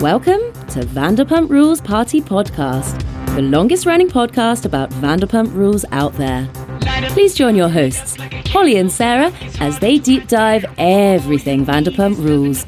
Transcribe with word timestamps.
Welcome 0.00 0.40
to 0.68 0.80
Vanderpump 0.80 1.50
Rules 1.50 1.78
Party 1.78 2.22
Podcast, 2.22 3.04
the 3.34 3.42
longest 3.42 3.84
running 3.84 4.08
podcast 4.08 4.64
about 4.64 4.88
Vanderpump 4.92 5.52
Rules 5.52 5.84
out 5.92 6.14
there. 6.14 6.48
Please 7.10 7.34
join 7.34 7.54
your 7.54 7.68
hosts, 7.68 8.16
Holly 8.48 8.76
and 8.78 8.90
Sarah, 8.90 9.30
as 9.60 9.78
they 9.78 9.98
deep 9.98 10.26
dive 10.26 10.64
everything 10.78 11.66
Vanderpump 11.66 12.16
Rules. 12.16 12.64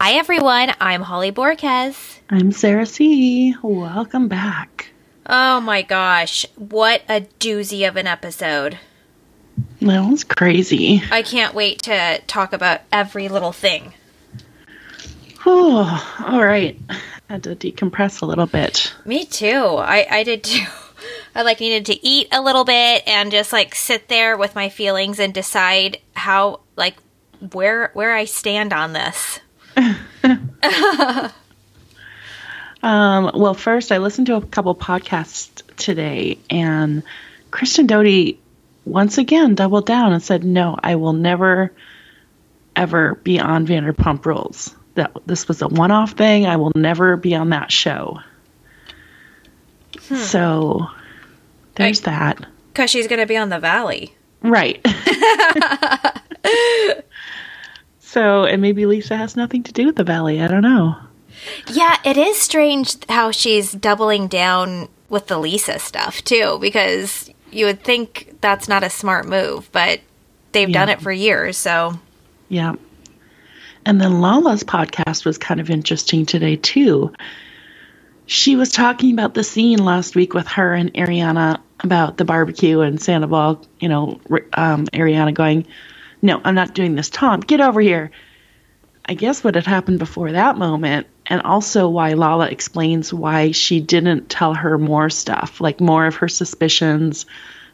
Hi, 0.00 0.12
everyone. 0.12 0.72
I'm 0.80 1.02
Holly 1.02 1.32
Borges. 1.32 2.20
I'm 2.30 2.52
Sarah 2.52 2.86
C. 2.86 3.56
Welcome 3.60 4.28
back. 4.28 4.89
Oh 5.32 5.60
my 5.60 5.82
gosh. 5.82 6.44
What 6.56 7.02
a 7.08 7.20
doozy 7.20 7.86
of 7.88 7.94
an 7.96 8.08
episode. 8.08 8.80
That 9.80 10.10
was 10.10 10.24
crazy. 10.24 11.02
I 11.08 11.22
can't 11.22 11.54
wait 11.54 11.82
to 11.82 12.20
talk 12.26 12.52
about 12.52 12.80
every 12.90 13.28
little 13.28 13.52
thing. 13.52 13.94
Oh, 15.46 16.16
all 16.26 16.44
right. 16.44 16.76
I 16.90 16.98
Had 17.28 17.44
to 17.44 17.54
decompress 17.54 18.22
a 18.22 18.26
little 18.26 18.46
bit. 18.46 18.92
Me 19.04 19.24
too. 19.24 19.76
I, 19.78 20.04
I 20.10 20.22
did 20.24 20.42
too. 20.42 20.66
I 21.34 21.42
like 21.42 21.60
needed 21.60 21.86
to 21.86 22.04
eat 22.04 22.26
a 22.32 22.42
little 22.42 22.64
bit 22.64 23.04
and 23.06 23.30
just 23.30 23.52
like 23.52 23.76
sit 23.76 24.08
there 24.08 24.36
with 24.36 24.56
my 24.56 24.68
feelings 24.68 25.20
and 25.20 25.32
decide 25.32 25.98
how 26.12 26.60
like 26.74 26.96
where 27.52 27.92
where 27.94 28.16
I 28.16 28.24
stand 28.24 28.72
on 28.72 28.94
this. 28.94 29.38
Um, 32.82 33.30
well, 33.34 33.54
first, 33.54 33.92
I 33.92 33.98
listened 33.98 34.28
to 34.28 34.36
a 34.36 34.40
couple 34.40 34.74
podcasts 34.74 35.62
today, 35.76 36.38
and 36.48 37.02
Kristen 37.50 37.86
Doute 37.86 38.38
once 38.84 39.18
again 39.18 39.54
doubled 39.54 39.86
down 39.86 40.12
and 40.12 40.22
said, 40.22 40.44
"No, 40.44 40.76
I 40.82 40.96
will 40.96 41.12
never, 41.12 41.72
ever 42.74 43.16
be 43.16 43.38
on 43.38 43.66
Vanderpump 43.66 44.24
Rules. 44.24 44.74
That 44.94 45.12
this 45.26 45.46
was 45.46 45.62
a 45.62 45.68
one-off 45.68 46.12
thing. 46.12 46.46
I 46.46 46.56
will 46.56 46.72
never 46.74 47.16
be 47.16 47.34
on 47.34 47.50
that 47.50 47.70
show." 47.70 48.20
Hmm. 50.08 50.16
So 50.16 50.86
there's 51.74 52.00
I, 52.06 52.10
that. 52.10 52.46
Because 52.72 52.90
she's 52.90 53.08
going 53.08 53.20
to 53.20 53.26
be 53.26 53.36
on 53.36 53.50
the 53.50 53.58
Valley, 53.58 54.14
right? 54.40 54.84
so, 58.00 58.44
and 58.44 58.62
maybe 58.62 58.86
Lisa 58.86 59.16
has 59.16 59.36
nothing 59.36 59.64
to 59.64 59.72
do 59.72 59.86
with 59.86 59.96
the 59.96 60.04
Valley. 60.04 60.40
I 60.40 60.48
don't 60.48 60.62
know. 60.62 60.96
Yeah, 61.72 61.96
it 62.04 62.16
is 62.16 62.38
strange 62.38 62.96
how 63.08 63.30
she's 63.30 63.72
doubling 63.72 64.28
down 64.28 64.88
with 65.08 65.26
the 65.26 65.38
Lisa 65.38 65.78
stuff 65.78 66.22
too, 66.22 66.58
because 66.60 67.30
you 67.50 67.66
would 67.66 67.82
think 67.82 68.36
that's 68.40 68.68
not 68.68 68.84
a 68.84 68.90
smart 68.90 69.26
move, 69.26 69.70
but 69.72 70.00
they've 70.52 70.68
yeah. 70.68 70.78
done 70.78 70.88
it 70.88 71.00
for 71.00 71.12
years, 71.12 71.56
so. 71.56 71.98
Yeah. 72.48 72.74
And 73.86 74.00
then 74.00 74.20
Lala's 74.20 74.62
podcast 74.62 75.24
was 75.24 75.38
kind 75.38 75.60
of 75.60 75.70
interesting 75.70 76.26
today 76.26 76.56
too. 76.56 77.12
She 78.26 78.54
was 78.54 78.70
talking 78.70 79.12
about 79.12 79.34
the 79.34 79.42
scene 79.42 79.84
last 79.84 80.14
week 80.14 80.34
with 80.34 80.46
her 80.48 80.74
and 80.74 80.92
Ariana 80.94 81.60
about 81.82 82.16
the 82.16 82.24
barbecue 82.24 82.80
and 82.80 83.00
Sandoval, 83.00 83.66
you 83.80 83.88
know, 83.88 84.20
um, 84.52 84.86
Ariana 84.88 85.34
going, 85.34 85.66
No, 86.22 86.40
I'm 86.44 86.54
not 86.54 86.74
doing 86.74 86.94
this. 86.94 87.08
Tom, 87.08 87.40
get 87.40 87.60
over 87.60 87.80
here. 87.80 88.10
I 89.06 89.14
guess 89.14 89.42
what 89.42 89.54
had 89.54 89.66
happened 89.66 89.98
before 89.98 90.30
that 90.32 90.56
moment 90.56 91.06
and 91.30 91.42
also 91.42 91.88
why 91.88 92.14
Lala 92.14 92.48
explains 92.48 93.14
why 93.14 93.52
she 93.52 93.80
didn't 93.80 94.28
tell 94.28 94.52
her 94.52 94.76
more 94.76 95.08
stuff, 95.08 95.60
like 95.60 95.80
more 95.80 96.04
of 96.06 96.16
her 96.16 96.28
suspicions, 96.28 97.24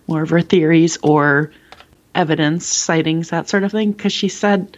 more 0.06 0.22
of 0.22 0.28
her 0.28 0.42
theories 0.42 0.98
or 1.02 1.50
evidence, 2.14 2.66
sightings, 2.66 3.30
that 3.30 3.48
sort 3.48 3.64
of 3.64 3.72
thing. 3.72 3.92
Because 3.92 4.12
she 4.12 4.28
said 4.28 4.76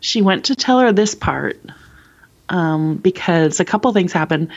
she 0.00 0.20
went 0.20 0.44
to 0.44 0.54
tell 0.54 0.80
her 0.80 0.92
this 0.92 1.14
part 1.14 1.58
um, 2.50 2.96
because 2.96 3.58
a 3.58 3.64
couple 3.64 3.90
things 3.94 4.12
happened. 4.12 4.52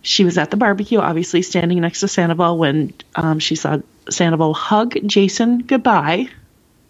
She 0.00 0.24
was 0.24 0.38
at 0.38 0.50
the 0.50 0.56
barbecue, 0.56 1.00
obviously 1.00 1.42
standing 1.42 1.80
next 1.82 2.00
to 2.00 2.08
Sandoval 2.08 2.56
when 2.56 2.94
um, 3.14 3.40
she 3.40 3.56
saw 3.56 3.78
Sandoval 4.08 4.54
hug 4.54 4.96
Jason 5.06 5.58
goodbye. 5.58 6.30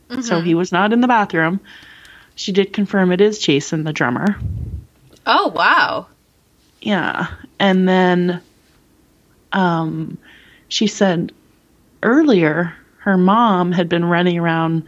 Mm-hmm. 0.09 0.21
So 0.21 0.41
he 0.41 0.55
was 0.55 0.71
not 0.71 0.93
in 0.93 1.01
the 1.01 1.09
bathroom. 1.09 1.59
She 2.37 2.53
did 2.53 2.73
confirm 2.73 3.11
it 3.11 3.21
is 3.21 3.41
Jason, 3.41 3.83
the 3.83 3.93
drummer. 3.93 4.39
Oh, 5.31 5.49
wow. 5.49 6.07
Yeah. 6.81 7.29
And 7.61 7.87
then 7.87 8.41
um, 9.53 10.17
she 10.69 10.87
said 10.87 11.33
earlier 12.03 12.75
her 13.01 13.19
mom 13.19 13.73
had 13.73 13.89
been 13.91 14.05
running 14.07 14.39
around 14.39 14.85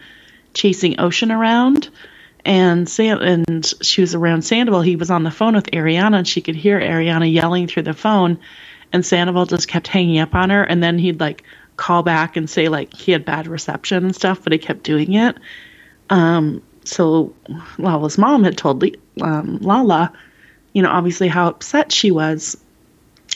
chasing 0.54 0.98
Ocean 0.98 1.30
around 1.30 1.90
and 2.44 2.88
San- 2.88 3.22
and 3.22 3.72
she 3.82 4.00
was 4.00 4.14
around 4.14 4.42
Sandoval. 4.42 4.80
He 4.80 4.96
was 4.96 5.10
on 5.10 5.24
the 5.24 5.30
phone 5.30 5.54
with 5.54 5.66
Ariana 5.72 6.16
and 6.18 6.28
she 6.28 6.40
could 6.40 6.56
hear 6.56 6.80
Ariana 6.80 7.30
yelling 7.30 7.66
through 7.66 7.82
the 7.82 7.92
phone 7.92 8.38
and 8.94 9.04
Sandoval 9.04 9.44
just 9.44 9.68
kept 9.68 9.88
hanging 9.88 10.20
up 10.20 10.34
on 10.34 10.48
her 10.48 10.64
and 10.64 10.82
then 10.82 10.98
he'd 10.98 11.20
like 11.20 11.44
call 11.76 12.02
back 12.02 12.36
and 12.36 12.48
say 12.48 12.68
like 12.68 12.94
he 12.94 13.12
had 13.12 13.26
bad 13.26 13.46
reception 13.46 14.04
and 14.04 14.14
stuff, 14.16 14.42
but 14.42 14.52
he 14.52 14.58
kept 14.58 14.84
doing 14.84 15.12
it. 15.12 15.36
Um, 16.08 16.62
so 16.84 17.34
Lala's 17.78 18.16
mom 18.16 18.44
had 18.44 18.56
told 18.56 18.84
um, 19.20 19.58
Lala 19.58 20.12
you 20.72 20.82
know, 20.82 20.91
obviously 20.91 21.28
how 21.28 21.48
upset 21.48 21.92
she 21.92 22.10
was 22.10 22.56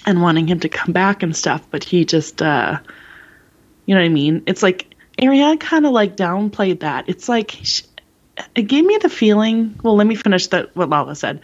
and 0.06 0.22
wanting 0.22 0.47
him 0.47 0.61
to 0.61 0.69
come 0.69 0.93
back 0.93 1.22
and 1.22 1.37
stuff, 1.37 1.67
but 1.71 1.84
he 1.84 2.05
just, 2.05 2.43
uh, 2.43 2.78
you 3.87 3.95
know 3.95 4.00
what 4.00 4.06
I 4.06 4.11
mean? 4.11 4.43
It's 4.47 4.62
like 4.62 4.95
Ariana 5.21 5.59
kind 5.59 5.87
of 5.87 5.93
like 5.93 6.17
downplayed 6.17 6.81
that. 6.81 7.09
It's 7.09 7.28
like 7.28 7.59
she, 7.62 7.84
it 8.55 8.62
gave 8.62 8.84
me 8.84 8.99
the 8.99 9.09
feeling. 9.09 9.78
Well, 9.83 9.97
let 9.97 10.06
me 10.06 10.15
finish 10.15 10.49
that 10.49 10.75
what 10.77 10.89
Lala 10.89 11.15
said. 11.15 11.41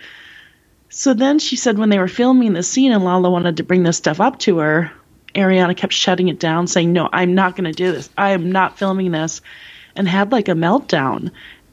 So 0.89 1.15
then 1.15 1.39
she 1.39 1.57
said 1.57 1.79
when 1.79 1.89
they 1.89 1.99
were 1.99 2.09
filming 2.09 2.53
the 2.53 2.63
scene 2.63 2.93
and 2.93 3.05
Lala 3.05 3.31
wanted 3.31 3.59
to 3.59 3.63
bring 3.63 3.85
this 3.85 3.97
stuff 3.97 4.21
up 4.21 4.41
to 4.41 4.59
her, 4.59 4.91
Ariana 5.35 5.77
kept 5.77 5.93
shutting 5.93 6.29
it 6.29 6.41
down, 6.41 6.67
saying, 6.67 6.93
"No, 6.93 7.09
I'm 7.13 7.37
not 7.37 7.55
going 7.55 7.71
to 7.71 7.73
do 7.73 7.93
this. 7.93 8.11
I 8.19 8.31
am 8.31 8.51
not 8.51 8.79
filming 8.79 9.13
this," 9.13 9.41
and 9.95 10.09
had 10.09 10.33
like 10.33 10.49
a 10.49 10.53
meltdown. 10.53 11.31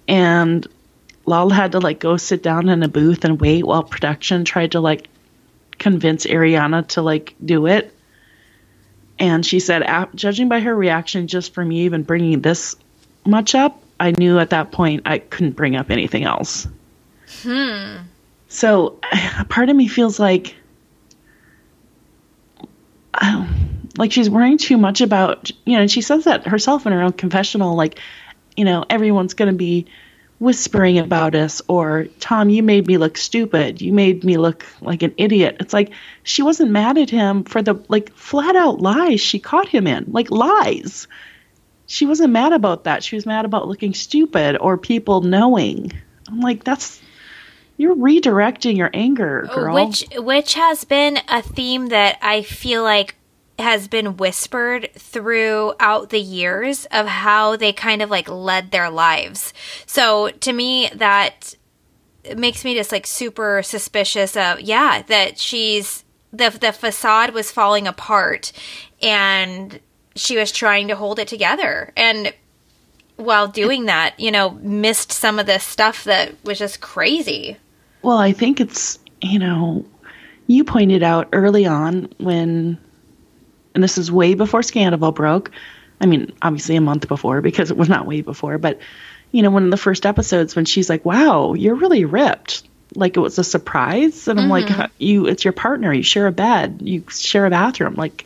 And 0.07 0.67
Lal 1.27 1.49
had 1.49 1.73
to 1.73 1.79
like 1.79 1.99
go 1.99 2.17
sit 2.17 2.41
down 2.41 2.69
in 2.69 2.81
a 2.81 2.87
booth 2.87 3.25
and 3.25 3.39
wait 3.39 3.63
while 3.63 3.83
production 3.83 4.45
tried 4.45 4.71
to 4.71 4.79
like 4.79 5.09
convince 5.77 6.25
Ariana 6.25 6.87
to 6.87 7.03
like 7.03 7.35
do 7.43 7.67
it. 7.67 7.93
And 9.19 9.45
she 9.45 9.59
said, 9.59 9.83
judging 10.15 10.47
by 10.47 10.61
her 10.61 10.75
reaction, 10.75 11.27
just 11.27 11.53
for 11.53 11.63
me 11.65 11.81
even 11.81 12.03
bringing 12.03 12.41
this 12.41 12.75
much 13.25 13.55
up, 13.55 13.83
I 13.99 14.11
knew 14.11 14.39
at 14.39 14.51
that 14.51 14.71
point 14.71 15.03
I 15.05 15.17
couldn't 15.17 15.55
bring 15.55 15.75
up 15.75 15.91
anything 15.91 16.23
else. 16.23 16.67
Hmm. 17.41 17.97
So 18.47 18.99
a 19.39 19.45
part 19.45 19.69
of 19.69 19.75
me 19.75 19.87
feels 19.87 20.19
like, 20.19 20.55
um, 23.19 23.89
like 23.97 24.11
she's 24.11 24.29
worrying 24.29 24.59
too 24.59 24.77
much 24.77 25.01
about, 25.01 25.51
you 25.65 25.73
know, 25.73 25.81
and 25.81 25.91
she 25.91 26.01
says 26.01 26.23
that 26.23 26.47
herself 26.47 26.85
in 26.85 26.93
her 26.93 27.01
own 27.01 27.13
confessional, 27.13 27.75
like, 27.75 27.99
you 28.55 28.63
know, 28.63 28.85
everyone's 28.89 29.33
going 29.33 29.51
to 29.51 29.57
be 29.57 29.87
whispering 30.39 30.99
about 30.99 31.35
us 31.35 31.61
or 31.67 32.05
Tom, 32.19 32.49
you 32.49 32.61
made 32.61 32.87
me 32.87 32.97
look 32.97 33.17
stupid. 33.17 33.81
You 33.81 33.91
made 33.91 34.23
me 34.23 34.37
look 34.37 34.65
like 34.81 35.01
an 35.01 35.13
idiot. 35.17 35.57
It's 35.59 35.73
like 35.73 35.91
she 36.23 36.43
wasn't 36.43 36.71
mad 36.71 36.97
at 36.97 37.09
him 37.09 37.43
for 37.43 37.61
the 37.61 37.75
like 37.87 38.13
flat 38.13 38.55
out 38.55 38.79
lies 38.79 39.19
she 39.19 39.39
caught 39.39 39.67
him 39.67 39.87
in, 39.87 40.05
like 40.11 40.29
lies. 40.29 41.07
She 41.87 42.05
wasn't 42.05 42.33
mad 42.33 42.53
about 42.53 42.83
that. 42.83 43.03
She 43.03 43.15
was 43.15 43.25
mad 43.25 43.45
about 43.45 43.67
looking 43.67 43.93
stupid 43.93 44.57
or 44.59 44.77
people 44.77 45.21
knowing. 45.21 45.91
I'm 46.27 46.41
like, 46.41 46.63
that's 46.63 47.01
you're 47.77 47.95
redirecting 47.95 48.75
your 48.75 48.89
anger, 48.93 49.47
oh, 49.49 49.55
girl. 49.55 49.75
Which 49.75 50.05
which 50.17 50.53
has 50.55 50.83
been 50.83 51.19
a 51.27 51.41
theme 51.41 51.87
that 51.87 52.17
I 52.21 52.41
feel 52.41 52.83
like 52.83 53.15
has 53.59 53.87
been 53.87 54.17
whispered 54.17 54.89
throughout 54.93 56.09
the 56.09 56.19
years 56.19 56.85
of 56.91 57.07
how 57.07 57.55
they 57.55 57.73
kind 57.73 58.01
of 58.01 58.09
like 58.09 58.29
led 58.29 58.71
their 58.71 58.89
lives. 58.89 59.53
So 59.85 60.29
to 60.29 60.53
me, 60.53 60.89
that 60.95 61.55
makes 62.35 62.63
me 62.63 62.75
just 62.75 62.91
like 62.91 63.07
super 63.07 63.63
suspicious 63.63 64.37
of, 64.37 64.61
yeah, 64.61 65.01
that 65.03 65.39
she's 65.39 66.03
the, 66.31 66.49
the 66.49 66.71
facade 66.71 67.33
was 67.33 67.51
falling 67.51 67.87
apart 67.87 68.51
and 69.01 69.79
she 70.15 70.37
was 70.37 70.51
trying 70.51 70.87
to 70.89 70.95
hold 70.95 71.19
it 71.19 71.27
together. 71.27 71.93
And 71.95 72.33
while 73.15 73.47
doing 73.47 73.85
that, 73.85 74.19
you 74.19 74.31
know, 74.31 74.51
missed 74.51 75.11
some 75.11 75.39
of 75.39 75.45
this 75.45 75.63
stuff 75.63 76.03
that 76.03 76.35
was 76.43 76.59
just 76.59 76.81
crazy. 76.81 77.57
Well, 78.03 78.17
I 78.17 78.31
think 78.31 78.59
it's, 78.59 78.99
you 79.21 79.39
know, 79.39 79.85
you 80.45 80.63
pointed 80.63 81.01
out 81.01 81.27
early 81.33 81.65
on 81.65 82.13
when 82.19 82.77
and 83.77 83.83
this 83.83 83.99
is 83.99 84.11
way 84.11 84.33
before 84.33 84.63
Scandal 84.63 85.11
broke. 85.11 85.51
I 86.01 86.07
mean, 86.07 86.33
obviously 86.41 86.77
a 86.77 86.81
month 86.81 87.07
before 87.07 87.41
because 87.41 87.69
it 87.69 87.77
was 87.77 87.89
not 87.89 88.07
way 88.07 88.21
before, 88.21 88.57
but 88.57 88.79
you 89.31 89.43
know, 89.43 89.51
one 89.51 89.65
of 89.65 89.69
the 89.69 89.77
first 89.77 90.07
episodes 90.07 90.55
when 90.55 90.65
she's 90.65 90.89
like, 90.89 91.05
"Wow, 91.05 91.53
you're 91.53 91.75
really 91.75 92.03
ripped." 92.03 92.63
Like 92.95 93.17
it 93.17 93.19
was 93.19 93.37
a 93.37 93.43
surprise, 93.43 94.27
and 94.27 94.39
I'm 94.39 94.49
mm-hmm. 94.49 94.79
like, 94.79 94.91
"You, 94.97 95.27
it's 95.27 95.43
your 95.43 95.51
partner. 95.51 95.93
You 95.93 96.01
share 96.01 96.25
a 96.25 96.31
bed. 96.31 96.79
You 96.81 97.03
share 97.07 97.45
a 97.45 97.51
bathroom. 97.51 97.93
Like, 97.93 98.25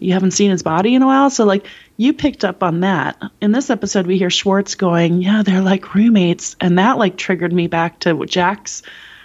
you 0.00 0.12
haven't 0.12 0.32
seen 0.32 0.50
his 0.50 0.62
body 0.62 0.94
in 0.94 1.02
a 1.02 1.06
while. 1.06 1.30
So 1.30 1.46
like 1.46 1.66
you 1.96 2.12
picked 2.12 2.44
up 2.44 2.62
on 2.62 2.80
that. 2.80 3.22
In 3.40 3.52
this 3.52 3.70
episode, 3.70 4.06
we 4.06 4.18
hear 4.18 4.28
Schwartz 4.28 4.74
going, 4.74 5.22
yeah, 5.22 5.42
they're 5.42 5.62
like 5.62 5.94
roommates, 5.94 6.56
and 6.60 6.78
that 6.78 6.98
like 6.98 7.16
triggered 7.16 7.54
me 7.54 7.68
back 7.68 8.00
to 8.00 8.26
Jax 8.26 8.82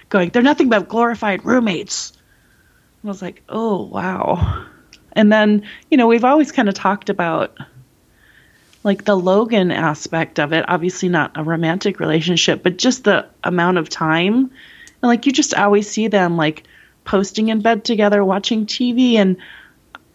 going, 0.07 0.29
they're 0.29 0.41
nothing 0.41 0.69
but 0.69 0.87
glorified 0.87 1.43
roommates. 1.43 2.13
I 3.03 3.07
was 3.07 3.21
like, 3.21 3.43
oh 3.49 3.83
wow. 3.83 4.67
And 5.13 5.31
then 5.31 5.63
you 5.89 5.97
know 5.97 6.07
we've 6.07 6.25
always 6.25 6.51
kind 6.51 6.67
of 6.69 6.75
talked 6.75 7.09
about 7.09 7.57
like 8.83 9.05
the 9.05 9.15
Logan 9.15 9.71
aspect 9.71 10.39
of 10.39 10.51
it, 10.51 10.65
obviously 10.67 11.09
not 11.09 11.31
a 11.35 11.43
romantic 11.43 11.99
relationship, 11.99 12.63
but 12.63 12.77
just 12.77 13.05
the 13.05 13.27
amount 13.43 13.77
of 13.77 13.89
time. 13.89 14.35
And 14.35 14.51
like 15.01 15.25
you 15.25 15.31
just 15.31 15.53
always 15.53 15.89
see 15.89 16.07
them 16.07 16.35
like 16.37 16.63
posting 17.05 17.49
in 17.49 17.61
bed 17.61 17.85
together, 17.85 18.23
watching 18.23 18.65
TV 18.65 19.15
and 19.15 19.37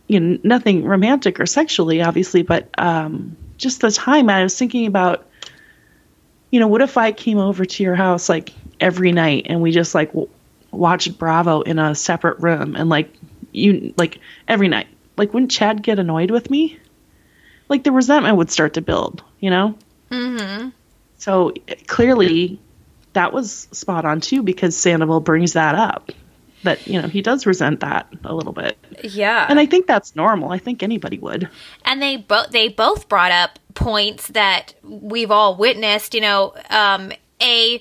you 0.06 0.20
know, 0.20 0.38
nothing 0.42 0.84
romantic 0.84 1.38
or 1.38 1.46
sexually, 1.46 2.02
obviously, 2.02 2.42
but 2.42 2.68
um, 2.78 3.36
just 3.58 3.80
the 3.80 3.90
time. 3.90 4.30
I 4.30 4.42
was 4.42 4.58
thinking 4.58 4.86
about, 4.86 5.26
you 6.50 6.60
know, 6.60 6.66
what 6.66 6.80
if 6.80 6.96
I 6.96 7.12
came 7.12 7.38
over 7.38 7.64
to 7.64 7.82
your 7.82 7.94
house 7.94 8.28
like 8.28 8.52
every 8.80 9.12
night 9.12 9.46
and 9.48 9.60
we 9.60 9.70
just 9.70 9.94
like 9.94 10.08
w- 10.08 10.28
watched 10.70 11.18
Bravo 11.18 11.60
in 11.60 11.78
a 11.78 11.94
separate 11.94 12.38
room 12.40 12.74
and 12.74 12.88
like 12.88 13.12
you 13.58 13.94
like 13.96 14.18
every 14.46 14.68
night. 14.68 14.88
Like, 15.16 15.34
wouldn't 15.34 15.50
Chad 15.50 15.82
get 15.82 15.98
annoyed 15.98 16.30
with 16.30 16.48
me? 16.50 16.78
like 17.68 17.84
the 17.84 17.92
resentment 17.92 18.36
would 18.36 18.50
start 18.50 18.74
to 18.74 18.80
build, 18.80 19.22
you 19.40 19.50
know? 19.50 19.76
Mm-hmm. 20.10 20.70
So 21.18 21.52
clearly 21.86 22.60
that 23.12 23.32
was 23.32 23.68
spot 23.72 24.04
on 24.04 24.20
too 24.20 24.42
because 24.42 24.76
Sandoval 24.76 25.20
brings 25.20 25.52
that 25.52 25.74
up. 25.74 26.10
That, 26.64 26.86
you 26.88 27.00
know, 27.00 27.06
he 27.06 27.22
does 27.22 27.46
resent 27.46 27.80
that 27.80 28.12
a 28.24 28.34
little 28.34 28.52
bit. 28.52 28.76
Yeah. 29.04 29.46
And 29.48 29.60
I 29.60 29.66
think 29.66 29.86
that's 29.86 30.16
normal. 30.16 30.50
I 30.50 30.58
think 30.58 30.82
anybody 30.82 31.18
would. 31.18 31.48
And 31.84 32.02
they 32.02 32.16
both 32.16 32.50
they 32.50 32.68
both 32.68 33.08
brought 33.08 33.30
up 33.30 33.60
points 33.74 34.26
that 34.28 34.74
we've 34.82 35.30
all 35.30 35.54
witnessed, 35.54 36.14
you 36.14 36.20
know, 36.20 36.54
um 36.70 37.12
a 37.40 37.80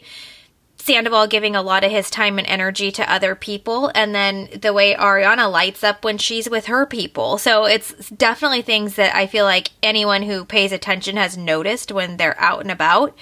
Sandoval 0.88 1.28
giving 1.28 1.56
a 1.56 1.62
lot 1.62 1.84
of 1.84 1.92
his 1.92 2.10
time 2.10 2.40
and 2.40 2.48
energy 2.48 2.92
to 2.94 3.12
other 3.12 3.36
people, 3.36 3.92
and 3.94 4.16
then 4.16 4.48
the 4.62 4.72
way 4.72 4.96
Ariana 4.96 5.52
lights 5.52 5.84
up 5.84 6.06
when 6.06 6.18
she's 6.18 6.50
with 6.50 6.68
her 6.68 6.86
people. 6.86 7.38
So 7.38 7.66
it's 7.66 8.10
definitely 8.10 8.62
things 8.62 8.96
that 8.96 9.14
I 9.14 9.28
feel 9.28 9.44
like 9.44 9.72
anyone 9.84 10.24
who 10.24 10.46
pays 10.46 10.72
attention 10.72 11.18
has 11.18 11.38
noticed 11.38 11.92
when 11.92 12.16
they're 12.16 12.40
out 12.40 12.62
and 12.62 12.72
about. 12.72 13.18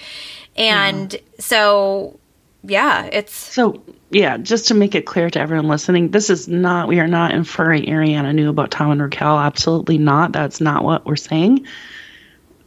And 0.56 1.12
yeah. 1.12 1.18
so, 1.40 2.20
yeah, 2.62 3.06
it's. 3.06 3.34
So, 3.34 3.82
yeah, 4.10 4.36
just 4.38 4.68
to 4.68 4.74
make 4.74 4.94
it 4.94 5.04
clear 5.04 5.28
to 5.28 5.40
everyone 5.40 5.66
listening, 5.66 6.12
this 6.12 6.30
is 6.30 6.46
not, 6.46 6.86
we 6.86 7.00
are 7.00 7.08
not 7.08 7.32
inferring 7.32 7.86
Ariana 7.86 8.32
knew 8.32 8.48
about 8.48 8.70
Tom 8.70 8.92
and 8.92 9.02
Raquel. 9.02 9.38
Absolutely 9.38 9.98
not. 9.98 10.30
That's 10.30 10.60
not 10.60 10.84
what 10.84 11.04
we're 11.04 11.16
saying. 11.16 11.66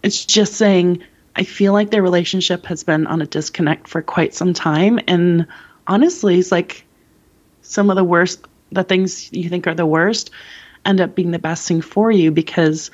It's 0.04 0.26
just 0.26 0.56
saying 0.56 1.04
I 1.40 1.44
feel 1.44 1.72
like 1.72 1.90
their 1.90 2.04
relationship 2.04 2.66
has 2.66 2.84
been 2.84 3.08
on 3.08 3.22
a 3.22 3.26
disconnect 3.26 3.88
for 3.88 4.02
quite 4.02 4.34
some 4.34 4.54
time. 4.54 5.00
And 5.08 5.48
honestly, 5.88 6.38
it's 6.38 6.52
like 6.52 6.84
some 7.62 7.90
of 7.90 7.96
the 7.96 8.04
worst, 8.04 8.46
the 8.74 8.84
things 8.84 9.32
you 9.32 9.48
think 9.48 9.66
are 9.66 9.74
the 9.74 9.86
worst 9.86 10.32
end 10.86 11.00
up 11.00 11.16
being 11.16 11.32
the 11.32 11.40
best 11.40 11.66
thing 11.66 11.82
for 11.82 12.12
you 12.12 12.32
because 12.32 12.92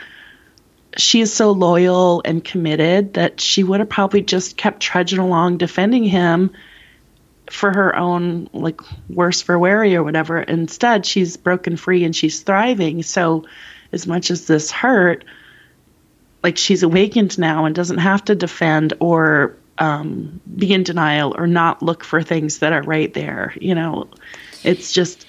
she 0.96 1.22
is 1.22 1.34
so 1.34 1.52
loyal 1.52 2.22
and 2.24 2.44
committed 2.44 3.16
that 3.16 3.42
she 3.42 3.64
would 3.64 3.80
have 3.80 3.90
probably 3.90 4.22
just 4.22 4.58
kept 4.58 4.80
trudging 4.80 5.20
along 5.20 5.58
defending 5.58 6.04
him 6.04 6.52
for 7.50 7.74
her 7.74 7.96
own 7.96 8.48
like 8.54 8.80
worse 9.10 9.42
for 9.42 9.58
weary 9.58 9.96
or 9.96 10.04
whatever. 10.04 10.40
Instead, 10.40 11.04
she's 11.04 11.36
broken 11.36 11.78
free 11.78 12.04
and 12.04 12.16
she's 12.16 12.42
thriving. 12.42 13.02
So 13.02 13.46
as 13.92 14.06
much 14.06 14.30
as 14.30 14.46
this 14.46 14.70
hurt, 14.70 15.26
like 16.46 16.60
she's 16.60 16.84
awakened 16.84 17.40
now 17.40 17.66
and 17.66 17.74
doesn't 17.74 17.98
have 17.98 18.24
to 18.24 18.36
defend 18.36 18.94
or 19.00 19.58
um, 19.80 20.40
be 20.56 20.72
in 20.72 20.84
denial 20.84 21.34
or 21.36 21.48
not 21.48 21.82
look 21.82 22.04
for 22.04 22.22
things 22.22 22.60
that 22.60 22.72
are 22.72 22.84
right 22.84 23.12
there. 23.16 23.56
You 23.60 23.74
know, 23.74 24.12
it's 24.64 24.92
just 24.92 25.26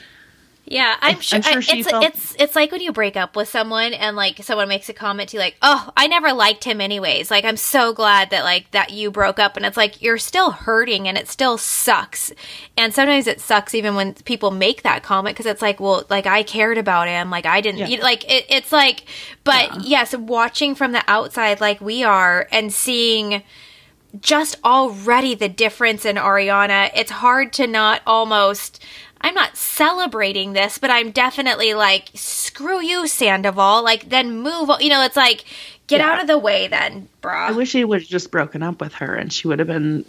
yeah, 0.66 0.96
I'm 1.00 1.20
sure. 1.20 1.40
I'm 1.44 1.60
sure 1.60 1.76
I, 1.76 1.78
it's, 1.78 1.88
felt- 1.88 2.04
it's 2.04 2.36
it's 2.40 2.56
like 2.56 2.72
when 2.72 2.80
you 2.80 2.92
break 2.92 3.16
up 3.16 3.36
with 3.36 3.48
someone 3.48 3.92
and 3.92 4.16
like 4.16 4.42
someone 4.42 4.68
makes 4.68 4.88
a 4.88 4.92
comment 4.92 5.28
to 5.28 5.36
you 5.36 5.40
like, 5.40 5.56
"Oh, 5.62 5.90
I 5.96 6.08
never 6.08 6.32
liked 6.32 6.64
him 6.64 6.80
anyways." 6.80 7.30
Like, 7.30 7.44
I'm 7.44 7.56
so 7.56 7.92
glad 7.92 8.30
that 8.30 8.42
like 8.42 8.70
that 8.72 8.90
you 8.90 9.12
broke 9.12 9.38
up, 9.38 9.56
and 9.56 9.64
it's 9.64 9.76
like 9.76 10.02
you're 10.02 10.18
still 10.18 10.50
hurting 10.50 11.06
and 11.06 11.16
it 11.16 11.28
still 11.28 11.56
sucks. 11.56 12.32
And 12.76 12.92
sometimes 12.92 13.28
it 13.28 13.40
sucks 13.40 13.74
even 13.76 13.94
when 13.94 14.14
people 14.14 14.50
make 14.50 14.82
that 14.82 15.04
comment 15.04 15.36
because 15.36 15.46
it's 15.46 15.62
like, 15.62 15.78
well, 15.78 16.04
like 16.10 16.26
I 16.26 16.42
cared 16.42 16.78
about 16.78 17.06
him, 17.06 17.30
like 17.30 17.46
I 17.46 17.60
didn't, 17.60 17.78
yeah. 17.78 17.86
you 17.86 18.00
like 18.00 18.28
it, 18.30 18.46
it's 18.48 18.72
like, 18.72 19.04
but 19.44 19.72
yeah. 19.74 19.82
yes, 19.84 20.16
watching 20.16 20.74
from 20.74 20.90
the 20.90 21.04
outside 21.06 21.60
like 21.60 21.80
we 21.80 22.02
are 22.02 22.48
and 22.50 22.72
seeing 22.72 23.44
just 24.20 24.56
already 24.64 25.34
the 25.34 25.48
difference 25.48 26.04
in 26.04 26.16
Ariana, 26.16 26.90
it's 26.94 27.10
hard 27.10 27.52
to 27.54 27.66
not 27.66 28.02
almost 28.06 28.82
I'm 29.20 29.34
not 29.34 29.56
celebrating 29.56 30.52
this, 30.52 30.78
but 30.78 30.90
I'm 30.90 31.10
definitely 31.10 31.74
like, 31.74 32.10
screw 32.14 32.80
you, 32.80 33.06
Sandoval. 33.06 33.82
Like, 33.82 34.08
then 34.08 34.40
move. 34.40 34.70
You 34.80 34.90
know, 34.90 35.02
it's 35.02 35.16
like, 35.16 35.44
get 35.86 36.00
yeah. 36.00 36.12
out 36.12 36.20
of 36.20 36.26
the 36.26 36.38
way, 36.38 36.68
then, 36.68 37.08
brah. 37.22 37.48
I 37.48 37.52
wish 37.52 37.72
he 37.72 37.84
would 37.84 38.00
have 38.00 38.08
just 38.08 38.30
broken 38.30 38.62
up 38.62 38.80
with 38.80 38.94
her, 38.94 39.14
and 39.14 39.32
she 39.32 39.48
would 39.48 39.58
have 39.58 39.68
been 39.68 40.04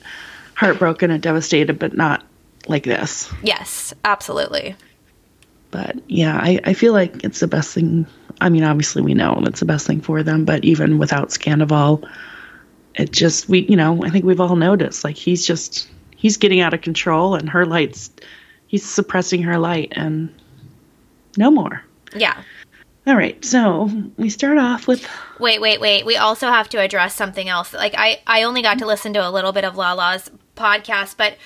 heartbroken 0.55 1.11
and 1.11 1.21
devastated, 1.21 1.79
but 1.79 1.95
not 1.95 2.23
like 2.67 2.83
this. 2.83 3.31
Yes, 3.43 3.93
absolutely. 4.03 4.75
But 5.71 5.97
yeah, 6.07 6.37
I, 6.37 6.59
I 6.63 6.73
feel 6.73 6.93
like 6.93 7.23
it's 7.23 7.39
the 7.39 7.47
best 7.47 7.73
thing. 7.73 8.07
I 8.39 8.49
mean, 8.49 8.63
obviously 8.63 9.01
we 9.01 9.13
know 9.13 9.41
it's 9.45 9.59
the 9.59 9.65
best 9.65 9.85
thing 9.87 10.01
for 10.01 10.23
them, 10.23 10.45
but 10.45 10.63
even 10.63 10.97
without 10.97 11.29
Scandoval, 11.29 12.09
it 12.95 13.11
just 13.11 13.47
we 13.47 13.59
you 13.59 13.75
know 13.75 14.03
I 14.03 14.09
think 14.09 14.25
we've 14.25 14.39
all 14.39 14.55
noticed 14.55 15.03
like 15.03 15.15
he's 15.15 15.45
just 15.45 15.87
he's 16.15 16.37
getting 16.37 16.61
out 16.61 16.73
of 16.73 16.81
control, 16.81 17.35
and 17.35 17.49
her 17.49 17.65
lights 17.65 18.09
he's 18.67 18.85
suppressing 18.85 19.41
her 19.43 19.57
light 19.57 19.91
and 19.95 20.33
no 21.37 21.49
more. 21.51 21.83
Yeah. 22.15 22.41
All 23.05 23.15
right, 23.15 23.43
so 23.43 23.89
we 24.17 24.29
start 24.29 24.57
off 24.57 24.85
with. 24.85 25.07
Wait, 25.39 25.61
wait, 25.61 25.79
wait. 25.79 26.05
We 26.05 26.17
also 26.17 26.47
have 26.47 26.67
to 26.69 26.79
address 26.79 27.15
something 27.15 27.47
else. 27.47 27.73
Like 27.73 27.95
I, 27.97 28.19
I 28.27 28.43
only 28.43 28.61
got 28.61 28.79
to 28.79 28.85
listen 28.85 29.13
to 29.13 29.25
a 29.25 29.31
little 29.31 29.53
bit 29.53 29.63
of 29.63 29.77
Lala's 29.77 30.29
podcast, 30.57 31.15
but 31.15 31.37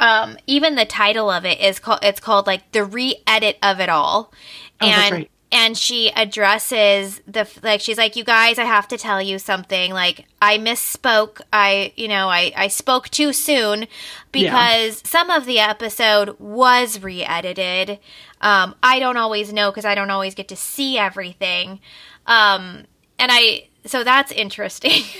um, 0.00 0.36
even 0.48 0.74
the 0.74 0.84
title 0.84 1.30
of 1.30 1.44
it 1.44 1.60
is 1.60 1.78
called. 1.78 2.00
It's 2.02 2.18
called 2.18 2.48
like 2.48 2.72
the 2.72 2.84
re-edit 2.84 3.58
of 3.62 3.78
it 3.78 3.88
all, 3.88 4.32
oh, 4.80 4.86
and 4.86 5.12
right 5.12 5.30
and 5.54 5.78
she 5.78 6.10
addresses 6.10 7.22
the 7.28 7.48
like 7.62 7.80
she's 7.80 7.96
like 7.96 8.16
you 8.16 8.24
guys 8.24 8.58
i 8.58 8.64
have 8.64 8.88
to 8.88 8.98
tell 8.98 9.22
you 9.22 9.38
something. 9.38 9.92
Like 9.92 10.26
i 10.42 10.58
misspoke. 10.58 11.40
I 11.52 11.92
you 11.96 12.08
know 12.08 12.28
i 12.28 12.52
i 12.56 12.68
spoke 12.68 13.08
too 13.08 13.32
soon 13.32 13.86
because 14.32 15.02
yeah. 15.02 15.08
some 15.08 15.30
of 15.30 15.46
the 15.46 15.60
episode 15.60 16.36
was 16.40 17.00
re-edited. 17.00 18.00
Um 18.40 18.74
i 18.82 18.98
don't 18.98 19.16
always 19.16 19.52
know 19.52 19.70
because 19.70 19.84
i 19.84 19.94
don't 19.94 20.10
always 20.10 20.34
get 20.34 20.48
to 20.48 20.56
see 20.56 20.98
everything. 20.98 21.78
Um 22.26 22.84
and 23.18 23.30
i 23.32 23.68
so 23.86 24.04
that's 24.04 24.32
interesting. 24.32 25.04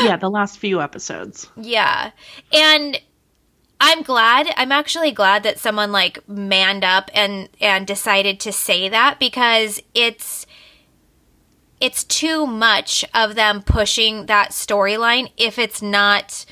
Yeah 0.00 0.16
the 0.16 0.30
last 0.30 0.60
few 0.60 0.80
episodes. 0.80 1.48
Yeah. 1.56 2.12
And 2.52 3.00
I'm 3.80 4.02
glad. 4.02 4.48
I'm 4.56 4.72
actually 4.72 5.12
glad 5.12 5.42
that 5.42 5.58
someone 5.58 5.92
like 5.92 6.26
manned 6.28 6.84
up 6.84 7.10
and 7.12 7.48
and 7.60 7.86
decided 7.86 8.40
to 8.40 8.52
say 8.52 8.88
that 8.88 9.18
because 9.18 9.82
it's 9.94 10.46
it's 11.80 12.04
too 12.04 12.46
much 12.46 13.04
of 13.14 13.34
them 13.34 13.62
pushing 13.62 14.26
that 14.26 14.50
storyline 14.50 15.30
if 15.36 15.58
it's 15.58 15.82
not 15.82 16.46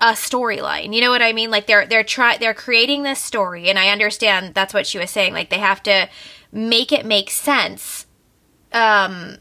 a 0.00 0.12
storyline. 0.12 0.94
You 0.94 1.00
know 1.02 1.10
what 1.10 1.22
I 1.22 1.32
mean? 1.32 1.50
Like 1.50 1.66
they're 1.66 1.86
they're 1.86 2.04
try 2.04 2.38
they're 2.38 2.54
creating 2.54 3.02
this 3.02 3.20
story 3.20 3.68
and 3.68 3.78
I 3.78 3.90
understand 3.90 4.54
that's 4.54 4.72
what 4.72 4.86
she 4.86 4.98
was 4.98 5.10
saying. 5.10 5.34
Like 5.34 5.50
they 5.50 5.58
have 5.58 5.82
to 5.84 6.08
make 6.52 6.90
it 6.90 7.04
make 7.04 7.30
sense. 7.30 8.06
Um 8.72 9.36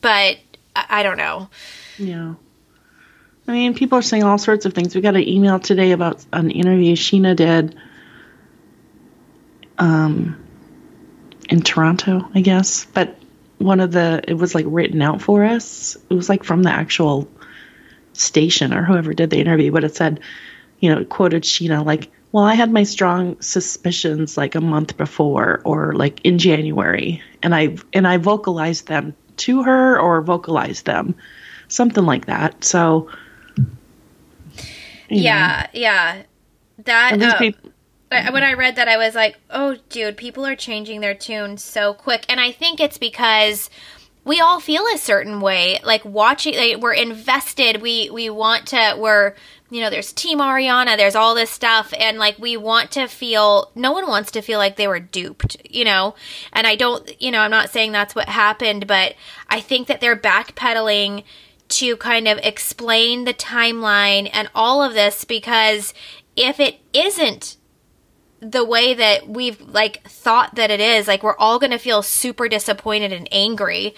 but 0.00 0.38
I, 0.74 0.86
I 0.88 1.02
don't 1.04 1.18
know. 1.18 1.50
Yeah. 1.98 2.34
I 3.46 3.52
mean, 3.52 3.74
people 3.74 3.98
are 3.98 4.02
saying 4.02 4.24
all 4.24 4.38
sorts 4.38 4.64
of 4.64 4.72
things. 4.72 4.94
We 4.94 5.00
got 5.00 5.16
an 5.16 5.28
email 5.28 5.60
today 5.60 5.92
about 5.92 6.24
an 6.32 6.50
interview 6.50 6.96
Scheana 6.96 7.36
did 7.36 7.76
um, 9.78 10.42
in 11.50 11.60
Toronto, 11.60 12.28
I 12.34 12.40
guess. 12.40 12.86
But 12.86 13.18
one 13.58 13.80
of 13.80 13.92
the, 13.92 14.22
it 14.26 14.34
was 14.34 14.54
like 14.54 14.64
written 14.68 15.02
out 15.02 15.20
for 15.20 15.44
us. 15.44 15.96
It 16.08 16.14
was 16.14 16.28
like 16.28 16.42
from 16.42 16.62
the 16.62 16.70
actual 16.70 17.28
station 18.14 18.72
or 18.72 18.84
whoever 18.84 19.12
did 19.12 19.30
the 19.30 19.40
interview, 19.40 19.72
but 19.72 19.84
it 19.84 19.94
said, 19.94 20.20
you 20.80 20.94
know, 20.94 21.00
it 21.00 21.08
quoted 21.08 21.42
Scheana 21.42 21.84
like, 21.84 22.10
well, 22.32 22.44
I 22.44 22.54
had 22.54 22.72
my 22.72 22.82
strong 22.82 23.40
suspicions 23.40 24.36
like 24.36 24.54
a 24.54 24.60
month 24.60 24.96
before 24.96 25.60
or 25.64 25.92
like 25.92 26.20
in 26.24 26.38
January, 26.38 27.22
and 27.44 27.54
I 27.54 27.76
and 27.92 28.08
I 28.08 28.16
vocalized 28.16 28.88
them 28.88 29.14
to 29.36 29.62
her 29.62 30.00
or 30.00 30.20
vocalized 30.20 30.84
them, 30.84 31.14
something 31.68 32.04
like 32.04 32.26
that. 32.26 32.64
So 32.64 33.08
yeah, 35.08 35.66
know. 35.72 35.80
yeah. 35.80 36.22
That. 36.84 37.22
Uh, 37.22 37.38
people, 37.38 37.70
I, 38.10 38.30
when 38.30 38.42
I 38.42 38.54
read 38.54 38.76
that, 38.76 38.88
I 38.88 38.96
was 38.96 39.14
like, 39.14 39.38
oh, 39.50 39.76
dude, 39.88 40.16
people 40.16 40.46
are 40.46 40.56
changing 40.56 41.00
their 41.00 41.14
tune 41.14 41.56
so 41.56 41.94
quick. 41.94 42.24
And 42.28 42.40
I 42.40 42.52
think 42.52 42.80
it's 42.80 42.98
because 42.98 43.70
we 44.24 44.40
all 44.40 44.60
feel 44.60 44.84
a 44.94 44.98
certain 44.98 45.40
way. 45.40 45.80
Like 45.84 46.04
watching, 46.04 46.54
like, 46.56 46.78
we're 46.78 46.94
invested. 46.94 47.82
We 47.82 48.10
we 48.10 48.30
want 48.30 48.68
to. 48.68 48.96
We're 48.98 49.34
you 49.70 49.80
know, 49.80 49.90
there's 49.90 50.12
Team 50.12 50.38
Ariana. 50.38 50.96
There's 50.96 51.16
all 51.16 51.34
this 51.34 51.50
stuff, 51.50 51.92
and 51.98 52.18
like 52.18 52.38
we 52.38 52.56
want 52.56 52.92
to 52.92 53.06
feel. 53.06 53.70
No 53.74 53.92
one 53.92 54.06
wants 54.06 54.30
to 54.32 54.42
feel 54.42 54.58
like 54.58 54.76
they 54.76 54.88
were 54.88 55.00
duped. 55.00 55.56
You 55.68 55.84
know, 55.84 56.14
and 56.52 56.66
I 56.66 56.76
don't. 56.76 57.20
You 57.20 57.30
know, 57.30 57.40
I'm 57.40 57.50
not 57.50 57.70
saying 57.70 57.92
that's 57.92 58.14
what 58.14 58.28
happened, 58.28 58.86
but 58.86 59.14
I 59.48 59.60
think 59.60 59.88
that 59.88 60.00
they're 60.00 60.16
backpedaling 60.16 61.24
to 61.78 61.96
kind 61.96 62.28
of 62.28 62.38
explain 62.42 63.24
the 63.24 63.34
timeline 63.34 64.30
and 64.32 64.48
all 64.54 64.82
of 64.82 64.94
this 64.94 65.24
because 65.24 65.92
if 66.36 66.60
it 66.60 66.78
isn't 66.92 67.56
the 68.40 68.64
way 68.64 68.94
that 68.94 69.28
we've 69.28 69.60
like 69.62 70.06
thought 70.06 70.54
that 70.56 70.70
it 70.70 70.80
is 70.80 71.08
like 71.08 71.22
we're 71.22 71.36
all 71.36 71.58
going 71.58 71.70
to 71.70 71.78
feel 71.78 72.02
super 72.02 72.48
disappointed 72.48 73.12
and 73.12 73.26
angry. 73.32 73.94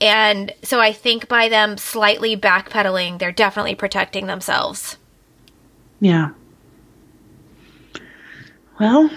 And 0.00 0.52
so 0.62 0.80
i 0.80 0.92
think 0.92 1.28
by 1.28 1.48
them 1.48 1.76
slightly 1.76 2.36
backpedaling 2.36 3.18
they're 3.18 3.32
definitely 3.32 3.74
protecting 3.74 4.26
themselves. 4.26 4.96
Yeah. 6.00 6.30
Well 8.78 9.10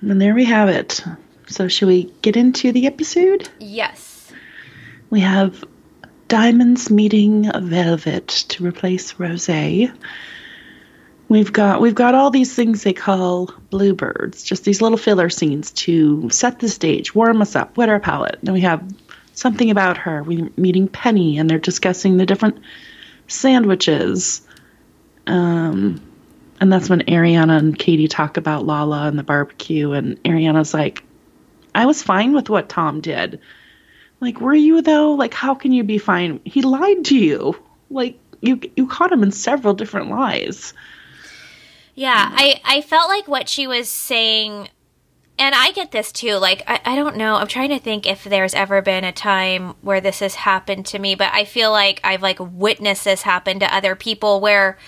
and 0.00 0.20
there 0.20 0.34
we 0.34 0.46
have 0.46 0.68
it. 0.68 1.04
So 1.46 1.68
should 1.68 1.88
we 1.88 2.04
get 2.22 2.36
into 2.36 2.72
the 2.72 2.86
episode? 2.86 3.48
Yes. 3.58 4.32
We 5.10 5.20
have 5.20 5.64
diamonds 6.30 6.90
meeting 6.90 7.50
velvet 7.60 8.28
to 8.28 8.64
replace 8.64 9.18
rose 9.18 9.50
We've 11.28 11.52
got 11.52 11.80
we've 11.80 11.94
got 11.94 12.14
all 12.14 12.30
these 12.30 12.54
things 12.54 12.82
they 12.82 12.92
call 12.92 13.52
bluebirds, 13.70 14.42
just 14.44 14.64
these 14.64 14.80
little 14.80 14.96
filler 14.96 15.28
scenes 15.28 15.72
to 15.72 16.30
set 16.30 16.60
the 16.60 16.68
stage, 16.68 17.14
warm 17.14 17.42
us 17.42 17.54
up, 17.54 17.76
wet 17.76 17.88
our 17.88 18.00
palate. 18.00 18.38
Then 18.42 18.54
we 18.54 18.60
have 18.62 18.82
something 19.34 19.70
about 19.70 19.96
her. 19.98 20.22
We're 20.22 20.50
meeting 20.56 20.86
Penny, 20.88 21.36
and 21.38 21.50
they're 21.50 21.58
discussing 21.58 22.16
the 22.16 22.26
different 22.26 22.58
sandwiches. 23.26 24.42
Um, 25.26 26.00
and 26.60 26.72
that's 26.72 26.88
when 26.88 27.02
Ariana 27.02 27.58
and 27.58 27.78
Katie 27.78 28.08
talk 28.08 28.36
about 28.36 28.66
Lala 28.66 29.06
and 29.06 29.18
the 29.18 29.24
barbecue, 29.24 29.92
and 29.92 30.22
Ariana's 30.24 30.74
like, 30.74 31.04
"I 31.74 31.86
was 31.86 32.02
fine 32.02 32.34
with 32.34 32.48
what 32.48 32.68
Tom 32.68 33.00
did." 33.00 33.40
Like, 34.20 34.40
were 34.40 34.54
you 34.54 34.82
though? 34.82 35.12
Like, 35.12 35.34
how 35.34 35.54
can 35.54 35.72
you 35.72 35.82
be 35.82 35.98
fine? 35.98 36.40
He 36.44 36.62
lied 36.62 37.04
to 37.06 37.16
you. 37.16 37.56
Like, 37.90 38.18
you 38.40 38.60
you 38.76 38.86
caught 38.86 39.12
him 39.12 39.22
in 39.22 39.32
several 39.32 39.74
different 39.74 40.10
lies. 40.10 40.74
Yeah, 41.94 42.30
I, 42.32 42.60
I 42.64 42.80
felt 42.80 43.08
like 43.08 43.28
what 43.28 43.48
she 43.48 43.66
was 43.66 43.88
saying, 43.88 44.68
and 45.38 45.54
I 45.54 45.72
get 45.72 45.90
this 45.90 46.12
too. 46.12 46.36
Like, 46.36 46.62
I, 46.66 46.80
I 46.84 46.96
don't 46.96 47.16
know. 47.16 47.34
I'm 47.34 47.48
trying 47.48 47.70
to 47.70 47.78
think 47.78 48.06
if 48.06 48.24
there's 48.24 48.54
ever 48.54 48.80
been 48.80 49.04
a 49.04 49.12
time 49.12 49.74
where 49.82 50.00
this 50.00 50.20
has 50.20 50.34
happened 50.34 50.86
to 50.86 50.98
me, 50.98 51.14
but 51.14 51.32
I 51.32 51.44
feel 51.44 51.70
like 51.70 52.00
I've 52.04 52.22
like 52.22 52.38
witnessed 52.40 53.04
this 53.04 53.22
happen 53.22 53.60
to 53.60 53.74
other 53.74 53.96
people 53.96 54.40
where 54.40 54.78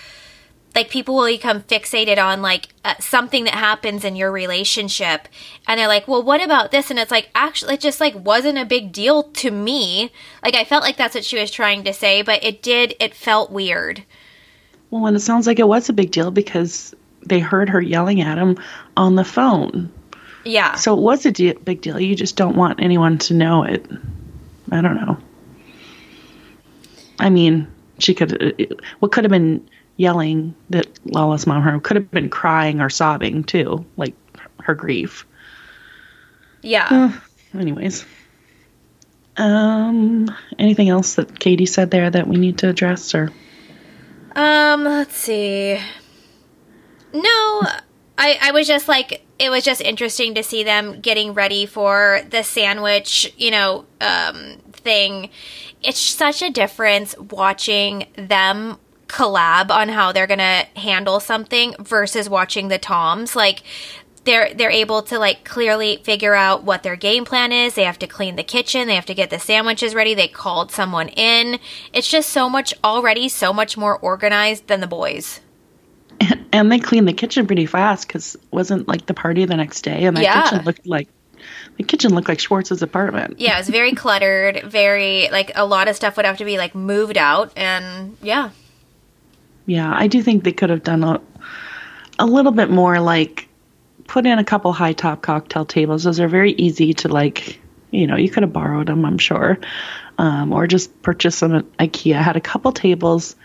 like 0.75 0.89
people 0.89 1.15
will 1.15 1.27
become 1.27 1.61
fixated 1.61 2.17
on 2.17 2.41
like 2.41 2.69
uh, 2.83 2.95
something 2.99 3.43
that 3.43 3.53
happens 3.53 4.03
in 4.03 4.15
your 4.15 4.31
relationship 4.31 5.27
and 5.67 5.79
they're 5.79 5.87
like 5.87 6.07
well 6.07 6.23
what 6.23 6.43
about 6.43 6.71
this 6.71 6.89
and 6.89 6.99
it's 6.99 7.11
like 7.11 7.29
actually 7.35 7.75
it 7.75 7.79
just 7.79 7.99
like 7.99 8.15
wasn't 8.15 8.57
a 8.57 8.65
big 8.65 8.91
deal 8.91 9.23
to 9.23 9.51
me 9.51 10.11
like 10.43 10.55
i 10.55 10.63
felt 10.63 10.83
like 10.83 10.97
that's 10.97 11.15
what 11.15 11.25
she 11.25 11.39
was 11.39 11.51
trying 11.51 11.83
to 11.83 11.93
say 11.93 12.21
but 12.21 12.43
it 12.43 12.61
did 12.61 12.95
it 12.99 13.13
felt 13.13 13.51
weird 13.51 14.03
well, 14.93 15.07
and 15.07 15.17
it 15.17 15.21
sounds 15.21 15.47
like 15.47 15.57
it 15.57 15.67
was 15.67 15.89
a 15.89 15.93
big 15.93 16.11
deal 16.11 16.29
because 16.29 16.93
they 17.25 17.39
heard 17.39 17.67
her 17.67 17.81
yelling 17.81 18.21
at 18.21 18.37
him 18.37 18.59
on 18.95 19.15
the 19.15 19.23
phone. 19.23 19.91
Yeah. 20.45 20.75
So 20.75 20.95
it 20.95 21.01
was 21.01 21.25
a 21.25 21.31
de- 21.31 21.53
big 21.53 21.81
deal. 21.81 21.99
You 21.99 22.15
just 22.15 22.35
don't 22.35 22.55
want 22.55 22.79
anyone 22.79 23.17
to 23.17 23.33
know 23.33 23.63
it. 23.63 23.83
I 24.71 24.81
don't 24.81 24.97
know. 24.97 25.17
I 27.17 27.31
mean, 27.31 27.65
she 27.97 28.13
could. 28.13 28.39
Uh, 28.39 28.75
what 28.99 29.11
could 29.11 29.23
have 29.23 29.31
been 29.31 29.67
yelling 29.97 30.55
that 30.69 30.87
Lala's 31.05 31.45
mom 31.45 31.61
heard 31.61 31.83
could 31.83 31.97
have 31.97 32.11
been 32.11 32.29
crying 32.29 32.81
or 32.81 32.89
sobbing 32.89 33.43
too, 33.43 33.85
like 33.97 34.15
her 34.61 34.75
grief. 34.75 35.25
Yeah. 36.61 36.87
Uh, 36.89 37.59
anyways. 37.59 38.05
Um. 39.37 40.33
Anything 40.59 40.89
else 40.89 41.15
that 41.15 41.39
Katie 41.39 41.65
said 41.65 41.91
there 41.91 42.09
that 42.09 42.27
we 42.27 42.37
need 42.37 42.59
to 42.59 42.69
address 42.69 43.15
or? 43.15 43.31
Um, 44.35 44.83
let's 44.83 45.15
see. 45.15 45.79
No, 47.13 47.61
I 48.17 48.37
I 48.41 48.51
was 48.51 48.67
just 48.67 48.87
like 48.87 49.23
it 49.39 49.49
was 49.49 49.63
just 49.63 49.81
interesting 49.81 50.35
to 50.35 50.43
see 50.43 50.63
them 50.63 51.01
getting 51.01 51.33
ready 51.33 51.65
for 51.65 52.21
the 52.29 52.43
sandwich, 52.43 53.33
you 53.37 53.51
know, 53.51 53.85
um 54.01 54.57
thing. 54.71 55.29
It's 55.81 55.99
such 55.99 56.41
a 56.41 56.49
difference 56.49 57.15
watching 57.17 58.07
them 58.15 58.77
collab 59.13 59.69
on 59.69 59.89
how 59.89 60.11
they're 60.11 60.27
going 60.27 60.39
to 60.39 60.65
handle 60.75 61.19
something 61.19 61.75
versus 61.79 62.27
watching 62.27 62.67
the 62.67 62.79
Toms. 62.79 63.35
Like 63.35 63.61
they're 64.23 64.53
they're 64.55 64.71
able 64.71 65.03
to 65.03 65.19
like 65.19 65.43
clearly 65.43 65.97
figure 66.03 66.33
out 66.33 66.63
what 66.63 66.81
their 66.81 66.95
game 66.95 67.23
plan 67.23 67.51
is. 67.51 67.75
They 67.75 67.83
have 67.83 67.99
to 67.99 68.07
clean 68.07 68.37
the 68.37 68.43
kitchen, 68.43 68.87
they 68.87 68.95
have 68.95 69.05
to 69.05 69.13
get 69.13 69.29
the 69.29 69.39
sandwiches 69.39 69.93
ready. 69.93 70.15
They 70.15 70.27
called 70.27 70.71
someone 70.71 71.09
in. 71.09 71.59
It's 71.93 72.09
just 72.09 72.29
so 72.29 72.49
much 72.49 72.73
already 72.83 73.29
so 73.29 73.53
much 73.53 73.77
more 73.77 73.97
organized 73.99 74.67
than 74.67 74.81
the 74.81 74.87
boys. 74.87 75.39
And, 76.51 76.71
they 76.71 76.79
cleaned 76.79 77.07
the 77.07 77.13
kitchen 77.13 77.47
pretty 77.47 77.65
fast 77.65 78.07
cuz 78.07 78.37
wasn't 78.51 78.87
like 78.87 79.07
the 79.07 79.13
party 79.13 79.45
the 79.45 79.57
next 79.57 79.81
day 79.81 80.05
and 80.05 80.15
the 80.15 80.21
yeah. 80.21 80.43
kitchen 80.43 80.65
looked 80.65 80.87
like 80.87 81.07
the 81.77 81.83
kitchen 81.83 82.13
looked 82.13 82.29
like 82.29 82.39
Schwartz's 82.39 82.81
apartment. 82.81 83.39
Yeah, 83.39 83.55
it 83.55 83.59
was 83.59 83.69
very 83.69 83.93
cluttered, 83.93 84.61
very 84.63 85.29
like 85.31 85.51
a 85.55 85.65
lot 85.65 85.87
of 85.87 85.95
stuff 85.95 86.15
would 86.15 86.25
have 86.25 86.37
to 86.37 86.45
be 86.45 86.57
like 86.57 86.73
moved 86.73 87.17
out 87.17 87.51
and 87.57 88.17
yeah. 88.21 88.51
Yeah, 89.65 89.91
I 89.93 90.07
do 90.07 90.21
think 90.21 90.43
they 90.43 90.51
could 90.51 90.69
have 90.69 90.83
done 90.83 91.03
a 91.03 91.21
a 92.19 92.25
little 92.25 92.51
bit 92.51 92.69
more 92.69 92.99
like 92.99 93.47
put 94.07 94.25
in 94.25 94.39
a 94.39 94.43
couple 94.43 94.73
high 94.73 94.93
top 94.93 95.21
cocktail 95.21 95.65
tables. 95.65 96.03
Those 96.03 96.19
are 96.19 96.27
very 96.27 96.53
easy 96.53 96.93
to 96.95 97.07
like, 97.07 97.59
you 97.91 98.07
know, 98.07 98.15
you 98.15 98.29
could 98.29 98.43
have 98.43 98.53
borrowed 98.53 98.87
them, 98.87 99.05
I'm 99.05 99.17
sure, 99.17 99.57
um, 100.17 100.51
or 100.53 100.67
just 100.67 101.01
purchase 101.01 101.39
them 101.39 101.55
at 101.55 101.77
IKEA. 101.77 102.21
Had 102.21 102.35
a 102.35 102.41
couple 102.41 102.71
tables, 102.71 103.35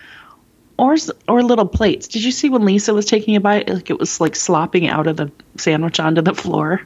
or 0.77 0.97
or 1.27 1.43
little 1.43 1.67
plates. 1.67 2.09
Did 2.09 2.25
you 2.25 2.31
see 2.31 2.49
when 2.49 2.65
Lisa 2.65 2.95
was 2.95 3.07
taking 3.07 3.37
a 3.37 3.41
bite? 3.41 3.69
Like 3.69 3.91
it 3.91 3.99
was 3.99 4.21
like 4.21 4.37
slopping 4.37 4.89
out 4.89 5.07
of 5.07 5.17
the 5.17 5.31
sandwich 5.57 6.01
onto 6.01 6.23
the 6.23 6.35
floor. 6.35 6.83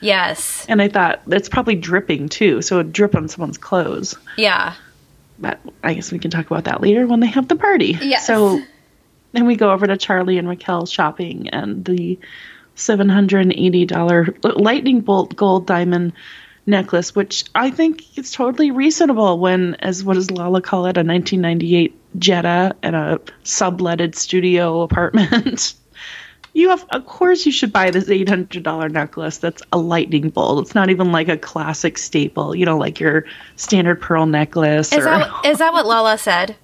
Yes. 0.00 0.64
And 0.68 0.80
I 0.80 0.88
thought 0.88 1.22
it's 1.28 1.48
probably 1.48 1.74
dripping 1.74 2.28
too, 2.28 2.62
so 2.62 2.80
it 2.80 2.92
drip 2.92 3.14
on 3.14 3.28
someone's 3.28 3.58
clothes. 3.58 4.16
Yeah. 4.36 4.74
But 5.38 5.60
I 5.82 5.94
guess 5.94 6.12
we 6.12 6.20
can 6.20 6.30
talk 6.30 6.46
about 6.46 6.64
that 6.64 6.80
later 6.80 7.06
when 7.06 7.20
they 7.20 7.26
have 7.26 7.48
the 7.48 7.56
party. 7.56 7.98
Yes. 8.00 8.26
So 8.26 8.62
then 9.34 9.46
we 9.46 9.56
go 9.56 9.72
over 9.72 9.86
to 9.86 9.96
Charlie 9.96 10.38
and 10.38 10.48
Raquel 10.48 10.86
shopping, 10.86 11.48
and 11.50 11.84
the 11.84 12.18
$780 12.76 14.60
lightning 14.60 15.00
bolt 15.00 15.36
gold 15.36 15.66
diamond 15.66 16.12
necklace, 16.66 17.14
which 17.14 17.44
I 17.54 17.70
think 17.70 18.18
is 18.18 18.32
totally 18.32 18.70
reasonable 18.70 19.38
when, 19.38 19.74
as 19.76 20.02
what 20.02 20.14
does 20.14 20.30
Lala 20.30 20.62
call 20.62 20.86
it, 20.86 20.96
a 20.96 21.04
1998 21.04 21.94
Jetta 22.18 22.74
and 22.82 22.96
a 22.96 23.20
subletted 23.44 24.14
studio 24.14 24.82
apartment. 24.82 25.74
you 26.54 26.70
have, 26.70 26.86
of 26.90 27.06
course, 27.06 27.44
you 27.44 27.52
should 27.52 27.72
buy 27.72 27.90
this 27.90 28.08
$800 28.08 28.90
necklace 28.90 29.38
that's 29.38 29.62
a 29.72 29.78
lightning 29.78 30.30
bolt. 30.30 30.64
It's 30.64 30.74
not 30.74 30.90
even 30.90 31.12
like 31.12 31.28
a 31.28 31.36
classic 31.36 31.98
staple, 31.98 32.54
you 32.54 32.64
know, 32.64 32.78
like 32.78 33.00
your 33.00 33.24
standard 33.56 34.00
pearl 34.00 34.26
necklace. 34.26 34.92
Is, 34.92 35.00
or, 35.00 35.04
that, 35.04 35.44
is 35.44 35.58
that 35.58 35.72
what 35.72 35.86
Lala 35.86 36.16
said? 36.16 36.56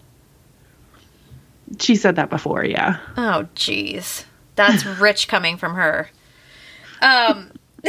She 1.79 1.97
said 1.97 2.17
that 2.17 2.31
before, 2.31 2.65
yeah. 2.65 2.99
Oh, 3.17 3.47
jeez. 3.55 4.25
That's 4.57 4.85
rich 5.01 5.29
coming 5.29 5.57
from 5.57 5.75
her. 5.75 6.11
Um, 7.01 7.53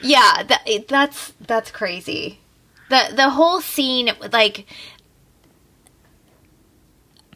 yeah, 0.00 0.42
that, 0.44 0.66
that's 0.88 1.32
that's 1.40 1.70
crazy. 1.70 2.40
the 2.88 3.12
The 3.14 3.30
whole 3.30 3.60
scene, 3.60 4.10
like, 4.32 4.66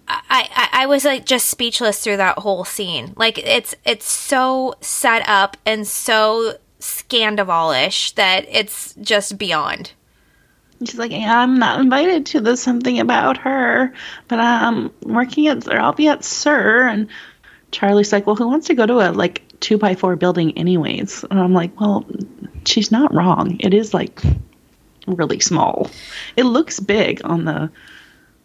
I, 0.09 0.49
I 0.55 0.69
I 0.73 0.87
was 0.87 1.05
like 1.05 1.27
just 1.27 1.49
speechless 1.49 2.03
through 2.03 2.17
that 2.17 2.39
whole 2.39 2.65
scene. 2.65 3.12
Like, 3.17 3.39
it's 3.39 3.75
it's 3.85 4.11
so 4.11 4.75
set 4.81 5.29
up 5.29 5.57
and 5.67 5.87
so 5.87 6.55
scandavalish 6.79 8.12
that 8.15 8.47
it's 8.49 8.95
just 8.95 9.37
beyond. 9.39 9.93
She's 10.81 10.99
like, 10.99 11.13
yeah, 11.13 11.41
I'm 11.41 11.59
not 11.59 11.81
invited 11.81 12.27
to 12.27 12.41
the 12.41 12.57
something 12.57 13.01
about 13.01 13.39
her, 13.39 13.93
but 14.29 14.41
um, 14.41 14.93
I'm 15.05 15.13
working 15.13 15.47
at, 15.47 15.69
or 15.69 15.79
I'll 15.79 15.93
be 15.93 16.09
at 16.09 16.25
SUR. 16.25 16.89
and 16.89 17.09
Charlie's 17.71 18.13
like, 18.13 18.27
well, 18.27 18.37
who 18.37 18.49
wants 18.49 18.69
to 18.69 18.75
go 18.75 18.87
to 18.87 19.11
a 19.11 19.13
like 19.13 19.43
two 19.61 19.77
by 19.77 19.95
four 19.95 20.17
building 20.17 20.57
anyways? 20.57 21.25
And 21.25 21.39
I'm 21.39 21.53
like, 21.53 21.79
well, 21.79 22.07
she's 22.65 22.91
not 22.91 23.15
wrong. 23.15 23.59
It 23.61 23.75
is 23.75 23.93
like 23.93 24.23
really 25.07 25.41
small. 25.41 25.91
It 26.37 26.45
looks 26.45 26.81
big 26.81 27.21
on 27.25 27.45
the 27.45 27.71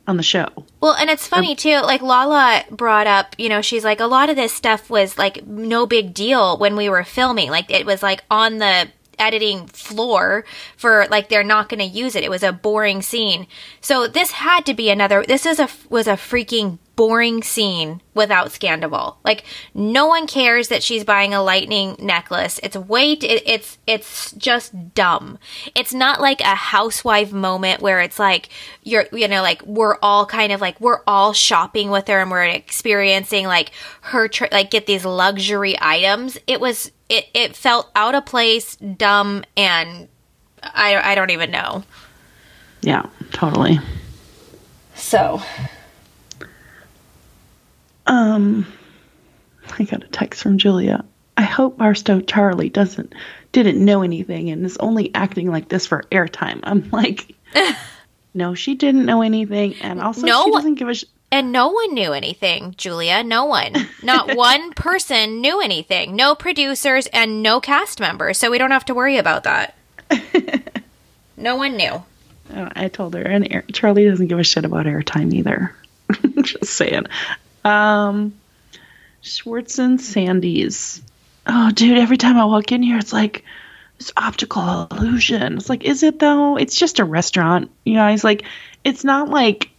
on 0.08 0.18
the 0.18 0.24
show. 0.24 0.48
Well, 0.82 0.94
and 0.94 1.10
it's 1.10 1.28
funny 1.28 1.52
um, 1.52 1.56
too. 1.56 1.80
Like 1.82 2.02
Lala 2.02 2.64
brought 2.70 3.08
up, 3.08 3.36
you 3.38 3.50
know, 3.50 3.62
she's 3.62 3.84
like 3.84 4.00
a 4.00 4.06
lot 4.06 4.30
of 4.30 4.36
this 4.36 4.54
stuff 4.54 4.90
was 4.90 5.18
like 5.18 5.46
no 5.48 5.86
big 5.86 6.14
deal 6.14 6.58
when 6.58 6.76
we 6.76 6.90
were 6.90 7.04
filming. 7.04 7.50
Like 7.50 7.72
it 7.72 7.86
was 7.86 8.04
like 8.04 8.24
on 8.30 8.58
the 8.58 8.90
editing 9.20 9.68
floor 9.68 10.46
for 10.78 11.06
like 11.10 11.30
they're 11.30 11.44
not 11.44 11.70
going 11.70 11.80
to 11.80 11.86
use 11.86 12.16
it. 12.16 12.24
It 12.24 12.30
was 12.30 12.44
a 12.44 12.52
boring 12.52 13.02
scene. 13.02 13.48
So 13.82 14.08
this 14.08 14.32
had 14.32 14.66
to 14.66 14.74
be 14.74 14.90
another 14.90 15.24
this 15.28 15.46
is 15.46 15.60
a 15.60 15.70
was 15.90 16.08
a 16.08 16.14
freaking 16.14 16.80
boring 16.96 17.44
scene 17.44 18.02
without 18.14 18.48
Scandoval. 18.48 19.18
Like 19.24 19.44
no 19.74 20.06
one 20.08 20.28
cares 20.28 20.70
that 20.70 20.84
she's 20.84 21.04
buying 21.04 21.34
a 21.34 21.44
lightning 21.44 21.96
necklace. 22.00 22.60
It's 22.64 22.76
way 22.76 23.14
it, 23.14 23.44
it's 23.46 23.78
it's 23.86 24.32
just 24.34 24.94
dumb. 24.94 25.38
It's 25.74 25.94
not 25.94 26.22
like 26.22 26.42
a 26.42 26.56
housewife 26.56 27.32
moment 27.32 27.82
where 27.82 28.00
it's 28.02 28.20
like 28.20 28.50
you're 28.84 29.06
you 29.12 29.28
know 29.28 29.42
like 29.42 29.62
we're 29.64 29.98
all 30.02 30.26
kind 30.26 30.52
of 30.52 30.62
like 30.62 30.80
we're 30.80 31.02
all 31.08 31.34
shopping 31.34 31.90
with 31.90 32.08
her 32.08 32.22
and 32.22 32.32
we're 32.32 32.44
experiencing 32.44 33.46
like 33.46 33.72
her 34.02 34.28
tr- 34.28 34.46
like 34.52 34.72
get 34.72 34.86
these 34.86 35.06
luxury 35.06 35.76
items. 35.80 36.38
It 36.48 36.60
was 36.60 36.92
it 37.10 37.28
it 37.34 37.56
felt 37.56 37.92
out 37.96 38.16
of 38.16 38.26
place, 38.26 38.76
dumb 38.76 39.44
and 39.56 40.08
I 40.62 41.12
I 41.12 41.16
don't 41.16 41.32
even 41.32 41.52
know. 41.52 41.84
Yeah, 42.82 43.06
totally. 43.32 43.80
So 44.96 45.42
um, 48.08 48.66
I 49.78 49.84
got 49.84 50.04
a 50.04 50.08
text 50.08 50.42
from 50.42 50.58
Julia. 50.58 51.06
I 51.38 51.44
hope 51.44 51.78
Barstow 51.78 52.22
Charlie 52.22 52.70
doesn't 52.70 53.14
didn't 53.52 53.84
know 53.84 54.02
anything 54.04 54.50
and 54.50 54.66
is 54.66 54.78
only 54.78 55.14
acting 55.16 55.50
like 55.50 55.70
this 55.70 55.86
for 55.86 56.04
airtime. 56.12 56.60
I'm 56.64 56.90
like, 56.92 57.36
no, 58.34 58.54
she 58.54 58.76
didn't 58.76 59.06
know 59.06 59.22
anything, 59.22 59.76
and 59.82 60.02
also 60.02 60.26
no, 60.26 60.46
she 60.46 60.52
doesn't 60.52 60.76
give 60.76 60.90
a. 60.90 60.94
Sh- 60.94 61.06
and 61.32 61.52
no 61.52 61.70
one 61.70 61.94
knew 61.94 62.14
anything, 62.14 62.76
Julia. 62.78 63.24
No 63.24 63.46
one. 63.46 63.74
Not 64.04 64.36
one 64.38 64.72
person 64.74 65.42
knew 65.42 65.60
anything. 65.60 66.16
No 66.16 66.36
producers 66.36 67.08
and 67.08 67.42
no 67.44 67.60
cast 67.60 68.00
members. 68.00 68.38
So 68.38 68.52
we 68.52 68.58
don't 68.58 68.72
have 68.72 68.86
to 68.86 68.94
worry 68.94 69.18
about 69.18 69.44
that. 69.44 69.76
no 71.38 71.56
one 71.56 71.76
knew. 71.76 72.04
I 72.54 72.90
told 72.90 73.16
her, 73.16 73.24
and 73.24 73.52
Air- 73.52 73.66
Charlie 73.74 74.08
doesn't 74.08 74.28
give 74.28 74.40
a 74.40 74.44
shit 74.44 74.66
about 74.66 74.86
airtime 74.86 75.34
either. 75.34 75.76
Just 76.44 76.74
saying. 76.74 77.06
Um, 77.66 78.36
Schwartz 79.22 79.80
and 79.80 80.00
Sandy's. 80.00 81.02
Oh, 81.48 81.72
dude, 81.72 81.98
every 81.98 82.18
time 82.18 82.38
I 82.38 82.46
walk 82.46 82.72
in 82.72 82.84
here, 82.84 82.98
it's 82.98 83.12
like 83.12 83.44
this 83.98 84.12
optical 84.16 84.88
illusion. 84.92 85.58
It's 85.58 85.70
like, 85.70 85.84
is 85.84 86.04
it 86.04 86.20
though? 86.20 86.58
It's 86.58 86.78
just 86.78 87.00
a 87.00 87.06
restaurant. 87.06 87.72
You 87.84 87.96
know, 87.96 88.08
he's 88.08 88.24
like, 88.24 88.44
it's 88.84 89.04
not 89.04 89.30
like, 89.30 89.70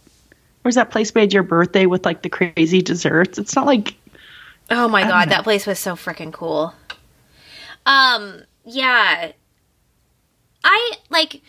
where's 0.61 0.75
that 0.75 0.91
place 0.91 1.15
made 1.15 1.33
your 1.33 1.43
birthday 1.43 1.85
with 1.85 2.05
like 2.05 2.21
the 2.21 2.29
crazy 2.29 2.81
desserts? 2.81 3.37
It's 3.37 3.55
not 3.55 3.65
like. 3.65 3.95
Oh 4.69 4.89
my 4.89 5.03
god, 5.03 5.29
that 5.29 5.45
place 5.45 5.65
was 5.65 5.79
so 5.79 5.95
freaking 5.95 6.33
cool. 6.33 6.73
Um, 7.85 8.43
yeah. 8.65 9.31
I 10.63 10.91
like 11.09 11.41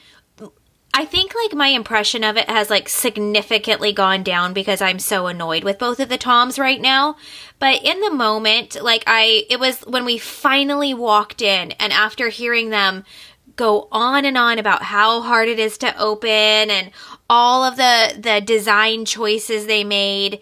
I 0.95 1.05
think 1.05 1.33
like 1.35 1.55
my 1.55 1.69
impression 1.69 2.25
of 2.25 2.37
it 2.37 2.49
has 2.49 2.71
like 2.71 2.89
significantly 2.89 3.93
gone 3.93 4.23
down 4.23 4.53
because 4.53 4.81
I'm 4.81 4.99
so 4.99 5.27
annoyed 5.27 5.63
with 5.63 5.79
both 5.79 6.01
of 6.01 6.09
the 6.09 6.19
Toms 6.19 6.59
right 6.59 6.81
now. 6.81 7.17
But 7.59 7.85
in 7.85 8.01
the 8.01 8.11
moment, 8.11 8.83
like 8.83 9.05
I, 9.07 9.45
it 9.49 9.61
was 9.61 9.81
when 9.83 10.05
we 10.05 10.19
finally 10.19 10.95
walked 10.95 11.43
in 11.43 11.73
and 11.73 11.93
after 11.93 12.31
hearing 12.31 12.71
them 12.71 13.05
go 13.55 13.89
on 13.93 14.25
and 14.25 14.39
on 14.39 14.59
about 14.59 14.85
how 14.85 15.21
hard 15.21 15.49
it 15.49 15.59
is 15.59 15.77
to 15.79 15.99
open 16.01 16.29
and 16.29 16.91
all 17.29 17.65
of 17.65 17.77
the, 17.77 18.19
the 18.19 18.41
design 18.41 19.05
choices 19.05 19.67
they 19.67 19.85
made. 19.85 20.41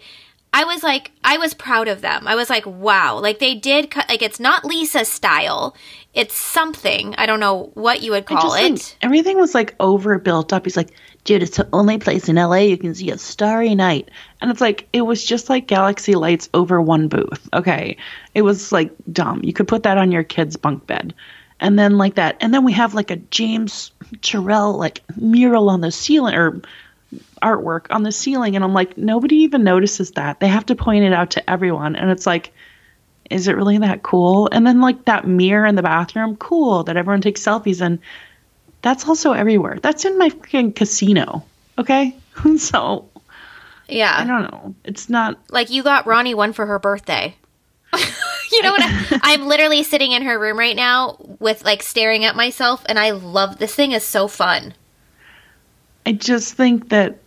I 0.53 0.63
was 0.63 0.81
like, 0.81 1.11
I 1.23 1.37
was 1.37 1.53
proud 1.53 1.87
of 1.87 2.01
them. 2.01 2.27
I 2.27 2.35
was 2.35 2.49
like, 2.49 2.65
wow, 2.65 3.19
like 3.19 3.39
they 3.39 3.53
did, 3.53 3.95
like 3.95 4.21
it's 4.21 4.39
not 4.39 4.65
Lisa 4.65 5.05
style 5.05 5.75
it's 6.17 6.33
something. 6.33 7.13
I 7.19 7.27
don't 7.27 7.39
know 7.39 7.69
what 7.75 8.01
you 8.01 8.09
would 8.09 8.25
call 8.25 8.55
it. 8.55 8.97
everything 9.03 9.37
was 9.37 9.53
like 9.53 9.75
overbuilt 9.79 10.51
up. 10.51 10.65
He's 10.65 10.75
like, 10.75 10.89
dude, 11.25 11.43
it's 11.43 11.57
the 11.57 11.69
only 11.71 11.99
place 11.99 12.27
in 12.27 12.37
LA 12.37 12.55
you 12.55 12.75
can 12.75 12.95
see 12.95 13.11
a 13.11 13.19
starry 13.19 13.75
night. 13.75 14.09
And 14.41 14.49
it's 14.49 14.59
like, 14.59 14.87
it 14.93 15.03
was 15.03 15.23
just 15.23 15.47
like 15.47 15.67
galaxy 15.67 16.15
lights 16.15 16.49
over 16.55 16.81
one 16.81 17.07
booth. 17.07 17.47
Okay. 17.53 17.97
It 18.33 18.41
was 18.41 18.71
like 18.71 18.91
dumb. 19.11 19.41
You 19.43 19.53
could 19.53 19.67
put 19.67 19.83
that 19.83 19.99
on 19.99 20.11
your 20.11 20.23
kid's 20.23 20.55
bunk 20.55 20.87
bed. 20.87 21.13
And 21.59 21.77
then 21.77 21.99
like 21.99 22.15
that. 22.15 22.37
And 22.41 22.51
then 22.51 22.63
we 22.63 22.73
have 22.73 22.95
like 22.95 23.11
a 23.11 23.17
James 23.17 23.91
Turrell 24.15 24.75
like 24.75 25.03
mural 25.17 25.69
on 25.69 25.81
the 25.81 25.91
ceiling 25.91 26.33
or 26.33 26.63
artwork 27.41 27.87
on 27.89 28.03
the 28.03 28.11
ceiling. 28.11 28.55
And 28.55 28.63
I'm 28.63 28.73
like, 28.73 28.97
nobody 28.97 29.37
even 29.37 29.63
notices 29.63 30.11
that. 30.11 30.39
They 30.39 30.47
have 30.47 30.65
to 30.67 30.75
point 30.75 31.05
it 31.05 31.13
out 31.13 31.31
to 31.31 31.49
everyone. 31.49 31.95
And 31.95 32.11
it's 32.11 32.25
like, 32.25 32.51
is 33.29 33.47
it 33.47 33.55
really 33.55 33.77
that 33.79 34.03
cool? 34.03 34.49
And 34.51 34.65
then 34.65 34.81
like 34.81 35.05
that 35.05 35.27
mirror 35.27 35.65
in 35.65 35.75
the 35.75 35.83
bathroom, 35.83 36.37
cool 36.37 36.83
that 36.83 36.97
everyone 36.97 37.21
takes 37.21 37.41
selfies 37.41 37.81
and 37.81 37.99
That's 38.81 39.07
also 39.07 39.33
everywhere. 39.33 39.79
That's 39.81 40.05
in 40.05 40.17
my 40.17 40.29
freaking 40.29 40.75
casino. 40.75 41.43
Okay? 41.77 42.15
so 42.57 43.09
Yeah. 43.87 44.13
I 44.15 44.25
don't 44.25 44.51
know. 44.51 44.75
It's 44.83 45.09
not 45.09 45.39
like 45.49 45.69
you 45.69 45.83
got 45.83 46.07
Ronnie 46.07 46.35
one 46.35 46.53
for 46.53 46.65
her 46.65 46.79
birthday. 46.79 47.35
you 48.51 48.61
know 48.61 48.71
what? 48.71 48.81
I, 48.83 49.19
I'm 49.23 49.45
literally 49.47 49.83
sitting 49.83 50.11
in 50.11 50.23
her 50.23 50.37
room 50.37 50.59
right 50.59 50.75
now 50.75 51.17
with 51.39 51.63
like 51.63 51.83
staring 51.83 52.25
at 52.25 52.35
myself 52.35 52.83
and 52.87 52.99
I 52.99 53.11
love 53.11 53.57
this 53.57 53.75
thing 53.75 53.93
is 53.93 54.03
so 54.03 54.27
fun. 54.27 54.73
I 56.07 56.13
just 56.13 56.53
think 56.53 56.87
that 56.87 57.19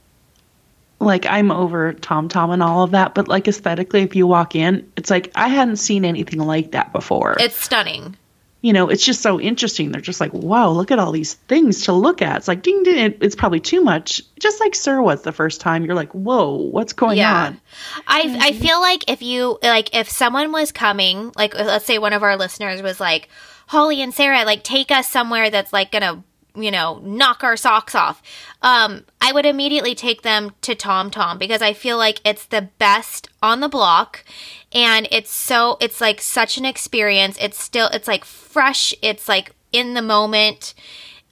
like 1.01 1.27
I'm 1.27 1.51
over 1.51 1.93
Tom 1.93 2.31
Tom 2.31 2.51
and 2.51 2.63
all 2.63 2.83
of 2.83 2.93
that, 2.93 3.15
but 3.15 3.29
like 3.29 3.47
aesthetically, 3.47 4.01
if 4.01 4.17
you 4.17 4.27
walk 4.27 4.57
in, 4.57 4.91
it's 4.97 5.11
like 5.11 5.31
I 5.35 5.49
hadn't 5.49 5.77
seen 5.77 6.07
anything 6.07 6.41
like 6.41 6.71
that 6.71 6.91
before. 6.91 7.37
It's 7.39 7.63
stunning. 7.63 8.17
You 8.63 8.73
know, 8.73 8.89
it's 8.89 9.05
just 9.05 9.21
so 9.21 9.39
interesting. 9.39 9.93
They're 9.93 10.01
just 10.01 10.19
like, 10.19 10.33
wow, 10.33 10.71
look 10.71 10.91
at 10.91 10.99
all 10.99 11.13
these 11.13 11.35
things 11.35 11.85
to 11.85 11.93
look 11.93 12.23
at. 12.23 12.39
It's 12.39 12.49
like, 12.49 12.63
ding, 12.63 12.83
ding, 12.83 13.17
it's 13.21 13.37
probably 13.37 13.61
too 13.61 13.83
much. 13.83 14.23
Just 14.39 14.61
like 14.61 14.75
SUR 14.75 15.03
was 15.03 15.23
the 15.23 15.33
first 15.33 15.61
time. 15.61 15.85
You're 15.85 15.95
like, 15.95 16.13
whoa, 16.13 16.57
what's 16.57 16.95
going 16.95 17.19
yeah. 17.19 17.49
on? 17.49 17.61
I 18.07 18.21
I 18.21 18.51
mm-hmm. 18.53 18.61
feel 18.61 18.81
like 18.81 19.11
if 19.11 19.21
you 19.21 19.59
like 19.63 19.95
if 19.95 20.09
someone 20.09 20.53
was 20.53 20.73
coming, 20.73 21.33
like 21.37 21.55
let's 21.55 21.85
say 21.85 21.99
one 21.99 22.15
of 22.15 22.23
our 22.23 22.39
listeners 22.39 22.81
was 22.81 22.99
like, 22.99 23.29
Holly 23.67 24.01
and 24.01 24.15
Sarah, 24.15 24.47
like 24.47 24.63
take 24.63 24.91
us 24.91 25.07
somewhere 25.07 25.51
that's 25.51 25.71
like 25.71 25.93
gonna 25.93 26.25
you 26.55 26.71
know, 26.71 27.01
knock 27.03 27.43
our 27.45 27.57
socks 27.57 27.95
off. 27.95 28.23
Um, 28.63 29.05
I 29.21 29.33
would 29.33 29.47
immediately 29.47 29.95
take 29.95 30.23
them 30.23 30.53
to 30.63 30.75
Tom 30.75 31.11
Tom 31.11 31.39
because 31.39 31.63
I 31.63 31.73
feel 31.73 31.97
like 31.97 32.21
it's 32.25 32.47
the 32.47 32.69
best 32.79 33.29
on 33.43 33.61
the 33.61 33.69
block 33.69 34.25
and 34.73 35.09
it's 35.11 35.33
so 35.33 35.77
it's 35.81 36.01
like 36.01 36.21
such 36.21 36.59
an 36.59 36.65
experience. 36.65 37.37
It's 37.41 37.61
still 37.61 37.89
it's 37.89 38.09
like 38.09 38.25
fresh, 38.25 38.95
it's 39.03 39.29
like 39.29 39.55
in 39.73 39.95
the 39.95 40.03
moment. 40.03 40.75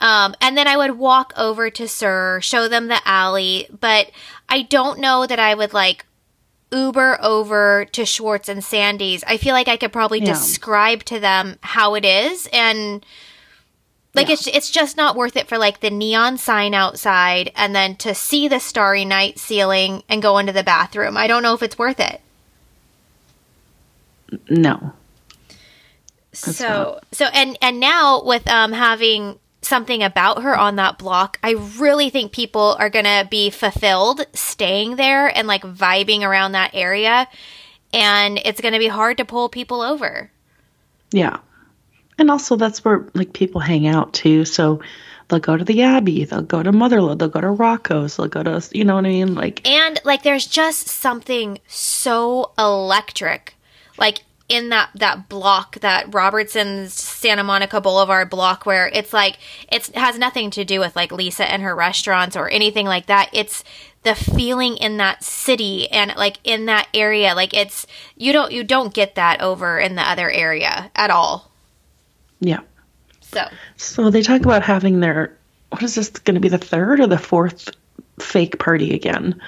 Um, 0.00 0.34
and 0.40 0.56
then 0.56 0.68
I 0.68 0.76
would 0.76 0.98
walk 0.98 1.32
over 1.36 1.70
to 1.70 1.88
SUR, 1.88 2.40
show 2.40 2.68
them 2.68 2.86
the 2.86 3.00
alley, 3.04 3.66
but 3.80 4.10
I 4.48 4.62
don't 4.62 5.00
know 5.00 5.26
that 5.26 5.40
I 5.40 5.54
would 5.54 5.72
like 5.72 6.06
Uber 6.70 7.18
over 7.22 7.86
to 7.92 8.04
Schwartz 8.04 8.48
and 8.48 8.62
Sandy's. 8.62 9.24
I 9.26 9.38
feel 9.38 9.54
like 9.54 9.68
I 9.68 9.76
could 9.76 9.92
probably 9.92 10.20
yeah. 10.20 10.26
describe 10.26 11.02
to 11.04 11.18
them 11.18 11.56
how 11.62 11.94
it 11.94 12.04
is 12.04 12.48
and 12.52 13.04
like 14.14 14.28
yeah. 14.28 14.34
it's 14.34 14.46
it's 14.46 14.70
just 14.70 14.96
not 14.96 15.16
worth 15.16 15.36
it 15.36 15.48
for 15.48 15.58
like 15.58 15.80
the 15.80 15.90
neon 15.90 16.38
sign 16.38 16.74
outside 16.74 17.52
and 17.54 17.74
then 17.74 17.94
to 17.96 18.14
see 18.14 18.48
the 18.48 18.58
starry 18.58 19.04
night 19.04 19.38
ceiling 19.38 20.02
and 20.08 20.22
go 20.22 20.38
into 20.38 20.52
the 20.52 20.62
bathroom. 20.62 21.16
I 21.16 21.26
don't 21.26 21.42
know 21.42 21.54
if 21.54 21.62
it's 21.62 21.78
worth 21.78 22.00
it. 22.00 22.20
No. 24.48 24.92
so 26.32 26.68
not. 26.68 27.04
so 27.12 27.26
and 27.26 27.58
and 27.60 27.80
now 27.80 28.22
with 28.24 28.48
um 28.48 28.72
having 28.72 29.38
something 29.60 30.02
about 30.02 30.42
her 30.42 30.56
on 30.56 30.76
that 30.76 30.98
block, 30.98 31.38
I 31.42 31.52
really 31.78 32.08
think 32.08 32.32
people 32.32 32.76
are 32.78 32.88
going 32.88 33.04
to 33.04 33.26
be 33.28 33.50
fulfilled 33.50 34.24
staying 34.32 34.96
there 34.96 35.26
and 35.26 35.46
like 35.46 35.62
vibing 35.62 36.22
around 36.22 36.52
that 36.52 36.70
area 36.74 37.28
and 37.92 38.40
it's 38.44 38.60
going 38.60 38.72
to 38.72 38.78
be 38.78 38.88
hard 38.88 39.18
to 39.18 39.24
pull 39.24 39.48
people 39.48 39.82
over. 39.82 40.30
Yeah 41.10 41.38
and 42.18 42.30
also 42.30 42.56
that's 42.56 42.84
where 42.84 43.06
like 43.14 43.32
people 43.32 43.60
hang 43.60 43.86
out 43.86 44.12
too. 44.12 44.44
So 44.44 44.80
they'll 45.28 45.38
go 45.38 45.56
to 45.56 45.64
the 45.64 45.82
Abbey, 45.82 46.24
they'll 46.24 46.42
go 46.42 46.62
to 46.62 46.72
Motherlode, 46.72 47.18
they'll 47.18 47.28
go 47.28 47.40
to 47.40 47.50
Rocco's, 47.50 48.16
they'll 48.16 48.28
go 48.28 48.42
to 48.42 48.62
you 48.72 48.84
know 48.84 48.96
what 48.96 49.06
I 49.06 49.10
mean, 49.10 49.34
like 49.34 49.66
and 49.66 50.00
like 50.04 50.22
there's 50.22 50.46
just 50.46 50.88
something 50.88 51.58
so 51.66 52.52
electric, 52.58 53.54
like 53.98 54.22
in 54.48 54.70
that 54.70 54.90
that 54.94 55.28
block 55.28 55.78
that 55.80 56.12
Robertson's 56.12 56.94
Santa 56.94 57.44
Monica 57.44 57.80
Boulevard 57.80 58.30
block 58.30 58.64
where 58.64 58.88
it's 58.88 59.12
like 59.12 59.38
it 59.70 59.86
has 59.88 60.18
nothing 60.18 60.50
to 60.52 60.64
do 60.64 60.80
with 60.80 60.96
like 60.96 61.12
Lisa 61.12 61.48
and 61.50 61.62
her 61.62 61.76
restaurants 61.76 62.34
or 62.34 62.48
anything 62.48 62.86
like 62.86 63.06
that. 63.06 63.28
It's 63.32 63.62
the 64.04 64.14
feeling 64.14 64.76
in 64.78 64.96
that 64.96 65.22
city 65.22 65.90
and 65.90 66.14
like 66.16 66.38
in 66.44 66.66
that 66.66 66.88
area 66.94 67.34
like 67.34 67.52
it's 67.52 67.86
you 68.16 68.32
don't 68.32 68.52
you 68.52 68.64
don't 68.64 68.94
get 68.94 69.16
that 69.16 69.42
over 69.42 69.78
in 69.78 69.96
the 69.96 70.02
other 70.02 70.30
area 70.30 70.90
at 70.94 71.10
all. 71.10 71.47
Yeah. 72.40 72.60
So. 73.20 73.44
So 73.76 74.10
they 74.10 74.22
talk 74.22 74.42
about 74.42 74.62
having 74.62 75.00
their 75.00 75.36
what 75.70 75.82
is 75.82 75.94
this 75.94 76.08
going 76.08 76.34
to 76.34 76.40
be 76.40 76.48
the 76.48 76.58
third 76.58 77.00
or 77.00 77.06
the 77.06 77.18
fourth 77.18 77.70
fake 78.20 78.58
party 78.58 78.94
again 78.94 79.40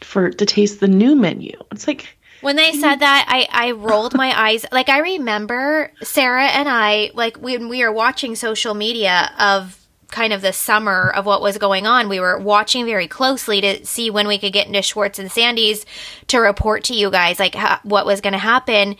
for 0.00 0.30
to 0.30 0.46
taste 0.46 0.80
the 0.80 0.88
new 0.88 1.16
menu. 1.16 1.58
It's 1.70 1.86
like 1.86 2.16
when 2.42 2.56
they 2.56 2.72
said 2.72 2.96
that, 2.96 3.24
I, 3.28 3.46
I 3.50 3.70
rolled 3.70 4.14
my 4.14 4.38
eyes. 4.38 4.66
Like 4.72 4.88
I 4.88 4.98
remember 4.98 5.92
Sarah 6.02 6.46
and 6.46 6.68
I, 6.68 7.12
like 7.14 7.36
when 7.36 7.68
we 7.68 7.84
were 7.84 7.92
watching 7.92 8.34
social 8.34 8.74
media 8.74 9.30
of 9.38 9.78
kind 10.10 10.32
of 10.32 10.42
the 10.42 10.52
summer 10.52 11.08
of 11.08 11.24
what 11.24 11.40
was 11.40 11.56
going 11.56 11.86
on, 11.86 12.08
we 12.08 12.18
were 12.18 12.38
watching 12.38 12.84
very 12.84 13.06
closely 13.06 13.60
to 13.60 13.86
see 13.86 14.10
when 14.10 14.26
we 14.26 14.38
could 14.38 14.52
get 14.52 14.66
into 14.66 14.82
Schwartz 14.82 15.20
and 15.20 15.30
Sandy's 15.30 15.86
to 16.26 16.38
report 16.38 16.84
to 16.84 16.94
you 16.94 17.12
guys 17.12 17.38
like 17.38 17.54
ha- 17.54 17.80
what 17.84 18.06
was 18.06 18.20
going 18.20 18.32
to 18.32 18.38
happen. 18.38 18.96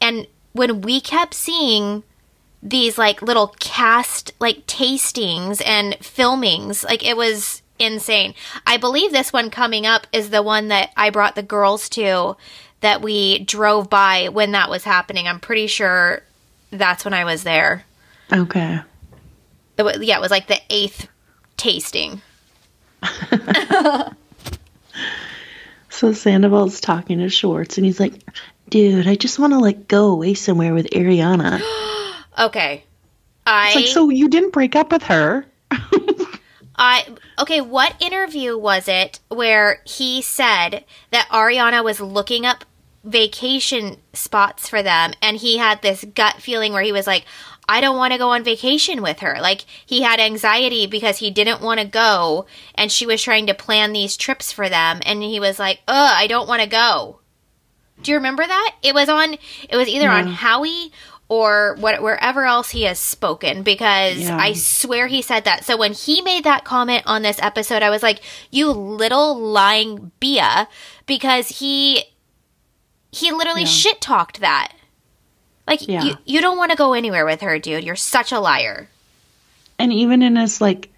And 0.00 0.26
when 0.52 0.80
we 0.80 1.00
kept 1.00 1.34
seeing 1.34 2.02
these 2.62 2.98
like 2.98 3.22
little 3.22 3.48
cast 3.58 4.32
like 4.40 4.66
tastings 4.66 5.62
and 5.64 5.94
filmings, 6.00 6.84
like 6.84 7.04
it 7.06 7.16
was 7.16 7.62
insane. 7.78 8.34
I 8.66 8.76
believe 8.76 9.12
this 9.12 9.32
one 9.32 9.50
coming 9.50 9.86
up 9.86 10.06
is 10.12 10.30
the 10.30 10.42
one 10.42 10.68
that 10.68 10.90
I 10.96 11.10
brought 11.10 11.34
the 11.34 11.42
girls 11.42 11.88
to 11.90 12.36
that 12.80 13.02
we 13.02 13.40
drove 13.40 13.90
by 13.90 14.28
when 14.28 14.52
that 14.52 14.70
was 14.70 14.84
happening. 14.84 15.26
I'm 15.26 15.40
pretty 15.40 15.66
sure 15.66 16.22
that's 16.70 17.04
when 17.04 17.14
I 17.14 17.24
was 17.24 17.42
there. 17.42 17.84
Okay. 18.32 18.80
It 19.76 19.82
was, 19.82 19.98
yeah, 20.00 20.18
it 20.18 20.20
was 20.20 20.30
like 20.30 20.46
the 20.46 20.60
eighth 20.68 21.08
tasting. 21.56 22.20
so 25.88 26.12
Sandoval's 26.12 26.80
talking 26.80 27.18
to 27.18 27.30
Schwartz 27.30 27.78
and 27.78 27.84
he's 27.84 28.00
like, 28.00 28.22
dude, 28.68 29.06
I 29.06 29.14
just 29.14 29.38
want 29.38 29.54
to 29.54 29.58
like 29.58 29.88
go 29.88 30.08
away 30.08 30.34
somewhere 30.34 30.74
with 30.74 30.90
Ariana. 30.90 31.60
Okay. 32.40 32.84
I 33.46 33.74
like, 33.74 33.86
so 33.86 34.10
you 34.10 34.28
didn't 34.28 34.52
break 34.52 34.76
up 34.76 34.92
with 34.92 35.02
her. 35.04 35.46
I 36.76 37.06
okay, 37.38 37.60
what 37.60 38.00
interview 38.00 38.56
was 38.56 38.88
it 38.88 39.20
where 39.28 39.82
he 39.84 40.22
said 40.22 40.84
that 41.10 41.28
Ariana 41.30 41.84
was 41.84 42.00
looking 42.00 42.46
up 42.46 42.64
vacation 43.04 43.96
spots 44.12 44.68
for 44.68 44.82
them 44.82 45.12
and 45.22 45.36
he 45.36 45.56
had 45.58 45.80
this 45.80 46.04
gut 46.14 46.36
feeling 46.36 46.72
where 46.72 46.82
he 46.82 46.92
was 46.92 47.06
like 47.06 47.24
I 47.68 47.80
don't 47.80 47.96
want 47.96 48.12
to 48.12 48.18
go 48.18 48.30
on 48.30 48.42
vacation 48.42 49.00
with 49.00 49.20
her. 49.20 49.36
Like 49.40 49.64
he 49.86 50.02
had 50.02 50.18
anxiety 50.18 50.88
because 50.88 51.18
he 51.18 51.30
didn't 51.30 51.60
want 51.60 51.78
to 51.78 51.86
go 51.86 52.46
and 52.74 52.90
she 52.90 53.06
was 53.06 53.22
trying 53.22 53.46
to 53.46 53.54
plan 53.54 53.92
these 53.92 54.16
trips 54.16 54.50
for 54.50 54.68
them 54.68 55.00
and 55.06 55.22
he 55.22 55.38
was 55.38 55.58
like, 55.58 55.80
"Ugh, 55.86 56.12
I 56.16 56.26
don't 56.26 56.48
want 56.48 56.62
to 56.62 56.68
go." 56.68 57.20
Do 58.02 58.10
you 58.10 58.16
remember 58.16 58.44
that? 58.44 58.74
It 58.82 58.94
was 58.94 59.08
on 59.08 59.34
it 59.34 59.76
was 59.76 59.86
either 59.86 60.06
yeah. 60.06 60.16
on 60.16 60.26
Howie 60.26 60.90
or 61.30 61.76
what, 61.78 62.02
wherever 62.02 62.44
else 62.44 62.70
he 62.70 62.82
has 62.82 62.98
spoken 62.98 63.62
because 63.62 64.18
yeah. 64.18 64.36
I 64.36 64.52
swear 64.52 65.06
he 65.06 65.22
said 65.22 65.44
that. 65.44 65.64
So 65.64 65.76
when 65.76 65.92
he 65.92 66.20
made 66.22 66.42
that 66.42 66.64
comment 66.64 67.04
on 67.06 67.22
this 67.22 67.40
episode, 67.40 67.84
I 67.84 67.88
was 67.88 68.02
like, 68.02 68.20
"You 68.50 68.70
little 68.72 69.38
lying 69.38 70.10
Bia," 70.18 70.68
because 71.06 71.60
he 71.60 72.02
he 73.12 73.30
literally 73.30 73.62
yeah. 73.62 73.68
shit 73.68 74.00
talked 74.00 74.40
that. 74.40 74.72
Like 75.68 75.86
yeah. 75.86 76.02
you, 76.02 76.14
you 76.24 76.40
don't 76.40 76.58
want 76.58 76.72
to 76.72 76.76
go 76.76 76.94
anywhere 76.94 77.24
with 77.24 77.42
her, 77.42 77.60
dude. 77.60 77.84
You're 77.84 77.94
such 77.94 78.32
a 78.32 78.40
liar. 78.40 78.88
And 79.78 79.92
even 79.92 80.22
in 80.22 80.34
his 80.34 80.60
like 80.60 80.90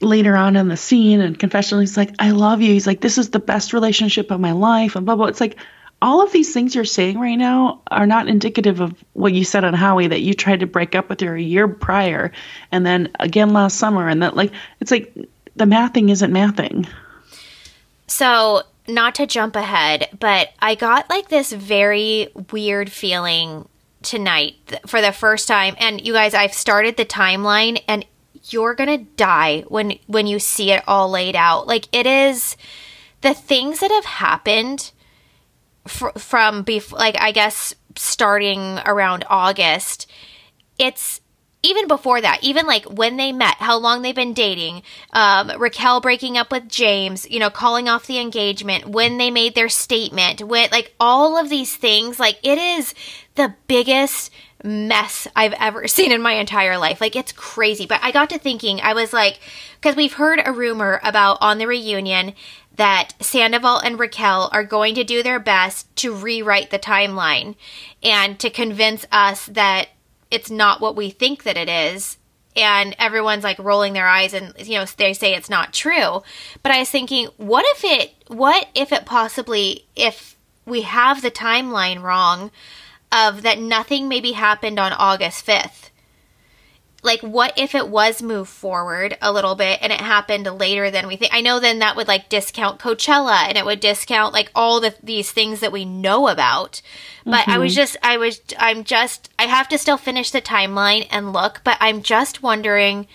later 0.00 0.36
on 0.36 0.56
in 0.56 0.66
the 0.66 0.76
scene 0.76 1.20
and 1.20 1.38
confessional, 1.38 1.80
he's 1.80 1.96
like, 1.96 2.12
I 2.18 2.32
love 2.32 2.60
you. 2.60 2.72
He's 2.72 2.88
like, 2.88 3.00
This 3.00 3.18
is 3.18 3.30
the 3.30 3.38
best 3.38 3.72
relationship 3.72 4.32
of 4.32 4.40
my 4.40 4.50
life 4.50 4.96
and 4.96 5.06
blah 5.06 5.14
blah. 5.14 5.26
It's 5.26 5.40
like 5.40 5.58
all 6.00 6.22
of 6.22 6.30
these 6.32 6.52
things 6.54 6.74
you're 6.74 6.84
saying 6.84 7.18
right 7.18 7.34
now 7.34 7.80
are 7.90 8.06
not 8.06 8.28
indicative 8.28 8.80
of 8.80 8.94
what 9.14 9.32
you 9.32 9.44
said 9.44 9.64
on 9.64 9.74
Howie 9.74 10.06
that 10.06 10.20
you 10.20 10.32
tried 10.34 10.60
to 10.60 10.66
break 10.66 10.94
up 10.94 11.08
with 11.08 11.20
her 11.20 11.34
a 11.34 11.42
year 11.42 11.66
prior 11.66 12.30
and 12.70 12.86
then 12.86 13.08
again 13.18 13.52
last 13.52 13.78
summer 13.78 14.08
and 14.08 14.22
that 14.22 14.36
like 14.36 14.52
it's 14.80 14.90
like 14.90 15.12
the 15.56 15.64
mathing 15.64 16.10
isn't 16.10 16.32
mathing. 16.32 16.88
So 18.06 18.62
not 18.86 19.14
to 19.16 19.26
jump 19.26 19.54
ahead, 19.56 20.08
but 20.18 20.50
I 20.60 20.74
got 20.74 21.10
like 21.10 21.28
this 21.28 21.52
very 21.52 22.28
weird 22.50 22.90
feeling 22.90 23.68
tonight 24.02 24.80
for 24.86 25.00
the 25.00 25.12
first 25.12 25.48
time. 25.48 25.76
And 25.78 26.00
you 26.00 26.12
guys, 26.12 26.32
I've 26.32 26.54
started 26.54 26.96
the 26.96 27.04
timeline 27.04 27.82
and 27.86 28.06
you're 28.44 28.74
going 28.74 28.98
to 28.98 29.04
die 29.16 29.64
when 29.68 29.98
when 30.06 30.26
you 30.26 30.38
see 30.38 30.70
it 30.70 30.82
all 30.86 31.10
laid 31.10 31.36
out. 31.36 31.66
Like 31.66 31.88
it 31.92 32.06
is 32.06 32.56
the 33.20 33.34
things 33.34 33.80
that 33.80 33.90
have 33.90 34.04
happened 34.04 34.92
fr- 35.88 36.18
from 36.18 36.62
before 36.62 36.98
like 36.98 37.20
I 37.20 37.32
guess 37.32 37.74
starting 37.96 38.78
around 38.86 39.24
August. 39.28 40.10
It's 40.78 41.20
even 41.62 41.88
before 41.88 42.20
that, 42.20 42.38
even 42.42 42.66
like 42.66 42.84
when 42.84 43.16
they 43.16 43.32
met, 43.32 43.56
how 43.56 43.76
long 43.78 44.02
they've 44.02 44.14
been 44.14 44.32
dating, 44.32 44.82
um, 45.12 45.50
Raquel 45.58 46.00
breaking 46.00 46.38
up 46.38 46.52
with 46.52 46.68
James, 46.68 47.28
you 47.28 47.40
know, 47.40 47.50
calling 47.50 47.88
off 47.88 48.06
the 48.06 48.20
engagement, 48.20 48.86
when 48.86 49.18
they 49.18 49.30
made 49.30 49.54
their 49.54 49.68
statement, 49.68 50.40
when 50.42 50.68
like 50.70 50.94
all 51.00 51.36
of 51.36 51.48
these 51.48 51.74
things, 51.74 52.20
like 52.20 52.38
it 52.44 52.58
is 52.58 52.94
the 53.34 53.54
biggest 53.66 54.30
mess 54.62 55.26
I've 55.34 55.54
ever 55.54 55.88
seen 55.88 56.12
in 56.12 56.22
my 56.22 56.34
entire 56.34 56.78
life. 56.78 57.00
Like 57.00 57.16
it's 57.16 57.32
crazy. 57.32 57.86
But 57.86 58.00
I 58.02 58.12
got 58.12 58.30
to 58.30 58.38
thinking, 58.38 58.80
I 58.80 58.94
was 58.94 59.12
like, 59.12 59.40
because 59.80 59.96
we've 59.96 60.14
heard 60.14 60.40
a 60.44 60.52
rumor 60.52 61.00
about 61.02 61.38
on 61.40 61.58
the 61.58 61.66
reunion 61.66 62.34
that 62.78 63.12
Sandoval 63.20 63.78
and 63.78 63.98
Raquel 63.98 64.48
are 64.52 64.64
going 64.64 64.94
to 64.94 65.04
do 65.04 65.22
their 65.22 65.40
best 65.40 65.94
to 65.96 66.14
rewrite 66.14 66.70
the 66.70 66.78
timeline 66.78 67.56
and 68.04 68.38
to 68.38 68.50
convince 68.50 69.04
us 69.10 69.46
that 69.46 69.88
it's 70.30 70.48
not 70.50 70.80
what 70.80 70.96
we 70.96 71.10
think 71.10 71.42
that 71.42 71.56
it 71.56 71.68
is. 71.68 72.18
And 72.54 72.94
everyone's 72.98 73.42
like 73.44 73.58
rolling 73.58 73.92
their 73.92 74.06
eyes 74.06 74.32
and 74.32 74.54
you 74.58 74.78
know 74.78 74.84
they 74.96 75.12
say 75.12 75.34
it's 75.34 75.50
not 75.50 75.72
true. 75.72 76.22
But 76.62 76.72
i 76.72 76.78
was 76.78 76.90
thinking 76.90 77.28
what 77.36 77.64
if 77.68 77.84
it 77.84 78.14
what 78.28 78.68
if 78.74 78.92
it 78.92 79.04
possibly 79.04 79.86
if 79.94 80.36
we 80.64 80.82
have 80.82 81.20
the 81.20 81.30
timeline 81.30 82.02
wrong 82.02 82.50
of 83.10 83.42
that 83.42 83.58
nothing 83.58 84.08
maybe 84.08 84.32
happened 84.32 84.78
on 84.78 84.92
august 84.92 85.46
5th 85.46 85.87
like 87.02 87.20
what 87.20 87.56
if 87.56 87.74
it 87.74 87.88
was 87.88 88.22
moved 88.22 88.50
forward 88.50 89.16
a 89.22 89.32
little 89.32 89.54
bit 89.54 89.78
and 89.82 89.92
it 89.92 90.00
happened 90.00 90.44
later 90.58 90.90
than 90.90 91.06
we 91.06 91.16
think 91.16 91.32
i 91.32 91.40
know 91.40 91.60
then 91.60 91.78
that 91.78 91.96
would 91.96 92.08
like 92.08 92.28
discount 92.28 92.80
coachella 92.80 93.46
and 93.48 93.56
it 93.56 93.64
would 93.64 93.80
discount 93.80 94.32
like 94.32 94.50
all 94.54 94.80
the 94.80 94.94
these 95.02 95.30
things 95.30 95.60
that 95.60 95.72
we 95.72 95.84
know 95.84 96.28
about 96.28 96.82
but 97.24 97.40
mm-hmm. 97.40 97.50
i 97.50 97.58
was 97.58 97.72
mm-hmm. 97.72 97.80
just 97.80 97.96
i 98.02 98.16
was 98.16 98.40
i'm 98.58 98.84
just 98.84 99.30
i 99.38 99.44
have 99.44 99.68
to 99.68 99.78
still 99.78 99.96
finish 99.96 100.30
the 100.30 100.40
timeline 100.40 101.06
and 101.10 101.32
look 101.32 101.60
but 101.64 101.76
i'm 101.80 102.02
just 102.02 102.42
wondering 102.42 103.06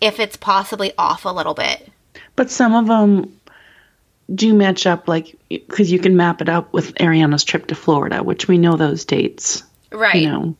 if 0.00 0.20
it's 0.20 0.36
possibly 0.36 0.92
off 0.96 1.24
a 1.24 1.30
little 1.30 1.54
bit 1.54 1.90
but 2.36 2.50
some 2.50 2.74
of 2.74 2.86
them 2.86 3.40
do 4.32 4.54
match 4.54 4.86
up 4.86 5.08
like 5.08 5.36
because 5.48 5.90
you 5.90 5.98
can 5.98 6.16
map 6.16 6.40
it 6.40 6.48
up 6.48 6.72
with 6.72 6.94
ariana's 6.94 7.44
trip 7.44 7.66
to 7.66 7.74
florida 7.74 8.22
which 8.22 8.48
we 8.48 8.58
know 8.58 8.76
those 8.76 9.04
dates 9.04 9.64
right 9.92 10.14
you 10.14 10.28
know 10.28 10.56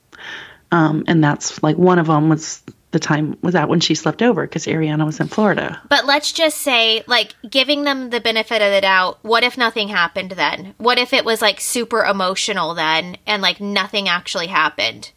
um, 0.74 1.04
and 1.06 1.22
that's 1.22 1.62
like 1.62 1.78
one 1.78 2.00
of 2.00 2.08
them 2.08 2.28
was 2.28 2.60
the 2.90 2.98
time 2.98 3.38
was 3.42 3.52
that 3.52 3.68
when 3.68 3.78
she 3.78 3.94
slept 3.94 4.22
over 4.22 4.44
because 4.44 4.66
Ariana 4.66 5.06
was 5.06 5.20
in 5.20 5.28
Florida. 5.28 5.80
But 5.88 6.04
let's 6.04 6.32
just 6.32 6.58
say, 6.58 7.04
like, 7.06 7.32
giving 7.48 7.84
them 7.84 8.10
the 8.10 8.20
benefit 8.20 8.60
of 8.60 8.72
the 8.72 8.80
doubt, 8.80 9.20
what 9.22 9.44
if 9.44 9.56
nothing 9.56 9.86
happened 9.86 10.32
then? 10.32 10.74
What 10.78 10.98
if 10.98 11.12
it 11.12 11.24
was 11.24 11.40
like 11.40 11.60
super 11.60 12.04
emotional 12.04 12.74
then 12.74 13.18
and 13.24 13.40
like 13.40 13.60
nothing 13.60 14.08
actually 14.08 14.48
happened? 14.48 15.12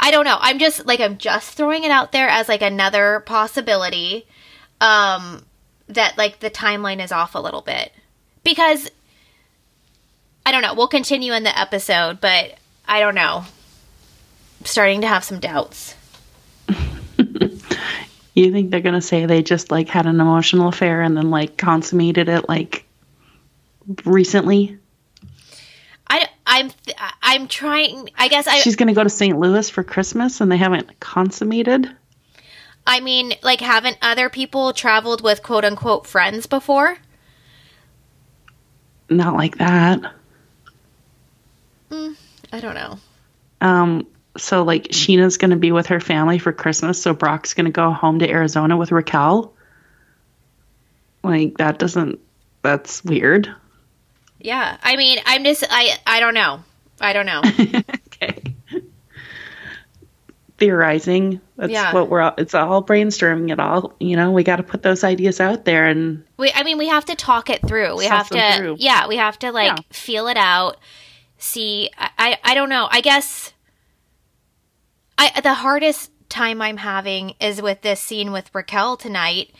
I 0.00 0.10
don't 0.10 0.24
know. 0.24 0.38
I'm 0.40 0.58
just 0.58 0.84
like, 0.84 0.98
I'm 0.98 1.16
just 1.16 1.56
throwing 1.56 1.84
it 1.84 1.92
out 1.92 2.10
there 2.10 2.28
as 2.28 2.48
like 2.48 2.62
another 2.62 3.20
possibility 3.20 4.26
um, 4.80 5.44
that 5.86 6.18
like 6.18 6.40
the 6.40 6.50
timeline 6.50 7.02
is 7.02 7.12
off 7.12 7.36
a 7.36 7.40
little 7.40 7.62
bit. 7.62 7.92
Because 8.42 8.90
I 10.44 10.50
don't 10.50 10.62
know. 10.62 10.74
We'll 10.74 10.88
continue 10.88 11.34
in 11.34 11.44
the 11.44 11.56
episode, 11.56 12.20
but 12.20 12.58
I 12.88 12.98
don't 12.98 13.14
know 13.14 13.44
starting 14.64 15.02
to 15.02 15.06
have 15.06 15.24
some 15.24 15.40
doubts. 15.40 15.94
you 18.34 18.52
think 18.52 18.70
they're 18.70 18.80
gonna 18.80 19.02
say 19.02 19.26
they 19.26 19.42
just 19.42 19.70
like 19.70 19.88
had 19.88 20.06
an 20.06 20.20
emotional 20.20 20.68
affair 20.68 21.02
and 21.02 21.16
then 21.16 21.30
like 21.30 21.56
consummated 21.56 22.28
it 22.28 22.48
like 22.48 22.84
recently? 24.04 24.78
I 26.08 26.28
I'm 26.46 26.70
I'm 27.22 27.48
trying. 27.48 28.10
I 28.16 28.28
guess 28.28 28.46
I. 28.46 28.60
She's 28.60 28.76
gonna 28.76 28.94
go 28.94 29.04
to 29.04 29.10
St. 29.10 29.38
Louis 29.38 29.68
for 29.68 29.84
Christmas 29.84 30.40
and 30.40 30.50
they 30.50 30.56
haven't 30.56 30.98
consummated. 31.00 31.90
I 32.86 33.00
mean, 33.00 33.34
like, 33.42 33.60
haven't 33.60 33.98
other 34.00 34.30
people 34.30 34.72
traveled 34.72 35.20
with 35.20 35.42
quote 35.42 35.64
unquote 35.66 36.06
friends 36.06 36.46
before? 36.46 36.96
Not 39.10 39.34
like 39.34 39.58
that. 39.58 40.14
Mm, 41.90 42.16
I 42.50 42.60
don't 42.60 42.74
know. 42.74 42.98
Um, 43.60 44.06
so 44.38 44.62
like 44.62 44.84
Scheana's 44.88 45.36
going 45.36 45.50
to 45.50 45.56
be 45.56 45.72
with 45.72 45.86
her 45.88 46.00
family 46.00 46.38
for 46.38 46.52
Christmas, 46.52 47.00
so 47.02 47.12
Brock's 47.14 47.54
going 47.54 47.66
to 47.66 47.72
go 47.72 47.90
home 47.92 48.18
to 48.20 48.28
Arizona 48.30 48.76
with 48.76 48.90
Raquel. 48.92 49.52
Like 51.22 51.58
that 51.58 51.78
doesn't 51.78 52.20
that's 52.62 53.04
weird. 53.04 53.54
Yeah. 54.40 54.76
I 54.82 54.96
mean, 54.96 55.18
I'm 55.26 55.44
just 55.44 55.64
I 55.68 55.96
I 56.06 56.20
don't 56.20 56.34
know. 56.34 56.62
I 57.00 57.12
don't 57.12 57.26
know. 57.26 57.42
okay. 58.06 58.42
theorizing. 60.58 61.40
That's 61.56 61.72
Yeah. 61.72 61.92
what 61.92 62.08
we're 62.08 62.20
all, 62.20 62.34
it's 62.38 62.54
all 62.54 62.82
brainstorming 62.84 63.52
it 63.52 63.60
all. 63.60 63.94
You 64.00 64.16
know, 64.16 64.32
we 64.32 64.42
got 64.42 64.56
to 64.56 64.62
put 64.62 64.82
those 64.82 65.04
ideas 65.04 65.40
out 65.40 65.64
there 65.64 65.86
and 65.86 66.24
We, 66.36 66.50
I 66.52 66.62
mean, 66.64 66.78
we 66.78 66.88
have 66.88 67.04
to 67.06 67.14
talk 67.14 67.50
it 67.50 67.66
through. 67.66 67.96
We 67.96 68.06
have 68.06 68.28
to, 68.30 68.56
through. 68.56 68.76
yeah, 68.78 69.06
we 69.06 69.16
have 69.16 69.38
to 69.40 69.52
like 69.52 69.76
Yeah. 69.76 69.82
feel 69.90 70.26
it 70.28 70.36
out. 70.36 70.78
See, 71.38 71.90
I, 71.96 72.10
I, 72.18 72.38
I 72.44 72.54
don't 72.54 72.68
know. 72.68 72.88
I 72.90 73.00
guess 73.00 73.52
I 75.18 75.40
the 75.40 75.54
hardest 75.54 76.10
time 76.28 76.62
I'm 76.62 76.76
having 76.78 77.34
is 77.40 77.60
with 77.62 77.82
this 77.82 78.00
scene 78.00 78.32
with 78.32 78.54
Raquel 78.54 78.96
tonight, 78.96 79.50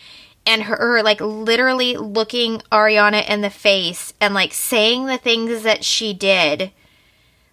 and 0.46 0.62
her, 0.64 1.02
like 1.02 1.20
literally 1.20 1.96
looking 1.96 2.58
Ariana 2.72 3.28
in 3.28 3.40
the 3.40 3.50
face 3.50 4.12
and 4.20 4.34
like 4.34 4.52
saying 4.52 5.06
the 5.06 5.18
things 5.18 5.62
that 5.62 5.84
she 5.84 6.14
did, 6.14 6.70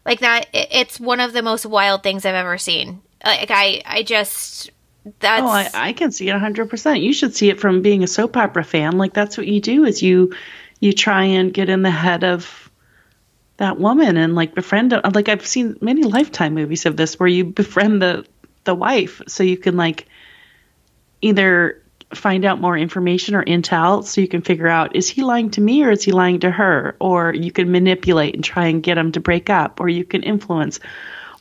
like 0.06 0.20
that. 0.20 0.48
it- 0.54 0.70
It's 0.72 1.00
one 1.00 1.20
of 1.20 1.34
the 1.34 1.41
most 1.41 1.65
wild 1.65 2.04
things 2.04 2.26
I've 2.26 2.36
ever 2.36 2.58
seen. 2.58 3.02
Like 3.26 3.50
I, 3.52 3.82
I 3.86 4.04
just 4.04 4.70
that's 5.20 5.44
Oh, 5.44 5.48
I, 5.48 5.70
I 5.74 5.94
can 5.94 6.12
see 6.12 6.30
it 6.30 6.34
100%. 6.36 7.02
You 7.02 7.13
should 7.13 7.36
see 7.36 7.50
it 7.50 7.60
from 7.60 7.82
being 7.82 8.04
a 8.04 8.08
soap 8.08 8.38
opera 8.38 8.63
fan. 8.63 8.98
Like 8.98 9.13
that's 9.13 9.38
what 9.38 9.48
you 9.48 9.62
do 9.62 9.86
is 9.86 10.02
you 10.04 10.34
you 10.80 10.94
try 10.94 11.24
and 11.24 11.54
get 11.54 11.70
in 11.70 11.82
the 11.84 11.91
head 11.91 12.24
of 12.24 12.64
that 13.58 13.80
woman 13.80 14.18
and 14.18 14.36
like 14.36 14.54
befriend 14.54 14.94
like 15.13 15.30
I've 15.30 15.46
seen 15.46 15.78
many 15.82 16.04
lifetime 16.04 16.54
movies 16.54 16.86
of 16.86 16.98
this 16.98 17.20
where 17.20 17.30
you 17.30 17.46
befriend 17.46 18.02
the 18.02 18.26
the 18.65 18.76
wife 18.76 19.22
so 19.28 19.44
you 19.44 19.58
can 19.58 19.78
like 19.78 20.08
either 21.22 21.82
find 22.13 22.46
out 22.46 22.62
more 22.62 22.78
information 22.78 23.36
or 23.36 23.44
intel 23.44 24.04
so 24.04 24.22
you 24.22 24.28
can 24.28 24.41
figure 24.41 24.68
out 24.68 24.96
is 24.96 25.10
he 25.10 25.24
lying 25.24 25.50
to 25.52 25.62
me 25.62 25.84
or 25.84 25.91
is 25.91 26.04
he 26.04 26.12
lying 26.12 26.39
to 26.39 26.52
her? 26.52 26.96
Or 27.00 27.34
you 27.34 27.52
can 27.52 27.72
manipulate 27.72 28.36
and 28.36 28.44
try 28.44 28.68
and 28.68 28.84
get 28.84 28.98
him 28.98 29.12
to 29.13 29.20
break 29.20 29.50
up 29.50 29.80
or 29.80 29.89
you 29.89 30.06
can 30.06 30.24
influence. 30.24 30.80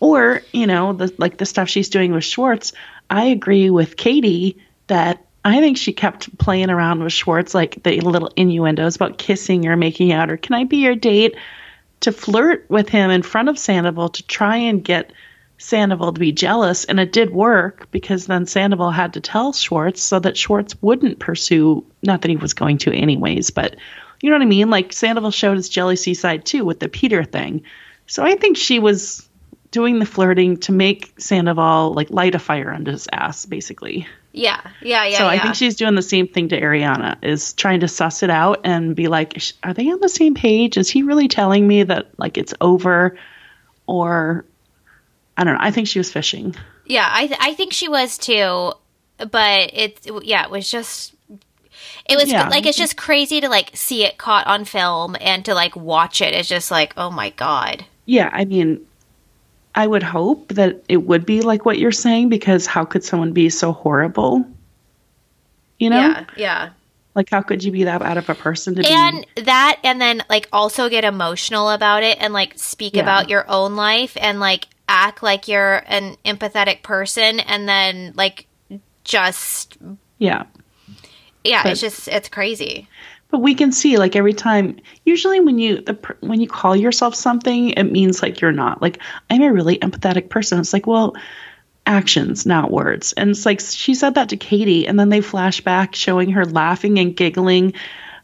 Or 0.00 0.42
you 0.52 0.66
know 0.66 0.92
the 0.92 1.12
like 1.18 1.38
the 1.38 1.46
stuff 1.46 1.68
she's 1.68 1.88
doing 1.88 2.12
with 2.12 2.24
Schwartz. 2.24 2.72
I 3.10 3.26
agree 3.26 3.70
with 3.70 3.96
Katie 3.96 4.58
that 4.86 5.24
I 5.44 5.60
think 5.60 5.76
she 5.76 5.92
kept 5.92 6.36
playing 6.38 6.70
around 6.70 7.02
with 7.02 7.12
Schwartz 7.12 7.54
like 7.54 7.82
the 7.82 8.00
little 8.00 8.30
innuendos 8.36 8.96
about 8.96 9.18
kissing 9.18 9.66
or 9.66 9.76
making 9.76 10.12
out 10.12 10.30
or 10.30 10.36
can 10.36 10.54
I 10.54 10.64
be 10.64 10.78
your 10.78 10.94
date 10.94 11.36
to 12.00 12.12
flirt 12.12 12.66
with 12.68 12.88
him 12.88 13.10
in 13.10 13.22
front 13.22 13.48
of 13.48 13.58
Sandoval 13.58 14.10
to 14.10 14.26
try 14.26 14.56
and 14.56 14.84
get 14.84 15.12
Sandoval 15.58 16.12
to 16.12 16.20
be 16.20 16.32
jealous 16.32 16.84
and 16.84 16.98
it 16.98 17.12
did 17.12 17.30
work 17.30 17.90
because 17.90 18.26
then 18.26 18.44
Sandoval 18.44 18.90
had 18.90 19.14
to 19.14 19.20
tell 19.20 19.52
Schwartz 19.52 20.02
so 20.02 20.18
that 20.18 20.36
Schwartz 20.36 20.74
wouldn't 20.82 21.20
pursue 21.20 21.84
not 22.02 22.22
that 22.22 22.30
he 22.30 22.36
was 22.36 22.54
going 22.54 22.78
to 22.78 22.92
anyways 22.92 23.50
but 23.50 23.76
you 24.20 24.30
know 24.30 24.36
what 24.36 24.42
I 24.42 24.48
mean? 24.48 24.70
Like 24.70 24.92
Sandoval 24.92 25.30
showed 25.30 25.56
his 25.56 25.68
jealousy 25.68 26.14
side 26.14 26.46
too 26.46 26.64
with 26.64 26.80
the 26.80 26.88
Peter 26.88 27.24
thing. 27.24 27.62
So 28.06 28.24
I 28.24 28.36
think 28.36 28.56
she 28.56 28.78
was 28.78 29.28
doing 29.74 29.98
the 29.98 30.06
flirting 30.06 30.56
to 30.58 30.72
make 30.72 31.12
Sandoval 31.20 31.92
like 31.92 32.08
light 32.10 32.34
a 32.34 32.38
fire 32.38 32.72
under 32.72 32.92
his 32.92 33.08
ass, 33.12 33.44
basically. 33.44 34.06
yeah, 34.32 34.60
yeah, 34.80 35.04
yeah. 35.04 35.18
so 35.18 35.26
I 35.26 35.38
think 35.38 35.54
she's 35.56 35.74
doing 35.76 35.94
the 35.96 36.02
same 36.02 36.28
thing 36.28 36.48
to 36.50 36.60
Ariana, 36.60 37.16
is 37.22 37.52
trying 37.54 37.80
to 37.80 37.88
suss 37.88 38.22
it 38.22 38.30
out 38.30 38.60
and 38.64 38.94
be 38.96 39.08
like, 39.08 39.42
are 39.62 39.74
they 39.74 39.90
on 39.90 40.00
the 40.00 40.08
same 40.08 40.34
page? 40.34 40.76
Is 40.78 40.88
he 40.88 41.02
really 41.02 41.28
telling 41.28 41.66
me 41.66 41.82
that 41.82 42.18
like 42.18 42.38
it's 42.38 42.54
over, 42.60 43.18
or 43.86 44.44
I 45.36 45.44
don't 45.44 45.54
know. 45.54 45.60
I 45.60 45.70
think 45.72 45.88
she 45.88 45.98
was 45.98 46.10
fishing. 46.12 46.54
Yeah, 46.86 47.08
I 47.12 47.26
th- 47.26 47.40
I 47.42 47.54
think 47.54 47.72
she 47.72 47.88
was 47.88 48.16
too, 48.16 48.72
but 49.18 49.70
it 49.74 50.06
yeah, 50.22 50.44
it 50.44 50.50
was 50.50 50.70
just 50.70 51.14
it 52.08 52.16
was 52.16 52.30
Yeah. 52.30 52.48
like 52.48 52.66
it's 52.66 52.78
just 52.78 52.96
crazy 52.96 53.40
to 53.40 53.48
like 53.48 53.70
see 53.74 54.04
it 54.04 54.18
caught 54.18 54.46
on 54.46 54.64
film 54.64 55.16
and 55.20 55.44
to 55.46 55.54
like 55.54 55.74
watch 55.76 56.20
it. 56.20 56.32
It's 56.34 56.48
just 56.48 56.70
like, 56.70 56.92
oh 56.96 57.10
my 57.10 57.30
god. 57.30 57.84
Yeah, 58.06 58.28
I 58.32 58.44
mean, 58.44 58.84
I 59.74 59.86
would 59.86 60.02
hope 60.02 60.48
that 60.54 60.84
it 60.88 60.98
would 60.98 61.26
be 61.26 61.42
like 61.42 61.64
what 61.64 61.78
you're 61.78 61.90
saying 61.92 62.28
because 62.28 62.66
how 62.66 62.84
could 62.84 63.02
someone 63.04 63.32
be 63.32 63.50
so 63.50 63.72
horrible? 63.72 64.44
You 65.78 65.90
know, 65.90 65.98
Yeah, 66.00 66.24
yeah. 66.36 66.68
like 67.14 67.28
how 67.30 67.42
could 67.42 67.64
you 67.64 67.72
be 67.72 67.84
that 67.84 68.00
out 68.02 68.16
of 68.16 68.28
a 68.30 68.34
person 68.34 68.76
to 68.76 68.82
be? 68.82 68.88
And 68.88 69.26
that 69.44 69.80
and 69.82 70.00
then 70.00 70.22
like 70.30 70.48
also 70.52 70.88
get 70.88 71.04
emotional 71.04 71.70
about 71.70 72.02
it 72.04 72.18
and 72.20 72.32
like 72.32 72.56
speak 72.58 72.94
Yeah. 72.94 73.02
about 73.02 73.28
your 73.28 73.44
own 73.50 73.74
life 73.74 74.16
and 74.20 74.38
like 74.38 74.68
act 74.88 75.22
like 75.22 75.48
you're 75.48 75.82
an 75.86 76.16
empathetic 76.24 76.82
person 76.82 77.40
and 77.40 77.68
then 77.68 78.12
like 78.14 78.46
just 79.02 79.76
yeah. 80.18 80.44
yeah, 81.42 81.62
But- 81.64 81.72
it's 81.72 81.80
just 81.80 82.06
it's 82.08 82.28
crazy. 82.28 82.88
But 83.34 83.40
we 83.40 83.56
can 83.56 83.72
see 83.72 83.96
like 83.98 84.14
every 84.14 84.32
time. 84.32 84.78
Usually, 85.04 85.40
when 85.40 85.58
you 85.58 85.82
when 86.20 86.40
you 86.40 86.46
call 86.46 86.76
yourself 86.76 87.16
something, 87.16 87.70
it 87.70 87.82
means 87.82 88.22
like 88.22 88.40
you're 88.40 88.52
not. 88.52 88.80
Like 88.80 89.00
I'm 89.28 89.42
a 89.42 89.52
really 89.52 89.76
empathetic 89.76 90.28
person. 90.28 90.60
It's 90.60 90.72
like 90.72 90.86
well, 90.86 91.16
actions, 91.84 92.46
not 92.46 92.70
words. 92.70 93.12
And 93.14 93.30
it's 93.30 93.44
like 93.44 93.58
she 93.58 93.96
said 93.96 94.14
that 94.14 94.28
to 94.28 94.36
Katie, 94.36 94.86
and 94.86 95.00
then 95.00 95.08
they 95.08 95.20
flash 95.20 95.60
back 95.62 95.96
showing 95.96 96.30
her 96.30 96.44
laughing 96.44 97.00
and 97.00 97.16
giggling 97.16 97.74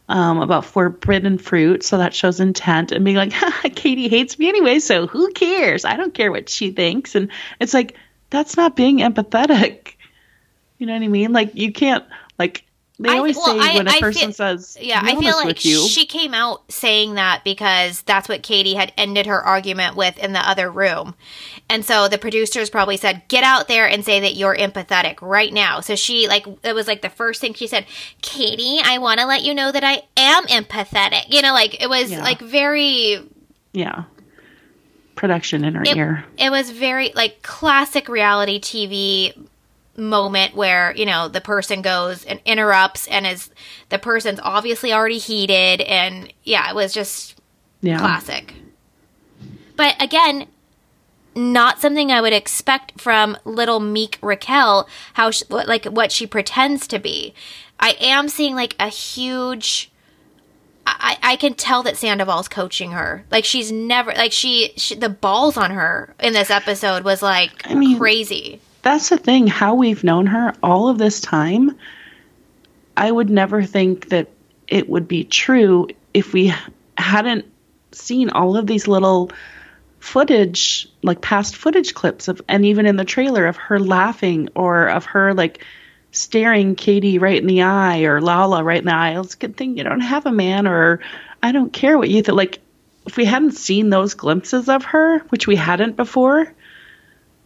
um, 0.08 0.40
about 0.40 0.64
forbidden 0.64 1.38
fruit. 1.38 1.82
So 1.82 1.98
that 1.98 2.14
shows 2.14 2.38
intent 2.38 2.92
and 2.92 3.04
being 3.04 3.16
like, 3.16 3.32
Katie 3.74 4.06
hates 4.06 4.38
me 4.38 4.48
anyway, 4.48 4.78
so 4.78 5.08
who 5.08 5.32
cares? 5.32 5.84
I 5.84 5.96
don't 5.96 6.14
care 6.14 6.30
what 6.30 6.48
she 6.48 6.70
thinks. 6.70 7.16
And 7.16 7.32
it's 7.58 7.74
like 7.74 7.96
that's 8.30 8.56
not 8.56 8.76
being 8.76 8.98
empathetic. 8.98 9.94
You 10.78 10.86
know 10.86 10.94
what 10.94 11.02
I 11.02 11.08
mean? 11.08 11.32
Like 11.32 11.56
you 11.56 11.72
can't 11.72 12.04
like. 12.38 12.64
They 13.02 13.08
I- 13.08 13.16
always 13.16 13.34
well, 13.34 13.46
say 13.58 13.70
I- 13.70 13.74
when 13.76 13.88
a 13.88 13.92
I 13.92 13.98
person 14.00 14.20
feel- 14.28 14.32
says, 14.32 14.76
Yeah, 14.78 15.00
I 15.02 15.16
feel 15.16 15.36
like 15.36 15.64
you. 15.64 15.88
she 15.88 16.04
came 16.04 16.34
out 16.34 16.70
saying 16.70 17.14
that 17.14 17.44
because 17.44 18.02
that's 18.02 18.28
what 18.28 18.42
Katie 18.42 18.74
had 18.74 18.92
ended 18.98 19.24
her 19.24 19.42
argument 19.42 19.96
with 19.96 20.18
in 20.18 20.34
the 20.34 20.46
other 20.46 20.70
room. 20.70 21.14
And 21.70 21.82
so 21.82 22.08
the 22.08 22.18
producers 22.18 22.68
probably 22.68 22.98
said, 22.98 23.22
"Get 23.28 23.42
out 23.42 23.68
there 23.68 23.88
and 23.88 24.04
say 24.04 24.20
that 24.20 24.34
you're 24.36 24.54
empathetic 24.54 25.16
right 25.22 25.50
now." 25.52 25.80
So 25.80 25.96
she 25.96 26.28
like 26.28 26.44
it 26.62 26.74
was 26.74 26.86
like 26.86 27.00
the 27.00 27.08
first 27.08 27.40
thing 27.40 27.54
she 27.54 27.66
said, 27.66 27.86
"Katie, 28.20 28.80
I 28.84 28.98
want 28.98 29.18
to 29.20 29.24
let 29.26 29.44
you 29.44 29.54
know 29.54 29.72
that 29.72 29.82
I 29.84 30.02
am 30.18 30.44
empathetic." 30.48 31.24
You 31.28 31.40
know, 31.40 31.54
like 31.54 31.82
it 31.82 31.88
was 31.88 32.10
Yeah. 32.10 32.22
like 32.22 32.40
very 32.40 33.20
yeah, 33.72 34.02
production 35.14 35.64
in 35.64 35.74
her 35.74 35.82
it, 35.84 35.96
ear. 35.96 36.24
it 36.38 36.50
was 36.50 36.70
very 36.70 37.12
like 37.14 37.42
classic 37.42 38.08
reality 38.08 38.58
TV 38.60 39.32
moment 39.96 40.54
where 40.54 40.94
you 40.96 41.04
know 41.04 41.28
the 41.28 41.40
person 41.40 41.82
goes 41.82 42.24
and 42.24 42.40
interrupts 42.44 43.06
and 43.08 43.26
is 43.26 43.50
the 43.88 43.98
person's 43.98 44.40
obviously 44.42 44.92
already 44.92 45.18
heated 45.18 45.80
and 45.82 46.32
yeah 46.44 46.70
it 46.70 46.74
was 46.74 46.92
just 46.94 47.38
Yeah, 47.82 47.98
classic 47.98 48.54
but 49.76 50.00
again 50.02 50.46
not 51.34 51.80
something 51.80 52.10
i 52.10 52.20
would 52.20 52.32
expect 52.32 53.00
from 53.00 53.36
little 53.44 53.80
meek 53.80 54.18
raquel 54.22 54.88
how 55.14 55.30
she, 55.30 55.44
what, 55.48 55.68
like 55.68 55.84
what 55.86 56.12
she 56.12 56.26
pretends 56.26 56.86
to 56.86 56.98
be 56.98 57.34
i 57.78 57.96
am 58.00 58.28
seeing 58.28 58.54
like 58.54 58.74
a 58.80 58.88
huge 58.88 59.90
I, 60.86 61.18
I 61.22 61.36
can 61.36 61.54
tell 61.54 61.82
that 61.84 61.98
Sandoval's 61.98 62.48
coaching 62.48 62.92
her. 62.92 63.24
Like 63.30 63.44
she's 63.44 63.70
never 63.70 64.12
like 64.12 64.32
she, 64.32 64.72
she 64.76 64.96
the 64.96 65.10
balls 65.10 65.56
on 65.56 65.70
her 65.70 66.14
in 66.18 66.32
this 66.32 66.50
episode 66.50 67.04
was 67.04 67.22
like 67.22 67.50
I 67.64 67.74
mean- 67.74 67.98
crazy. 67.98 68.60
That's 68.82 69.08
the 69.08 69.18
thing. 69.18 69.46
How 69.46 69.74
we've 69.74 70.04
known 70.04 70.26
her 70.26 70.54
all 70.62 70.88
of 70.88 70.98
this 70.98 71.20
time, 71.20 71.76
I 72.96 73.10
would 73.10 73.30
never 73.30 73.62
think 73.62 74.08
that 74.08 74.28
it 74.68 74.88
would 74.88 75.08
be 75.08 75.24
true 75.24 75.88
if 76.14 76.32
we 76.32 76.52
hadn't 76.96 77.46
seen 77.92 78.30
all 78.30 78.56
of 78.56 78.66
these 78.66 78.86
little 78.86 79.30
footage, 79.98 80.88
like 81.02 81.20
past 81.20 81.56
footage 81.56 81.94
clips 81.94 82.28
of, 82.28 82.40
and 82.48 82.64
even 82.64 82.86
in 82.86 82.96
the 82.96 83.04
trailer 83.04 83.46
of 83.46 83.56
her 83.56 83.78
laughing 83.78 84.48
or 84.54 84.88
of 84.88 85.04
her 85.06 85.34
like 85.34 85.64
staring 86.12 86.74
Katie 86.74 87.18
right 87.18 87.40
in 87.40 87.46
the 87.46 87.62
eye 87.62 88.00
or 88.02 88.20
Lala 88.20 88.64
right 88.64 88.78
in 88.78 88.86
the 88.86 88.94
eye. 88.94 89.18
It's 89.20 89.34
a 89.34 89.38
good 89.38 89.56
thing 89.56 89.76
you 89.76 89.84
don't 89.84 90.00
have 90.00 90.26
a 90.26 90.32
man 90.32 90.66
or 90.66 91.00
I 91.42 91.52
don't 91.52 91.72
care 91.72 91.98
what 91.98 92.08
you 92.08 92.22
think. 92.22 92.36
Like 92.36 92.60
if 93.06 93.16
we 93.16 93.24
hadn't 93.24 93.52
seen 93.52 93.90
those 93.90 94.14
glimpses 94.14 94.68
of 94.68 94.84
her, 94.84 95.20
which 95.28 95.46
we 95.46 95.56
hadn't 95.56 95.96
before, 95.96 96.52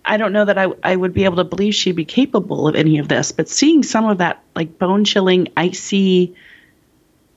I 0.05 0.17
don't 0.17 0.33
know 0.33 0.45
that 0.45 0.59
I, 0.59 0.67
I 0.83 0.97
would 0.97 1.15
be 1.15 1.25
able 1.25 1.37
to 1.37 1.45
believe 1.45 1.75
she'd 1.75 1.97
be 1.97 2.05
capable 2.05 2.69
of 2.69 2.75
any 2.77 2.99
of 2.99 3.09
this, 3.09 3.33
but 3.33 3.49
seeing 3.49 3.83
some 3.83 4.05
of 4.07 4.19
that 4.19 4.43
like 4.55 4.79
bone 4.79 5.05
chilling, 5.05 5.49
icy 5.57 6.35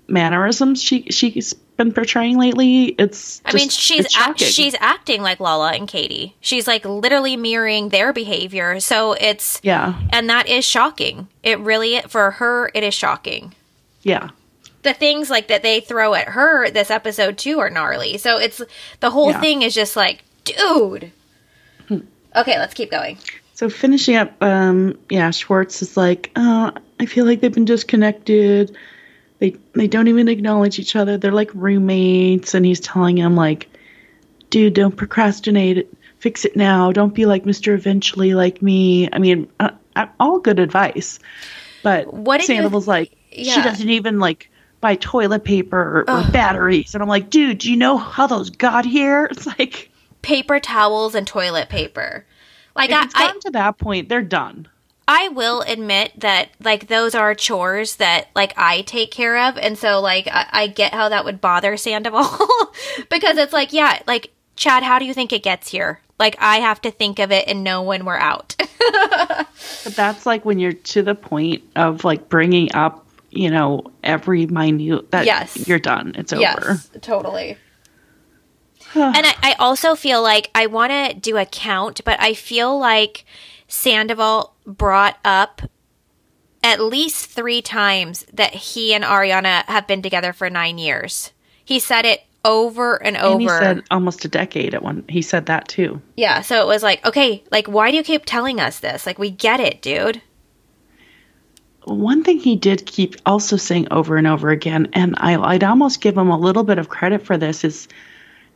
mannerisms 0.10 0.82
she 0.82 1.04
she's 1.10 1.54
been 1.54 1.92
portraying 1.94 2.38
lately, 2.40 2.86
it's 2.98 3.42
I 3.46 3.54
mean, 3.54 3.70
she's 3.70 4.08
act, 4.18 4.40
she's 4.40 4.74
acting 4.80 5.22
like 5.22 5.40
Lala 5.40 5.74
and 5.74 5.88
Katie. 5.88 6.36
She's 6.42 6.66
like 6.66 6.84
literally 6.86 7.38
mirroring 7.38 7.90
their 7.90 8.14
behavior. 8.14 8.80
So 8.80 9.14
it's 9.14 9.60
yeah 9.64 10.00
and 10.12 10.30
that 10.30 10.48
is 10.48 10.66
shocking. 10.66 11.28
It 11.44 11.60
really 11.60 12.02
for 12.08 12.32
her 12.32 12.72
it 12.74 12.84
is 12.84 12.94
shocking. 12.96 13.54
yeah 14.02 14.30
The 14.82 14.94
things 14.94 15.30
like 15.30 15.50
that 15.50 15.62
they 15.62 15.80
throw 15.82 16.14
at 16.16 16.30
her 16.30 16.70
this 16.72 16.90
episode 16.90 17.38
too 17.38 17.60
are 17.60 17.70
gnarly. 17.70 18.18
So 18.18 18.38
it's 18.40 18.62
the 19.02 19.12
whole 19.12 19.32
Yeah. 19.32 19.42
thing 19.42 19.62
is 19.62 19.74
just 19.76 19.96
like, 19.96 20.24
dude. 20.46 21.12
Okay, 22.36 22.58
let's 22.60 22.74
keep 22.74 22.92
going. 22.92 23.18
So 23.54 23.70
finishing 23.70 24.16
up, 24.16 24.42
um, 24.44 24.98
yeah, 25.10 25.32
Schwartz 25.32 25.82
is 25.82 25.98
like, 25.98 26.32
uh, 26.36 26.72
I 27.00 27.06
feel 27.08 27.26
like 27.26 27.42
they've 27.42 27.54
been 27.54 27.66
disconnected. 27.66 28.76
They 29.40 29.56
they 29.74 29.88
don't 29.88 30.08
even 30.08 30.28
acknowledge 30.28 30.80
each 30.80 30.96
other. 30.96 31.18
They're 31.18 31.32
like 31.32 31.52
roommates, 31.54 32.54
and 32.54 32.66
he's 32.66 32.80
telling 32.80 33.18
him 33.18 33.36
like, 33.36 33.68
dude, 34.50 34.74
don't 34.74 34.96
procrastinate. 34.96 35.88
fix 36.20 36.46
it 36.46 36.56
now. 36.56 36.92
Don't 36.92 37.14
be 37.14 37.26
like 37.26 37.44
Mr. 37.44 37.74
Eventually 37.74 38.34
like 38.34 38.62
me. 38.62 39.08
I 39.12 39.20
mean, 39.20 39.48
uh, 39.60 39.70
uh, 39.96 40.08
all 40.20 40.40
good 40.40 40.60
advice. 40.60 41.20
But 41.84 42.12
What 42.12 42.42
Sandoval's 42.42 42.88
like, 42.88 43.16
Yeah. 43.32 43.54
she 43.54 43.62
doesn't 43.62 43.90
even 43.90 44.20
like 44.20 44.50
buy 44.82 44.96
toilet 44.96 45.44
paper 45.44 45.80
or, 45.80 46.10
or 46.10 46.32
batteries. 46.32 46.94
And 46.96 47.04
I'm 47.04 47.10
like, 47.10 47.30
dude, 47.30 47.60
do 47.60 47.70
you 47.72 47.78
know 47.78 47.98
how 47.98 48.26
those 48.28 48.50
got 48.50 48.86
here? 48.86 49.26
It's 49.32 49.46
like, 49.46 49.92
Paper 50.28 50.60
towels 50.60 51.16
and 51.16 51.26
toilet 51.26 51.70
paper. 51.70 52.26
Like 52.76 52.90
if 52.90 52.98
I, 52.98 53.04
it's 53.06 53.16
I, 53.16 53.20
gotten 53.28 53.42
to 53.42 53.52
that 53.52 53.78
point, 53.78 54.10
they're 54.10 54.22
done. 54.22 54.68
I 55.08 55.30
will 55.30 55.62
admit 55.62 56.12
that 56.18 56.50
like 56.62 56.90
those 56.90 57.16
are 57.16 57.34
chores 57.34 57.96
that 57.96 58.28
like 58.36 58.54
I 58.58 58.82
take 58.82 59.10
care 59.10 59.38
of, 59.48 59.58
and 59.58 59.78
so 59.78 60.02
like 60.02 60.28
I, 60.28 60.46
I 60.52 60.68
get 60.68 60.94
how 60.94 61.08
that 61.08 61.24
would 61.24 61.40
bother 61.40 61.78
Sandoval 61.78 62.28
because 63.10 63.38
it's 63.38 63.54
like 63.54 63.72
yeah, 63.72 64.02
like 64.06 64.32
Chad, 64.58 64.84
how 64.84 65.00
do 65.00 65.06
you 65.06 65.14
think 65.14 65.32
it 65.32 65.44
gets 65.44 65.70
here? 65.70 66.02
Like 66.20 66.36
I 66.40 66.58
have 66.58 66.82
to 66.82 66.92
think 66.92 67.20
of 67.20 67.32
it 67.32 67.48
and 67.48 67.64
know 67.64 67.84
when 67.84 68.04
we're 68.04 68.18
out. 68.18 68.56
But 69.84 69.96
that's 69.96 70.26
like 70.26 70.44
when 70.44 70.60
you're 70.60 70.74
to 70.74 71.02
the 71.04 71.16
point 71.16 71.64
of 71.78 72.04
like 72.04 72.28
bringing 72.28 72.76
up, 72.76 73.08
you 73.32 73.50
know, 73.50 73.92
every 74.04 74.46
minute 74.46 75.12
that 75.12 75.26
Yes. 75.26 75.68
you're 75.68 75.80
done. 75.80 76.14
It's 76.16 76.34
over. 76.34 76.42
Yes, 76.42 76.90
totally. 77.02 77.58
And 79.00 79.26
I, 79.26 79.36
I 79.42 79.56
also 79.60 79.96
feel 79.96 80.22
like 80.22 80.50
I 80.54 80.68
want 80.68 80.92
to 80.92 81.14
do 81.14 81.38
a 81.38 81.46
count, 81.46 82.02
but 82.06 82.20
I 82.22 82.34
feel 82.34 82.78
like 82.78 83.26
Sandoval 83.68 84.56
brought 84.66 85.18
up 85.24 85.62
at 86.64 86.82
least 86.82 87.28
three 87.28 87.62
times 87.62 88.26
that 88.34 88.54
he 88.54 88.94
and 88.94 89.04
Ariana 89.04 89.66
have 89.66 89.88
been 89.88 90.02
together 90.02 90.34
for 90.34 90.50
nine 90.50 90.78
years. 90.78 91.32
He 91.64 91.80
said 91.80 92.06
it 92.06 92.22
over 92.44 93.02
and 93.04 93.18
over. 93.18 93.34
And 93.34 93.42
he 93.42 93.48
said 93.48 93.84
almost 93.92 94.26
a 94.26 94.28
decade 94.28 94.74
at 94.74 94.82
one. 94.82 95.04
He 95.10 95.22
said 95.22 95.48
that 95.48 95.68
too. 95.68 96.02
yeah, 96.16 96.42
so 96.42 96.62
it 96.62 96.68
was 96.68 96.82
like, 96.82 97.06
okay, 97.06 97.44
like, 97.52 97.68
why 97.68 97.92
do 97.92 97.98
you 97.98 98.04
keep 98.04 98.24
telling 98.26 98.60
us 98.60 98.80
this? 98.80 99.06
Like, 99.06 99.20
we 99.20 99.30
get 99.30 99.60
it, 99.60 99.82
dude. 99.82 100.22
One 101.84 102.24
thing 102.24 102.40
he 102.40 102.56
did 102.56 102.86
keep 102.86 103.16
also 103.26 103.56
saying 103.56 103.88
over 103.92 104.18
and 104.18 104.28
over 104.28 104.50
again, 104.50 104.90
and 104.94 105.16
I, 105.18 105.36
I'd 105.42 105.64
almost 105.64 106.02
give 106.02 106.18
him 106.18 106.30
a 106.30 106.38
little 106.38 106.64
bit 106.64 106.80
of 106.80 106.90
credit 106.90 107.26
for 107.26 107.38
this, 107.38 107.64
is, 107.64 107.88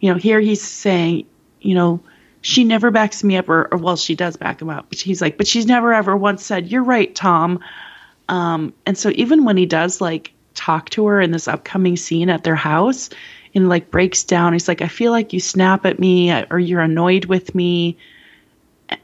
you 0.01 0.11
know, 0.11 0.19
here 0.19 0.41
he's 0.41 0.61
saying, 0.61 1.25
you 1.61 1.75
know, 1.75 2.01
she 2.41 2.65
never 2.65 2.91
backs 2.91 3.23
me 3.23 3.37
up, 3.37 3.47
or, 3.47 3.69
or 3.71 3.77
well, 3.77 3.95
she 3.95 4.15
does 4.15 4.35
back 4.35 4.61
him 4.61 4.69
up, 4.69 4.87
but 4.89 4.99
he's 4.99 5.21
like, 5.21 5.37
but 5.37 5.47
she's 5.47 5.67
never 5.67 5.93
ever 5.93 6.17
once 6.17 6.43
said, 6.43 6.67
"You're 6.69 6.83
right, 6.83 7.13
Tom." 7.13 7.59
Um, 8.27 8.73
and 8.85 8.97
so 8.97 9.11
even 9.15 9.45
when 9.45 9.57
he 9.57 9.65
does 9.65 10.01
like 10.01 10.33
talk 10.55 10.89
to 10.91 11.05
her 11.05 11.21
in 11.21 11.31
this 11.31 11.47
upcoming 11.47 11.95
scene 11.97 12.29
at 12.29 12.43
their 12.43 12.55
house, 12.55 13.11
and 13.53 13.69
like 13.69 13.91
breaks 13.91 14.23
down, 14.23 14.53
he's 14.53 14.67
like, 14.67 14.81
"I 14.81 14.87
feel 14.87 15.11
like 15.11 15.33
you 15.33 15.39
snap 15.39 15.85
at 15.85 15.99
me, 15.99 16.33
or 16.49 16.57
you're 16.57 16.81
annoyed 16.81 17.25
with 17.25 17.53
me," 17.53 17.97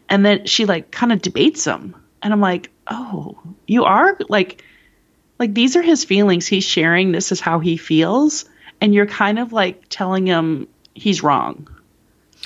and 0.09 0.25
then 0.25 0.47
she 0.47 0.65
like 0.65 0.91
kind 0.91 1.11
of 1.11 1.21
debates 1.21 1.65
him. 1.65 1.95
And 2.23 2.33
i'm 2.33 2.41
like 2.41 2.71
oh 2.87 3.37
you 3.67 3.83
are 3.83 4.17
like 4.27 4.63
like 5.39 5.53
these 5.53 5.75
are 5.75 5.81
his 5.81 6.03
feelings. 6.03 6.47
He's 6.47 6.63
sharing. 6.63 7.11
This 7.11 7.31
is 7.31 7.39
how 7.39 7.59
he 7.59 7.77
feels. 7.77 8.45
And 8.81 8.93
you're 8.93 9.07
kind 9.07 9.39
of 9.39 9.53
like 9.53 9.83
telling 9.89 10.27
him 10.27 10.67
he's 10.97 11.23
wrong 11.23 11.67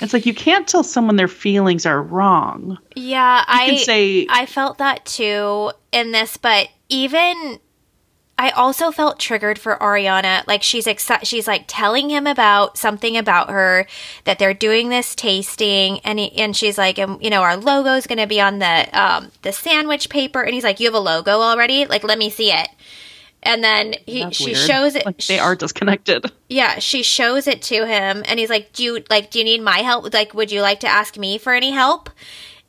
it's 0.00 0.12
like 0.12 0.26
you 0.26 0.34
can't 0.34 0.66
tell 0.66 0.82
someone 0.82 1.16
their 1.16 1.28
feelings 1.28 1.84
are 1.86 2.02
wrong 2.02 2.78
Yeah, 2.96 3.44
I 3.46 3.66
can 3.66 3.78
say- 3.78 4.26
I 4.30 4.46
felt 4.46 4.78
that 4.78 5.04
too 5.04 5.70
in 5.92 6.12
this, 6.12 6.36
but 6.36 6.68
even 6.88 7.58
I 8.38 8.50
also 8.50 8.90
felt 8.90 9.20
triggered 9.20 9.58
for 9.58 9.76
Ariana. 9.76 10.44
Like 10.48 10.62
she's 10.62 10.86
exci- 10.86 11.24
she's 11.24 11.46
like 11.46 11.64
telling 11.68 12.08
him 12.10 12.26
about 12.26 12.76
something 12.78 13.16
about 13.16 13.50
her 13.50 13.86
that 14.24 14.38
they're 14.40 14.54
doing 14.54 14.88
this 14.88 15.14
tasting, 15.14 16.00
and 16.00 16.18
he, 16.18 16.32
and 16.38 16.56
she's 16.56 16.78
like, 16.78 16.98
and, 16.98 17.22
you 17.22 17.30
know, 17.30 17.42
our 17.42 17.56
logo 17.56 17.90
is 17.94 18.06
going 18.06 18.18
to 18.18 18.26
be 18.26 18.40
on 18.40 18.58
the 18.58 18.88
um 18.98 19.30
the 19.42 19.52
sandwich 19.52 20.08
paper, 20.08 20.42
and 20.42 20.54
he's 20.54 20.64
like, 20.64 20.80
you 20.80 20.86
have 20.86 20.94
a 20.94 20.98
logo 20.98 21.40
already? 21.40 21.84
Like, 21.84 22.02
let 22.02 22.18
me 22.18 22.30
see 22.30 22.50
it. 22.50 22.68
And 23.44 23.62
then 23.64 23.94
he 24.06 24.22
That's 24.22 24.36
she 24.36 24.52
weird. 24.52 24.56
shows 24.56 24.94
it. 24.94 25.04
like 25.04 25.18
they 25.26 25.38
are 25.38 25.56
disconnected 25.56 26.30
Yeah, 26.48 26.78
she 26.78 27.02
shows 27.02 27.46
it 27.48 27.60
to 27.62 27.86
him 27.86 28.22
and 28.26 28.38
he's 28.38 28.50
like, 28.50 28.72
"Do 28.72 28.84
you 28.84 29.02
like 29.10 29.30
do 29.30 29.38
you 29.40 29.44
need 29.44 29.62
my 29.62 29.78
help? 29.78 30.12
Like 30.14 30.32
would 30.34 30.52
you 30.52 30.60
like 30.62 30.80
to 30.80 30.88
ask 30.88 31.16
me 31.18 31.38
for 31.38 31.52
any 31.52 31.70
help?" 31.72 32.08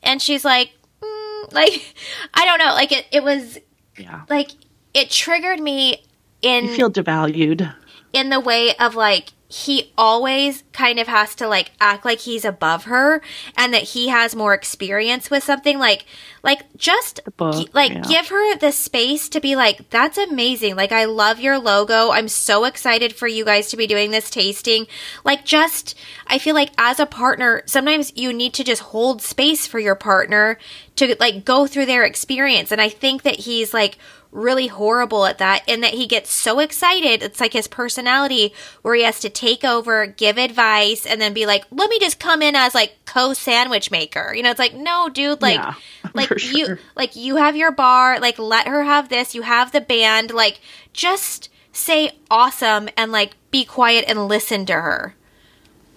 And 0.02 0.20
she's 0.20 0.44
like, 0.44 0.72
mm, 1.00 1.52
like 1.52 1.94
I 2.34 2.44
don't 2.44 2.58
know, 2.58 2.72
like 2.74 2.92
it 2.92 3.06
it 3.12 3.22
was 3.22 3.58
yeah 3.98 4.22
like 4.28 4.50
it 4.94 5.10
triggered 5.10 5.60
me 5.60 6.02
in 6.42 6.64
you 6.64 6.74
feel 6.74 6.90
devalued 6.90 7.72
in 8.12 8.30
the 8.30 8.40
way 8.40 8.74
of 8.76 8.94
like 8.96 9.28
he 9.54 9.92
always 9.96 10.64
kind 10.72 10.98
of 10.98 11.06
has 11.06 11.36
to 11.36 11.46
like 11.46 11.70
act 11.80 12.04
like 12.04 12.18
he's 12.18 12.44
above 12.44 12.84
her 12.84 13.22
and 13.56 13.72
that 13.72 13.84
he 13.84 14.08
has 14.08 14.34
more 14.34 14.52
experience 14.52 15.30
with 15.30 15.44
something 15.44 15.78
like 15.78 16.06
like 16.42 16.62
just 16.76 17.20
book, 17.36 17.68
like 17.72 17.92
yeah. 17.92 18.02
give 18.02 18.28
her 18.30 18.56
the 18.56 18.72
space 18.72 19.28
to 19.28 19.40
be 19.40 19.54
like 19.54 19.88
that's 19.90 20.18
amazing. 20.18 20.74
Like 20.74 20.90
i 20.90 21.04
love 21.04 21.38
your 21.38 21.60
logo. 21.60 22.10
I'm 22.10 22.26
so 22.26 22.64
excited 22.64 23.14
for 23.14 23.28
you 23.28 23.44
guys 23.44 23.68
to 23.68 23.76
be 23.76 23.86
doing 23.86 24.10
this 24.10 24.28
tasting. 24.28 24.88
Like 25.24 25.44
just 25.44 25.94
i 26.26 26.38
feel 26.38 26.56
like 26.56 26.72
as 26.76 26.98
a 26.98 27.06
partner 27.06 27.62
sometimes 27.66 28.12
you 28.16 28.32
need 28.32 28.54
to 28.54 28.64
just 28.64 28.82
hold 28.82 29.22
space 29.22 29.68
for 29.68 29.78
your 29.78 29.94
partner 29.94 30.58
to 30.96 31.14
like 31.20 31.44
go 31.44 31.68
through 31.68 31.86
their 31.86 32.02
experience. 32.02 32.72
And 32.72 32.80
i 32.80 32.88
think 32.88 33.22
that 33.22 33.36
he's 33.36 33.72
like 33.72 33.98
really 34.34 34.66
horrible 34.66 35.24
at 35.24 35.38
that 35.38 35.62
and 35.68 35.82
that 35.82 35.94
he 35.94 36.06
gets 36.06 36.30
so 36.30 36.58
excited. 36.58 37.22
It's 37.22 37.40
like 37.40 37.52
his 37.52 37.68
personality 37.68 38.52
where 38.82 38.94
he 38.94 39.04
has 39.04 39.20
to 39.20 39.30
take 39.30 39.64
over 39.64 40.06
give 40.06 40.36
advice 40.36 41.06
and 41.06 41.20
then 41.20 41.32
be 41.32 41.46
like 41.46 41.64
let 41.70 41.88
me 41.88 41.98
just 42.00 42.18
come 42.18 42.42
in 42.42 42.56
as 42.56 42.74
like 42.74 42.96
co-sandwich 43.06 43.90
maker. 43.90 44.34
You 44.34 44.42
know 44.42 44.50
it's 44.50 44.58
like 44.58 44.74
no 44.74 45.08
dude 45.08 45.40
like 45.40 45.54
Yeah, 45.54 45.74
like 46.14 46.28
for 46.28 46.38
you 46.38 46.78
like 46.96 47.14
you 47.14 47.36
have 47.36 47.56
your 47.56 47.70
bar 47.70 48.18
like 48.18 48.38
let 48.38 48.66
her 48.66 48.82
have 48.82 49.08
this 49.08 49.34
you 49.34 49.42
have 49.42 49.72
the 49.72 49.80
band 49.80 50.32
like 50.32 50.60
just 50.92 51.48
say 51.72 52.10
awesome 52.30 52.88
and 52.96 53.12
like 53.12 53.36
be 53.50 53.64
quiet 53.64 54.04
and 54.08 54.26
listen 54.26 54.66
to 54.66 54.74
her. 54.74 55.14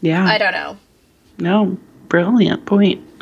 Yeah. 0.02 0.26
I 0.26 0.38
don't 0.38 0.54
know. 0.54 0.78
No 1.40 1.78
brilliant 2.08 2.66
point 2.66 3.17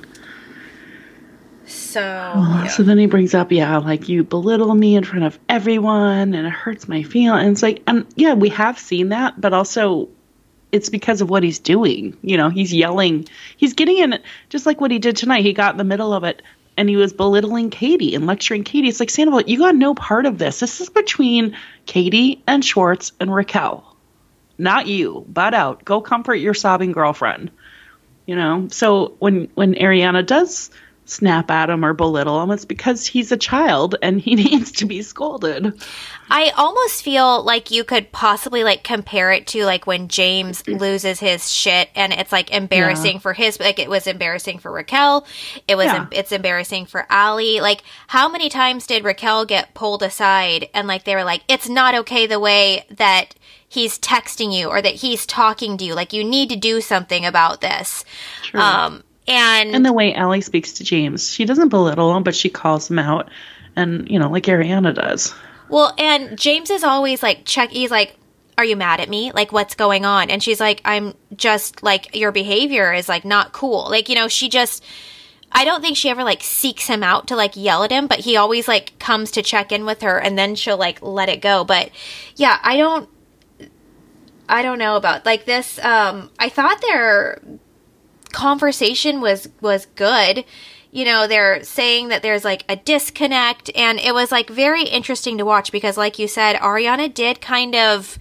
so 1.95 2.33
oh, 2.35 2.67
So 2.67 2.83
then 2.83 2.97
he 2.97 3.05
brings 3.05 3.33
up, 3.33 3.53
yeah, 3.53 3.77
like 3.77 4.09
you 4.09 4.25
belittle 4.25 4.75
me 4.75 4.97
in 4.97 5.05
front 5.05 5.23
of 5.23 5.39
everyone 5.47 6.33
and 6.33 6.45
it 6.45 6.51
hurts 6.51 6.89
my 6.89 7.03
feelings. 7.03 7.53
It's 7.53 7.63
like, 7.63 7.83
and 7.87 8.05
yeah, 8.17 8.33
we 8.33 8.49
have 8.49 8.77
seen 8.77 9.09
that, 9.09 9.39
but 9.39 9.53
also 9.53 10.09
it's 10.73 10.89
because 10.89 11.21
of 11.21 11.29
what 11.29 11.41
he's 11.41 11.59
doing. 11.59 12.17
You 12.21 12.35
know, 12.35 12.49
he's 12.49 12.73
yelling, 12.73 13.29
he's 13.55 13.75
getting 13.75 13.97
in, 13.99 14.19
just 14.49 14.65
like 14.65 14.81
what 14.81 14.91
he 14.91 14.99
did 14.99 15.15
tonight. 15.15 15.45
He 15.45 15.53
got 15.53 15.73
in 15.73 15.77
the 15.77 15.85
middle 15.85 16.11
of 16.11 16.25
it 16.25 16.41
and 16.75 16.89
he 16.89 16.97
was 16.97 17.13
belittling 17.13 17.69
Katie 17.69 18.13
and 18.13 18.27
lecturing 18.27 18.65
Katie. 18.65 18.89
It's 18.89 18.99
like, 18.99 19.09
Sandoval, 19.09 19.43
you 19.43 19.57
got 19.57 19.73
no 19.73 19.95
part 19.95 20.25
of 20.25 20.37
this. 20.37 20.59
This 20.59 20.81
is 20.81 20.89
between 20.89 21.55
Katie 21.85 22.43
and 22.45 22.63
Schwartz 22.65 23.13
and 23.21 23.33
Raquel, 23.33 23.95
not 24.57 24.87
you. 24.87 25.25
Butt 25.29 25.53
out. 25.53 25.85
Go 25.85 26.01
comfort 26.01 26.35
your 26.35 26.53
sobbing 26.55 26.91
girlfriend. 26.91 27.51
You 28.25 28.35
know, 28.35 28.67
so 28.69 29.15
when 29.19 29.49
when 29.53 29.75
Ariana 29.75 30.25
does 30.25 30.71
snap 31.05 31.51
at 31.51 31.69
him 31.69 31.85
or 31.85 31.93
belittle 31.93 32.41
him, 32.41 32.51
it's 32.51 32.65
because 32.65 33.05
he's 33.05 33.31
a 33.31 33.37
child 33.37 33.95
and 34.01 34.19
he 34.19 34.35
needs 34.35 34.71
to 34.73 34.85
be 34.85 35.01
scolded. 35.01 35.79
I 36.29 36.49
almost 36.57 37.03
feel 37.03 37.43
like 37.43 37.69
you 37.69 37.83
could 37.83 38.11
possibly 38.11 38.63
like 38.63 38.83
compare 38.83 39.31
it 39.31 39.45
to 39.47 39.63
like 39.65 39.85
when 39.85 40.07
James 40.07 40.67
loses 40.67 41.19
his 41.19 41.51
shit 41.51 41.89
and 41.95 42.11
it's 42.11 42.31
like 42.31 42.51
embarrassing 42.51 43.13
Yeah. 43.13 43.19
for 43.19 43.33
his 43.33 43.59
like 43.59 43.77
it 43.77 43.89
was 43.89 44.07
embarrassing 44.07 44.57
for 44.57 44.71
Raquel. 44.71 45.27
It 45.67 45.75
was 45.75 45.85
Yeah. 45.85 46.07
it's 46.11 46.31
embarrassing 46.31 46.87
for 46.87 47.05
Ali. 47.11 47.61
Like 47.61 47.83
how 48.07 48.27
many 48.27 48.49
times 48.49 48.87
did 48.87 49.03
Raquel 49.03 49.45
get 49.45 49.73
pulled 49.75 50.01
aside 50.01 50.67
and 50.73 50.87
like 50.87 51.03
they 51.03 51.13
were 51.15 51.23
like 51.23 51.43
it's 51.47 51.69
not 51.69 51.93
okay 51.95 52.25
the 52.25 52.39
way 52.39 52.85
that 52.89 53.35
he's 53.67 53.99
texting 53.99 54.51
you 54.51 54.67
or 54.69 54.81
that 54.81 54.95
he's 54.95 55.25
talking 55.27 55.77
to 55.77 55.85
you. 55.85 55.93
Like 55.93 56.13
you 56.13 56.23
need 56.23 56.49
to 56.49 56.55
do 56.55 56.81
something 56.81 57.25
about 57.25 57.61
this. 57.61 58.03
True. 58.41 58.59
Um 58.59 59.03
and, 59.27 59.75
and 59.75 59.85
the 59.85 59.93
way 59.93 60.13
Allie 60.13 60.41
speaks 60.41 60.73
to 60.73 60.83
James, 60.83 61.31
she 61.31 61.45
doesn't 61.45 61.69
belittle 61.69 62.15
him, 62.15 62.23
but 62.23 62.35
she 62.35 62.49
calls 62.49 62.89
him 62.89 62.99
out. 62.99 63.29
And, 63.75 64.09
you 64.09 64.19
know, 64.19 64.29
like 64.29 64.43
Ariana 64.43 64.93
does. 64.93 65.33
Well, 65.69 65.93
and 65.97 66.37
James 66.37 66.69
is 66.69 66.83
always 66.83 67.23
like 67.23 67.45
check. 67.45 67.71
He's 67.71 67.91
like, 67.91 68.15
"Are 68.57 68.65
you 68.65 68.75
mad 68.75 68.99
at 68.99 69.09
me? 69.09 69.31
Like, 69.31 69.51
what's 69.51 69.75
going 69.75 70.05
on?" 70.05 70.29
And 70.29 70.41
she's 70.41 70.59
like, 70.59 70.81
"I'm 70.85 71.15
just 71.35 71.83
like 71.83 72.15
your 72.15 72.31
behavior 72.31 72.93
is 72.93 73.09
like 73.09 73.25
not 73.25 73.51
cool." 73.51 73.89
Like, 73.89 74.09
you 74.09 74.15
know, 74.15 74.27
she 74.27 74.49
just. 74.49 74.83
I 75.51 75.63
don't 75.63 75.81
think 75.81 75.95
she 75.95 76.09
ever 76.09 76.23
like 76.23 76.43
seeks 76.43 76.87
him 76.87 77.01
out 77.01 77.27
to 77.27 77.35
like 77.35 77.55
yell 77.55 77.83
at 77.83 77.91
him, 77.91 78.07
but 78.07 78.19
he 78.19 78.35
always 78.35 78.67
like 78.67 78.97
comes 78.99 79.31
to 79.31 79.41
check 79.41 79.71
in 79.71 79.85
with 79.85 80.01
her, 80.01 80.17
and 80.17 80.37
then 80.37 80.55
she'll 80.55 80.77
like 80.77 81.01
let 81.01 81.29
it 81.29 81.41
go. 81.41 81.63
But 81.63 81.91
yeah, 82.35 82.59
I 82.61 82.77
don't. 82.77 83.09
I 84.47 84.61
don't 84.61 84.77
know 84.77 84.97
about 84.97 85.25
like 85.25 85.45
this. 85.45 85.79
Um, 85.79 86.29
I 86.37 86.49
thought 86.49 86.81
their 86.81 87.39
conversation 88.35 89.21
was 89.21 89.47
was 89.61 89.87
good 89.95 90.43
you 90.91 91.05
know 91.05 91.25
they're 91.25 91.63
saying 91.63 92.09
that 92.09 92.21
there's 92.21 92.43
like 92.43 92.65
a 92.67 92.75
disconnect 92.75 93.71
and 93.75 93.97
it 93.99 94.13
was 94.13 94.31
like 94.31 94.49
very 94.49 94.83
interesting 94.83 95.37
to 95.37 95.45
watch 95.45 95.71
because 95.71 95.97
like 95.97 96.19
you 96.19 96.27
said 96.27 96.57
ariana 96.57 97.11
did 97.11 97.39
kind 97.39 97.75
of 97.75 98.19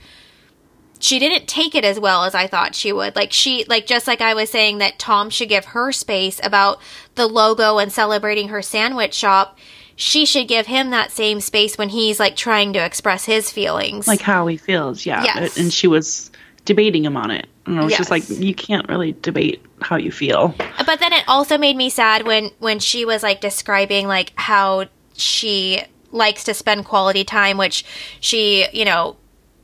she 1.05 1.19
didn't 1.19 1.47
take 1.47 1.75
it 1.75 1.85
as 1.85 2.01
well 2.01 2.25
as 2.25 2.35
I 2.35 2.47
thought 2.47 2.75
she 2.75 2.91
would. 2.91 3.15
Like 3.15 3.31
she 3.31 3.67
like 3.69 3.87
just 3.87 4.07
like 4.07 4.23
I 4.23 4.33
was 4.33 4.49
saying 4.49 4.79
that 4.79 4.99
Tom 4.99 5.29
should 5.29 5.51
give 5.51 5.67
her 5.67 5.93
space 5.93 6.41
about 6.43 6.81
the 7.15 7.27
logo 7.27 7.77
and 7.77 7.93
celebrating 7.93 8.49
her 8.49 8.63
sandwich 8.63 9.13
shop. 9.13 9.59
She 9.97 10.25
should 10.25 10.49
give 10.49 10.67
him 10.67 10.91
that 10.91 11.13
same 11.13 11.41
space 11.41 11.77
when 11.77 11.91
he's 11.91 12.19
like 12.19 12.37
trying 12.37 12.73
to 12.73 12.85
express 12.85 13.27
his 13.27 13.51
feelings. 13.51 14.09
Like 14.09 14.23
how 14.23 14.47
he 14.47 14.57
feels, 14.57 15.05
yeah. 15.05 15.23
Yes. 15.25 15.59
And 15.59 15.71
she 15.71 15.87
was 15.87 16.31
debating 16.65 17.05
him 17.05 17.19
on 17.19 17.31
it. 17.31 17.47
And 17.67 17.79
I 17.79 17.85
was 17.85 17.97
just 17.97 18.11
like, 18.11 18.29
you 18.29 18.55
can't 18.55 18.89
really 18.89 19.13
debate 19.23 19.63
how 19.85 19.97
you 19.97 20.11
feel. 20.11 20.55
But 20.87 20.99
then 21.01 21.13
it 21.13 21.25
also 21.29 21.59
made 21.59 21.77
me 21.77 21.91
sad 21.91 22.27
when 22.27 22.51
when 22.59 22.79
she 22.79 23.05
was 23.05 23.23
like 23.23 23.41
describing 23.41 24.07
like 24.07 24.33
how 24.37 24.87
she 25.17 25.81
likes 26.11 26.45
to 26.45 26.55
spend 26.55 26.85
quality 26.85 27.25
time, 27.25 27.57
which 27.59 27.85
she, 28.21 28.67
you 28.73 28.85
know, 28.85 29.17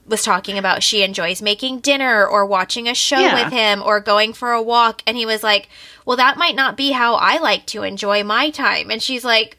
was 0.06 0.22
talking 0.24 0.58
about 0.58 0.82
she 0.82 1.02
enjoys 1.02 1.40
making 1.40 1.78
dinner 1.80 2.26
or 2.26 2.44
watching 2.44 2.88
a 2.88 2.94
show 2.94 3.18
Yeah. 3.20 3.44
with 3.44 3.52
him 3.52 3.82
or 3.84 4.00
going 4.00 4.32
for 4.32 4.50
a 4.52 4.60
walk 4.62 5.02
and 5.06 5.16
he 5.16 5.24
was 5.26 5.42
like, 5.42 5.68
"Well, 6.04 6.16
that 6.16 6.36
might 6.36 6.56
not 6.56 6.76
be 6.76 6.90
how 6.90 7.14
I 7.14 7.38
like 7.38 7.66
to 7.66 7.82
enjoy 7.84 8.24
my 8.24 8.50
time." 8.50 8.90
And 8.90 9.00
she's 9.02 9.24
like, 9.24 9.56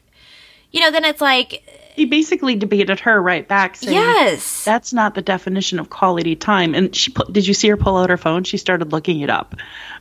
you 0.70 0.80
know, 0.80 0.90
then 0.90 1.04
it's 1.04 1.20
like, 1.20 1.62
He 1.94 2.06
basically 2.06 2.56
debated 2.56 3.00
her 3.00 3.20
right 3.20 3.46
back, 3.46 3.76
saying, 3.76 3.92
yes. 3.94 4.64
that's 4.64 4.94
not 4.94 5.14
the 5.14 5.20
definition 5.22 5.78
of 5.78 5.90
quality 5.90 6.34
time. 6.36 6.74
And 6.74 6.94
she 6.96 7.12
did 7.30 7.46
you 7.46 7.52
see 7.54 7.68
her 7.68 7.76
pull 7.76 7.96
out 7.98 8.08
her 8.10 8.16
phone? 8.16 8.44
She 8.44 8.56
started 8.58 8.92
looking 8.92 9.20
it 9.20 9.28
up. 9.30 9.54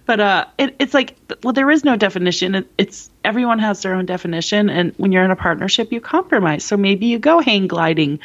But 0.06 0.20
uh, 0.20 0.46
it, 0.58 0.76
it's 0.80 0.94
like, 0.94 1.16
well, 1.44 1.54
there 1.54 1.70
is 1.70 1.84
no 1.84 1.96
definition. 1.96 2.56
It, 2.56 2.72
it's 2.78 3.10
everyone 3.24 3.60
has 3.60 3.82
their 3.82 3.94
own 3.94 4.06
definition, 4.06 4.70
and 4.70 4.94
when 4.98 5.12
you're 5.12 5.24
in 5.24 5.32
a 5.32 5.36
partnership, 5.36 5.92
you 5.92 6.02
compromise. 6.02 6.64
So 6.64 6.78
maybe 6.78 7.06
you 7.08 7.20
go 7.20 7.40
hang 7.40 7.68
gliding, 7.68 8.20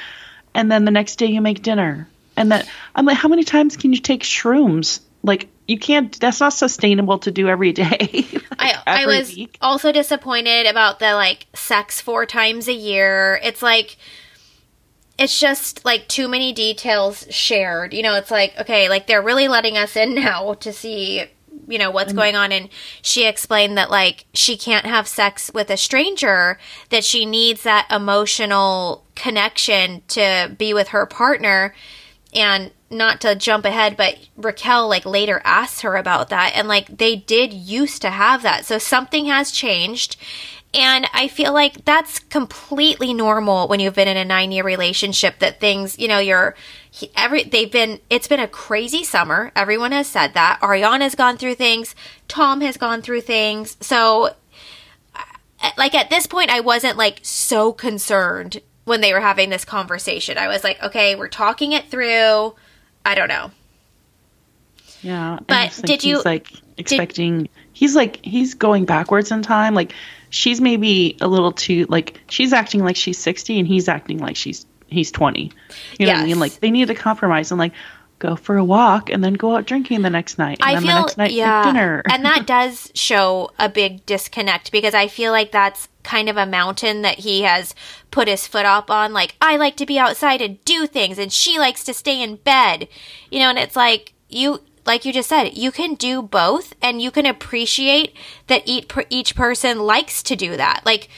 and 0.54 0.70
then 0.70 0.84
the 0.84 0.90
next 0.90 1.16
day 1.16 1.26
you 1.26 1.40
make 1.40 1.62
dinner. 1.62 2.08
And 2.36 2.52
that 2.52 2.68
I'm 2.94 3.06
like, 3.06 3.16
how 3.16 3.28
many 3.28 3.44
times 3.44 3.76
can 3.76 3.92
you 3.92 4.00
take 4.00 4.22
shrooms? 4.22 5.00
Like 5.22 5.48
you 5.66 5.78
can't. 5.78 6.18
That's 6.18 6.40
not 6.40 6.52
sustainable 6.52 7.18
to 7.20 7.30
do 7.30 7.48
every 7.48 7.72
day. 7.72 8.26
I, 8.58 8.74
I 8.86 9.02
every 9.02 9.18
was 9.18 9.34
week. 9.34 9.58
also 9.60 9.92
disappointed 9.92 10.66
about 10.66 10.98
the 10.98 11.14
like 11.14 11.46
sex 11.54 12.00
four 12.00 12.26
times 12.26 12.68
a 12.68 12.74
year. 12.74 13.40
It's 13.42 13.62
like 13.62 13.96
it's 15.18 15.38
just 15.38 15.84
like 15.84 16.08
too 16.08 16.28
many 16.28 16.52
details 16.52 17.26
shared. 17.30 17.94
You 17.94 18.02
know, 18.02 18.14
it's 18.14 18.30
like 18.30 18.54
okay, 18.58 18.88
like 18.88 19.06
they're 19.06 19.22
really 19.22 19.48
letting 19.48 19.76
us 19.76 19.96
in 19.96 20.14
now 20.22 20.54
to 20.54 20.72
see 20.72 21.24
you 21.68 21.78
know 21.78 21.90
what's 21.90 22.10
mm-hmm. 22.10 22.18
going 22.18 22.36
on. 22.36 22.52
And 22.52 22.68
she 23.02 23.26
explained 23.26 23.76
that 23.78 23.90
like 23.90 24.26
she 24.34 24.56
can't 24.56 24.86
have 24.86 25.08
sex 25.08 25.50
with 25.52 25.70
a 25.70 25.76
stranger 25.76 26.58
that 26.90 27.04
she 27.04 27.26
needs 27.26 27.62
that 27.62 27.86
emotional 27.90 29.04
connection 29.14 30.02
to 30.08 30.54
be 30.56 30.74
with 30.74 30.88
her 30.88 31.06
partner 31.06 31.74
and 32.34 32.70
not 32.90 33.20
to 33.22 33.34
jump 33.34 33.64
ahead. 33.64 33.96
But 33.96 34.18
Raquel 34.36 34.88
like 34.88 35.04
later 35.04 35.40
asked 35.44 35.82
her 35.82 35.96
about 35.96 36.28
that. 36.30 36.52
And 36.54 36.68
like 36.68 36.98
they 36.98 37.16
did 37.16 37.52
used 37.52 38.02
to 38.02 38.10
have 38.10 38.42
that. 38.42 38.64
So 38.64 38.78
something 38.78 39.26
has 39.26 39.50
changed. 39.50 40.16
And 40.74 41.08
I 41.14 41.28
feel 41.28 41.54
like 41.54 41.84
that's 41.84 42.18
completely 42.18 43.14
normal 43.14 43.66
when 43.66 43.80
you've 43.80 43.94
been 43.94 44.08
in 44.08 44.16
a 44.16 44.24
9 44.24 44.52
year 44.52 44.64
relationship 44.64 45.38
that 45.38 45.58
things 45.58 45.98
you 45.98 46.06
know 46.06 46.18
you're 46.18 46.54
he- 46.96 47.10
every 47.14 47.44
they've 47.44 47.70
been 47.70 48.00
it's 48.08 48.26
been 48.26 48.40
a 48.40 48.48
crazy 48.48 49.04
summer 49.04 49.52
everyone 49.54 49.92
has 49.92 50.06
said 50.06 50.32
that 50.34 50.58
Ariana's 50.62 51.14
gone 51.14 51.36
through 51.36 51.54
things 51.56 51.94
Tom 52.26 52.60
has 52.62 52.76
gone 52.76 53.02
through 53.02 53.20
things 53.20 53.76
so 53.80 54.30
like 55.76 55.94
at 55.94 56.10
this 56.10 56.26
point 56.26 56.50
I 56.50 56.60
wasn't 56.60 56.96
like 56.96 57.20
so 57.22 57.72
concerned 57.72 58.60
when 58.84 59.00
they 59.00 59.12
were 59.12 59.20
having 59.20 59.50
this 59.50 59.64
conversation. 59.64 60.38
I 60.38 60.46
was 60.46 60.62
like, 60.62 60.80
okay, 60.80 61.16
we're 61.16 61.26
talking 61.28 61.72
it 61.72 61.90
through. 61.90 62.54
I 63.04 63.14
don't 63.16 63.26
know. 63.28 63.50
Yeah. 65.02 65.38
But 65.46 65.72
think 65.72 65.86
did 65.86 66.04
you- 66.04 66.22
like 66.24 66.52
expecting. 66.76 67.48
he's 67.72 67.96
like 67.96 68.24
he's 68.24 68.54
going 68.54 68.84
backwards 68.84 69.30
in 69.32 69.42
time. 69.42 69.74
Like 69.74 69.92
she's 70.30 70.60
maybe 70.60 71.16
a 71.20 71.26
little 71.26 71.52
too 71.52 71.86
like 71.88 72.20
she's 72.28 72.52
acting 72.52 72.84
like 72.84 72.96
she's 72.96 73.18
sixty 73.18 73.58
and 73.58 73.66
he's 73.66 73.88
acting 73.88 74.18
like 74.18 74.36
she's 74.36 74.66
he's 74.88 75.10
twenty. 75.10 75.52
You 75.98 76.06
know 76.06 76.12
what 76.12 76.22
I 76.22 76.24
mean? 76.24 76.38
Like 76.38 76.60
they 76.60 76.70
need 76.70 76.88
to 76.88 76.94
compromise 76.94 77.50
and 77.50 77.58
like 77.58 77.72
go 78.18 78.36
for 78.36 78.56
a 78.56 78.64
walk 78.64 79.10
and 79.10 79.22
then 79.22 79.34
go 79.34 79.56
out 79.56 79.66
drinking 79.66 80.02
the 80.02 80.10
next 80.10 80.38
night. 80.38 80.58
And 80.60 80.70
I 80.70 80.74
then 80.74 80.82
feel 80.82 80.94
the 80.94 81.00
next 81.02 81.18
night 81.18 81.32
yeah, 81.32 81.64
dinner. 81.64 82.02
and 82.10 82.24
that 82.24 82.46
does 82.46 82.90
show 82.94 83.50
a 83.58 83.68
big 83.68 84.06
disconnect 84.06 84.72
because 84.72 84.94
I 84.94 85.08
feel 85.08 85.32
like 85.32 85.52
that's 85.52 85.88
kind 86.02 86.28
of 86.28 86.36
a 86.36 86.46
mountain 86.46 87.02
that 87.02 87.18
he 87.20 87.42
has 87.42 87.74
put 88.10 88.28
his 88.28 88.46
foot 88.46 88.64
up 88.64 88.90
on. 88.90 89.12
Like 89.12 89.36
I 89.40 89.56
like 89.56 89.76
to 89.76 89.86
be 89.86 89.98
outside 89.98 90.40
and 90.40 90.64
do 90.64 90.86
things, 90.86 91.18
and 91.18 91.32
she 91.32 91.58
likes 91.58 91.84
to 91.84 91.94
stay 91.94 92.22
in 92.22 92.36
bed. 92.36 92.88
You 93.30 93.40
know, 93.40 93.50
and 93.50 93.58
it's 93.58 93.76
like 93.76 94.14
you. 94.28 94.62
Like 94.86 95.04
you 95.04 95.12
just 95.12 95.28
said, 95.28 95.58
you 95.58 95.72
can 95.72 95.96
do 95.96 96.22
both, 96.22 96.72
and 96.80 97.02
you 97.02 97.10
can 97.10 97.26
appreciate 97.26 98.14
that 98.46 98.62
each 98.66 98.88
each 99.10 99.34
person 99.34 99.80
likes 99.80 100.22
to 100.22 100.36
do 100.36 100.56
that. 100.56 100.82
Like, 100.86 101.08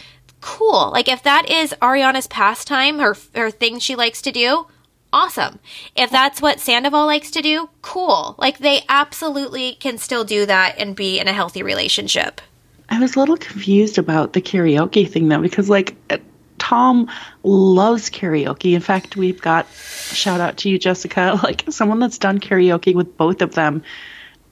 cool. 0.41 0.91
Like 0.91 1.09
if 1.09 1.22
that 1.22 1.51
is 1.51 1.74
Ariana's 1.80 2.26
pastime, 2.26 2.99
her 2.99 3.16
her 3.34 3.51
thing 3.51 3.78
she 3.78 3.97
likes 3.97 4.22
to 4.22 4.32
do, 4.32 4.66
awesome. 5.12 5.59
If 5.97 6.11
that's 6.11 6.43
what 6.43 6.61
Sandoval 6.61 7.07
likes 7.07 7.30
to 7.32 7.43
do, 7.43 7.68
cool. 7.82 8.34
Like 8.39 8.59
they 8.59 8.82
absolutely 8.89 9.74
can 9.74 9.99
still 9.99 10.24
do 10.24 10.47
that 10.47 10.76
and 10.78 10.97
be 10.97 11.18
in 11.18 11.28
a 11.28 11.32
healthy 11.32 11.62
relationship. 11.62 12.41
I 12.89 13.01
was 13.01 13.16
a 13.16 13.20
little 13.20 13.36
confused 13.36 13.99
about 13.99 14.32
the 14.32 14.41
karaoke 14.41 15.09
thing 15.09 15.28
though, 15.28 15.43
because 15.43 15.68
like 15.68 15.95
uh, 16.11 16.18
Tom 16.59 17.09
loves 17.43 18.11
karaoke. 18.11 18.74
In 18.74 18.80
fact, 18.80 19.16
we've 19.16 19.41
got 19.41 19.66
shout 19.72 20.41
out 20.41 20.59
to 20.59 20.68
you, 20.68 20.78
Jessica, 20.78 21.39
like 21.43 21.64
someone 21.70 21.99
that's 21.99 22.18
done 22.18 22.41
karaoke 22.41 22.95
with 22.95 23.16
both 23.16 23.43
of 23.43 23.55
them 23.55 23.82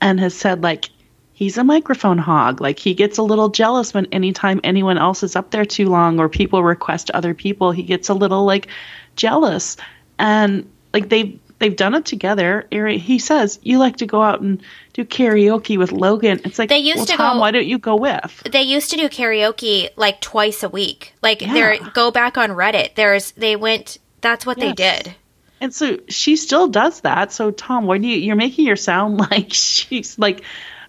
and 0.01 0.19
has 0.19 0.35
said 0.35 0.61
like 0.61 0.89
he's 1.37 1.55
a 1.59 1.63
microphone 1.63 2.17
hog. 2.17 2.59
Like 2.61 2.79
he 2.79 2.95
gets 2.95 3.19
a 3.19 3.21
little 3.21 3.49
jealous 3.49 3.93
when 3.93 4.07
anytime 4.07 4.59
anyone 4.63 4.97
else 4.97 5.21
is 5.21 5.35
up 5.35 5.51
there 5.51 5.65
too 5.65 5.87
long 5.87 6.19
or 6.19 6.27
people 6.29 6.63
request 6.63 7.11
other 7.11 7.35
people, 7.35 7.69
he 7.71 7.83
gets 7.83 8.09
a 8.09 8.15
little 8.15 8.43
like 8.43 8.67
jealous. 9.15 9.77
And 10.17 10.67
like 10.93 11.09
they've 11.09 11.39
they've 11.59 11.75
done 11.75 11.93
it 11.93 12.05
together. 12.05 12.65
He 12.71 13.19
says 13.19 13.59
you 13.61 13.77
like 13.77 13.97
to 13.97 14.07
go 14.07 14.19
out 14.23 14.41
and 14.41 14.63
do 14.93 15.05
karaoke 15.05 15.77
with 15.77 15.91
Logan. 15.91 16.41
It's 16.43 16.57
like 16.57 16.69
They 16.69 16.79
used 16.79 16.97
well, 16.97 17.05
to 17.05 17.13
Tom, 17.17 17.35
go- 17.37 17.41
why 17.41 17.51
don't 17.51 17.67
you 17.67 17.77
go 17.77 17.95
with? 17.97 18.41
They 18.51 18.63
used 18.63 18.89
to 18.89 18.97
do 18.97 19.07
karaoke 19.07 19.89
like 19.95 20.19
twice 20.21 20.63
a 20.63 20.69
week. 20.69 21.13
Like 21.21 21.41
Yeah. 21.41 21.53
there 21.53 21.77
go 21.93 22.09
back 22.09 22.39
on 22.39 22.49
Reddit. 22.49 22.95
There's 22.95 23.29
they 23.33 23.55
went 23.55 23.99
that's 24.21 24.43
what 24.43 24.57
they 24.59 24.73
did. 24.73 25.13
And 25.61 25.71
so 25.71 25.99
she 26.09 26.35
still 26.35 26.67
does 26.67 27.01
that. 27.01 27.31
So 27.31 27.51
Tom, 27.51 27.85
why 27.85 27.99
do 27.99 28.07
you 28.07 28.17
you're 28.17 28.35
making 28.35 28.65
her 28.65 28.75
sound 28.75 29.19
like 29.31 29.53
she's 29.53 30.17
like 30.17 30.41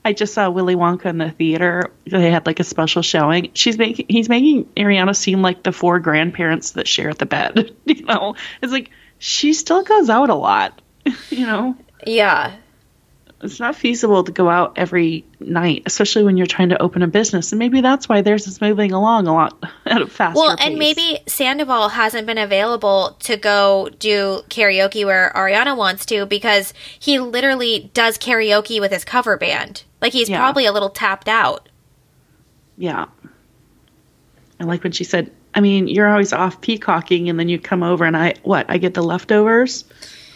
I 0.04 0.12
just 0.12 0.34
saw 0.34 0.48
Willy 0.50 0.74
Wonka 0.76 1.06
in 1.06 1.18
the 1.18 1.30
theater. 1.30 1.90
They 2.06 2.30
had 2.30 2.46
like 2.46 2.60
a 2.60 2.64
special 2.64 3.02
showing. 3.02 3.50
She's 3.54 3.76
making 3.78 4.06
he's 4.08 4.28
making 4.28 4.64
Ariana 4.76 5.14
seem 5.14 5.42
like 5.42 5.62
the 5.62 5.72
four 5.72 5.98
grandparents 6.00 6.72
that 6.72 6.86
share 6.88 7.12
the 7.14 7.26
bed. 7.26 7.74
You 7.84 8.04
know, 8.04 8.36
it's 8.62 8.72
like 8.72 8.90
she 9.18 9.52
still 9.52 9.82
goes 9.82 10.08
out 10.10 10.30
a 10.30 10.34
lot. 10.34 10.80
You 11.30 11.46
know, 11.46 11.76
Yeah. 12.06 12.52
it's 13.42 13.60
not 13.60 13.76
feasible 13.76 14.24
to 14.24 14.32
go 14.32 14.48
out 14.48 14.74
every 14.76 15.24
night, 15.40 15.82
especially 15.86 16.22
when 16.24 16.36
you're 16.36 16.46
trying 16.46 16.68
to 16.70 16.82
open 16.82 17.02
a 17.02 17.06
business. 17.06 17.52
And 17.52 17.58
maybe 17.58 17.80
that's 17.80 18.08
why 18.08 18.20
theirs 18.22 18.46
is 18.46 18.60
moving 18.60 18.92
along 18.92 19.26
a 19.26 19.32
lot 19.32 19.62
at 19.86 20.02
a 20.02 20.06
faster 20.06 20.38
Well, 20.38 20.56
pace. 20.56 20.66
and 20.66 20.78
maybe 20.78 21.18
Sandoval 21.26 21.90
hasn't 21.90 22.26
been 22.26 22.38
available 22.38 23.16
to 23.20 23.36
go 23.36 23.88
do 23.98 24.42
karaoke 24.48 25.04
where 25.04 25.32
Ariana 25.34 25.76
wants 25.76 26.04
to 26.06 26.26
because 26.26 26.74
he 26.98 27.18
literally 27.20 27.90
does 27.94 28.18
karaoke 28.18 28.80
with 28.80 28.92
his 28.92 29.04
cover 29.04 29.36
band. 29.36 29.84
Like 30.00 30.12
he's 30.12 30.28
Yeah. 30.28 30.38
probably 30.38 30.66
a 30.66 30.72
little 30.72 30.90
tapped 30.90 31.28
out. 31.28 31.68
Yeah. 32.76 33.06
I 34.60 34.64
like 34.64 34.82
when 34.82 34.92
she 34.92 35.04
said, 35.04 35.30
I 35.54 35.60
mean, 35.60 35.88
you're 35.88 36.08
always 36.08 36.32
off 36.32 36.60
peacocking 36.60 37.28
and 37.28 37.38
then 37.38 37.48
you 37.48 37.58
come 37.58 37.82
over 37.82 38.04
and 38.04 38.16
I 38.16 38.34
what, 38.42 38.66
I 38.68 38.78
get 38.78 38.94
the 38.94 39.02
leftovers? 39.02 39.84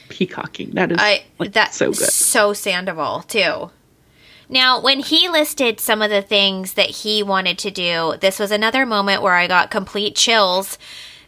Peacocking. 0.09 0.71
That 0.73 0.93
is 0.93 0.99
I 1.01 1.25
like, 1.39 1.53
that's 1.53 1.77
so 1.77 1.91
good. 1.91 2.11
so 2.11 2.53
Sandoval 2.53 3.23
too. 3.23 3.71
Now, 4.49 4.81
when 4.81 5.01
he 5.01 5.29
listed 5.31 5.81
some 5.81 6.03
of 6.03 6.11
the 6.11 6.21
things 6.21 6.75
that 6.75 6.91
he 6.91 7.23
wanted 7.23 7.59
to 7.61 7.71
do, 7.71 8.15
this 8.21 8.39
was 8.39 8.51
another 8.51 8.85
moment 8.85 9.23
where 9.23 9.35
I 9.35 9.47
got 9.47 9.71
complete 9.71 10.15
chills 10.15 10.77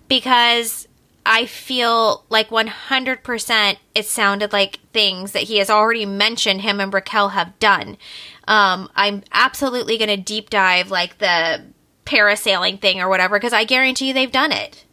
because 0.08 0.86
I 1.26 1.46
feel 1.46 2.24
like 2.28 2.50
100% 2.50 3.76
it 3.94 4.06
sounded 4.06 4.52
like 4.52 4.80
things 4.92 5.32
that 5.32 5.44
he 5.44 5.58
has 5.58 5.70
already 5.70 6.04
mentioned 6.04 6.60
him 6.60 6.80
and 6.80 6.92
Raquel 6.92 7.30
have 7.30 7.58
done. 7.58 7.96
Um, 8.46 8.90
I'm 8.94 9.22
absolutely 9.32 9.96
going 9.96 10.08
to 10.08 10.16
deep 10.16 10.50
dive 10.50 10.90
like 10.90 11.18
the 11.18 11.64
parasailing 12.04 12.80
thing 12.80 13.00
or 13.00 13.08
whatever 13.08 13.36
because 13.36 13.54
I 13.54 13.64
guarantee 13.64 14.08
you 14.08 14.14
they've 14.14 14.30
done 14.30 14.52
it 14.52 14.84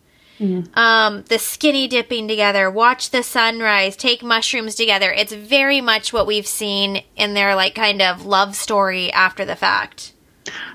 um, 0.73 1.23
the 1.27 1.37
skinny 1.37 1.87
dipping 1.87 2.27
together, 2.27 2.71
watch 2.71 3.11
the 3.11 3.21
sunrise, 3.21 3.95
take 3.95 4.23
mushrooms 4.23 4.75
together. 4.75 5.11
It's 5.11 5.33
very 5.33 5.81
much 5.81 6.11
what 6.11 6.25
we've 6.25 6.47
seen 6.47 7.03
in 7.15 7.35
their 7.35 7.55
like 7.55 7.75
kind 7.75 8.01
of 8.01 8.25
love 8.25 8.55
story 8.55 9.11
after 9.11 9.45
the 9.45 9.55
fact. 9.55 10.13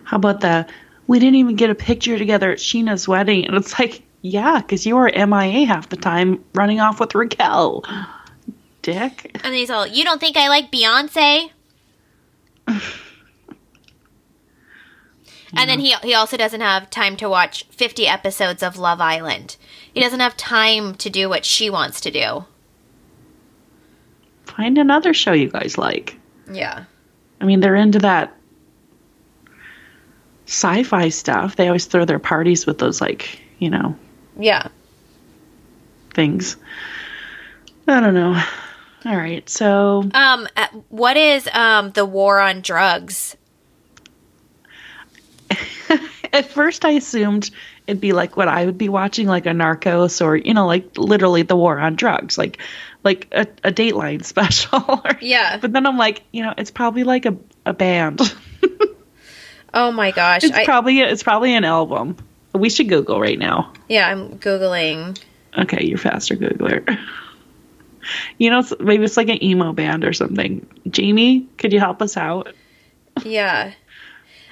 How 0.04 0.18
about 0.18 0.40
the 0.40 0.66
we 1.08 1.18
didn't 1.18 1.36
even 1.36 1.56
get 1.56 1.70
a 1.70 1.74
picture 1.74 2.18
together 2.18 2.52
at 2.52 2.58
Scheana's 2.58 3.08
wedding 3.08 3.46
and 3.46 3.56
it's 3.56 3.78
like, 3.78 4.02
yeah, 4.26 4.58
because 4.60 4.84
you 4.86 4.96
were 4.96 5.10
MIA 5.14 5.66
half 5.66 5.88
the 5.88 5.96
time 5.96 6.44
running 6.54 6.80
off 6.80 7.00
with 7.00 7.14
Raquel. 7.14 7.84
dick. 8.82 9.30
And 9.34 9.44
then 9.44 9.54
he's 9.54 9.70
all, 9.70 9.86
You 9.86 10.04
don't 10.04 10.20
think 10.20 10.36
I 10.36 10.48
like 10.48 10.70
Beyonce? 10.70 11.50
And 15.58 15.70
then 15.70 15.78
he 15.78 15.94
he 16.02 16.12
also 16.12 16.36
doesn't 16.36 16.60
have 16.60 16.90
time 16.90 17.16
to 17.16 17.28
watch 17.28 17.64
50 17.70 18.06
episodes 18.06 18.62
of 18.62 18.76
Love 18.76 19.00
Island. 19.00 19.56
He 19.94 20.00
doesn't 20.00 20.20
have 20.20 20.36
time 20.36 20.96
to 20.96 21.08
do 21.08 21.28
what 21.28 21.46
she 21.46 21.70
wants 21.70 22.00
to 22.02 22.10
do. 22.10 22.44
Find 24.44 24.76
another 24.76 25.14
show 25.14 25.32
you 25.32 25.48
guys 25.48 25.78
like. 25.78 26.18
Yeah. 26.52 26.84
I 27.40 27.44
mean, 27.44 27.60
they're 27.60 27.76
into 27.76 28.00
that 28.00 28.36
sci-fi 30.46 31.08
stuff. 31.08 31.56
They 31.56 31.68
always 31.68 31.86
throw 31.86 32.04
their 32.04 32.18
parties 32.18 32.66
with 32.66 32.78
those 32.78 33.00
like, 33.00 33.40
you 33.58 33.70
know, 33.70 33.96
Yeah. 34.38 34.68
things. 36.14 36.56
I 37.86 38.00
don't 38.00 38.14
know. 38.14 38.42
All 39.04 39.16
right. 39.16 39.48
So, 39.48 40.08
Um 40.14 40.48
uh, 40.56 40.66
what 40.88 41.16
is 41.16 41.48
um 41.52 41.90
the 41.92 42.04
war 42.04 42.40
on 42.40 42.60
drugs? 42.62 43.36
at 46.32 46.50
first 46.50 46.84
I 46.84 46.92
assumed 46.92 47.50
it'd 47.86 48.00
be 48.00 48.12
like 48.12 48.36
what 48.36 48.48
I 48.48 48.64
would 48.66 48.78
be 48.78 48.88
watching 48.88 49.28
like 49.28 49.46
a 49.46 49.50
Narcos 49.50 50.24
or, 50.24 50.36
you 50.36 50.54
know, 50.54 50.66
like 50.66 50.98
literally 50.98 51.42
the 51.42 51.56
war 51.56 51.78
on 51.78 51.94
drugs, 51.96 52.36
like 52.36 52.58
like 53.04 53.28
a, 53.32 53.42
a 53.62 53.72
Dateline 53.72 54.24
special. 54.32 55.02
Yeah. 55.20 55.58
But 55.58 55.72
then 55.72 55.86
I'm 55.86 55.96
like, 55.96 56.22
you 56.32 56.42
know, 56.42 56.54
it's 56.58 56.70
probably 56.70 57.04
like 57.04 57.26
a, 57.26 57.36
a 57.64 57.72
band. 57.72 58.20
Oh 59.76 59.92
my 59.92 60.10
gosh. 60.10 60.42
It's 60.42 60.56
I, 60.56 60.64
probably 60.64 61.00
it's 61.00 61.22
probably 61.22 61.54
an 61.54 61.64
album. 61.64 62.16
We 62.56 62.70
should 62.70 62.88
Google 62.88 63.20
right 63.20 63.38
now. 63.38 63.72
yeah, 63.88 64.08
I'm 64.08 64.38
googling. 64.38 65.20
Okay, 65.56 65.84
you're 65.84 65.98
faster 65.98 66.36
Googler. 66.36 66.98
You 68.38 68.50
know, 68.50 68.62
maybe 68.78 69.04
it's 69.04 69.16
like 69.16 69.28
an 69.28 69.42
emo 69.42 69.72
band 69.72 70.04
or 70.04 70.12
something. 70.12 70.66
Jamie, 70.88 71.48
could 71.58 71.72
you 71.72 71.80
help 71.80 72.02
us 72.02 72.16
out? 72.16 72.54
Yeah. 73.24 73.72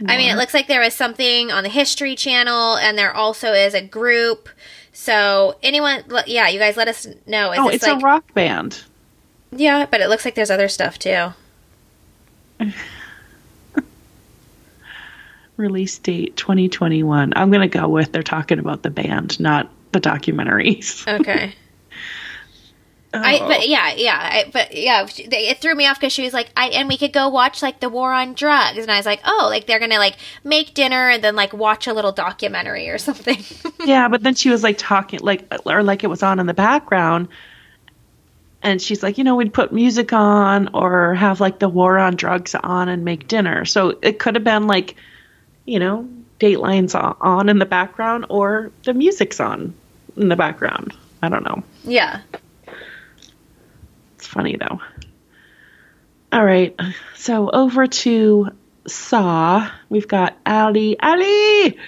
I 0.07 0.17
mean, 0.17 0.31
it 0.31 0.37
looks 0.37 0.55
like 0.55 0.67
there 0.67 0.83
is 0.83 0.95
something 0.95 1.53
on 1.53 1.63
the 1.63 1.69
History 1.69 2.17
Channel, 2.17 2.77
and 2.77 2.99
there 2.99 3.15
also 3.15 3.53
is 3.53 3.75
a 3.75 3.83
group. 3.83 4.49
So, 4.93 5.57
anyone, 5.63 6.03
yeah, 6.27 6.49
you 6.49 6.59
guys 6.59 6.77
let 6.77 6.89
us 6.89 7.07
know. 7.27 7.53
Is 7.53 7.59
oh, 7.61 7.69
it's 7.69 7.87
like, 7.87 8.03
a 8.03 8.05
rock 8.05 8.35
band. 8.35 8.83
yeah, 9.53 9.87
but 9.87 10.01
it 10.01 10.09
looks 10.09 10.25
like 10.25 10.35
there's 10.35 10.51
other 10.51 10.69
stuff 10.69 10.99
too. 10.99 11.33
Release 15.57 15.99
date 15.99 16.37
2021. 16.37 17.33
I'm 17.37 17.51
going 17.51 17.69
to 17.69 17.79
go 17.79 17.89
with 17.89 18.13
they're 18.13 18.23
talking 18.23 18.59
about 18.59 18.83
the 18.83 18.91
band, 18.91 19.39
not 19.39 19.71
the 19.93 20.01
documentaries. 20.01 21.07
Okay. 21.21 21.55
I, 23.15 23.39
oh. 23.41 23.49
but 23.49 23.69
yeah, 23.69 23.95
yeah, 23.95 24.19
I, 24.19 24.51
but 24.53 24.77
yeah, 24.77 25.07
it 25.09 25.59
threw 25.61 25.75
me 25.75 25.87
off 25.87 26.01
because 26.01 26.13
she 26.13 26.23
was 26.23 26.33
like, 26.33 26.51
I, 26.57 26.71
and 26.71 26.89
we 26.89 26.99
could 26.99 27.13
go 27.13 27.29
watch 27.29 27.63
like 27.63 27.79
the 27.81 27.89
war 27.89 28.13
on 28.13 28.35
drugs, 28.35 28.79
and 28.79 28.91
I 28.91 28.97
was 28.97 29.07
like, 29.07 29.21
oh, 29.25 29.47
like 29.49 29.67
they're 29.67 29.79
gonna 29.79 29.99
like 29.99 30.17
make 30.43 30.75
dinner 30.75 31.11
and 31.11 31.23
then 31.23 31.37
like 31.37 31.53
watch 31.53 31.87
a 31.87 31.93
little 31.93 32.13
documentary 32.13 32.91
or 32.91 32.99
something. 32.99 33.39
yeah, 33.87 34.09
but 34.09 34.23
then 34.23 34.35
she 34.35 34.51
was 34.51 34.63
like 34.63 34.79
talking 34.79 35.21
like 35.21 35.47
or 35.65 35.83
like 35.83 36.03
it 36.03 36.09
was 36.09 36.23
on 36.23 36.41
in 36.41 36.47
the 36.47 36.55
background. 36.55 37.29
And 38.63 38.81
she's 38.81 39.03
like, 39.03 39.19
you 39.19 39.25
know, 39.25 39.37
we'd 39.37 39.53
put 39.53 39.73
music 39.73 40.15
on 40.15 40.71
or 40.75 41.15
have 41.15 41.39
like 41.39 41.59
the 41.59 41.69
war 41.69 41.99
on 41.99 42.17
drugs 42.17 42.55
on 42.55 42.89
and 42.89 43.05
make 43.05 43.29
dinner. 43.29 43.67
So 43.67 43.99
it 44.01 44.19
could 44.19 44.37
have 44.37 44.45
been 44.45 44.67
like, 44.67 44.97
you 45.65 45.79
know, 45.79 46.09
Dateline's 46.41 46.95
on 46.95 47.49
in 47.49 47.59
the 47.59 47.67
background 47.67 48.27
or 48.29 48.71
the 48.85 48.95
music's 48.95 49.41
on 49.41 49.75
in 50.17 50.29
the 50.29 50.37
background. 50.37 50.95
I 51.23 51.29
don't 51.29 51.45
know. 51.45 51.63
yeah. 51.85 52.21
It's 54.17 54.27
funny 54.27 54.57
though. 54.57 54.81
All 56.33 56.45
right. 56.45 56.79
So 57.15 57.49
over 57.51 57.87
to 57.87 58.51
Saw. 58.87 59.71
We've 59.89 60.09
got 60.09 60.37
Allie, 60.45 60.97
Allie, 61.01 61.79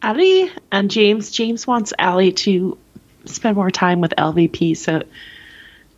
Allie, 0.00 0.50
and 0.70 0.90
James. 0.90 1.30
James 1.30 1.66
wants 1.66 1.92
Allie 1.98 2.32
to 2.32 2.78
spend 3.24 3.56
more 3.56 3.70
time 3.70 4.00
with 4.00 4.12
LVP 4.16 4.76
so 4.76 5.02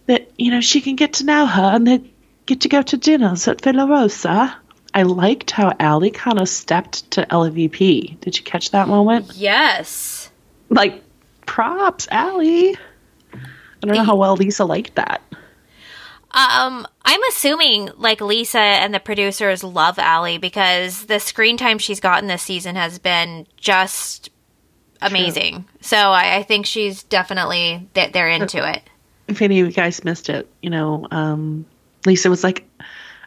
that, 0.06 0.30
you 0.38 0.50
know, 0.50 0.60
she 0.60 0.80
can 0.80 0.96
get 0.96 1.14
to 1.14 1.24
know 1.24 1.46
her 1.46 1.62
and 1.62 1.86
they 1.86 2.02
get 2.46 2.62
to 2.62 2.68
go 2.68 2.82
to 2.82 2.96
dinners 2.96 3.46
at 3.46 3.60
Villa 3.60 3.86
Rosa. 3.86 4.56
I 4.94 5.02
liked 5.02 5.50
how 5.52 5.72
Allie 5.78 6.10
kind 6.10 6.40
of 6.40 6.48
stepped 6.48 7.10
to 7.12 7.26
LVP. 7.30 8.20
Did 8.20 8.36
you 8.38 8.44
catch 8.44 8.70
that 8.70 8.88
moment? 8.88 9.32
Yes. 9.34 10.30
Like, 10.68 11.02
props, 11.46 12.08
Allie. 12.10 12.76
I 13.32 13.38
don't 13.86 13.94
know 13.96 14.04
how 14.04 14.16
well 14.16 14.36
Lisa 14.36 14.64
liked 14.64 14.96
that. 14.96 15.22
Um, 16.32 16.86
I'm 17.04 17.20
assuming 17.30 17.90
like 17.96 18.20
Lisa 18.20 18.60
and 18.60 18.94
the 18.94 19.00
producers 19.00 19.64
love 19.64 19.98
Allie 19.98 20.38
because 20.38 21.06
the 21.06 21.18
screen 21.18 21.56
time 21.56 21.78
she's 21.78 21.98
gotten 21.98 22.28
this 22.28 22.42
season 22.42 22.76
has 22.76 23.00
been 23.00 23.48
just 23.56 24.30
amazing. 25.02 25.64
So 25.80 25.96
I, 25.96 26.36
I 26.36 26.42
think 26.44 26.66
she's 26.66 27.02
definitely 27.02 27.88
that 27.94 28.12
they're 28.12 28.28
into 28.28 28.68
it. 28.68 28.82
if 29.26 29.42
any 29.42 29.60
of 29.60 29.66
you 29.66 29.72
guys 29.72 30.04
missed 30.04 30.28
it, 30.28 30.48
you 30.62 30.70
know, 30.70 31.06
um, 31.10 31.66
Lisa 32.06 32.30
was 32.30 32.44
like, 32.44 32.64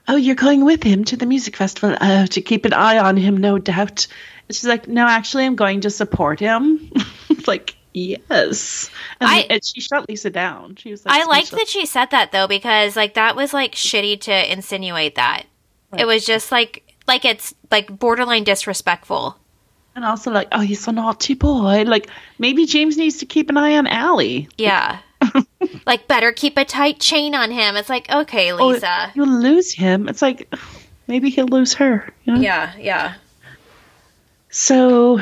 "Oh, 0.08 0.16
you're 0.16 0.36
going 0.36 0.66
with 0.66 0.84
him 0.84 1.04
to 1.06 1.18
the 1.18 1.26
music 1.26 1.56
festival 1.56 1.98
oh, 2.00 2.26
to 2.26 2.42
keep 2.42 2.66
an 2.66 2.74
eye 2.74 2.98
on 3.00 3.18
him, 3.18 3.38
no 3.38 3.58
doubt." 3.58 4.08
And 4.48 4.56
she's 4.56 4.66
like, 4.68 4.88
"No, 4.88 5.08
actually, 5.08 5.46
I'm 5.46 5.56
going 5.56 5.82
to 5.82 5.90
support 5.90 6.40
him." 6.40 6.92
it's 7.30 7.48
like, 7.48 7.76
yes, 7.94 8.90
and, 9.20 9.30
I- 9.30 9.46
and 9.50 9.64
she 9.64 9.82
shut 9.82 10.08
Lisa 10.10 10.30
down. 10.30 10.76
She 10.76 10.92
was 10.92 11.06
like, 11.06 11.16
I 11.20 11.26
liked 11.26 11.52
that 11.52 11.68
she 11.68 11.86
said 11.86 12.12
that 12.12 12.32
though 12.32 12.48
because 12.48 12.96
like 12.96 13.14
that 13.16 13.36
was 13.36 13.54
like 13.54 13.74
shitty 13.74 14.20
to 14.22 14.52
insinuate 14.52 15.16
that. 15.16 15.44
It 15.98 16.06
was 16.06 16.26
just 16.26 16.52
like 16.52 16.84
like 17.08 17.24
it's 17.24 17.54
like 17.70 17.88
borderline 18.00 18.44
disrespectful. 18.46 19.38
and 19.96 20.04
also 20.04 20.32
like, 20.32 20.48
"Oh, 20.52 20.62
he's 20.62 20.88
a 20.88 20.92
naughty 20.92 21.36
boy." 21.36 21.84
Like 21.86 22.10
maybe 22.40 22.66
James 22.66 22.98
needs 22.98 23.18
to 23.18 23.26
keep 23.28 23.50
an 23.50 23.58
eye 23.58 23.78
on 23.78 23.86
Allie. 23.88 24.50
Yeah. 24.58 24.94
like 24.94 25.00
better 26.08 26.32
keep 26.32 26.58
a 26.58 26.66
tight 26.66 27.00
chain 27.00 27.36
on 27.36 27.52
him. 27.52 27.76
It's 27.76 27.90
like, 27.90 28.10
okay, 28.10 28.52
Oh, 28.52 28.68
Lisa. 28.68 29.12
you'll 29.16 29.28
lose 29.42 29.74
him. 29.74 30.08
It's 30.10 30.22
like 30.22 30.54
maybe 31.08 31.30
he'll 31.30 31.48
lose 31.48 31.74
her. 31.76 32.12
You 32.24 32.34
know? 32.36 32.40
yeah, 32.42 32.74
yeah. 32.78 33.14
So 34.50 35.20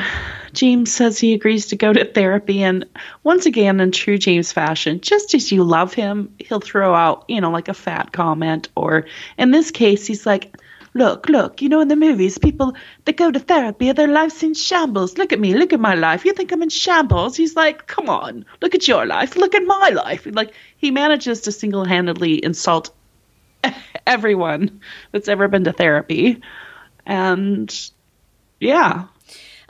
James 0.52 0.92
says 0.92 1.18
he 1.18 1.32
agrees 1.32 1.68
to 1.68 1.76
go 1.76 1.92
to 1.92 2.04
therapy 2.04 2.62
and 2.62 2.84
once 3.24 3.46
again 3.46 3.80
in 3.80 3.90
true 3.90 4.18
James 4.18 4.52
fashion, 4.52 5.00
just 5.00 5.32
as 5.34 5.50
you 5.50 5.64
love 5.64 5.94
him, 5.94 6.34
he'll 6.38 6.60
throw 6.60 6.94
out, 6.94 7.24
you 7.28 7.40
know, 7.40 7.50
like 7.50 7.68
a 7.68 7.74
fat 7.74 8.12
comment 8.12 8.68
or 8.76 9.06
in 9.38 9.50
this 9.50 9.70
case 9.70 10.06
he's 10.06 10.26
like, 10.26 10.54
Look, 10.94 11.28
look, 11.28 11.62
you 11.62 11.68
know 11.70 11.80
in 11.80 11.88
the 11.88 11.96
movies 11.96 12.36
people 12.38 12.74
they 13.06 13.12
go 13.12 13.30
to 13.30 13.38
therapy 13.38 13.92
their 13.92 14.08
life's 14.08 14.42
in 14.42 14.54
shambles. 14.54 15.16
Look 15.16 15.32
at 15.32 15.40
me, 15.40 15.54
look 15.54 15.72
at 15.72 15.80
my 15.80 15.94
life. 15.94 16.24
You 16.24 16.32
think 16.34 16.52
I'm 16.52 16.62
in 16.62 16.68
shambles? 16.68 17.34
He's 17.36 17.56
like, 17.56 17.86
Come 17.86 18.08
on, 18.10 18.44
look 18.60 18.74
at 18.74 18.86
your 18.86 19.06
life, 19.06 19.36
look 19.36 19.54
at 19.54 19.64
my 19.64 19.88
life. 19.88 20.26
Like 20.30 20.52
he 20.76 20.90
manages 20.90 21.40
to 21.42 21.52
single 21.52 21.84
handedly 21.86 22.44
insult 22.44 22.90
everyone 24.06 24.80
that's 25.12 25.28
ever 25.28 25.48
been 25.48 25.64
to 25.64 25.72
therapy. 25.72 26.42
And 27.06 27.74
yeah, 28.60 29.06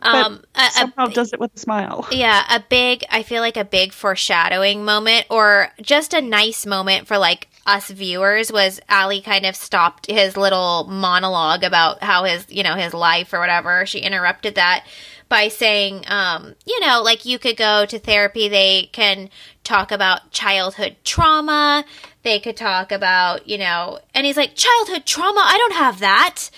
Um 0.00 0.42
a- 0.56 0.60
a- 0.66 0.70
somehow 0.70 1.06
does 1.06 1.32
it 1.32 1.38
with 1.40 1.54
a 1.54 1.58
smile. 1.58 2.06
Yeah, 2.10 2.42
a 2.50 2.60
big, 2.68 3.04
I 3.10 3.22
feel 3.22 3.42
like 3.42 3.56
a 3.56 3.64
big 3.64 3.92
foreshadowing 3.92 4.84
moment 4.84 5.26
or 5.30 5.72
just 5.80 6.14
a 6.14 6.20
nice 6.20 6.66
moment 6.66 7.06
for 7.06 7.16
like 7.16 7.48
us 7.66 7.90
viewers 7.90 8.50
was 8.52 8.80
Ali 8.88 9.20
kind 9.20 9.46
of 9.46 9.54
stopped 9.56 10.10
his 10.10 10.36
little 10.36 10.84
monologue 10.84 11.62
about 11.64 12.02
how 12.02 12.24
his, 12.24 12.46
you 12.48 12.62
know, 12.62 12.74
his 12.74 12.92
life 12.94 13.32
or 13.32 13.38
whatever. 13.40 13.86
She 13.86 14.00
interrupted 14.00 14.56
that 14.56 14.84
by 15.28 15.48
saying, 15.48 16.04
um, 16.08 16.54
you 16.66 16.78
know, 16.80 17.00
like 17.02 17.24
you 17.24 17.38
could 17.38 17.56
go 17.56 17.86
to 17.86 17.98
therapy, 17.98 18.48
they 18.48 18.90
can 18.92 19.30
talk 19.64 19.90
about 19.92 20.30
childhood 20.30 20.96
trauma, 21.04 21.84
they 22.22 22.38
could 22.40 22.56
talk 22.56 22.92
about, 22.92 23.48
you 23.48 23.56
know, 23.58 23.98
and 24.14 24.26
he's 24.26 24.36
like, 24.36 24.54
childhood 24.54 25.06
trauma, 25.06 25.40
I 25.44 25.56
don't 25.56 25.74
have 25.78 26.00
that. 26.00 26.50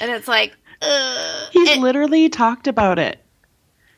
And 0.00 0.10
it's 0.10 0.28
like, 0.28 0.54
Ugh. 0.82 1.48
He's 1.52 1.70
It- 1.70 1.78
literally 1.78 2.28
talked 2.28 2.66
about 2.68 2.98
it. 2.98 3.18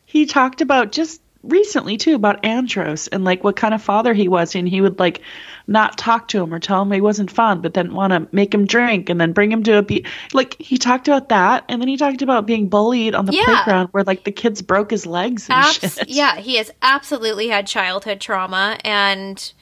He 0.04 0.26
talked 0.26 0.60
about 0.60 0.92
just 0.92 1.20
recently 1.42 1.96
too 1.96 2.14
about 2.14 2.44
Andros 2.44 3.08
and 3.08 3.24
like 3.24 3.42
what 3.42 3.56
kind 3.56 3.74
of 3.74 3.82
father 3.82 4.14
he 4.14 4.28
was 4.28 4.54
and 4.54 4.68
he 4.68 4.80
would 4.80 4.98
like 5.00 5.20
not 5.66 5.98
talk 5.98 6.28
to 6.28 6.42
him 6.42 6.52
or 6.54 6.58
tell 6.60 6.82
him 6.82 6.90
he 6.92 7.00
wasn't 7.00 7.30
fun 7.30 7.60
but 7.60 7.74
then 7.74 7.94
want 7.94 8.12
to 8.12 8.28
make 8.34 8.54
him 8.54 8.64
drink 8.66 9.08
and 9.08 9.20
then 9.20 9.32
bring 9.32 9.50
him 9.50 9.62
to 9.64 9.76
a 9.78 9.82
be 9.82 10.04
like 10.32 10.54
he 10.60 10.76
talked 10.78 11.08
about 11.08 11.28
that 11.30 11.64
and 11.68 11.80
then 11.80 11.88
he 11.88 11.96
talked 11.96 12.22
about 12.22 12.46
being 12.46 12.68
bullied 12.68 13.14
on 13.14 13.24
the 13.26 13.32
Yeah. 13.32 13.44
playground 13.44 13.88
where 13.88 14.04
like 14.04 14.22
the 14.24 14.30
kids 14.32 14.62
broke 14.62 14.90
his 14.92 15.04
legs 15.06 15.48
and 15.48 15.58
Abs- 15.64 15.94
shit. 15.98 16.08
yeah, 16.08 16.36
he 16.36 16.56
has 16.56 16.70
absolutely 16.82 17.48
had 17.48 17.66
childhood 17.66 18.20
trauma, 18.20 18.78
and 18.84 19.52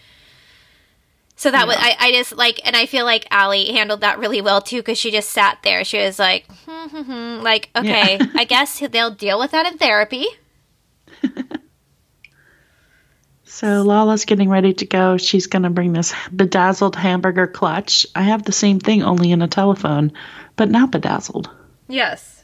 so 1.37 1.51
that 1.51 1.67
was 1.67 1.77
I, 1.79 1.97
I 1.99 2.13
just 2.13 2.37
like, 2.37 2.61
and 2.67 2.77
I 2.77 2.85
feel 2.85 3.07
like 3.07 3.27
Allie 3.31 3.73
handled 3.73 4.03
that 4.03 4.19
really 4.19 4.43
well 4.43 4.61
too 4.61 4.79
because 4.79 4.99
she 4.99 5.11
just 5.11 5.31
sat 5.31 5.59
there. 5.63 5.85
She 5.85 5.97
was 5.99 6.19
like, 6.19 6.45
hmm, 6.67 6.89
hmm, 6.89 7.03
hmm, 7.03 7.43
like, 7.43 7.71
okay, 7.75 8.19
I 8.35 8.45
guess 8.49 8.81
they'll 8.91 9.11
deal 9.11 9.39
with 9.39 9.53
that 9.53 9.65
in 9.67 9.79
therapy. 9.79 10.27
So 13.61 13.83
Lala's 13.83 14.25
getting 14.25 14.49
ready 14.49 14.73
to 14.73 14.87
go. 14.87 15.19
She's 15.19 15.47
going 15.47 15.65
to 15.65 15.69
bring 15.69 15.93
this 15.93 16.15
bedazzled 16.35 16.97
hamburger 16.97 17.47
clutch. 17.47 18.07
I 18.15 18.23
have 18.23 18.43
the 18.43 18.53
same 18.53 18.81
thing, 18.81 19.03
only 19.03 19.33
in 19.33 19.43
a 19.43 19.49
telephone, 19.49 20.13
but 20.57 20.71
not 20.71 20.93
bedazzled. 20.93 21.51
Yes. 21.87 22.43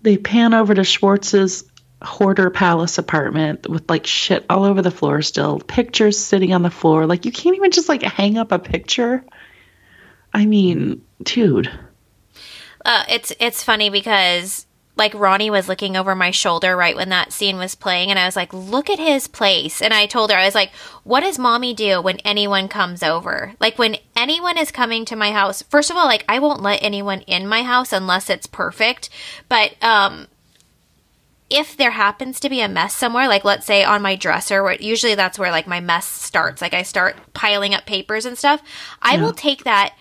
They 0.00 0.16
pan 0.16 0.54
over 0.54 0.72
to 0.72 0.84
Schwartz's 0.84 1.64
hoarder 2.00 2.50
palace 2.50 2.98
apartment 2.98 3.68
with 3.68 3.90
like 3.90 4.06
shit 4.06 4.46
all 4.48 4.62
over 4.62 4.80
the 4.80 4.92
floor 4.92 5.22
still, 5.22 5.58
pictures 5.58 6.16
sitting 6.16 6.54
on 6.54 6.62
the 6.62 6.70
floor. 6.70 7.04
Like 7.06 7.24
you 7.24 7.32
can't 7.32 7.56
even 7.56 7.72
just 7.72 7.88
like 7.88 8.02
hang 8.02 8.38
up 8.38 8.52
a 8.52 8.60
picture. 8.60 9.24
I 10.32 10.46
mean, 10.46 11.02
dude. 11.20 11.68
Uh, 12.84 13.02
it's 13.08 13.32
it's 13.40 13.64
funny 13.64 13.90
because 13.90 14.65
like 14.96 15.12
Ronnie 15.14 15.50
was 15.50 15.68
looking 15.68 15.94
over 15.96 16.14
my 16.14 16.30
shoulder 16.30 16.74
right 16.76 16.96
when 16.96 17.10
that 17.10 17.32
scene 17.32 17.58
was 17.58 17.74
playing, 17.74 18.10
and 18.10 18.18
I 18.18 18.24
was 18.24 18.34
like, 18.36 18.52
"Look 18.52 18.88
at 18.88 18.98
his 18.98 19.28
place." 19.28 19.82
And 19.82 19.92
I 19.92 20.06
told 20.06 20.30
her, 20.30 20.36
I 20.38 20.46
was 20.46 20.54
like, 20.54 20.72
"What 21.04 21.20
does 21.20 21.38
mommy 21.38 21.74
do 21.74 22.00
when 22.00 22.18
anyone 22.20 22.66
comes 22.68 23.02
over? 23.02 23.52
Like 23.60 23.78
when 23.78 23.98
anyone 24.16 24.56
is 24.56 24.70
coming 24.72 25.04
to 25.04 25.14
my 25.16 25.32
house? 25.32 25.62
First 25.62 25.90
of 25.90 25.96
all, 25.96 26.06
like 26.06 26.24
I 26.28 26.38
won't 26.38 26.62
let 26.62 26.82
anyone 26.82 27.20
in 27.22 27.46
my 27.46 27.62
house 27.62 27.92
unless 27.92 28.30
it's 28.30 28.46
perfect, 28.46 29.10
but 29.48 29.74
um." 29.84 30.28
If 31.48 31.76
there 31.76 31.92
happens 31.92 32.40
to 32.40 32.48
be 32.48 32.60
a 32.60 32.66
mess 32.68 32.92
somewhere, 32.92 33.28
like 33.28 33.44
let's 33.44 33.66
say 33.66 33.84
on 33.84 34.02
my 34.02 34.16
dresser, 34.16 34.64
where 34.64 34.74
usually 34.80 35.14
that's 35.14 35.38
where 35.38 35.52
like 35.52 35.68
my 35.68 35.78
mess 35.78 36.04
starts, 36.04 36.60
like 36.60 36.74
I 36.74 36.82
start 36.82 37.14
piling 37.34 37.72
up 37.72 37.86
papers 37.86 38.24
and 38.24 38.36
stuff, 38.36 38.60
I 39.00 39.14
Yeah. 39.14 39.22
will 39.22 39.32
take 39.32 39.62
that 39.62 39.94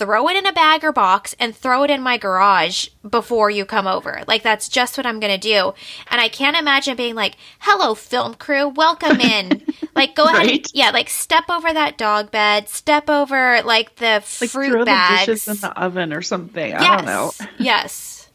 throw 0.00 0.28
it 0.28 0.36
in 0.36 0.46
a 0.46 0.52
bag 0.52 0.82
or 0.82 0.92
box 0.92 1.36
and 1.38 1.54
throw 1.54 1.82
it 1.82 1.90
in 1.90 2.00
my 2.00 2.16
garage 2.16 2.88
before 3.08 3.50
you 3.50 3.66
come 3.66 3.86
over. 3.86 4.22
Like 4.26 4.42
that's 4.42 4.68
just 4.68 4.96
what 4.96 5.04
I'm 5.06 5.20
going 5.20 5.32
to 5.32 5.38
do. 5.38 5.74
And 6.10 6.20
I 6.20 6.28
can't 6.28 6.56
imagine 6.56 6.96
being 6.96 7.14
like, 7.14 7.36
"Hello 7.60 7.94
film 7.94 8.34
crew, 8.34 8.68
welcome 8.68 9.20
in." 9.20 9.62
like 9.94 10.14
go 10.14 10.24
ahead. 10.24 10.36
Right. 10.46 10.66
Yeah, 10.72 10.90
like 10.90 11.10
step 11.10 11.44
over 11.50 11.70
that 11.72 11.98
dog 11.98 12.30
bed, 12.30 12.68
step 12.70 13.10
over 13.10 13.60
like 13.62 13.96
the 13.96 14.24
Like 14.40 14.50
fruit 14.50 14.70
throw 14.70 14.84
bags. 14.86 15.26
the 15.26 15.32
dishes 15.32 15.48
in 15.48 15.60
the 15.60 15.78
oven 15.78 16.12
or 16.14 16.22
something. 16.22 16.74
I 16.74 16.96
don't 16.96 17.04
know. 17.06 17.32
Yes. 17.58 18.16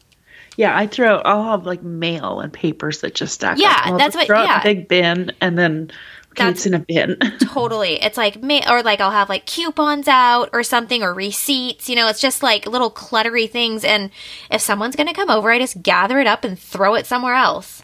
Yeah, 0.58 0.74
I 0.74 0.86
throw. 0.86 1.16
I'll 1.18 1.50
have 1.50 1.66
like 1.66 1.82
mail 1.82 2.40
and 2.40 2.50
papers 2.50 3.02
that 3.02 3.14
just 3.14 3.34
stack. 3.34 3.58
Yeah, 3.58 3.78
up. 3.84 3.98
That's 3.98 4.16
what- 4.16 4.26
Throw 4.26 4.38
it 4.40 4.44
in 4.44 4.48
yeah. 4.48 4.60
a 4.60 4.62
big 4.62 4.88
bin, 4.88 5.32
and 5.38 5.58
then 5.58 5.90
That's- 6.36 6.58
it's 6.58 6.66
in 6.66 6.74
a 6.74 6.78
bin. 6.78 7.16
totally. 7.40 8.00
It's 8.02 8.16
like 8.16 8.42
ma- 8.42 8.70
or 8.70 8.82
like 8.82 9.00
I'll 9.00 9.10
have 9.10 9.28
like 9.28 9.46
coupons 9.46 10.08
out 10.08 10.50
or 10.52 10.62
something 10.62 11.02
or 11.02 11.12
receipts. 11.14 11.88
You 11.88 11.96
know, 11.96 12.08
it's 12.08 12.20
just 12.20 12.42
like 12.42 12.66
little 12.66 12.90
cluttery 12.90 13.50
things. 13.50 13.84
And 13.84 14.10
if 14.50 14.60
someone's 14.60 14.96
going 14.96 15.08
to 15.08 15.14
come 15.14 15.30
over, 15.30 15.50
I 15.50 15.58
just 15.58 15.82
gather 15.82 16.18
it 16.20 16.26
up 16.26 16.44
and 16.44 16.58
throw 16.58 16.94
it 16.94 17.06
somewhere 17.06 17.34
else. 17.34 17.82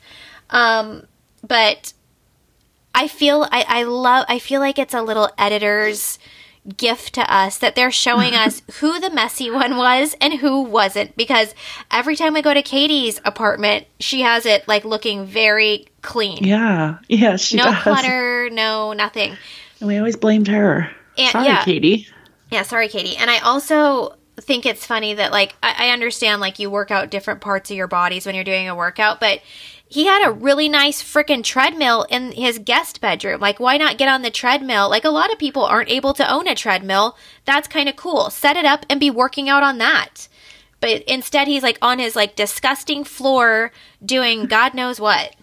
Um, 0.51 1.07
but 1.47 1.93
I 2.95 3.09
feel 3.09 3.47
I, 3.51 3.65
I 3.67 3.83
love. 3.85 4.27
I 4.29 4.39
feel 4.39 4.61
like 4.61 4.79
it's 4.79 4.95
a 4.95 5.03
little 5.03 5.31
editor's 5.39 6.19
gift 6.77 7.15
to 7.15 7.35
us 7.35 7.59
that 7.59 7.75
they're 7.75 7.91
showing 7.91 8.35
us 8.35 8.63
who 8.75 9.01
the 9.01 9.11
messy 9.11 9.51
one 9.51 9.77
was 9.77 10.15
and 10.21 10.35
who 10.35 10.63
wasn't 10.63 11.17
because 11.17 11.57
every 11.91 12.15
time 12.15 12.35
we 12.35 12.41
go 12.41 12.55
to 12.55 12.63
Katie's 12.63 13.21
apartment 13.25 13.85
she 13.99 14.21
has 14.21 14.47
it 14.47 14.69
like 14.69 14.85
looking 14.85 15.27
very 15.27 15.87
clean 16.03 16.45
yeah, 16.45 16.99
yeah, 17.09 17.37
she 17.37 17.57
no 17.57 17.65
does. 17.65 17.83
clutter 17.83 18.51
no 18.51 18.93
nothing 18.93 19.37
And 19.81 19.89
we 19.89 19.97
always 19.99 20.17
blamed 20.17 20.49
her. 20.49 20.91
And- 21.19 21.33
Sorry, 21.33 21.47
yeah. 21.47 21.65
Katie. 21.65 22.07
Yeah, 22.51 22.63
sorry, 22.63 22.89
Katie. 22.89 23.17
And 23.17 23.31
I 23.31 23.39
also 23.39 24.15
think 24.41 24.65
it's 24.67 24.85
funny 24.87 25.15
that, 25.15 25.33
like, 25.33 25.55
I, 25.63 25.89
I 25.89 25.91
understand, 25.91 26.41
like, 26.41 26.59
you 26.59 26.71
work 26.71 26.91
out 26.91 27.11
different 27.11 27.41
parts 27.41 27.71
of 27.71 27.77
your 27.77 27.87
bodies 27.87 28.27
when 28.27 28.35
you're 28.35 28.45
doing 28.45 28.69
a 28.69 28.75
workout, 28.75 29.21
but 29.21 29.41
he 29.89 30.07
had 30.07 30.27
a 30.27 30.33
really 30.33 30.69
nice 30.69 31.03
freaking 31.03 31.43
treadmill 31.43 32.05
in 32.11 32.33
his 32.33 32.59
guest 32.59 33.01
bedroom. 33.01 33.41
Like, 33.41 33.59
why 33.59 33.77
not 33.77 33.99
get 33.99 34.09
on 34.09 34.23
the 34.23 34.31
treadmill? 34.31 34.89
Like, 34.91 35.05
a 35.05 35.11
lot 35.11 35.33
of 35.33 35.39
people 35.39 35.65
aren't 35.65 35.91
able 35.91 36.15
to 36.15 36.31
own 36.31 36.47
a 36.47 36.55
treadmill. 36.55 37.17
That's 37.45 37.69
kind 37.69 37.89
of 37.89 37.97
cool. 37.97 38.31
Set 38.31 38.57
it 38.57 38.65
up 38.65 38.87
and 38.89 39.01
be 39.01 39.11
working 39.11 39.49
out 39.49 39.63
on 39.63 39.79
that. 39.79 40.29
But 40.81 41.03
instead, 41.05 41.47
he's 41.49 41.63
like 41.63 41.79
on 41.81 41.99
his 41.99 42.17
like 42.17 42.35
disgusting 42.37 43.05
floor 43.05 43.71
doing 44.05 44.47
God 44.47 44.75
knows 44.75 44.99
what. 45.01 45.35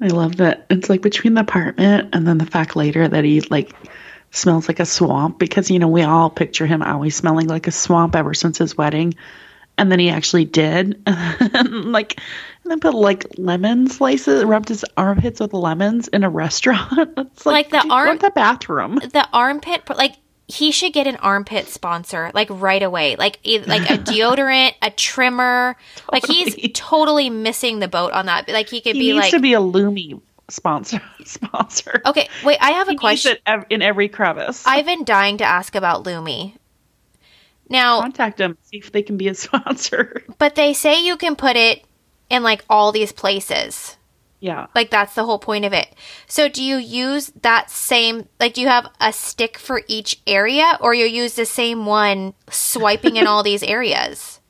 I 0.00 0.08
love 0.08 0.36
that. 0.36 0.66
It's 0.70 0.88
like 0.90 1.02
between 1.02 1.34
the 1.34 1.40
apartment 1.40 2.10
and 2.14 2.26
then 2.26 2.38
the 2.38 2.46
fact 2.46 2.76
later 2.76 3.06
that 3.08 3.24
he 3.24 3.40
like 3.42 3.72
smells 4.30 4.68
like 4.68 4.80
a 4.80 4.84
swamp 4.86 5.38
because 5.38 5.70
you 5.70 5.78
know 5.78 5.88
we 5.88 6.02
all 6.02 6.28
picture 6.28 6.66
him 6.66 6.82
always 6.82 7.16
smelling 7.16 7.46
like 7.48 7.66
a 7.66 7.72
swamp 7.72 8.14
ever 8.14 8.34
since 8.34 8.58
his 8.58 8.76
wedding, 8.76 9.14
and 9.78 9.90
then 9.90 9.98
he 9.98 10.10
actually 10.10 10.44
did. 10.44 11.00
and 11.06 11.92
like, 11.92 12.20
and 12.62 12.70
then 12.70 12.80
put 12.80 12.94
like 12.94 13.26
lemon 13.38 13.88
slices, 13.88 14.44
rubbed 14.44 14.68
his 14.68 14.84
armpits 14.96 15.40
with 15.40 15.54
lemons 15.54 16.08
in 16.08 16.24
a 16.24 16.30
restaurant. 16.30 17.14
It's 17.18 17.46
Like 17.46 17.72
like, 17.72 17.82
the 17.82 17.90
arm- 17.92 18.18
the 18.18 18.30
bathroom. 18.30 18.96
the 18.96 19.26
armpit 19.32 19.88
like 19.96 20.16
he 20.48 20.70
should 20.70 20.92
get 20.92 21.06
an 21.06 21.16
armpit 21.16 21.66
sponsor 21.68 22.30
like 22.34 22.48
right 22.50 22.82
away 22.82 23.16
like 23.16 23.38
like 23.66 23.90
a 23.90 23.98
deodorant 24.10 24.74
a 24.82 24.90
trimmer 24.90 25.76
like 26.12 26.24
he's 26.26 26.54
Totally. 26.54 26.68
totally 26.68 27.30
missing 27.30 27.80
the 27.80 27.88
boat 27.88 28.12
on 28.12 28.26
that 28.26 28.48
like 28.48 28.68
he 28.68 28.80
could 28.80 28.94
He 28.94 29.00
be 29.00 29.12
needs 29.12 29.24
like 29.24 29.30
to 29.32 29.40
be 29.40 29.54
a 29.54 29.60
Lume 29.60 30.22
sponsor. 30.48 31.02
Sponsor. 31.24 32.00
okay 32.06 32.28
wait 32.44 32.58
i 32.60 32.70
have 32.70 32.86
a 32.86 32.92
He 32.92 32.94
needs 32.94 33.00
question 33.00 33.36
ev- 33.46 33.66
in 33.70 33.82
every 33.82 34.08
crevice. 34.08 34.64
i've 34.66 34.86
been 34.86 35.02
dying 35.04 35.38
to 35.38 35.44
ask 35.44 35.74
about 35.74 36.06
Lume 36.06 36.52
now 37.68 38.00
contact 38.00 38.38
them 38.38 38.56
see 38.62 38.76
if 38.78 38.92
they 38.92 39.02
can 39.02 39.16
be 39.16 39.26
a 39.26 39.34
sponsor. 39.46 40.22
but 40.38 40.54
they 40.54 40.72
say 40.72 41.04
you 41.04 41.16
can 41.16 41.34
put 41.34 41.56
it 41.56 41.84
in 42.30 42.44
like 42.44 42.64
all 42.70 42.92
these 42.92 43.10
places 43.10 43.96
yeah. 44.40 44.66
like 44.74 44.90
that's 44.90 45.14
the 45.14 45.24
whole 45.24 45.38
point 45.38 45.64
of 45.64 45.72
it 45.72 45.88
so 46.26 46.48
do 46.48 46.62
you 46.62 46.76
use 46.76 47.32
that 47.42 47.70
same 47.70 48.28
like 48.38 48.54
do 48.54 48.60
you 48.60 48.68
have 48.68 48.88
a 49.00 49.12
stick 49.12 49.58
for 49.58 49.82
each 49.88 50.20
area 50.26 50.76
or 50.80 50.94
you 50.94 51.06
use 51.06 51.34
the 51.34 51.46
same 51.46 51.86
one 51.86 52.34
swiping 52.50 53.16
in 53.16 53.26
all 53.26 53.42
these 53.42 53.62
areas 53.76 54.40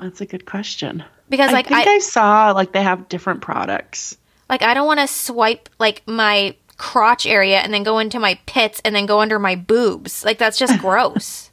That's 0.00 0.20
a 0.20 0.26
good 0.26 0.46
question. 0.46 1.04
because 1.28 1.52
like 1.52 1.70
I 1.70 1.84
think 1.84 1.88
I, 1.88 1.98
saw 1.98 2.52
like 2.52 2.72
they 2.72 2.82
have 2.82 3.08
different 3.08 3.40
products. 3.42 4.16
Like 4.48 4.62
I 4.62 4.74
don't 4.74 4.86
want 4.86 5.00
to 5.00 5.06
swipe 5.06 5.68
like 5.78 6.02
my 6.06 6.54
crotch 6.76 7.24
area 7.26 7.58
and 7.60 7.72
then 7.72 7.82
go 7.82 7.98
into 7.98 8.18
my 8.18 8.38
pits 8.46 8.80
and 8.84 8.94
then 8.94 9.06
go 9.06 9.20
under 9.20 9.38
my 9.38 9.54
boobs. 9.56 10.24
Like 10.24 10.38
that's 10.38 10.58
just 10.58 10.78
gross. 10.80 11.50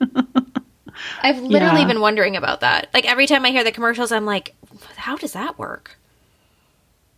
I've 1.22 1.40
literally 1.40 1.80
Yeah. 1.82 1.86
been 1.88 2.00
wondering 2.00 2.36
about 2.36 2.60
that. 2.60 2.88
Like 2.94 3.10
every 3.10 3.26
time 3.26 3.44
I 3.44 3.50
hear 3.50 3.64
the 3.64 3.72
commercials, 3.72 4.12
I'm 4.12 4.24
like, 4.24 4.54
how 4.96 5.16
does 5.16 5.32
that 5.32 5.58
work? 5.58 5.98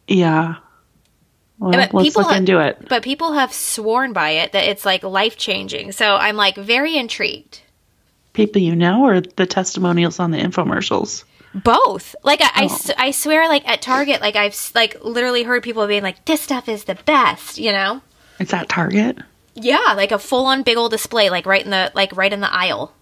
Yeah. 0.09 0.57
Well, 1.59 1.71
but 1.73 1.95
let's 1.95 2.09
people 2.09 2.23
look 2.23 2.33
ha- 2.33 2.37
into 2.39 2.59
it. 2.61 2.89
But 2.89 3.03
people 3.03 3.33
have 3.35 3.53
sworn 3.53 4.13
by 4.13 4.31
it 4.31 4.53
that 4.53 4.65
it's 4.65 4.85
like 4.85 5.03
life 5.03 5.37
changing. 5.37 5.93
So 5.93 6.17
I'm 6.17 6.37
like 6.37 6.57
very 6.57 6.97
intrigued. 6.97 7.61
People 8.33 8.61
you 8.61 8.75
know 8.75 9.05
or 9.05 9.21
the 9.21 9.47
testimonials 9.47 10.19
on 10.19 10.33
the 10.33 10.39
infomercials? 10.39 11.23
Both. 11.55 12.17
Like 12.25 12.41
I, 12.43 12.51
I 12.55 12.63
Oh. 12.63 12.75
s- 12.75 12.91
I 12.99 13.11
swear, 13.13 13.49
like 13.49 13.67
at 13.69 13.81
Target, 13.81 14.21
like 14.21 14.35
I've 14.35 14.57
like 14.75 14.97
literally 15.05 15.45
heard 15.45 15.63
people 15.63 15.87
being 15.87 16.03
like, 16.03 16.25
"This 16.25 16.41
stuff 16.41 16.69
is 16.69 16.85
the 16.85 16.97
best," 16.97 17.59
you 17.59 17.71
know? 17.71 18.01
It's 18.41 18.53
at 18.53 18.69
Target? 18.69 19.19
Yeah, 19.55 19.95
like 19.97 20.11
a 20.11 20.19
full 20.19 20.47
on 20.47 20.65
big 20.65 20.77
old 20.77 20.91
display, 20.91 21.31
like 21.31 21.47
right 21.47 21.65
in 21.65 21.71
the 21.71 21.93
like 21.95 22.17
right 22.17 22.33
in 22.33 22.41
the 22.41 22.53
aisle. 22.53 22.93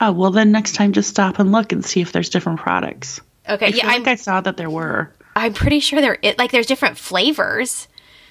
Oh, 0.00 0.12
well 0.12 0.30
then 0.30 0.52
next 0.52 0.72
time 0.74 0.92
just 0.94 1.10
stop 1.10 1.38
and 1.38 1.52
look 1.52 1.72
and 1.72 1.84
see 1.84 2.00
if 2.00 2.12
there's 2.12 2.30
different 2.30 2.60
products. 2.60 3.20
Okay, 3.46 3.66
I 3.66 3.68
yeah, 3.68 3.82
feel 3.82 3.90
I'm, 3.90 4.08
I 4.08 4.14
saw 4.14 4.40
that 4.40 4.56
there 4.56 4.70
were. 4.70 5.12
I'm 5.38 5.54
pretty 5.54 5.78
sure 5.80 6.00
there 6.00 6.18
it 6.20 6.36
like 6.36 6.50
there's 6.50 6.66
different 6.66 6.98
flavors. 6.98 7.86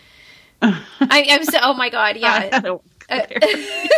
I, 0.61 1.25
I'm 1.29 1.43
so 1.45 1.57
oh 1.61 1.73
my 1.73 1.89
god, 1.89 2.17
I 2.17 2.19
yeah, 2.19 2.59
don't 2.59 2.81
want 3.09 3.29
to. 3.29 3.89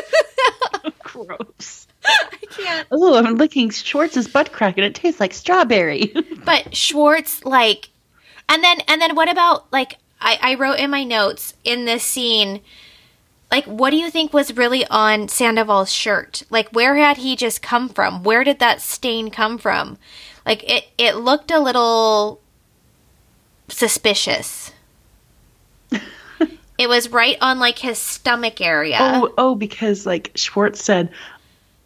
Gross. 1.04 1.88
I 2.06 2.38
can't. 2.52 2.88
Oh, 2.92 3.16
I'm 3.16 3.36
licking 3.36 3.72
Schwartz's 3.72 4.28
butt 4.28 4.52
crack 4.52 4.78
and 4.78 4.86
it 4.86 4.96
tastes 4.96 5.20
like 5.20 5.34
strawberry. 5.34 6.14
But 6.46 6.76
Schwartz 6.76 7.44
like, 7.46 7.90
and 8.48 8.64
then 8.64 8.80
and 8.88 9.02
then 9.02 9.16
what 9.16 9.30
about 9.30 9.72
like 9.72 9.98
I 10.22 10.38
I 10.42 10.56
wrote 10.56 10.80
in 10.80 10.92
my 10.92 11.04
notes 11.04 11.56
in 11.64 11.86
this 11.86 12.04
scene. 12.04 12.62
Like, 13.52 13.66
what 13.66 13.90
do 13.90 13.98
you 13.98 14.12
think 14.12 14.32
was 14.32 14.56
really 14.56 14.86
on 14.86 15.28
Sandoval's 15.28 15.92
shirt? 15.92 16.44
Like, 16.52 16.70
where 16.70 16.98
had 16.98 17.18
he 17.18 17.36
just 17.36 17.64
come 17.64 17.90
from? 17.90 18.22
Where 18.22 18.44
did 18.44 18.60
that 18.60 18.80
stain 18.80 19.32
come 19.32 19.58
from? 19.58 19.98
Like, 20.46 20.64
it, 20.70 20.90
it 21.00 21.16
looked 21.16 21.50
a 21.50 21.60
little 21.60 22.42
suspicious. 23.70 24.72
it 26.78 26.88
was 26.88 27.10
right 27.10 27.38
on, 27.42 27.60
like, 27.60 27.80
his 27.80 27.98
stomach 27.98 28.62
area. 28.62 28.98
oh, 29.00 29.34
oh, 29.38 29.56
because 29.56 30.06
like 30.06 30.32
Schwartz 30.36 30.84
said, 30.84 31.10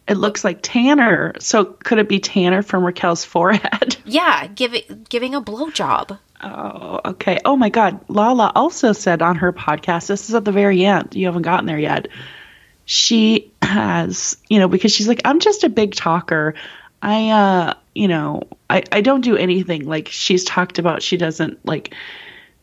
it 0.06 0.16
looks 0.16 0.44
like 0.44 0.58
Tanner. 0.62 1.32
So 1.38 1.64
could 1.64 1.98
it 1.98 2.08
be 2.08 2.20
Tanner 2.20 2.62
from 2.62 2.84
Raquel's 2.84 3.24
forehead? 3.24 3.96
Yeah, 4.06 4.48
give 4.48 4.74
it, 4.74 5.08
giving 5.08 5.34
a 5.34 5.40
blowjob. 5.40 6.18
Oh, 6.42 7.00
okay. 7.06 7.40
Oh 7.46 7.56
my 7.56 7.70
God. 7.70 8.00
Lala 8.08 8.52
also 8.54 8.92
said 8.92 9.22
on 9.22 9.36
her 9.36 9.50
podcast, 9.50 10.08
this 10.08 10.28
is 10.28 10.34
at 10.34 10.44
the 10.44 10.52
very 10.52 10.84
end. 10.84 11.14
You 11.14 11.24
haven't 11.24 11.42
gotten 11.42 11.64
there 11.64 11.78
yet. 11.78 12.08
She 12.84 13.50
has, 13.62 14.36
you 14.50 14.58
know, 14.58 14.68
because 14.68 14.92
she's 14.92 15.08
like, 15.08 15.22
I'm 15.24 15.40
just 15.40 15.64
a 15.64 15.70
big 15.70 15.94
talker. 15.94 16.54
I, 17.00 17.30
uh, 17.30 17.74
you 17.94 18.08
know, 18.08 18.42
I, 18.68 18.82
I 18.90 19.00
don't 19.00 19.20
do 19.20 19.36
anything. 19.36 19.86
Like 19.86 20.08
she's 20.08 20.44
talked 20.44 20.78
about, 20.78 21.02
she 21.02 21.16
doesn't 21.16 21.64
like 21.64 21.94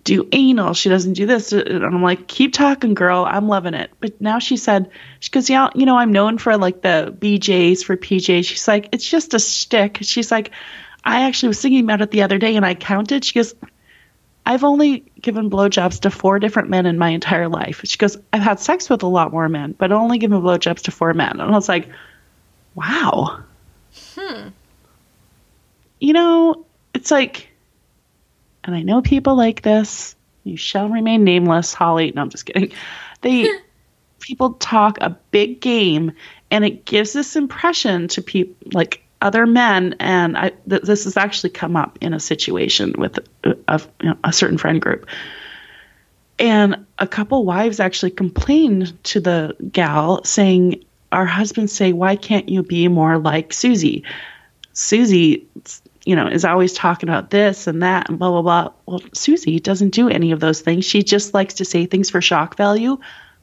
do 0.04 0.28
anal. 0.32 0.74
She 0.74 0.90
doesn't 0.90 1.14
do 1.14 1.26
this. 1.26 1.52
And 1.52 1.86
I'm 1.86 2.02
like, 2.02 2.28
keep 2.28 2.54
talking, 2.54 2.94
girl. 2.94 3.26
I'm 3.28 3.48
loving 3.48 3.74
it. 3.74 3.92
But 4.00 4.20
now 4.20 4.40
she 4.40 4.58
said, 4.58 4.90
she 5.20 5.30
goes, 5.32 5.50
yeah, 5.50 5.70
you 5.76 5.86
know, 5.86 5.98
I'm 5.98 6.12
known 6.12 6.38
for 6.38 6.58
like 6.58 6.82
the 6.82 7.16
BJs 7.18 7.84
for 7.84 7.96
PJs. 7.96 8.46
She's 8.46 8.68
like, 8.68 8.90
it's 8.92 9.08
just 9.08 9.34
a 9.34 9.40
stick. 9.40 10.00
She's 10.02 10.32
like, 10.32 10.52
I 11.04 11.24
actually 11.24 11.50
was 11.50 11.62
thinking 11.62 11.84
about 11.84 12.02
it 12.02 12.12
the 12.12 12.24
other 12.24 12.38
day 12.38 12.56
and 12.56 12.66
I 12.66 12.76
counted. 12.76 13.24
She 13.24 13.34
goes, 13.34 13.56
I've 14.46 14.64
only 14.64 15.06
given 15.22 15.50
blowjobs 15.50 16.02
to 16.02 16.10
four 16.10 16.40
different 16.40 16.70
men 16.70 16.86
in 16.88 16.98
my 16.98 17.10
entire 17.10 17.48
life. 17.48 17.82
She 17.84 17.98
goes, 17.98 18.18
I've 18.34 18.42
had 18.42 18.60
sex 18.60 18.90
with 18.90 19.04
a 19.04 19.08
lot 19.08 19.32
more 19.32 19.48
men, 19.50 19.76
but 19.78 19.92
only 19.92 20.18
given 20.18 20.42
blowjobs 20.42 20.82
to 20.84 20.92
four 20.92 21.14
men. 21.14 21.40
And 21.40 21.42
I 21.42 21.52
was 21.52 21.70
like, 21.70 21.90
wow. 22.74 23.44
Hmm. 24.16 24.50
You 26.02 26.14
know, 26.14 26.66
it's 26.96 27.12
like, 27.12 27.48
and 28.64 28.76
I 28.76 28.82
know 28.82 29.02
people 29.02 29.36
like 29.36 29.62
this. 29.62 30.16
You 30.44 30.58
shall 30.58 30.90
remain 30.90 31.24
nameless, 31.24 31.76
Holly. 31.76 32.12
No, 32.14 32.24
I'm 32.24 32.30
just 32.30 32.48
kidding. 32.48 32.74
They 33.22 33.48
people 34.20 34.54
talk 34.54 34.98
a 35.00 35.12
big 35.30 35.62
game, 35.62 36.14
and 36.50 36.66
it 36.66 36.86
gives 36.86 37.14
this 37.14 37.36
impression 37.36 38.08
to 38.10 38.24
people 38.24 38.56
like 38.74 39.04
other 39.22 39.46
men. 39.46 39.96
And 40.00 40.36
I, 40.36 40.50
th- 40.68 40.82
this 40.82 41.04
has 41.04 41.18
actually 41.18 41.52
come 41.52 41.76
up 41.76 42.00
in 42.02 42.16
a 42.16 42.20
situation 42.20 42.96
with 42.98 43.20
a, 43.44 43.56
a, 43.68 43.82
you 44.02 44.10
know, 44.10 44.18
a 44.24 44.34
certain 44.34 44.58
friend 44.58 44.82
group. 44.82 45.08
And 46.40 46.88
a 46.98 47.06
couple 47.06 47.46
wives 47.46 47.80
actually 47.80 48.12
complained 48.12 49.04
to 49.04 49.20
the 49.20 49.56
gal 49.72 50.24
saying, 50.24 50.84
Our 51.12 51.28
husbands 51.28 51.72
say, 51.72 51.94
Why 51.94 52.16
can't 52.16 52.50
you 52.50 52.64
be 52.64 52.88
more 52.88 53.20
like 53.20 53.54
Susie? 53.54 54.04
Susie 54.74 55.48
you 56.06 56.16
know, 56.16 56.28
is 56.28 56.46
always 56.46 56.74
talking 56.74 57.10
about 57.10 57.30
this 57.30 57.68
and 57.68 57.84
that 57.84 58.10
and 58.10 58.18
blah, 58.18 58.30
blah, 58.30 58.42
blah. 58.42 58.74
Well, 58.86 59.02
Susie 59.14 59.60
doesn't 59.60 59.92
do 59.92 60.10
any 60.10 60.32
of 60.32 60.40
those 60.40 60.62
things. 60.62 60.86
She 60.86 61.04
just 61.04 61.34
likes 61.34 61.56
to 61.56 61.66
say 61.66 61.86
things 61.86 62.10
for 62.10 62.22
shock 62.22 62.58
value, 62.58 62.98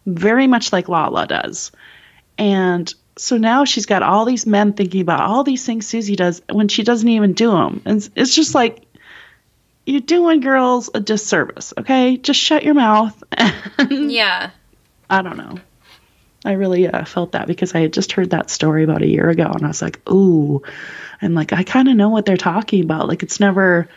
very 0.07 0.47
much 0.47 0.73
like 0.73 0.89
Lala 0.89 1.27
does. 1.27 1.71
And 2.37 2.93
so 3.17 3.37
now 3.37 3.65
she's 3.65 3.87
got 3.87 4.03
all 4.03 4.25
these 4.25 4.47
men 4.47 4.73
thinking 4.73 5.01
about 5.01 5.21
all 5.21 5.45
these 5.45 5.65
things 5.65 5.87
Susie 5.87 6.17
does 6.17 6.43
when 6.49 6.69
she 6.69 6.83
doesn't 6.83 7.09
even 7.09 7.33
do 7.33 7.51
them. 7.51 7.83
And 7.85 8.09
it's 8.17 8.35
just 8.35 8.55
like, 8.55 8.85
you're 9.87 10.01
doing 10.01 10.41
girls 10.41 10.91
a 10.93 11.01
disservice, 11.01 11.73
okay? 11.79 12.17
Just 12.17 12.39
shut 12.39 12.63
your 12.63 12.75
mouth. 12.75 13.23
yeah. 13.91 14.51
I 15.09 15.23
don't 15.23 15.39
know. 15.39 15.59
I 16.45 16.53
really 16.53 16.87
uh, 16.87 17.05
felt 17.05 17.33
that 17.33 17.47
because 17.47 17.75
I 17.75 17.81
had 17.81 17.93
just 17.93 18.13
heard 18.13 18.31
that 18.31 18.51
story 18.51 18.85
about 18.85 19.03
a 19.03 19.09
year 19.09 19.29
ago 19.29 19.51
and 19.53 19.65
I 19.65 19.69
was 19.69 19.83
like, 19.83 20.01
ooh, 20.09 20.63
and 21.21 21.35
like 21.35 21.53
I 21.53 21.65
kind 21.65 21.89
of 21.89 21.97
know 21.97 22.09
what 22.09 22.27
they're 22.27 22.37
talking 22.37 22.83
about. 22.83 23.09
Like 23.09 23.23
it's 23.23 23.41
never. 23.41 23.89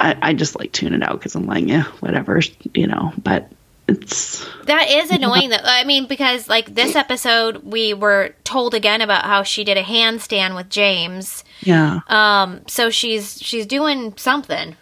I, 0.00 0.16
I 0.22 0.32
just 0.32 0.58
like 0.58 0.72
tune 0.72 0.94
it 0.94 1.02
out 1.02 1.18
because 1.18 1.34
I'm 1.34 1.46
like, 1.46 1.66
yeah, 1.66 1.84
whatever, 2.00 2.40
you 2.74 2.86
know. 2.86 3.12
But 3.22 3.52
it's 3.86 4.48
that 4.64 4.90
is 4.90 5.10
annoying. 5.16 5.50
Though 5.50 5.58
I 5.62 5.84
mean, 5.84 6.06
because 6.06 6.48
like 6.48 6.74
this 6.74 6.96
episode, 6.96 7.58
we 7.58 7.94
were 7.94 8.34
told 8.42 8.74
again 8.74 9.00
about 9.00 9.24
how 9.24 9.42
she 9.42 9.64
did 9.64 9.76
a 9.76 9.82
handstand 9.82 10.56
with 10.56 10.68
James. 10.70 11.44
Yeah. 11.60 12.00
Um. 12.08 12.62
So 12.66 12.90
she's 12.90 13.40
she's 13.40 13.66
doing 13.66 14.14
something. 14.16 14.76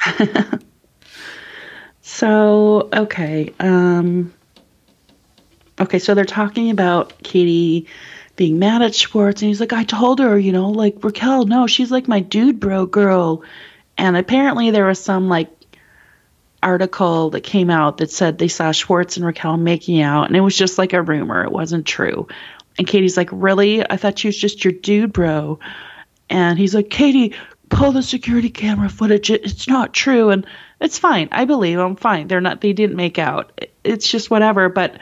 so 2.02 2.88
okay. 2.92 3.52
Um. 3.58 4.32
Okay, 5.82 5.98
so 5.98 6.14
they're 6.14 6.24
talking 6.24 6.70
about 6.70 7.24
Katie 7.24 7.88
being 8.36 8.60
mad 8.60 8.82
at 8.82 8.94
Schwartz. 8.94 9.42
And 9.42 9.48
he's 9.48 9.58
like, 9.58 9.72
I 9.72 9.82
told 9.82 10.20
her, 10.20 10.38
you 10.38 10.52
know, 10.52 10.70
like 10.70 11.02
Raquel, 11.02 11.44
no, 11.44 11.66
she's 11.66 11.90
like 11.90 12.06
my 12.06 12.20
dude 12.20 12.60
bro 12.60 12.86
girl. 12.86 13.42
And 13.98 14.16
apparently 14.16 14.70
there 14.70 14.86
was 14.86 15.02
some 15.02 15.28
like 15.28 15.50
article 16.62 17.30
that 17.30 17.40
came 17.40 17.68
out 17.68 17.98
that 17.98 18.12
said 18.12 18.38
they 18.38 18.46
saw 18.46 18.70
Schwartz 18.70 19.16
and 19.16 19.26
Raquel 19.26 19.56
making 19.56 20.00
out. 20.00 20.28
And 20.28 20.36
it 20.36 20.40
was 20.40 20.56
just 20.56 20.78
like 20.78 20.92
a 20.92 21.02
rumor. 21.02 21.42
It 21.42 21.50
wasn't 21.50 21.84
true. 21.84 22.28
And 22.78 22.86
Katie's 22.86 23.16
like, 23.16 23.30
Really? 23.32 23.84
I 23.84 23.96
thought 23.96 24.20
she 24.20 24.28
was 24.28 24.38
just 24.38 24.64
your 24.64 24.72
dude 24.72 25.12
bro. 25.12 25.58
And 26.30 26.60
he's 26.60 26.76
like, 26.76 26.90
Katie, 26.90 27.34
pull 27.70 27.90
the 27.90 28.04
security 28.04 28.50
camera 28.50 28.88
footage. 28.88 29.32
It's 29.32 29.66
not 29.66 29.92
true. 29.92 30.30
And 30.30 30.46
it's 30.80 30.98
fine. 31.00 31.28
I 31.32 31.44
believe 31.44 31.80
I'm 31.80 31.96
fine. 31.96 32.28
They're 32.28 32.40
not, 32.40 32.60
they 32.60 32.72
didn't 32.72 32.94
make 32.94 33.18
out. 33.18 33.66
It's 33.82 34.08
just 34.08 34.30
whatever. 34.30 34.68
But 34.68 35.00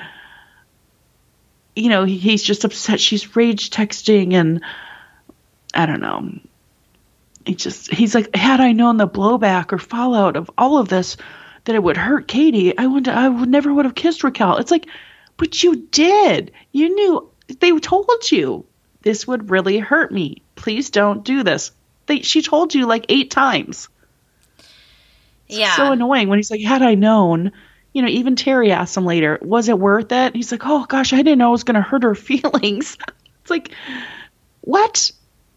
you 1.75 1.89
know, 1.89 2.05
he, 2.05 2.19
he's 2.19 2.43
just 2.43 2.65
upset. 2.65 3.01
She's 3.01 3.37
rage 3.37 3.71
texting, 3.71 4.35
and 4.35 4.63
I 5.75 5.87
don't 5.87 6.01
know. 6.01 6.39
He 7.47 7.55
just 7.55 7.93
he's 7.93 8.15
like, 8.15 8.35
had 8.35 8.61
I 8.61 8.73
known 8.73 8.97
the 8.97 9.09
blowback 9.09 9.73
or 9.73 9.79
fallout 9.79 10.37
of 10.37 10.51
all 10.59 10.79
of 10.79 10.89
this, 10.89 11.17
that 11.65 11.75
it 11.75 11.83
would 11.83 11.97
hurt 11.97 12.29
Katie, 12.29 12.77
I 12.77 12.87
would 12.87 13.09
I 13.09 13.29
would 13.29 13.49
never 13.49 13.73
would 13.73 13.85
have 13.85 13.95
kissed 13.95 14.25
Raquel. 14.25 14.59
It's 14.59 14.71
like, 14.71 14.87
but 15.37 15.63
you 15.63 15.77
did. 15.77 16.53
You 16.73 16.95
knew 16.95 17.31
they 17.61 17.77
told 17.79 18.31
you 18.31 18.67
this 19.03 19.27
would 19.27 19.51
really 19.51 19.79
hurt 19.79 20.13
me. 20.13 20.43
Please 20.55 20.91
don't 20.91 21.25
do 21.25 21.43
this. 21.43 21.73
They 22.07 22.21
she 22.23 22.43
told 22.43 22.75
you 22.75 22.87
like 22.87 23.07
eight 23.09 23.31
times. 23.31 23.89
Yeah. 25.49 25.75
so 25.77 25.93
annoying 25.93 26.29
when 26.29 26.39
he's 26.39 26.51
like, 26.51 26.61
had 26.61 26.83
I 26.83 26.95
known, 26.95 27.53
you 27.93 28.03
know, 28.03 28.09
even 28.09 28.37
Terry 28.37 28.71
asked 28.71 28.97
him 28.97 29.05
later, 29.05 29.39
was 29.43 29.69
it 29.69 29.79
worth 29.79 30.13
it? 30.13 30.35
He's 30.35 30.53
like, 30.53 30.63
oh 30.65 30.85
gosh, 30.87 31.13
I 31.13 31.19
didn't 31.19 31.39
know 31.39 31.49
it 31.49 31.53
was 31.53 31.65
going 31.65 31.75
to 31.75 31.81
hurt 31.81 32.03
her 32.03 32.15
feelings. 32.15 32.97
it's 33.43 33.51
like, 33.51 33.73
what? 34.61 35.11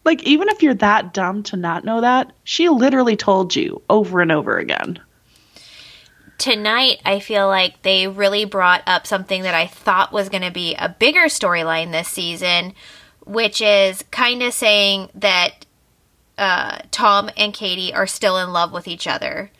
Like, 0.03 0.23
even 0.23 0.49
if 0.49 0.63
you're 0.63 0.73
that 0.75 1.13
dumb 1.13 1.43
to 1.43 1.57
not 1.57 1.85
know 1.85 2.01
that, 2.01 2.33
she 2.43 2.69
literally 2.69 3.15
told 3.15 3.55
you 3.55 3.81
over 3.89 4.21
and 4.21 4.31
over 4.31 4.57
again. 4.57 4.99
Tonight, 6.37 7.01
I 7.05 7.19
feel 7.19 7.47
like 7.47 7.83
they 7.83 8.07
really 8.07 8.43
brought 8.43 8.81
up 8.85 9.07
something 9.07 9.43
that 9.43 9.53
I 9.53 9.67
thought 9.67 10.11
was 10.11 10.27
going 10.27 10.43
to 10.43 10.51
be 10.51 10.75
a 10.75 10.89
bigger 10.89 11.25
storyline 11.25 11.91
this 11.91 12.09
season, 12.09 12.73
which 13.25 13.61
is 13.61 14.03
kind 14.11 14.43
of 14.43 14.53
saying 14.53 15.09
that 15.15 15.65
uh, 16.37 16.79
Tom 16.91 17.29
and 17.37 17.53
Katie 17.53 17.93
are 17.93 18.07
still 18.07 18.37
in 18.39 18.51
love 18.51 18.73
with 18.73 18.87
each 18.87 19.07
other 19.07 19.51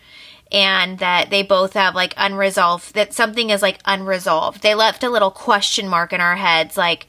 and 0.53 0.99
that 0.99 1.31
they 1.31 1.41
both 1.41 1.73
have 1.73 1.95
like 1.95 2.13
unresolved 2.15 2.93
that 2.93 3.13
something 3.13 3.49
is 3.49 3.61
like 3.61 3.79
unresolved. 3.85 4.61
They 4.61 4.75
left 4.75 5.03
a 5.03 5.09
little 5.09 5.31
question 5.31 5.87
mark 5.87 6.13
in 6.13 6.21
our 6.21 6.35
heads 6.35 6.77
like 6.77 7.07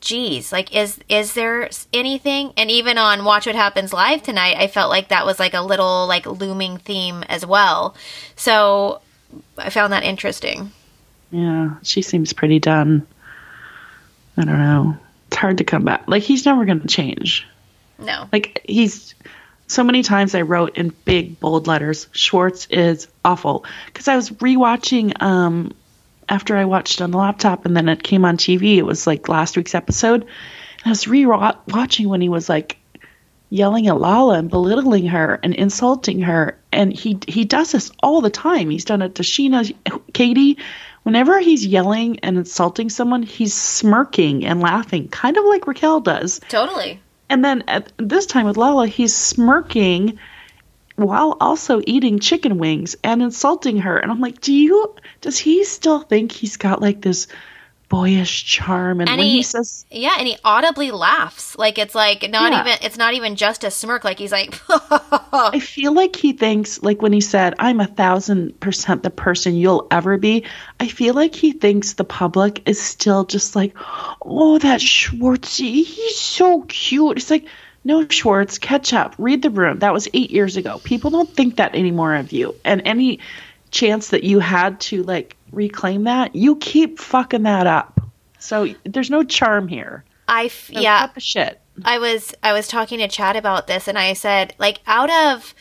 geez, 0.00 0.52
like 0.52 0.74
is 0.74 1.00
is 1.08 1.34
there 1.34 1.68
anything? 1.92 2.52
And 2.56 2.70
even 2.70 2.96
on 2.96 3.24
Watch 3.24 3.46
What 3.46 3.56
Happens 3.56 3.92
Live 3.92 4.22
tonight, 4.22 4.56
I 4.56 4.68
felt 4.68 4.88
like 4.88 5.08
that 5.08 5.26
was 5.26 5.38
like 5.38 5.54
a 5.54 5.60
little 5.60 6.06
like 6.06 6.26
looming 6.26 6.78
theme 6.78 7.24
as 7.24 7.44
well. 7.44 7.96
So 8.36 9.00
I 9.58 9.70
found 9.70 9.92
that 9.92 10.04
interesting. 10.04 10.70
Yeah, 11.32 11.74
she 11.82 12.02
seems 12.02 12.32
pretty 12.32 12.60
done. 12.60 13.06
I 14.36 14.44
don't 14.44 14.58
know. 14.58 14.96
It's 15.26 15.36
hard 15.36 15.58
to 15.58 15.64
come 15.64 15.84
back. 15.84 16.04
Like 16.06 16.22
he's 16.22 16.46
never 16.46 16.64
going 16.64 16.80
to 16.80 16.86
change. 16.86 17.46
No. 17.98 18.28
Like 18.32 18.60
he's 18.64 19.14
so 19.68 19.82
many 19.82 20.02
times 20.02 20.34
I 20.34 20.42
wrote 20.42 20.76
in 20.76 20.94
big 21.04 21.40
bold 21.40 21.66
letters, 21.66 22.08
Schwartz 22.12 22.66
is 22.70 23.08
awful. 23.24 23.64
Because 23.86 24.08
I 24.08 24.16
was 24.16 24.30
rewatching 24.30 25.20
um, 25.20 25.72
after 26.28 26.56
I 26.56 26.64
watched 26.64 27.00
on 27.00 27.10
the 27.10 27.18
laptop 27.18 27.66
and 27.66 27.76
then 27.76 27.88
it 27.88 28.02
came 28.02 28.24
on 28.24 28.36
TV. 28.36 28.76
It 28.76 28.86
was 28.86 29.06
like 29.06 29.28
last 29.28 29.56
week's 29.56 29.74
episode. 29.74 30.22
And 30.22 30.86
I 30.86 30.90
was 30.90 31.04
rewatching 31.04 32.06
when 32.06 32.20
he 32.20 32.28
was 32.28 32.48
like 32.48 32.78
yelling 33.50 33.86
at 33.86 34.00
Lala 34.00 34.38
and 34.38 34.50
belittling 34.50 35.06
her 35.06 35.38
and 35.42 35.54
insulting 35.54 36.20
her. 36.20 36.58
And 36.72 36.92
he 36.92 37.18
he 37.26 37.44
does 37.44 37.72
this 37.72 37.90
all 38.02 38.20
the 38.20 38.30
time. 38.30 38.70
He's 38.70 38.84
done 38.84 39.02
it 39.02 39.16
to 39.16 39.22
Scheana, 39.22 39.72
Katie. 40.12 40.58
Whenever 41.02 41.38
he's 41.38 41.64
yelling 41.64 42.18
and 42.20 42.36
insulting 42.36 42.90
someone, 42.90 43.22
he's 43.22 43.54
smirking 43.54 44.44
and 44.44 44.60
laughing, 44.60 45.06
kind 45.06 45.36
of 45.36 45.44
like 45.44 45.68
Raquel 45.68 46.00
does. 46.00 46.40
Totally. 46.48 47.00
And 47.28 47.44
then 47.44 47.64
at 47.68 47.92
this 47.96 48.26
time 48.26 48.46
with 48.46 48.56
Lala, 48.56 48.86
he's 48.86 49.14
smirking 49.14 50.18
while 50.96 51.36
also 51.40 51.82
eating 51.86 52.18
chicken 52.18 52.58
wings 52.58 52.96
and 53.04 53.22
insulting 53.22 53.78
her. 53.78 53.98
And 53.98 54.10
I'm 54.10 54.20
like, 54.20 54.40
do 54.40 54.52
you, 54.52 54.94
does 55.20 55.38
he 55.38 55.64
still 55.64 56.00
think 56.00 56.32
he's 56.32 56.56
got 56.56 56.80
like 56.80 57.02
this 57.02 57.26
boyish 57.88 58.44
charm. 58.44 59.00
And, 59.00 59.08
and 59.08 59.18
when 59.18 59.26
he, 59.26 59.36
he, 59.36 59.42
says 59.42 59.86
yeah 59.90 60.16
and 60.18 60.26
he 60.26 60.36
audibly 60.44 60.90
laughs. 60.90 61.56
Like 61.56 61.78
it's 61.78 61.94
like 61.94 62.28
not 62.30 62.52
yeah. 62.52 62.60
even 62.60 62.72
it's 62.82 62.96
not 62.96 63.14
even 63.14 63.36
just 63.36 63.64
a 63.64 63.70
smirk. 63.70 64.04
Like 64.04 64.18
he's 64.18 64.32
like 64.32 64.54
i 64.68 65.60
feel 65.60 65.92
like 65.92 66.16
he 66.16 66.32
thinks 66.32 66.82
like 66.82 67.02
when 67.02 67.12
he 67.12 67.20
said 67.20 67.54
i'm 67.58 67.80
a 67.80 67.86
thousand 67.86 68.58
percent 68.58 69.02
the 69.02 69.10
person 69.10 69.54
you'll 69.54 69.86
ever 69.90 70.16
be 70.16 70.44
i 70.80 70.88
feel 70.88 71.14
like 71.14 71.34
he 71.34 71.52
thinks 71.52 71.92
the 71.92 72.04
public 72.04 72.66
is 72.66 72.80
still 72.80 73.24
just 73.24 73.54
like 73.54 73.74
oh 74.22 74.58
that 74.58 74.80
schwartzy 74.80 75.84
he's 75.84 76.18
so 76.18 76.62
cute. 76.62 77.18
It's 77.18 77.30
like 77.30 77.46
no 77.84 78.06
schwartz 78.08 78.58
catch 78.58 78.92
up. 78.92 79.14
Read 79.18 79.42
the 79.42 79.50
room. 79.50 79.78
That 79.78 79.92
was 79.92 80.08
eight 80.12 80.30
years 80.30 80.56
ago. 80.56 80.80
People 80.82 81.10
don't 81.10 81.28
think 81.28 81.56
that 81.56 81.74
anymore 81.74 82.14
of 82.14 82.32
you. 82.32 82.54
And 82.64 82.82
any 82.84 83.20
chance 83.70 84.08
that 84.08 84.24
you 84.24 84.38
had 84.38 84.80
to 84.80 85.02
like 85.02 85.35
reclaim 85.52 86.04
that, 86.04 86.34
you 86.34 86.56
keep 86.56 86.98
fucking 86.98 87.42
that 87.44 87.66
up. 87.66 88.00
So 88.38 88.74
there's 88.84 89.10
no 89.10 89.22
charm 89.22 89.68
here. 89.68 90.04
I 90.28 90.46
f- 90.46 90.70
so 90.72 90.80
yeah. 90.80 91.08
Cut 91.08 91.22
shit. 91.22 91.60
I 91.84 91.98
was 91.98 92.34
I 92.42 92.52
was 92.52 92.68
talking 92.68 92.98
to 92.98 93.08
Chad 93.08 93.36
about 93.36 93.66
this, 93.66 93.88
and 93.88 93.98
I 93.98 94.12
said 94.14 94.54
like 94.58 94.80
out 94.86 95.10
of 95.10 95.54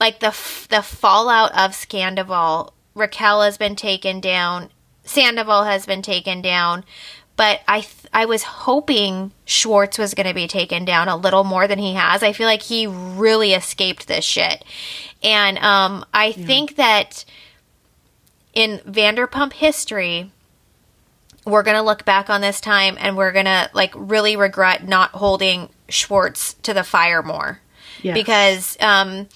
like 0.00 0.20
the 0.20 0.28
f- 0.28 0.68
the 0.68 0.82
fallout 0.82 1.52
of 1.52 1.72
Scandoval. 1.72 2.72
Raquel 2.94 3.42
has 3.42 3.56
been 3.56 3.76
taken 3.76 4.20
down. 4.20 4.70
Sandoval 5.04 5.64
has 5.64 5.86
been 5.86 6.02
taken 6.02 6.42
down, 6.42 6.84
but 7.36 7.60
I 7.66 7.80
th- 7.80 8.06
I 8.12 8.26
was 8.26 8.42
hoping 8.42 9.32
Schwartz 9.44 9.98
was 9.98 10.14
going 10.14 10.26
to 10.26 10.34
be 10.34 10.46
taken 10.46 10.84
down 10.84 11.08
a 11.08 11.16
little 11.16 11.44
more 11.44 11.66
than 11.66 11.78
he 11.78 11.94
has. 11.94 12.22
I 12.22 12.32
feel 12.32 12.46
like 12.46 12.62
he 12.62 12.86
really 12.86 13.52
escaped 13.54 14.06
this 14.06 14.24
shit, 14.24 14.64
and 15.22 15.58
um, 15.58 16.04
I 16.12 16.26
yeah. 16.26 16.46
think 16.46 16.76
that 16.76 17.24
in 18.52 18.78
Vanderpump 18.80 19.54
history, 19.54 20.30
we're 21.44 21.62
going 21.62 21.76
to 21.76 21.82
look 21.82 22.04
back 22.04 22.30
on 22.30 22.40
this 22.40 22.60
time 22.60 22.96
and 23.00 23.16
we're 23.16 23.32
going 23.32 23.46
to 23.46 23.70
like 23.74 23.92
really 23.96 24.36
regret 24.36 24.86
not 24.86 25.10
holding 25.10 25.68
Schwartz 25.88 26.54
to 26.62 26.72
the 26.72 26.84
fire 26.84 27.22
more. 27.22 27.60
Yes. 28.02 28.14
Because 28.14 28.76
um, 28.80 29.28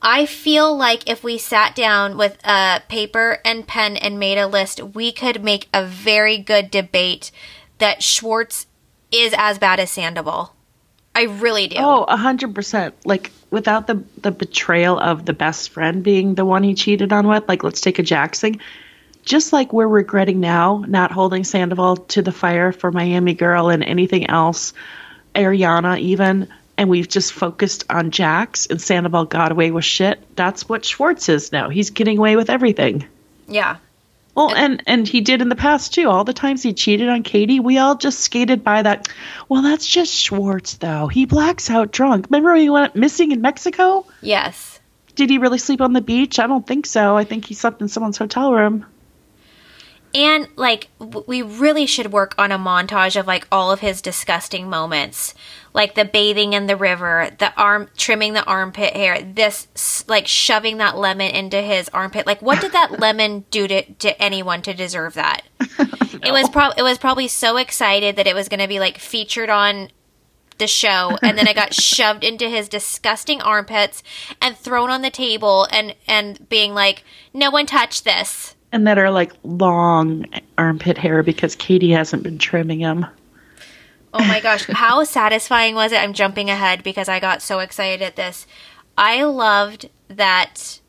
I 0.00 0.26
feel 0.26 0.76
like 0.76 1.08
if 1.08 1.24
we 1.24 1.38
sat 1.38 1.74
down 1.74 2.16
with 2.16 2.38
a 2.44 2.82
paper 2.88 3.38
and 3.44 3.66
pen 3.66 3.96
and 3.96 4.18
made 4.18 4.38
a 4.38 4.46
list, 4.46 4.82
we 4.82 5.12
could 5.12 5.42
make 5.42 5.68
a 5.72 5.84
very 5.84 6.38
good 6.38 6.70
debate 6.70 7.30
that 7.78 8.02
Schwartz 8.02 8.66
is 9.10 9.34
as 9.36 9.58
bad 9.58 9.80
as 9.80 9.90
Sandoval. 9.90 10.54
I 11.18 11.22
really 11.22 11.66
do. 11.66 11.74
Oh, 11.80 12.04
a 12.04 12.16
hundred 12.16 12.54
percent. 12.54 12.94
Like 13.04 13.32
without 13.50 13.88
the 13.88 14.04
the 14.18 14.30
betrayal 14.30 15.00
of 15.00 15.24
the 15.24 15.32
best 15.32 15.70
friend 15.70 16.04
being 16.04 16.36
the 16.36 16.44
one 16.44 16.62
he 16.62 16.74
cheated 16.74 17.12
on 17.12 17.26
with. 17.26 17.48
Like 17.48 17.64
let's 17.64 17.80
take 17.80 17.98
a 17.98 18.04
Jackson. 18.04 18.60
Just 19.24 19.52
like 19.52 19.72
we're 19.72 19.88
regretting 19.88 20.38
now 20.38 20.84
not 20.86 21.10
holding 21.10 21.42
Sandoval 21.42 21.96
to 21.96 22.22
the 22.22 22.30
fire 22.30 22.70
for 22.70 22.92
Miami 22.92 23.34
Girl 23.34 23.68
and 23.68 23.82
anything 23.82 24.30
else, 24.30 24.74
Ariana 25.34 25.98
even 25.98 26.46
and 26.76 26.88
we've 26.88 27.08
just 27.08 27.32
focused 27.32 27.84
on 27.90 28.12
Jax 28.12 28.66
and 28.66 28.80
Sandoval 28.80 29.24
got 29.24 29.50
away 29.50 29.72
with 29.72 29.84
shit. 29.84 30.20
That's 30.36 30.68
what 30.68 30.84
Schwartz 30.84 31.28
is 31.28 31.50
now. 31.50 31.68
He's 31.68 31.90
getting 31.90 32.18
away 32.18 32.36
with 32.36 32.48
everything. 32.48 33.08
Yeah. 33.48 33.78
Well, 34.38 34.54
and 34.54 34.84
and 34.86 35.08
he 35.08 35.20
did 35.20 35.42
in 35.42 35.48
the 35.48 35.56
past 35.56 35.94
too. 35.94 36.08
All 36.08 36.22
the 36.22 36.32
times 36.32 36.62
he 36.62 36.72
cheated 36.72 37.08
on 37.08 37.24
Katie, 37.24 37.58
we 37.58 37.78
all 37.78 37.96
just 37.96 38.20
skated 38.20 38.62
by 38.62 38.82
that. 38.82 39.08
Well, 39.48 39.62
that's 39.62 39.84
just 39.84 40.14
Schwartz 40.14 40.74
though. 40.74 41.08
He 41.08 41.26
blacks 41.26 41.68
out 41.70 41.90
drunk. 41.90 42.26
Remember 42.30 42.52
when 42.52 42.60
he 42.60 42.70
went 42.70 42.94
missing 42.94 43.32
in 43.32 43.40
Mexico? 43.40 44.06
Yes. 44.20 44.78
Did 45.16 45.28
he 45.28 45.38
really 45.38 45.58
sleep 45.58 45.80
on 45.80 45.92
the 45.92 46.00
beach? 46.00 46.38
I 46.38 46.46
don't 46.46 46.64
think 46.64 46.86
so. 46.86 47.16
I 47.16 47.24
think 47.24 47.46
he 47.46 47.54
slept 47.54 47.82
in 47.82 47.88
someone's 47.88 48.16
hotel 48.16 48.52
room. 48.52 48.86
And 50.14 50.46
like 50.54 50.86
we 51.00 51.42
really 51.42 51.86
should 51.86 52.12
work 52.12 52.36
on 52.38 52.52
a 52.52 52.58
montage 52.58 53.18
of 53.18 53.26
like 53.26 53.48
all 53.50 53.72
of 53.72 53.80
his 53.80 54.00
disgusting 54.00 54.70
moments 54.70 55.34
like 55.78 55.94
the 55.94 56.04
bathing 56.04 56.54
in 56.54 56.66
the 56.66 56.76
river, 56.76 57.30
the 57.38 57.54
arm 57.56 57.88
trimming 57.96 58.32
the 58.32 58.44
armpit 58.44 58.96
hair, 58.96 59.22
this 59.22 60.04
like 60.08 60.26
shoving 60.26 60.78
that 60.78 60.98
lemon 60.98 61.30
into 61.30 61.62
his 61.62 61.88
armpit. 61.90 62.26
Like, 62.26 62.42
what 62.42 62.60
did 62.60 62.72
that 62.72 62.90
lemon 62.98 63.44
do 63.52 63.68
to, 63.68 63.82
to 63.82 64.20
anyone 64.20 64.60
to 64.62 64.74
deserve 64.74 65.14
that? 65.14 65.42
It 66.20 66.32
was 66.32 66.48
probably 66.48 66.80
it 66.80 66.82
was 66.82 66.98
probably 66.98 67.28
so 67.28 67.58
excited 67.58 68.16
that 68.16 68.26
it 68.26 68.34
was 68.34 68.48
going 68.48 68.58
to 68.58 68.66
be 68.66 68.80
like 68.80 68.98
featured 68.98 69.48
on 69.48 69.88
the 70.58 70.66
show 70.66 71.16
and 71.22 71.38
then 71.38 71.46
it 71.46 71.54
got 71.54 71.72
shoved 71.80 72.24
into 72.24 72.48
his 72.48 72.68
disgusting 72.68 73.40
armpits 73.40 74.02
and 74.42 74.56
thrown 74.56 74.90
on 74.90 75.02
the 75.02 75.10
table 75.10 75.68
and 75.70 75.94
and 76.08 76.48
being 76.48 76.74
like 76.74 77.04
no 77.32 77.52
one 77.52 77.66
touched 77.66 78.04
this 78.04 78.56
and 78.72 78.84
that 78.84 78.98
are 78.98 79.12
like 79.12 79.32
long 79.44 80.26
armpit 80.58 80.98
hair 80.98 81.22
because 81.22 81.54
Katie 81.54 81.92
hasn't 81.92 82.24
been 82.24 82.36
trimming 82.36 82.80
them 82.80 83.06
Oh 84.12 84.24
my 84.24 84.40
gosh, 84.40 84.66
how 84.68 85.04
satisfying 85.04 85.74
was 85.74 85.92
it? 85.92 86.00
I'm 86.00 86.12
jumping 86.12 86.50
ahead 86.50 86.82
because 86.82 87.08
I 87.08 87.20
got 87.20 87.42
so 87.42 87.58
excited 87.60 88.02
at 88.02 88.16
this. 88.16 88.46
I 88.96 89.22
loved 89.24 89.90
that 90.08 90.80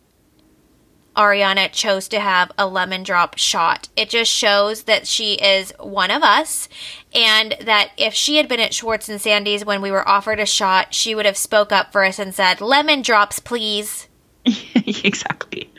Ariana 1.15 1.69
chose 1.71 2.07
to 2.07 2.19
have 2.19 2.51
a 2.57 2.65
lemon 2.65 3.03
drop 3.03 3.37
shot. 3.37 3.89
It 3.97 4.09
just 4.09 4.31
shows 4.31 4.83
that 4.83 5.05
she 5.05 5.33
is 5.33 5.73
one 5.79 6.11
of 6.11 6.23
us 6.23 6.69
and 7.13 7.55
that 7.61 7.91
if 7.97 8.13
she 8.13 8.37
had 8.37 8.47
been 8.47 8.61
at 8.61 8.73
Schwartz 8.73 9.09
and 9.09 9.19
Sandy's 9.19 9.65
when 9.65 9.81
we 9.81 9.91
were 9.91 10.07
offered 10.07 10.39
a 10.39 10.45
shot, 10.45 10.93
she 10.93 11.13
would 11.13 11.25
have 11.25 11.37
spoke 11.37 11.73
up 11.73 11.91
for 11.91 12.05
us 12.05 12.19
and 12.19 12.33
said, 12.33 12.61
"Lemon 12.61 13.01
drops, 13.01 13.39
please." 13.39 14.07
exactly. 14.75 15.69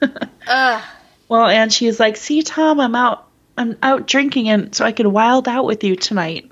Ugh. 0.46 0.82
Well, 1.28 1.46
and 1.46 1.72
she's 1.72 1.98
like, 1.98 2.16
"See, 2.16 2.42
Tom, 2.42 2.78
I'm 2.78 2.94
out 2.94 3.26
I'm 3.56 3.78
out 3.82 4.06
drinking 4.06 4.48
and 4.50 4.74
so 4.74 4.84
I 4.84 4.92
could 4.92 5.06
wild 5.06 5.48
out 5.48 5.64
with 5.64 5.82
you 5.82 5.96
tonight." 5.96 6.50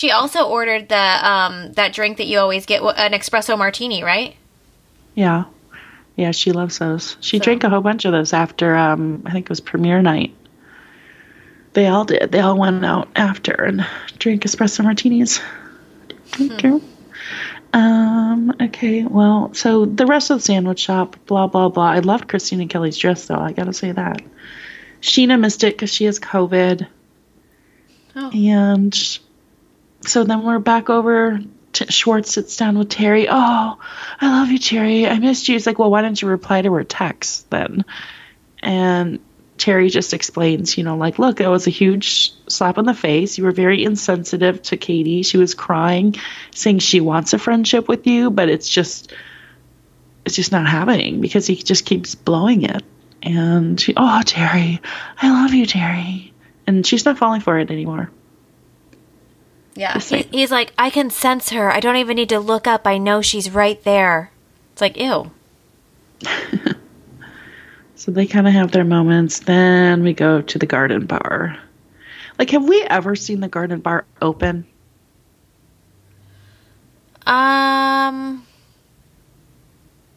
She 0.00 0.12
also 0.12 0.48
ordered 0.48 0.88
the 0.88 0.96
um 0.96 1.72
that 1.74 1.92
drink 1.92 2.16
that 2.16 2.26
you 2.26 2.38
always 2.38 2.64
get, 2.64 2.80
an 2.80 3.12
espresso 3.12 3.58
martini, 3.58 4.02
right? 4.02 4.34
Yeah, 5.14 5.44
yeah, 6.16 6.30
she 6.30 6.52
loves 6.52 6.78
those. 6.78 7.18
She 7.20 7.36
so. 7.36 7.44
drank 7.44 7.64
a 7.64 7.68
whole 7.68 7.82
bunch 7.82 8.06
of 8.06 8.12
those 8.12 8.32
after 8.32 8.74
um 8.74 9.24
I 9.26 9.32
think 9.32 9.44
it 9.44 9.50
was 9.50 9.60
premiere 9.60 10.00
night. 10.00 10.34
They 11.74 11.86
all 11.86 12.06
did. 12.06 12.32
They 12.32 12.40
all 12.40 12.56
went 12.56 12.82
out 12.82 13.08
after 13.14 13.52
and 13.52 13.86
drank 14.18 14.42
espresso 14.44 14.82
martinis. 14.82 15.38
Thank 16.28 16.62
hmm. 16.62 16.66
you. 16.66 16.82
Um, 17.74 18.54
okay, 18.58 19.04
well, 19.04 19.52
so 19.52 19.84
the 19.84 20.06
rest 20.06 20.30
of 20.30 20.38
the 20.38 20.44
sandwich 20.44 20.80
shop, 20.80 21.16
blah, 21.26 21.46
blah, 21.46 21.68
blah. 21.68 21.90
I 21.90 21.98
loved 21.98 22.26
Kristina 22.26 22.70
Kelly's 22.70 22.96
dress, 22.96 23.26
though. 23.26 23.38
I 23.38 23.52
gotta 23.52 23.74
say 23.74 23.92
that. 23.92 24.22
Scheana 25.02 25.38
missed 25.38 25.62
it 25.62 25.74
because 25.74 25.92
she 25.92 26.06
has 26.06 26.18
COVID. 26.18 26.86
Oh. 28.16 28.30
And 28.30 29.20
so 30.02 30.24
then 30.24 30.42
we're 30.42 30.58
back 30.58 30.90
over. 30.90 31.40
to 31.74 31.92
Schwartz 31.92 32.32
sits 32.32 32.56
down 32.56 32.78
with 32.78 32.88
Terry. 32.88 33.28
Oh, 33.28 33.78
I 34.20 34.40
love 34.40 34.48
you, 34.50 34.58
Terry. 34.58 35.06
I 35.06 35.18
missed 35.18 35.48
you. 35.48 35.54
He's 35.54 35.66
like, 35.66 35.78
well, 35.78 35.90
why 35.90 36.02
don't 36.02 36.20
you 36.20 36.28
reply 36.28 36.62
to 36.62 36.72
her 36.74 36.84
text 36.84 37.48
then? 37.50 37.84
And 38.62 39.20
Terry 39.56 39.90
just 39.90 40.14
explains, 40.14 40.76
you 40.78 40.84
know, 40.84 40.96
like, 40.96 41.18
look, 41.18 41.40
it 41.40 41.48
was 41.48 41.66
a 41.66 41.70
huge 41.70 42.32
slap 42.48 42.78
in 42.78 42.86
the 42.86 42.94
face. 42.94 43.38
You 43.38 43.44
were 43.44 43.52
very 43.52 43.84
insensitive 43.84 44.62
to 44.62 44.76
Katie. 44.76 45.22
She 45.22 45.36
was 45.36 45.54
crying, 45.54 46.16
saying 46.54 46.78
she 46.78 47.00
wants 47.00 47.32
a 47.34 47.38
friendship 47.38 47.86
with 47.86 48.06
you, 48.06 48.30
but 48.30 48.48
it's 48.48 48.68
just, 48.68 49.12
it's 50.24 50.36
just 50.36 50.52
not 50.52 50.66
happening 50.66 51.20
because 51.20 51.46
he 51.46 51.56
just 51.56 51.84
keeps 51.84 52.14
blowing 52.14 52.62
it. 52.62 52.82
And 53.22 53.78
she, 53.78 53.92
oh, 53.96 54.22
Terry, 54.24 54.80
I 55.20 55.42
love 55.42 55.52
you, 55.52 55.66
Terry. 55.66 56.32
And 56.66 56.86
she's 56.86 57.04
not 57.04 57.18
falling 57.18 57.42
for 57.42 57.58
it 57.58 57.70
anymore. 57.70 58.10
Yeah. 59.80 59.98
He, 59.98 60.28
he's 60.30 60.50
like, 60.50 60.74
I 60.76 60.90
can 60.90 61.08
sense 61.08 61.48
her. 61.48 61.72
I 61.72 61.80
don't 61.80 61.96
even 61.96 62.16
need 62.16 62.28
to 62.28 62.38
look 62.38 62.66
up. 62.66 62.86
I 62.86 62.98
know 62.98 63.22
she's 63.22 63.50
right 63.50 63.82
there. 63.82 64.30
It's 64.72 64.82
like, 64.82 64.98
ew. 64.98 65.30
so 67.94 68.10
they 68.10 68.26
kind 68.26 68.46
of 68.46 68.52
have 68.52 68.72
their 68.72 68.84
moments. 68.84 69.38
Then 69.38 70.02
we 70.02 70.12
go 70.12 70.42
to 70.42 70.58
the 70.58 70.66
garden 70.66 71.06
bar. 71.06 71.58
Like, 72.38 72.50
have 72.50 72.68
we 72.68 72.82
ever 72.82 73.16
seen 73.16 73.40
the 73.40 73.48
garden 73.48 73.80
bar 73.80 74.04
open? 74.20 74.66
Um, 77.24 78.46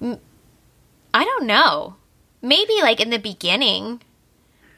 I 0.01 1.23
don't 1.23 1.45
know. 1.45 1.95
Maybe 2.41 2.81
like 2.81 2.99
in 2.99 3.11
the 3.11 3.17
beginning. 3.17 4.01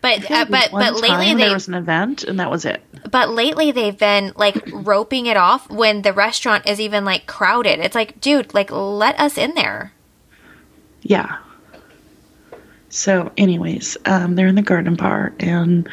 But 0.06 0.30
uh, 0.30 0.46
but 0.48 0.70
but 0.72 1.02
lately 1.02 1.34
they, 1.34 1.46
there 1.46 1.54
was 1.54 1.68
an 1.68 1.74
event 1.74 2.26
and 2.26 2.40
that 2.40 2.52
was 2.52 2.64
it. 2.64 2.84
But 3.10 3.32
lately 3.32 3.72
they've 3.72 3.98
been 3.98 4.34
like 4.36 4.56
roping 4.72 5.26
it 5.26 5.36
off 5.36 5.68
when 5.68 6.04
the 6.04 6.14
restaurant 6.14 6.70
is 6.70 6.80
even 6.80 7.06
like 7.06 7.26
crowded. 7.26 7.80
It's 7.80 7.96
like, 7.96 8.22
dude, 8.22 8.54
like 8.54 8.70
let 8.70 9.20
us 9.20 9.36
in 9.36 9.56
there. 9.56 9.94
Yeah. 11.02 11.38
So, 12.90 13.32
anyways, 13.36 13.98
um, 14.06 14.36
they're 14.36 14.46
in 14.46 14.54
the 14.54 14.62
garden 14.62 14.94
bar, 14.94 15.34
and 15.40 15.90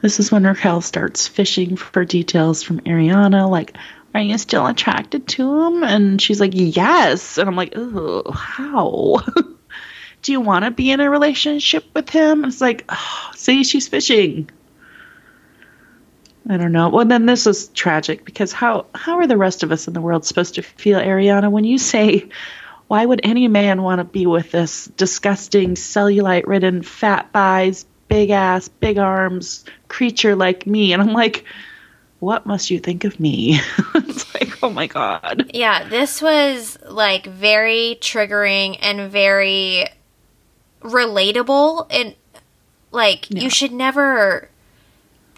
this 0.00 0.20
is 0.20 0.32
when 0.32 0.44
Raquel 0.44 0.80
starts 0.80 1.28
fishing 1.28 1.76
for 1.76 2.06
details 2.06 2.62
from 2.62 2.80
Ariana, 2.80 3.48
like, 3.48 3.76
"Are 4.14 4.22
you 4.22 4.38
still 4.38 4.66
attracted 4.66 5.28
to 5.28 5.66
him?" 5.66 5.84
And 5.84 6.20
she's 6.20 6.40
like, 6.40 6.52
"Yes." 6.54 7.36
And 7.36 7.46
I'm 7.46 7.56
like, 7.56 7.74
"Oh, 7.76 8.32
how?" 8.32 9.22
do 10.22 10.32
you 10.32 10.40
want 10.40 10.64
to 10.64 10.70
be 10.70 10.90
in 10.90 11.00
a 11.00 11.10
relationship 11.10 11.84
with 11.94 12.08
him? 12.10 12.44
It's 12.44 12.60
like, 12.60 12.84
oh, 12.88 13.30
see, 13.34 13.64
she's 13.64 13.88
fishing. 13.88 14.50
I 16.48 16.56
don't 16.56 16.72
know. 16.72 16.88
Well, 16.88 17.04
then 17.04 17.26
this 17.26 17.46
is 17.46 17.68
tragic 17.68 18.24
because 18.24 18.52
how 18.52 18.86
how 18.94 19.18
are 19.18 19.26
the 19.26 19.36
rest 19.36 19.62
of 19.62 19.72
us 19.72 19.86
in 19.86 19.94
the 19.94 20.00
world 20.00 20.24
supposed 20.24 20.56
to 20.56 20.62
feel, 20.62 20.98
Ariana, 20.98 21.50
when 21.50 21.64
you 21.64 21.78
say, 21.78 22.28
why 22.88 23.04
would 23.04 23.20
any 23.22 23.46
man 23.46 23.82
want 23.82 24.00
to 24.00 24.04
be 24.04 24.26
with 24.26 24.50
this 24.50 24.86
disgusting, 24.86 25.74
cellulite-ridden, 25.74 26.82
fat 26.82 27.30
thighs, 27.32 27.84
big 28.08 28.30
ass, 28.30 28.68
big 28.68 28.98
arms 28.98 29.64
creature 29.88 30.34
like 30.34 30.66
me? 30.66 30.92
And 30.92 31.00
I'm 31.00 31.12
like, 31.12 31.44
what 32.18 32.46
must 32.46 32.70
you 32.70 32.80
think 32.80 33.04
of 33.04 33.20
me? 33.20 33.60
it's 33.94 34.34
like, 34.34 34.62
oh 34.62 34.70
my 34.70 34.86
god. 34.86 35.50
Yeah, 35.54 35.88
this 35.88 36.20
was 36.20 36.78
like 36.88 37.26
very 37.26 37.98
triggering 38.00 38.76
and 38.80 39.10
very 39.10 39.86
relatable 40.80 41.86
and 41.90 42.14
like 42.90 43.30
you 43.30 43.50
should 43.50 43.72
never 43.72 44.48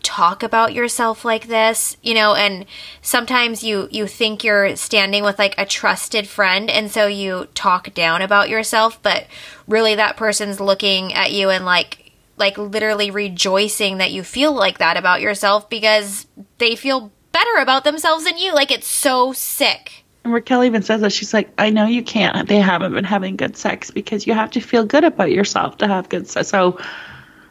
talk 0.03 0.43
about 0.43 0.73
yourself 0.73 1.25
like 1.25 1.47
this 1.47 1.97
you 2.03 2.13
know 2.13 2.35
and 2.35 2.67
sometimes 3.03 3.63
you 3.63 3.89
you 3.91 4.07
think 4.07 4.43
you're 4.43 4.75
standing 4.75 5.23
with 5.23 5.39
like 5.39 5.55
a 5.59 5.67
trusted 5.67 6.27
friend 6.27 6.69
and 6.69 6.91
so 6.91 7.07
you 7.07 7.47
talk 7.55 7.93
down 7.95 8.21
about 8.21 8.49
yourself 8.49 9.01
but 9.03 9.27
really 9.69 9.95
that 9.95 10.17
person's 10.17 10.59
looking 10.61 11.13
at 11.13 11.33
you 11.33 11.51
and 11.51 11.65
like 11.65 12.03
like 12.37 12.59
literally 12.59 13.11
rejoicing 13.11 13.99
that 13.99 14.11
you 14.11 14.23
feel 14.25 14.53
like 14.53 14.79
that 14.79 14.97
about 14.97 15.21
yourself 15.21 15.69
because 15.69 16.27
they 16.59 16.75
feel 16.75 17.13
better 17.33 17.57
about 17.61 17.85
themselves 17.85 18.25
than 18.25 18.39
you. 18.39 18.55
Like 18.55 18.71
it's 18.71 18.87
so 18.87 19.33
sick 19.33 20.02
and 20.25 20.33
Raquel 20.33 20.65
even 20.65 20.83
says 20.83 21.01
that 21.01 21.13
she's 21.13 21.35
like, 21.35 21.51
I 21.59 21.71
know 21.71 21.87
you 21.87 22.03
can't. 22.03 22.49
They 22.49 22.59
haven't 22.59 22.95
been 22.95 23.05
having 23.05 23.37
good 23.37 23.57
sex 23.57 23.91
because 23.91 24.27
you 24.27 24.35
have 24.35 24.51
to 24.53 24.61
feel 24.61 24.85
good 24.85 25.05
about 25.05 25.33
yourself 25.33 25.79
to 25.79 25.89
have 25.89 26.09
good 26.09 26.29
sex. 26.29 26.49
So, 26.49 26.79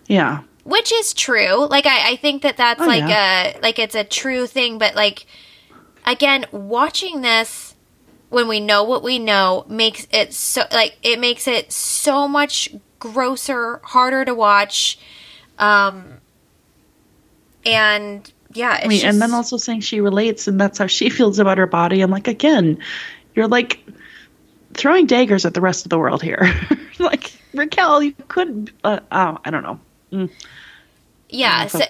yeah, 0.08 0.42
which 0.64 0.92
is 0.92 1.14
true. 1.14 1.66
Like 1.68 1.86
I, 1.86 2.12
I 2.12 2.16
think 2.16 2.44
that 2.44 2.58
that's 2.58 2.82
oh, 2.82 2.86
like 2.86 3.08
yeah. 3.08 3.58
a 3.58 3.60
like 3.62 3.80
it's 3.80 3.96
a 3.96 4.04
true 4.04 4.48
thing. 4.48 4.78
But 4.78 4.96
like 4.96 5.26
again, 6.06 6.46
watching 6.52 7.22
this 7.22 7.76
when 8.30 8.48
we 8.48 8.60
know 8.60 8.84
what 8.84 9.04
we 9.04 9.20
know 9.20 9.66
makes 9.68 10.08
it 10.12 10.34
so 10.34 10.64
like 10.72 10.98
it 11.04 11.20
makes 11.20 11.48
it 11.48 11.72
so 11.72 12.28
much 12.28 12.74
grosser, 13.00 13.82
harder 13.84 14.24
to 14.24 14.34
watch. 14.34 14.98
Um, 15.58 16.06
and 17.66 18.32
yeah, 18.54 18.80
I 18.84 18.88
mean, 18.88 19.02
just... 19.02 19.06
and 19.06 19.22
then 19.22 19.32
also 19.32 19.58
saying 19.58 19.82
she 19.82 20.02
relates 20.02 20.48
and 20.48 20.60
that's 20.60 20.78
how 20.78 20.88
she 20.88 21.10
feels 21.18 21.40
about 21.40 21.58
her 21.58 21.68
body. 21.68 22.02
I'm 22.02 22.12
like, 22.12 22.28
again, 22.28 22.78
you're 23.36 23.48
like 23.48 23.80
throwing 24.74 25.06
daggers 25.06 25.46
at 25.46 25.54
the 25.54 25.62
rest 25.62 25.86
of 25.86 25.90
the 25.90 25.98
world 25.98 26.22
here. 26.22 26.54
like 27.00 27.32
Raquel, 27.54 28.04
you 28.04 28.14
couldn't. 28.28 28.72
Uh, 28.84 29.00
oh, 29.12 29.38
I 29.44 29.52
don't 29.52 29.64
know. 29.64 29.80
Mm. 30.12 30.30
Yeah. 31.30 31.68
So, 31.68 31.82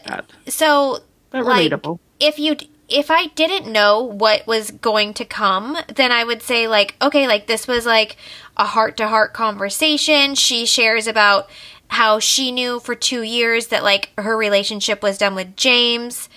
so 0.48 1.00
but 1.32 1.46
like, 1.46 1.72
relatable. 1.72 2.00
if 2.20 2.40
you 2.40 2.56
if 2.92 3.10
I 3.10 3.28
didn't 3.28 3.72
know 3.72 4.04
what 4.04 4.46
was 4.46 4.72
going 4.72 5.14
to 5.16 5.26
come, 5.26 5.78
then 5.88 6.12
I 6.12 6.24
would 6.24 6.42
say 6.42 6.68
like, 6.68 6.96
okay, 7.02 7.26
like 7.26 7.48
this 7.48 7.68
was 7.68 7.86
like 7.86 8.18
a 8.58 8.66
heart 8.66 8.98
to 8.98 9.08
heart 9.08 9.34
conversation. 9.34 10.36
She 10.36 10.66
shares 10.66 11.08
about 11.08 11.50
how 11.92 12.20
she 12.20 12.54
knew 12.54 12.80
for 12.80 12.96
two 12.96 13.22
years 13.22 13.68
that 13.68 13.84
like 13.84 14.12
her 14.18 14.38
relationship 14.38 15.04
was 15.04 15.18
done 15.18 15.36
with 15.36 15.58
James. 15.58 16.30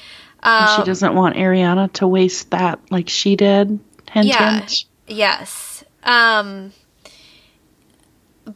Um, 0.43 0.81
she 0.81 0.85
doesn't 0.85 1.15
want 1.15 1.37
Ariana 1.37 1.93
to 1.93 2.09
waste 2.09 2.51
that 2.51 2.81
like 2.91 3.09
she 3.09 3.37
did. 3.37 3.79
Hint, 4.11 4.27
yeah. 4.27 4.59
Hint. 4.59 4.85
Yes. 5.07 5.85
Um 6.03 6.73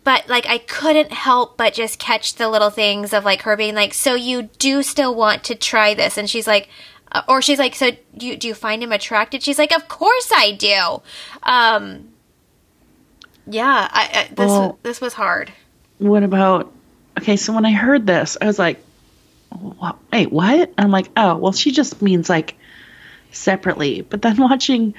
but 0.03 0.29
like 0.29 0.47
I 0.49 0.59
couldn't 0.59 1.13
help 1.13 1.57
but 1.57 1.73
just 1.73 2.01
catch 2.01 2.35
the 2.35 2.49
little 2.49 2.71
things 2.71 3.13
of 3.13 3.25
like 3.25 3.43
her 3.43 3.57
being 3.57 3.77
like, 3.77 3.95
"So 3.95 4.17
you 4.17 4.51
do 4.59 4.83
still 4.83 5.15
want 5.15 5.45
to 5.45 5.55
try 5.55 5.95
this?" 5.95 6.19
And 6.19 6.29
she's 6.29 6.49
like, 6.49 6.69
uh, 7.13 7.23
or 7.29 7.41
she's 7.41 7.61
like, 7.61 7.77
"So 7.77 7.93
do 8.17 8.27
you, 8.27 8.37
do 8.37 8.49
you 8.49 8.55
find 8.55 8.83
him 8.83 8.91
attracted?" 8.91 9.45
She's 9.45 9.59
like, 9.59 9.73
"Of 9.73 9.87
course 9.87 10.33
I 10.35 10.51
do." 10.51 11.01
Um, 11.45 12.09
yeah, 13.47 13.89
I, 13.89 14.11
I 14.13 14.35
this 14.35 14.49
well, 14.49 14.79
this 14.83 15.01
was 15.01 15.15
hard. 15.15 15.53
What 15.99 16.25
about? 16.25 16.75
Okay, 17.19 17.37
so 17.37 17.53
when 17.53 17.66
I 17.66 17.73
heard 17.73 18.07
this, 18.07 18.37
I 18.41 18.47
was 18.47 18.59
like, 18.59 18.83
"Wait, 20.12 20.33
what?" 20.33 20.73
I'm 20.79 20.91
like, 20.91 21.09
"Oh, 21.16 21.37
well, 21.37 21.53
she 21.53 21.73
just 21.73 22.01
means 22.01 22.31
like 22.31 22.57
separately." 23.33 24.01
But 24.03 24.23
then 24.23 24.37
watching 24.39 24.95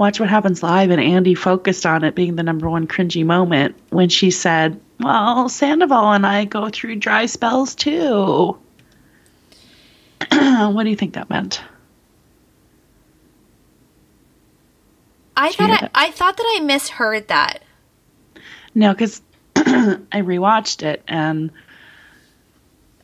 Watch 0.00 0.18
What 0.18 0.30
Happens 0.30 0.62
Live, 0.62 0.90
and 0.90 0.98
Andy 0.98 1.34
focused 1.34 1.84
on 1.84 2.04
it 2.04 2.14
being 2.14 2.34
the 2.34 2.42
number 2.42 2.70
one 2.70 2.86
cringy 2.86 3.22
moment 3.22 3.76
when 3.90 4.08
she 4.08 4.30
said, 4.30 4.80
Well, 4.98 5.50
Sandoval 5.50 6.12
and 6.12 6.26
I 6.26 6.46
go 6.46 6.70
through 6.70 6.96
dry 6.96 7.26
spells 7.26 7.74
too. 7.74 8.56
what 10.30 10.84
do 10.84 10.88
you 10.88 10.96
think 10.96 11.12
that 11.14 11.28
meant? 11.28 11.60
I 15.36 15.52
thought 15.52 15.70
I, 15.70 15.90
I, 15.94 16.10
thought 16.12 16.38
that 16.38 16.56
I 16.56 16.60
misheard 16.64 17.28
that. 17.28 17.62
No, 18.74 18.92
because 18.92 19.20
I 20.12 20.22
rewatched 20.22 20.82
it 20.82 21.02
and. 21.06 21.50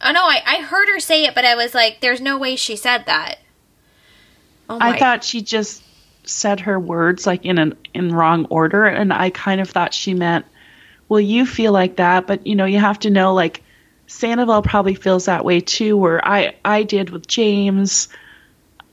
Oh 0.01 0.13
no, 0.13 0.25
I, 0.25 0.43
I 0.47 0.61
heard 0.61 0.89
her 0.89 1.01
say 1.01 1.25
it, 1.25 1.35
but 1.35 1.45
I 1.45 1.55
was 1.55 1.75
like, 1.75 2.01
"There's 2.01 2.21
no 2.21 2.39
way 2.39 2.57
she 2.57 2.77
said 2.77 3.07
that." 3.07 3.39
Oh 4.69 4.79
I 4.81 4.99
thought 4.99 5.25
she 5.25 5.43
just 5.43 5.83
said 6.25 6.61
her 6.61 6.79
words 6.79 7.27
like 7.27 7.45
in 7.45 7.59
an 7.59 7.77
in 7.95 8.13
wrong 8.13 8.47
order 8.47 8.85
and 8.85 9.13
I 9.13 9.31
kind 9.31 9.61
of 9.61 9.71
thought 9.71 9.95
she 9.95 10.13
meant 10.13 10.45
well 11.09 11.21
you 11.21 11.47
feel 11.47 11.71
like 11.73 11.97
that 11.97 12.27
but 12.27 12.47
you 12.47 12.57
know 12.57 12.65
you 12.65 12.81
have 12.81 12.99
to 13.01 13.11
know 13.11 13.33
like 13.33 13.63
Sandoval 14.09 14.63
probably 14.63 14.95
feels 14.95 15.27
that 15.27 15.45
way 15.45 15.61
too 15.61 15.97
where 15.97 16.27
I 16.27 16.57
I 16.65 16.83
did 16.83 17.11
with 17.11 17.27
James. 17.29 18.09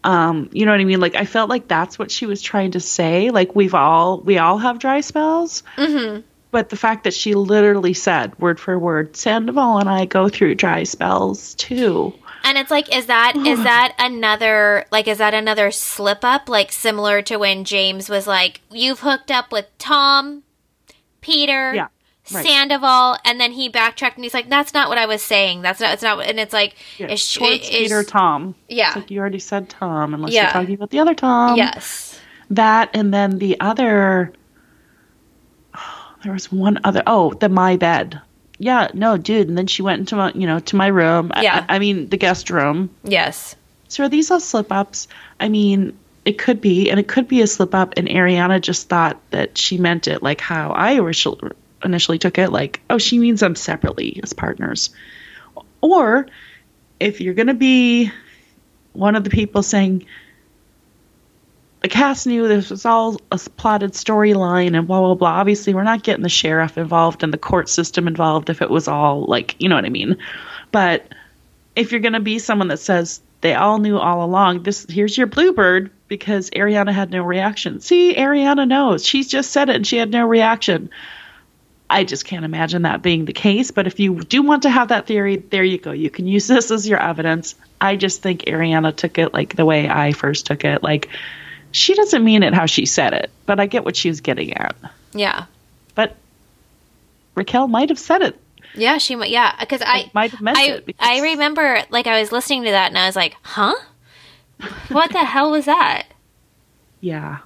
Um 0.04 0.50
you 0.52 0.66
know 0.66 0.72
what 0.72 0.82
I 0.82 0.86
mean? 0.86 1.00
Like 1.00 1.16
I 1.16 1.26
felt 1.26 1.50
like 1.50 1.68
that's 1.68 1.98
what 1.98 2.12
she 2.12 2.28
was 2.28 2.42
trying 2.42 2.72
to 2.72 2.80
say. 2.80 3.32
Like 3.32 3.56
we've 3.56 3.74
all 3.74 4.20
we 4.20 4.38
all 4.38 4.60
have 4.60 4.78
dry 4.78 5.02
spells. 5.02 5.64
Hmm 5.76 6.20
but 6.54 6.70
the 6.70 6.78
fact 6.78 7.04
that 7.04 7.14
she 7.14 7.36
literally 7.36 7.94
said 7.94 8.40
word 8.40 8.62
for 8.62 8.80
word 8.80 9.18
Sandoval 9.18 9.80
and 9.80 9.90
I 9.90 10.06
go 10.06 10.30
through 10.30 10.56
dry 10.56 10.84
spells 10.84 11.54
too 11.56 12.14
and 12.44 12.58
it's 12.58 12.70
like, 12.70 12.94
is 12.94 13.06
that 13.06 13.36
is 13.38 13.64
that 13.64 13.96
another 13.98 14.86
like 14.92 15.08
is 15.08 15.20
that 15.20 15.34
another 15.34 15.72
slip 15.72 16.20
up? 16.24 16.50
Like 16.50 16.72
similar 16.74 17.22
to 17.24 17.38
when 17.38 17.64
James 17.64 18.10
was 18.10 18.28
like, 18.28 18.60
"You've 18.70 19.00
hooked 19.00 19.32
up 19.32 19.52
with 19.52 19.66
Tom, 19.78 20.44
Peter, 21.22 21.74
yeah, 21.74 21.88
right. 22.34 22.46
Sandoval," 22.46 23.18
and 23.24 23.40
then 23.40 23.54
he 23.54 23.70
backtracked 23.70 24.18
and 24.18 24.26
he's 24.26 24.34
like, 24.34 24.50
"That's 24.50 24.74
not 24.74 24.90
what 24.90 24.98
I 24.98 25.06
was 25.06 25.22
saying. 25.22 25.62
That's 25.62 25.80
not. 25.80 25.94
It's 25.94 26.04
not." 26.04 26.20
And 26.26 26.38
it's 26.38 26.52
like, 26.52 26.76
yeah, 26.98 27.08
is, 27.08 27.22
is, 27.22 27.38
Peter, 27.38 28.04
Tom. 28.04 28.56
Yeah, 28.68 28.88
it's 28.88 28.96
like 28.98 29.12
you 29.12 29.22
already 29.22 29.40
said 29.40 29.70
Tom, 29.70 30.14
unless 30.14 30.34
yeah. 30.34 30.44
you're 30.44 30.52
talking 30.52 30.76
about 30.76 30.90
the 30.90 31.00
other 31.00 31.16
Tom. 31.16 31.56
Yes, 31.56 32.20
that 32.50 32.90
and 32.94 33.14
then 33.14 33.40
the 33.40 33.58
other. 33.62 34.34
There 36.24 36.34
was 36.34 36.52
one 36.52 36.80
other. 36.84 37.04
Oh, 37.06 37.34
the 37.34 37.50
my 37.50 37.78
bed 37.78 38.22
yeah, 38.60 38.90
no, 38.94 39.18
dude. 39.18 39.48
And 39.48 39.58
then 39.58 39.68
she 39.68 39.82
went 39.82 40.00
into 40.00 40.16
my, 40.16 40.32
you 40.34 40.48
know, 40.48 40.60
to 40.60 40.76
my 40.76 40.88
room. 40.88 41.32
Yeah. 41.42 41.66
I, 41.68 41.76
I 41.76 41.80
mean, 41.80 42.10
the 42.10 42.18
guest 42.18 42.50
room. 42.50 42.90
Yes. 43.04 43.56
So 43.88 44.04
are 44.04 44.10
these 44.10 44.32
all 44.32 44.40
slip 44.40 44.72
ups? 44.72 45.08
I 45.40 45.50
mean, 45.50 45.98
it 46.26 46.38
could 46.38 46.62
be, 46.62 46.90
and 46.90 47.00
it 47.00 47.08
could 47.08 47.28
be 47.28 47.42
a 47.42 47.48
slip 47.48 47.76
up. 47.76 47.94
And 47.98 48.08
Ariana 48.08 48.62
just 48.62 48.90
thought 48.90 49.20
that 49.32 49.58
she 49.58 49.78
meant 49.78 50.08
it 50.08 50.24
like 50.24 50.40
how 50.40 50.72
I 50.72 50.94
initially 51.84 52.20
took 52.20 52.38
it, 52.38 52.52
like, 52.52 52.82
oh, 52.90 52.98
she 52.98 53.20
means 53.20 53.42
them 53.42 53.56
separately 53.56 54.20
as 54.24 54.34
partners. 54.34 54.92
Or 55.82 56.28
if 57.00 57.20
you're 57.20 57.34
going 57.34 57.48
to 57.48 57.54
be 57.54 58.12
one 58.94 59.16
of 59.16 59.24
the 59.24 59.30
people 59.30 59.64
saying, 59.64 60.06
the 61.84 61.90
cast 61.90 62.26
knew 62.26 62.48
this 62.48 62.70
was 62.70 62.86
all 62.86 63.18
a 63.30 63.38
plotted 63.58 63.92
storyline 63.92 64.76
and 64.76 64.88
blah 64.88 65.02
blah 65.02 65.16
blah. 65.16 65.28
Obviously, 65.28 65.74
we're 65.74 65.84
not 65.84 66.02
getting 66.02 66.24
the 66.24 66.30
sheriff 66.30 66.78
involved 66.78 67.24
and 67.24 67.34
the 67.34 67.38
court 67.38 67.68
system 67.68 68.08
involved 68.08 68.50
if 68.50 68.62
it 68.62 68.70
was 68.70 68.88
all 68.88 69.26
like, 69.26 69.56
you 69.60 69.68
know 69.68 69.76
what 69.76 69.86
I 69.86 69.90
mean. 69.90 70.18
But 70.72 71.14
if 71.76 71.92
you're 71.92 72.00
going 72.00 72.14
to 72.14 72.22
be 72.22 72.40
someone 72.40 72.70
that 72.70 72.80
says 72.80 73.22
they 73.42 73.54
all 73.54 73.80
knew 73.80 73.98
all 73.98 74.24
along, 74.24 74.64
this 74.64 74.86
here's 74.88 75.18
your 75.18 75.28
bluebird 75.28 75.92
because 76.08 76.50
Ariana 76.52 76.94
had 76.94 77.12
no 77.12 77.22
reaction. 77.22 77.82
See, 77.82 78.16
Ariana 78.16 78.66
knows. 78.66 79.06
She's 79.06 79.28
just 79.28 79.52
said 79.52 79.68
it 79.68 79.76
and 79.76 79.86
she 79.86 79.98
had 79.98 80.10
no 80.10 80.26
reaction. 80.26 80.90
I 81.90 82.06
just 82.06 82.24
can't 82.24 82.46
imagine 82.46 82.84
that 82.84 83.02
being 83.02 83.26
the 83.26 83.34
case. 83.34 83.72
But 83.72 83.88
if 83.88 84.00
you 84.00 84.22
do 84.22 84.42
want 84.42 84.64
to 84.64 84.70
have 84.70 84.88
that 84.88 85.06
theory, 85.06 85.36
there 85.36 85.66
you 85.66 85.80
go. 85.80 85.92
You 85.92 86.10
can 86.10 86.28
use 86.28 86.48
this 86.48 86.72
as 86.72 86.88
your 86.88 87.02
evidence. 87.02 87.56
I 87.82 87.98
just 87.98 88.22
think 88.22 88.44
Ariana 88.44 88.96
took 88.96 89.18
it 89.18 89.34
like 89.34 89.58
the 89.58 89.66
way 89.66 89.90
I 89.90 90.14
first 90.14 90.46
took 90.46 90.64
it. 90.64 90.82
Like, 90.82 91.10
she 91.74 91.96
doesn't 91.96 92.24
mean 92.24 92.44
it 92.44 92.54
how 92.54 92.66
she 92.66 92.86
said 92.86 93.14
it, 93.14 93.30
but 93.46 93.60
I 93.60 93.66
get 93.66 93.84
what 93.84 93.96
she 93.96 94.08
was 94.08 94.22
getting 94.22 94.54
at. 94.54 94.76
Yeah. 95.14 95.46
But 95.96 96.16
Raquel 97.36 97.68
might 97.68 97.90
have 97.90 98.00
said 98.00 98.22
it. 98.22 98.40
Yeah, 98.76 98.98
she 99.00 99.16
might. 99.16 99.30
Yeah, 99.30 99.56
because 99.60 99.82
I 99.86 100.10
might 100.14 100.32
have 100.32 100.42
meant 100.42 100.58
I, 100.58 100.64
it. 100.70 100.86
Because... 100.86 101.06
I 101.06 101.20
remember, 101.22 101.84
like, 101.90 102.08
I 102.08 102.20
was 102.20 102.32
listening 102.32 102.64
to 102.64 102.72
that 102.72 102.88
and 102.90 102.98
I 102.98 103.06
was 103.08 103.16
like, 103.16 103.36
"Huh? 103.42 103.76
what 104.90 105.12
the 105.12 105.20
hell 105.26 105.52
was 105.52 105.66
that?" 105.66 106.06
Yeah. 107.02 107.40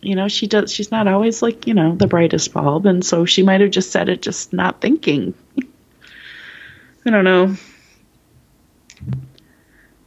You 0.00 0.16
know, 0.16 0.28
she 0.28 0.46
does. 0.46 0.72
She's 0.72 0.90
not 0.90 1.08
always 1.08 1.42
like 1.42 1.66
you 1.66 1.74
know 1.74 1.94
the 1.96 2.06
brightest 2.06 2.52
bulb, 2.52 2.86
and 2.86 3.04
so 3.04 3.24
she 3.24 3.42
might 3.42 3.60
have 3.60 3.70
just 3.70 3.90
said 3.90 4.08
it, 4.08 4.22
just 4.22 4.52
not 4.52 4.80
thinking. 4.80 5.34
I 7.06 7.10
don't 7.10 7.24
know. 7.24 7.56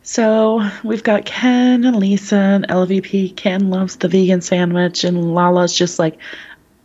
So 0.07 0.65
we've 0.85 1.03
got 1.03 1.25
Ken 1.25 1.83
and 1.83 1.97
Lisa 1.97 2.37
and 2.37 2.65
LVP. 2.65 3.35
Ken 3.35 3.69
loves 3.69 3.97
the 3.97 4.07
vegan 4.07 4.39
sandwich, 4.39 5.03
and 5.03 5.35
Lala's 5.35 5.75
just 5.75 5.99
like 5.99 6.17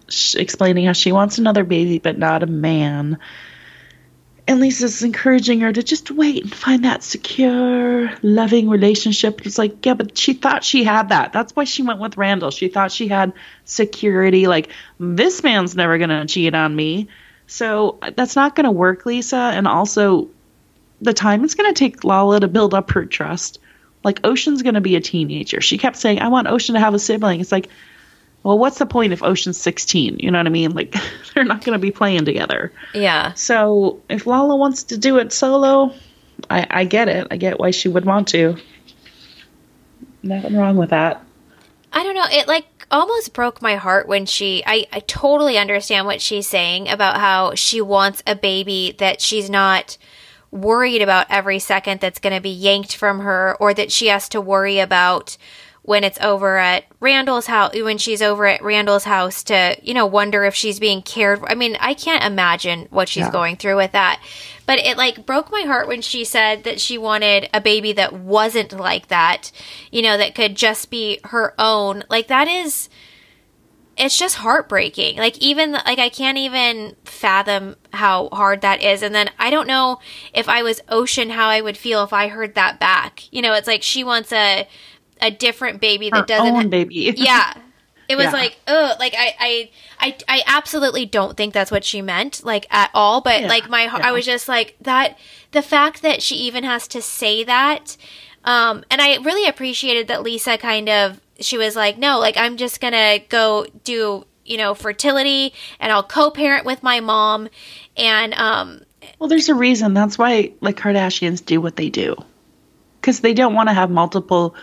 sh- 0.08 0.34
explaining 0.34 0.86
how 0.86 0.92
she 0.92 1.12
wants 1.12 1.38
another 1.38 1.62
baby, 1.62 2.00
but 2.00 2.18
not 2.18 2.42
a 2.42 2.48
man. 2.48 3.18
And 4.48 4.58
Lisa's 4.58 5.04
encouraging 5.04 5.60
her 5.60 5.72
to 5.72 5.84
just 5.84 6.10
wait 6.10 6.42
and 6.42 6.52
find 6.52 6.84
that 6.84 7.04
secure, 7.04 8.12
loving 8.22 8.68
relationship. 8.68 9.46
It's 9.46 9.56
like, 9.56 9.86
yeah, 9.86 9.94
but 9.94 10.18
she 10.18 10.32
thought 10.32 10.64
she 10.64 10.82
had 10.82 11.10
that. 11.10 11.32
That's 11.32 11.54
why 11.54 11.62
she 11.62 11.84
went 11.84 12.00
with 12.00 12.16
Randall. 12.16 12.50
She 12.50 12.66
thought 12.66 12.90
she 12.90 13.06
had 13.06 13.34
security. 13.64 14.48
Like, 14.48 14.70
this 14.98 15.44
man's 15.44 15.76
never 15.76 15.96
going 15.96 16.10
to 16.10 16.26
cheat 16.26 16.56
on 16.56 16.74
me. 16.74 17.06
So 17.46 18.00
that's 18.16 18.34
not 18.34 18.56
going 18.56 18.64
to 18.64 18.72
work, 18.72 19.06
Lisa. 19.06 19.36
And 19.36 19.68
also, 19.68 20.28
the 21.02 21.12
time 21.12 21.44
it's 21.44 21.54
going 21.54 21.72
to 21.72 21.78
take 21.78 22.04
Lala 22.04 22.40
to 22.40 22.48
build 22.48 22.72
up 22.72 22.92
her 22.92 23.04
trust. 23.04 23.58
Like 24.04 24.20
Ocean's 24.24 24.62
going 24.62 24.74
to 24.74 24.80
be 24.80 24.96
a 24.96 25.00
teenager. 25.00 25.60
She 25.60 25.78
kept 25.78 25.96
saying, 25.96 26.20
"I 26.20 26.28
want 26.28 26.48
Ocean 26.48 26.74
to 26.74 26.80
have 26.80 26.94
a 26.94 26.98
sibling." 26.98 27.40
It's 27.40 27.52
like, 27.52 27.68
well, 28.42 28.58
what's 28.58 28.78
the 28.78 28.86
point 28.86 29.12
if 29.12 29.22
Ocean's 29.22 29.58
16? 29.58 30.18
You 30.18 30.30
know 30.30 30.38
what 30.38 30.46
I 30.46 30.50
mean? 30.50 30.72
Like 30.72 30.94
they're 31.34 31.44
not 31.44 31.64
going 31.64 31.74
to 31.74 31.82
be 31.82 31.90
playing 31.90 32.24
together. 32.24 32.72
Yeah. 32.94 33.34
So 33.34 34.00
if 34.08 34.26
Lala 34.26 34.56
wants 34.56 34.84
to 34.84 34.98
do 34.98 35.18
it 35.18 35.32
solo, 35.32 35.94
I, 36.50 36.66
I 36.70 36.84
get 36.84 37.08
it. 37.08 37.28
I 37.30 37.36
get 37.36 37.58
why 37.58 37.70
she 37.70 37.88
would 37.88 38.04
want 38.04 38.28
to. 38.28 38.56
Nothing 40.22 40.56
wrong 40.56 40.76
with 40.76 40.90
that. 40.90 41.24
I 41.92 42.02
don't 42.04 42.14
know. 42.14 42.26
It 42.30 42.48
like 42.48 42.66
almost 42.90 43.32
broke 43.32 43.60
my 43.60 43.76
heart 43.76 44.08
when 44.08 44.26
she. 44.26 44.62
I, 44.66 44.86
I 44.92 45.00
totally 45.00 45.58
understand 45.58 46.06
what 46.06 46.20
she's 46.20 46.46
saying 46.46 46.88
about 46.88 47.18
how 47.18 47.54
she 47.54 47.80
wants 47.80 48.22
a 48.26 48.34
baby 48.34 48.94
that 48.98 49.20
she's 49.20 49.50
not 49.50 49.98
worried 50.52 51.02
about 51.02 51.26
every 51.30 51.58
second 51.58 52.00
that's 52.00 52.20
going 52.20 52.34
to 52.34 52.40
be 52.40 52.50
yanked 52.50 52.94
from 52.94 53.20
her 53.20 53.56
or 53.58 53.74
that 53.74 53.90
she 53.90 54.06
has 54.06 54.28
to 54.28 54.40
worry 54.40 54.78
about 54.78 55.36
when 55.82 56.04
it's 56.04 56.20
over 56.20 56.58
at 56.58 56.84
Randall's 57.00 57.46
house, 57.46 57.74
when 57.74 57.98
she's 57.98 58.22
over 58.22 58.46
at 58.46 58.62
Randall's 58.62 59.02
house 59.02 59.42
to, 59.44 59.76
you 59.82 59.94
know, 59.94 60.06
wonder 60.06 60.44
if 60.44 60.54
she's 60.54 60.78
being 60.78 61.02
cared 61.02 61.40
for. 61.40 61.50
I 61.50 61.54
mean, 61.54 61.76
I 61.80 61.94
can't 61.94 62.22
imagine 62.22 62.86
what 62.90 63.08
she's 63.08 63.24
yeah. 63.24 63.32
going 63.32 63.56
through 63.56 63.76
with 63.76 63.90
that. 63.92 64.22
But 64.64 64.78
it 64.78 64.96
like 64.96 65.26
broke 65.26 65.50
my 65.50 65.62
heart 65.62 65.88
when 65.88 66.00
she 66.00 66.24
said 66.24 66.62
that 66.62 66.80
she 66.80 66.98
wanted 66.98 67.50
a 67.52 67.60
baby 67.60 67.92
that 67.94 68.12
wasn't 68.12 68.72
like 68.72 69.08
that, 69.08 69.50
you 69.90 70.02
know, 70.02 70.16
that 70.16 70.36
could 70.36 70.54
just 70.54 70.88
be 70.88 71.18
her 71.24 71.52
own. 71.58 72.04
Like 72.08 72.28
that 72.28 72.46
is 72.46 72.88
it's 73.96 74.18
just 74.18 74.36
heartbreaking. 74.36 75.16
Like 75.18 75.38
even 75.38 75.72
like 75.72 75.98
I 75.98 76.08
can't 76.08 76.38
even 76.38 76.96
fathom 77.04 77.76
how 77.92 78.28
hard 78.32 78.60
that 78.62 78.82
is. 78.82 79.02
And 79.02 79.14
then 79.14 79.30
I 79.38 79.50
don't 79.50 79.66
know 79.66 79.98
if 80.32 80.48
I 80.48 80.62
was 80.62 80.80
Ocean 80.88 81.30
how 81.30 81.48
I 81.48 81.60
would 81.60 81.76
feel 81.76 82.02
if 82.02 82.12
I 82.12 82.28
heard 82.28 82.54
that 82.54 82.80
back. 82.80 83.24
You 83.32 83.42
know, 83.42 83.54
it's 83.54 83.66
like 83.66 83.82
she 83.82 84.02
wants 84.04 84.32
a 84.32 84.66
a 85.20 85.30
different 85.30 85.80
baby 85.80 86.10
that 86.10 86.20
Her 86.20 86.26
doesn't 86.26 86.56
own 86.56 86.70
baby. 86.70 86.94
yeah. 87.16 87.54
It 88.08 88.16
was 88.16 88.24
Yeah. 88.26 88.32
like, 88.32 88.58
oh, 88.66 88.94
like 88.98 89.14
I, 89.16 89.34
I, 89.38 89.70
I, 90.00 90.16
I 90.28 90.42
absolutely 90.46 91.06
don't 91.06 91.36
think 91.36 91.54
that's 91.54 91.70
what 91.70 91.84
she 91.84 92.02
meant, 92.02 92.44
like 92.44 92.66
at 92.70 92.90
all. 92.92 93.20
But 93.20 93.42
Yeah, 93.42 93.46
like 93.46 93.70
my, 93.70 93.84
yeah. 93.84 94.00
I 94.02 94.10
was 94.12 94.26
just 94.26 94.48
like 94.48 94.76
that. 94.80 95.16
The 95.52 95.62
fact 95.62 96.02
that 96.02 96.20
she 96.20 96.34
even 96.36 96.64
has 96.64 96.88
to 96.88 97.00
say 97.00 97.44
that, 97.44 97.96
um, 98.44 98.84
and 98.90 99.00
I 99.00 99.16
really 99.18 99.48
appreciated 99.48 100.08
that 100.08 100.22
Lisa 100.22 100.58
kind 100.58 100.88
of, 100.88 101.20
she 101.44 101.58
was 101.58 101.76
like, 101.76 101.98
no, 101.98 102.18
like 102.18 102.36
I'm 102.36 102.56
just 102.56 102.80
gonna 102.80 103.18
go 103.28 103.66
do, 103.84 104.24
you 104.44 104.56
know, 104.56 104.74
fertility, 104.74 105.52
and 105.80 105.92
I'll 105.92 106.02
co-parent 106.02 106.64
with 106.64 106.82
my 106.82 107.00
mom, 107.00 107.48
and 107.96 108.34
um, 108.34 108.82
Well, 109.18 109.28
there's 109.28 109.48
a 109.48 109.54
reason. 109.54 109.94
That's 109.94 110.18
why 110.18 110.52
like 110.60 110.76
Kardashians 110.76 111.44
do 111.44 111.60
what 111.60 111.76
they 111.76 111.90
do. 111.90 112.16
Cuz 113.02 113.20
they 113.20 113.34
don't 113.34 113.54
want 113.54 113.68
to 113.68 113.74
have 113.74 113.90
multiple 113.90 114.54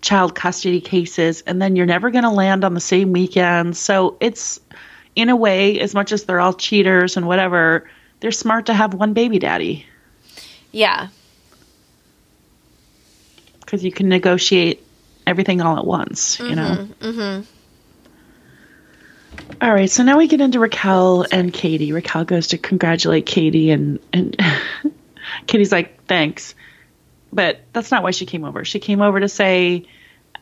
child 0.00 0.34
custody 0.34 0.80
cases 0.80 1.42
and 1.46 1.60
then 1.60 1.76
you're 1.76 1.84
never 1.84 2.10
going 2.10 2.24
to 2.24 2.30
land 2.30 2.64
on 2.64 2.72
the 2.72 2.80
same 2.80 3.12
weekend. 3.12 3.76
So 3.76 4.16
it's 4.18 4.58
in 5.14 5.28
a 5.28 5.36
way 5.36 5.78
as 5.78 5.92
much 5.92 6.10
as 6.10 6.24
they're 6.24 6.40
all 6.40 6.54
cheaters 6.54 7.18
and 7.18 7.26
whatever, 7.26 7.86
they're 8.20 8.30
smart 8.30 8.64
to 8.66 8.72
have 8.72 8.94
one 8.94 9.12
baby 9.12 9.38
daddy 9.38 9.84
yeah, 10.72 11.08
cuz 13.66 13.84
you 13.84 13.92
can 13.92 14.08
negotiate 14.08 14.84
everything 15.30 15.62
all 15.62 15.78
at 15.78 15.86
once, 15.86 16.40
you 16.40 16.56
know. 16.56 16.88
mm-hmm. 17.00 17.42
All 19.62 19.72
right, 19.72 19.88
so 19.88 20.02
now 20.02 20.18
we 20.18 20.26
get 20.26 20.40
into 20.40 20.58
Raquel 20.58 21.24
and 21.30 21.52
Katie. 21.52 21.92
Raquel 21.92 22.24
goes 22.24 22.48
to 22.48 22.58
congratulate 22.58 23.26
Katie, 23.26 23.70
and 23.70 24.00
and 24.12 24.36
Katie's 25.46 25.70
like, 25.70 26.04
"Thanks," 26.06 26.54
but 27.32 27.60
that's 27.72 27.90
not 27.90 28.02
why 28.02 28.10
she 28.10 28.26
came 28.26 28.44
over. 28.44 28.64
She 28.64 28.80
came 28.80 29.00
over 29.00 29.20
to 29.20 29.28
say, 29.28 29.86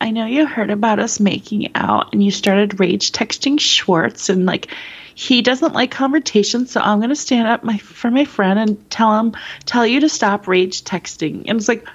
"I 0.00 0.10
know 0.10 0.24
you 0.24 0.46
heard 0.46 0.70
about 0.70 1.00
us 1.00 1.20
making 1.20 1.74
out, 1.76 2.14
and 2.14 2.24
you 2.24 2.30
started 2.30 2.80
rage 2.80 3.12
texting 3.12 3.60
Schwartz, 3.60 4.30
and 4.30 4.46
like." 4.46 4.74
He 5.14 5.42
doesn't 5.42 5.72
like 5.72 5.90
conversation, 5.90 6.68
so 6.68 6.80
I'm 6.80 7.00
gonna 7.00 7.16
stand 7.16 7.48
up 7.48 7.64
my 7.64 7.76
for 7.78 8.08
my 8.08 8.24
friend 8.24 8.56
and 8.56 8.88
tell 8.88 9.18
him, 9.18 9.34
tell 9.66 9.84
you 9.84 9.98
to 9.98 10.08
stop 10.08 10.46
rage 10.46 10.84
texting. 10.84 11.46
And 11.48 11.58
it's 11.58 11.66
like, 11.66 11.88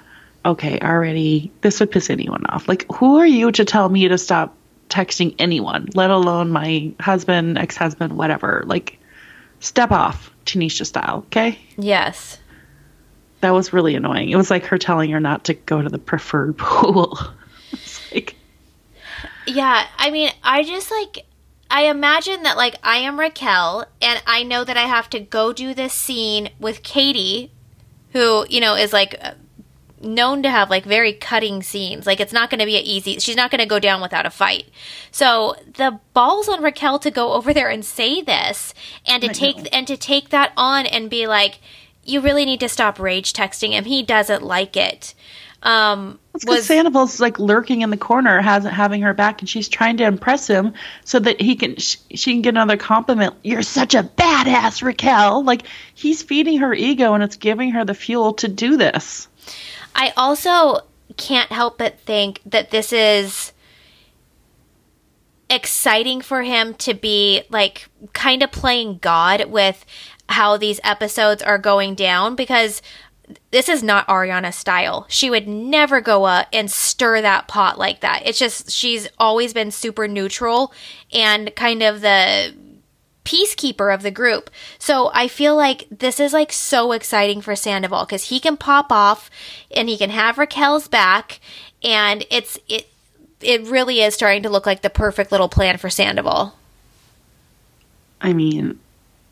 okay, 0.44 0.78
already 0.80 1.50
this 1.62 1.80
would 1.80 1.90
piss 1.90 2.10
anyone 2.10 2.44
off. 2.46 2.68
Like, 2.68 2.90
who 2.92 3.16
are 3.16 3.26
you 3.26 3.50
to 3.52 3.64
tell 3.64 3.88
me 3.88 4.08
to 4.08 4.18
stop 4.18 4.56
texting 4.88 5.34
anyone, 5.38 5.88
let 5.94 6.10
alone 6.10 6.50
my 6.50 6.92
husband, 7.00 7.58
ex 7.58 7.76
husband, 7.76 8.16
whatever? 8.16 8.62
Like, 8.66 8.98
step 9.60 9.90
off, 9.90 10.30
Tanisha 10.44 10.86
style, 10.86 11.24
okay? 11.26 11.58
yes, 11.76 12.38
That 13.40 13.52
was 13.52 13.72
really 13.72 13.94
annoying. 13.94 14.30
It 14.30 14.36
was 14.36 14.50
like 14.50 14.64
her 14.66 14.78
telling 14.78 15.10
her 15.10 15.20
not 15.20 15.44
to 15.44 15.54
go 15.54 15.80
to 15.82 15.88
the 15.88 15.98
preferred 15.98 16.56
pool. 16.58 17.18
it's 17.72 18.12
like, 18.12 18.36
Yeah, 19.46 19.86
I 19.98 20.10
mean, 20.10 20.30
I 20.42 20.62
just 20.62 20.90
like 20.90 21.24
I 21.70 21.86
imagine 21.86 22.44
that 22.44 22.56
like 22.56 22.76
I 22.82 22.98
am 22.98 23.18
Raquel 23.18 23.86
and 24.00 24.22
I 24.26 24.44
know 24.44 24.62
that 24.64 24.76
I 24.76 24.82
have 24.82 25.10
to 25.10 25.18
go 25.20 25.52
do 25.52 25.74
this 25.74 25.92
scene 25.92 26.50
with 26.60 26.82
Katie 26.82 27.50
who, 28.12 28.46
you 28.48 28.60
know, 28.60 28.76
is 28.76 28.92
like 28.92 29.20
known 30.04 30.42
to 30.42 30.50
have 30.50 30.70
like 30.70 30.84
very 30.84 31.12
cutting 31.12 31.62
scenes. 31.62 32.06
Like 32.06 32.20
it's 32.20 32.32
not 32.32 32.50
going 32.50 32.60
to 32.60 32.66
be 32.66 32.76
a 32.76 32.80
easy. 32.80 33.18
She's 33.18 33.36
not 33.36 33.50
going 33.50 33.60
to 33.60 33.66
go 33.66 33.78
down 33.78 34.00
without 34.00 34.26
a 34.26 34.30
fight. 34.30 34.66
So 35.10 35.56
the 35.76 35.98
balls 36.12 36.48
on 36.48 36.62
Raquel 36.62 36.98
to 37.00 37.10
go 37.10 37.32
over 37.32 37.52
there 37.52 37.68
and 37.68 37.84
say 37.84 38.22
this 38.22 38.74
and 39.06 39.22
to 39.22 39.30
I 39.30 39.32
take 39.32 39.56
know. 39.56 39.68
and 39.72 39.86
to 39.86 39.96
take 39.96 40.28
that 40.30 40.52
on 40.56 40.86
and 40.86 41.10
be 41.10 41.26
like 41.26 41.60
you 42.04 42.20
really 42.20 42.44
need 42.44 42.60
to 42.60 42.68
stop 42.68 42.98
rage 42.98 43.32
texting 43.32 43.70
him. 43.72 43.84
He 43.84 44.02
doesn't 44.02 44.42
like 44.42 44.76
it. 44.76 45.14
Um 45.62 46.18
because 46.40 46.66
Sandoval's 46.66 47.20
like 47.20 47.38
lurking 47.38 47.82
in 47.82 47.90
the 47.90 47.96
corner, 47.96 48.40
hasn't 48.40 48.74
having 48.74 49.02
her 49.02 49.14
back, 49.14 49.40
and 49.40 49.48
she's 49.48 49.68
trying 49.68 49.96
to 49.98 50.04
impress 50.04 50.48
him 50.48 50.74
so 51.04 51.20
that 51.20 51.40
he 51.40 51.54
can 51.54 51.76
sh- 51.76 51.96
she 52.14 52.32
can 52.32 52.42
get 52.42 52.50
another 52.50 52.76
compliment. 52.76 53.34
You're 53.44 53.62
such 53.62 53.94
a 53.94 54.02
badass, 54.02 54.82
Raquel. 54.82 55.44
Like 55.44 55.62
he's 55.94 56.22
feeding 56.22 56.58
her 56.58 56.74
ego, 56.74 57.14
and 57.14 57.22
it's 57.22 57.36
giving 57.36 57.70
her 57.70 57.84
the 57.84 57.94
fuel 57.94 58.34
to 58.34 58.48
do 58.48 58.76
this. 58.76 59.28
I 59.94 60.12
also 60.16 60.80
can't 61.16 61.52
help 61.52 61.78
but 61.78 62.00
think 62.00 62.40
that 62.44 62.70
this 62.70 62.92
is 62.92 63.52
exciting 65.50 66.20
for 66.20 66.42
him 66.42 66.74
to 66.74 66.94
be 66.94 67.42
like 67.50 67.88
kind 68.12 68.42
of 68.42 68.50
playing 68.50 68.98
God 68.98 69.46
with 69.46 69.84
how 70.28 70.56
these 70.56 70.80
episodes 70.82 71.42
are 71.42 71.58
going 71.58 71.94
down 71.94 72.34
because 72.34 72.82
this 73.50 73.68
is 73.68 73.82
not 73.82 74.06
Ariana's 74.08 74.56
style. 74.56 75.06
She 75.08 75.30
would 75.30 75.48
never 75.48 76.00
go 76.00 76.24
up 76.24 76.48
and 76.52 76.70
stir 76.70 77.22
that 77.22 77.48
pot 77.48 77.78
like 77.78 78.00
that. 78.00 78.22
It's 78.26 78.38
just 78.38 78.70
she's 78.70 79.08
always 79.18 79.54
been 79.54 79.70
super 79.70 80.08
neutral 80.08 80.72
and 81.12 81.54
kind 81.54 81.82
of 81.82 82.00
the 82.00 82.54
peacekeeper 83.24 83.92
of 83.92 84.02
the 84.02 84.10
group. 84.10 84.50
So 84.78 85.10
I 85.14 85.28
feel 85.28 85.56
like 85.56 85.86
this 85.90 86.20
is 86.20 86.32
like 86.32 86.52
so 86.52 86.92
exciting 86.92 87.40
for 87.40 87.56
Sandoval 87.56 88.04
because 88.04 88.24
he 88.24 88.40
can 88.40 88.56
pop 88.56 88.92
off 88.92 89.30
and 89.74 89.88
he 89.88 89.96
can 89.98 90.10
have 90.10 90.38
Raquel's 90.38 90.88
back, 90.88 91.40
and 91.82 92.24
it's 92.30 92.58
it 92.68 92.88
it 93.40 93.66
really 93.66 94.00
is 94.00 94.14
starting 94.14 94.42
to 94.42 94.50
look 94.50 94.66
like 94.66 94.82
the 94.82 94.90
perfect 94.90 95.32
little 95.32 95.48
plan 95.48 95.78
for 95.78 95.90
Sandoval. 95.90 96.54
I 98.20 98.32
mean, 98.32 98.78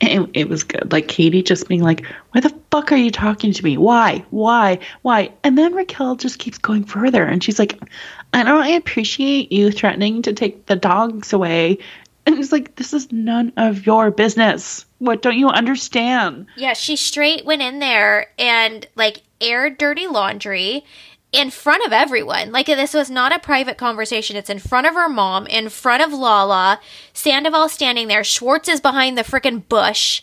it, 0.02 0.28
it 0.34 0.48
was 0.48 0.64
good. 0.64 0.92
Like 0.92 1.08
Katie 1.08 1.42
just 1.42 1.68
being 1.68 1.82
like, 1.82 2.04
"Why 2.32 2.40
the 2.40 2.54
fuck 2.70 2.92
are 2.92 2.96
you 2.96 3.10
talking 3.10 3.52
to 3.52 3.64
me? 3.64 3.78
Why? 3.78 4.24
Why? 4.30 4.80
Why?" 5.02 5.32
And 5.44 5.56
then 5.56 5.74
Raquel 5.74 6.16
just 6.16 6.38
keeps 6.38 6.58
going 6.58 6.84
further, 6.84 7.24
and 7.24 7.42
she's 7.42 7.58
like, 7.58 7.78
"I 8.32 8.42
don't 8.42 8.74
appreciate 8.74 9.52
you 9.52 9.70
threatening 9.70 10.22
to 10.22 10.32
take 10.32 10.66
the 10.66 10.76
dogs 10.76 11.32
away." 11.32 11.78
And 12.24 12.38
it's 12.38 12.52
like, 12.52 12.76
"This 12.76 12.92
is 12.92 13.10
none 13.10 13.52
of 13.56 13.84
your 13.86 14.10
business. 14.10 14.86
What 14.98 15.22
don't 15.22 15.38
you 15.38 15.48
understand?" 15.48 16.46
Yeah, 16.56 16.74
she 16.74 16.96
straight 16.96 17.44
went 17.44 17.62
in 17.62 17.78
there 17.78 18.28
and 18.38 18.86
like 18.94 19.22
aired 19.40 19.78
dirty 19.78 20.06
laundry 20.06 20.84
in 21.32 21.50
front 21.50 21.84
of 21.84 21.92
everyone. 21.92 22.52
Like 22.52 22.66
this 22.66 22.94
was 22.94 23.10
not 23.10 23.34
a 23.34 23.38
private 23.38 23.78
conversation. 23.78 24.36
It's 24.36 24.50
in 24.50 24.58
front 24.58 24.86
of 24.86 24.94
her 24.94 25.08
mom, 25.08 25.46
in 25.46 25.68
front 25.70 26.02
of 26.02 26.12
Lala. 26.12 26.78
Sandoval 27.12 27.68
standing 27.68 28.08
there. 28.08 28.22
Schwartz 28.22 28.68
is 28.68 28.80
behind 28.80 29.16
the 29.18 29.22
freaking 29.22 29.66
bush. 29.68 30.22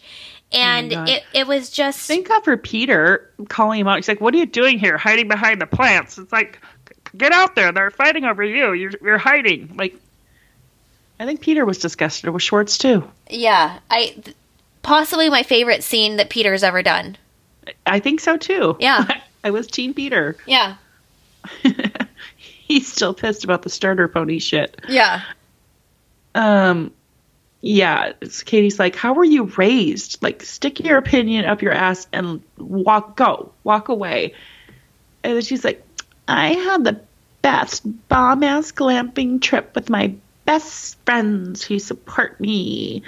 Oh 0.52 0.58
and 0.58 0.92
God. 0.92 1.10
it, 1.10 1.24
it 1.34 1.48
was 1.48 1.70
just 1.70 2.08
Thank 2.08 2.28
God 2.28 2.44
for 2.44 2.58
Peter 2.58 3.32
calling 3.50 3.82
him 3.82 3.88
out. 3.88 3.98
He's 3.98 4.08
like, 4.08 4.22
"What 4.22 4.34
are 4.34 4.38
you 4.38 4.46
doing 4.46 4.80
here, 4.80 4.98
hiding 4.98 5.28
behind 5.28 5.62
the 5.62 5.68
plants?" 5.68 6.18
It's 6.18 6.32
like, 6.32 6.60
"Get 7.18 7.32
out 7.32 7.56
there! 7.56 7.72
They're 7.72 7.92
fighting 7.92 8.26
over 8.26 8.44
you. 8.44 8.74
You're 8.74 8.92
you're 9.02 9.18
hiding." 9.20 9.76
Like, 9.76 9.96
I 11.20 11.26
think 11.26 11.42
Peter 11.42 11.66
was 11.66 11.78
disgusted 11.80 12.30
with 12.30 12.42
Schwartz 12.42 12.78
too. 12.78 13.10
yeah, 13.30 13.80
I 13.90 14.16
th- 14.24 14.36
possibly 14.82 15.30
my 15.30 15.44
favorite 15.44 15.84
scene 15.84 16.16
that 16.18 16.30
Peter's 16.30 16.64
ever 16.64 16.82
done. 16.82 17.18
I 17.86 18.00
think 18.00 18.20
so 18.20 18.38
too. 18.38 18.78
Yeah. 18.80 19.06
I 19.44 19.52
was 19.52 19.68
Team 19.68 19.94
Peter. 19.94 20.38
Yeah. 20.46 20.76
He's 22.38 22.92
still 22.92 23.14
pissed 23.14 23.44
about 23.44 23.62
the 23.64 23.70
starter 23.70 24.08
pony 24.08 24.40
shit. 24.40 24.80
Yeah. 24.88 25.22
Um, 26.36 26.92
yeah, 27.62 28.14
it's 28.22 28.44
Katie's 28.44 28.80
like, 28.80 28.96
how 28.96 29.14
were 29.14 29.24
you 29.24 29.46
raised? 29.58 30.22
Like, 30.22 30.44
stick 30.44 30.80
your 30.80 30.98
opinion 30.98 31.46
up 31.46 31.62
your 31.62 31.74
ass 31.74 32.08
and 32.14 32.42
walk, 32.58 33.18
go, 33.18 33.52
walk 33.64 33.90
away. 33.90 34.34
And 35.24 35.36
then 35.36 35.42
she's 35.42 35.64
like, 35.66 35.84
I 36.28 36.54
had 36.54 36.84
the 36.84 37.02
best 37.42 37.84
bomb 38.08 38.44
ass 38.44 38.72
glamping 38.72 39.42
trip 39.42 39.74
with 39.76 39.90
my 39.90 40.14
best 40.50 40.98
friends 41.06 41.64
who 41.64 41.78
support 41.78 42.42
me. 42.42 43.04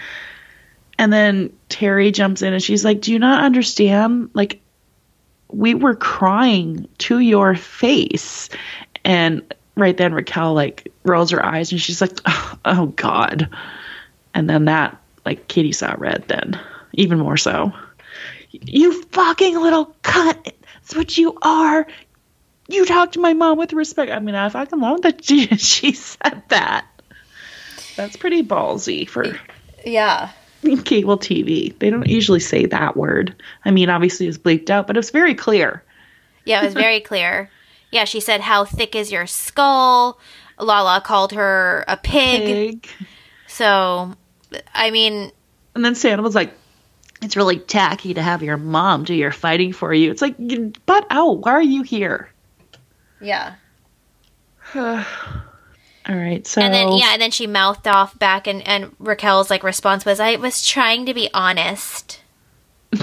And 1.00 1.12
then 1.12 1.52
Terry 1.70 2.12
jumps 2.12 2.44
in 2.44 2.54
and 2.54 2.62
she's 2.62 2.86
like, 2.86 3.02
Do 3.02 3.12
you 3.12 3.18
not 3.18 3.44
understand? 3.44 4.30
Like, 4.36 4.62
we 5.48 5.74
were 5.74 5.96
crying 5.96 6.88
to 7.00 7.18
your 7.18 7.56
face. 7.56 8.50
And 9.04 9.42
right 9.76 9.98
then 9.98 10.14
Raquel 10.14 10.54
like 10.54 10.94
rolls 11.04 11.32
her 11.32 11.44
eyes 11.44 11.72
and 11.72 11.82
she's 11.82 12.00
like, 12.00 12.12
Oh, 12.28 12.60
oh 12.64 12.86
God. 12.86 13.50
And 14.36 14.48
then 14.48 14.66
that, 14.66 15.02
like, 15.26 15.48
Kitty 15.48 15.72
saw 15.72 15.96
red 15.98 16.26
then, 16.28 16.60
even 16.94 17.18
more 17.18 17.38
so. 17.38 17.74
You 18.52 19.02
fucking 19.06 19.60
little 19.60 19.96
cunt. 20.04 20.54
That's 20.76 20.96
what 20.96 21.18
you 21.18 21.40
are. 21.42 21.88
You 22.68 22.86
talk 22.86 23.14
to 23.14 23.20
my 23.20 23.34
mom 23.34 23.58
with 23.58 23.74
respect. 23.74 24.12
I 24.12 24.20
mean, 24.20 24.36
I 24.36 24.48
fucking 24.50 24.80
love 24.80 25.02
that 25.02 25.26
she, 25.26 25.48
she 25.48 25.94
said 25.94 26.44
that. 26.50 26.86
That's 28.02 28.18
pretty 28.18 28.42
ballsy 28.42 29.08
for 29.08 29.38
Yeah. 29.86 30.32
cable 30.86 31.20
TV. 31.20 31.78
They 31.78 31.92
don't 31.92 32.08
usually 32.08 32.40
say 32.40 32.66
that 32.66 32.98
word. 32.98 33.36
I 33.64 33.70
mean, 33.70 33.90
obviously 33.90 34.26
it 34.26 34.30
was 34.30 34.38
bleeped 34.40 34.72
out, 34.72 34.88
but 34.88 34.96
it 34.96 35.00
was 35.00 35.12
very 35.12 35.36
clear. 35.36 35.84
Yeah, 36.44 36.62
it 36.62 36.66
was 36.66 36.74
very 36.74 37.00
clear. 37.12 37.52
Yeah, 37.92 38.06
she 38.06 38.20
said, 38.20 38.42
How 38.42 38.66
thick 38.66 38.96
is 38.96 39.12
your 39.12 39.28
skull? 39.28 40.20
Lala 40.60 41.02
called 41.02 41.34
her 41.34 41.84
a 41.88 41.96
pig. 41.98 42.82
Pig. 42.82 43.08
So, 43.48 44.16
I 44.74 44.90
mean, 44.90 45.32
And 45.76 45.86
then 45.86 45.94
Santa 45.94 46.24
was 46.24 46.36
like, 46.36 46.54
it's 47.22 47.38
really 47.38 47.60
tacky 47.60 48.16
to 48.16 48.22
have 48.22 48.42
your 48.42 48.58
mom 48.58 49.04
do 49.04 49.14
your 49.14 49.32
fighting 49.32 49.74
for 49.74 49.94
you. 49.94 50.10
It's 50.10 50.24
like, 50.24 50.38
butt 50.88 51.06
out. 51.12 51.40
Why 51.40 51.52
are 51.52 51.62
you 51.62 51.84
here? 51.84 52.30
yeah. 53.22 53.54
All 56.08 56.16
right. 56.16 56.46
So 56.48 56.62
And 56.62 56.74
then, 56.74 56.94
yeah, 56.94 57.14
and 57.14 57.22
then 57.22 57.32
she 57.32 57.48
mouthed 57.48 57.88
off 57.88 58.18
back, 58.18 58.48
and, 58.48 58.66
and 58.68 58.96
Raquel's 59.00 59.50
like 59.50 59.64
response 59.64 60.06
was, 60.06 60.20
I 60.20 60.36
was 60.38 60.66
trying 60.66 61.06
to 61.06 61.14
be 61.14 61.30
honest. 61.34 62.20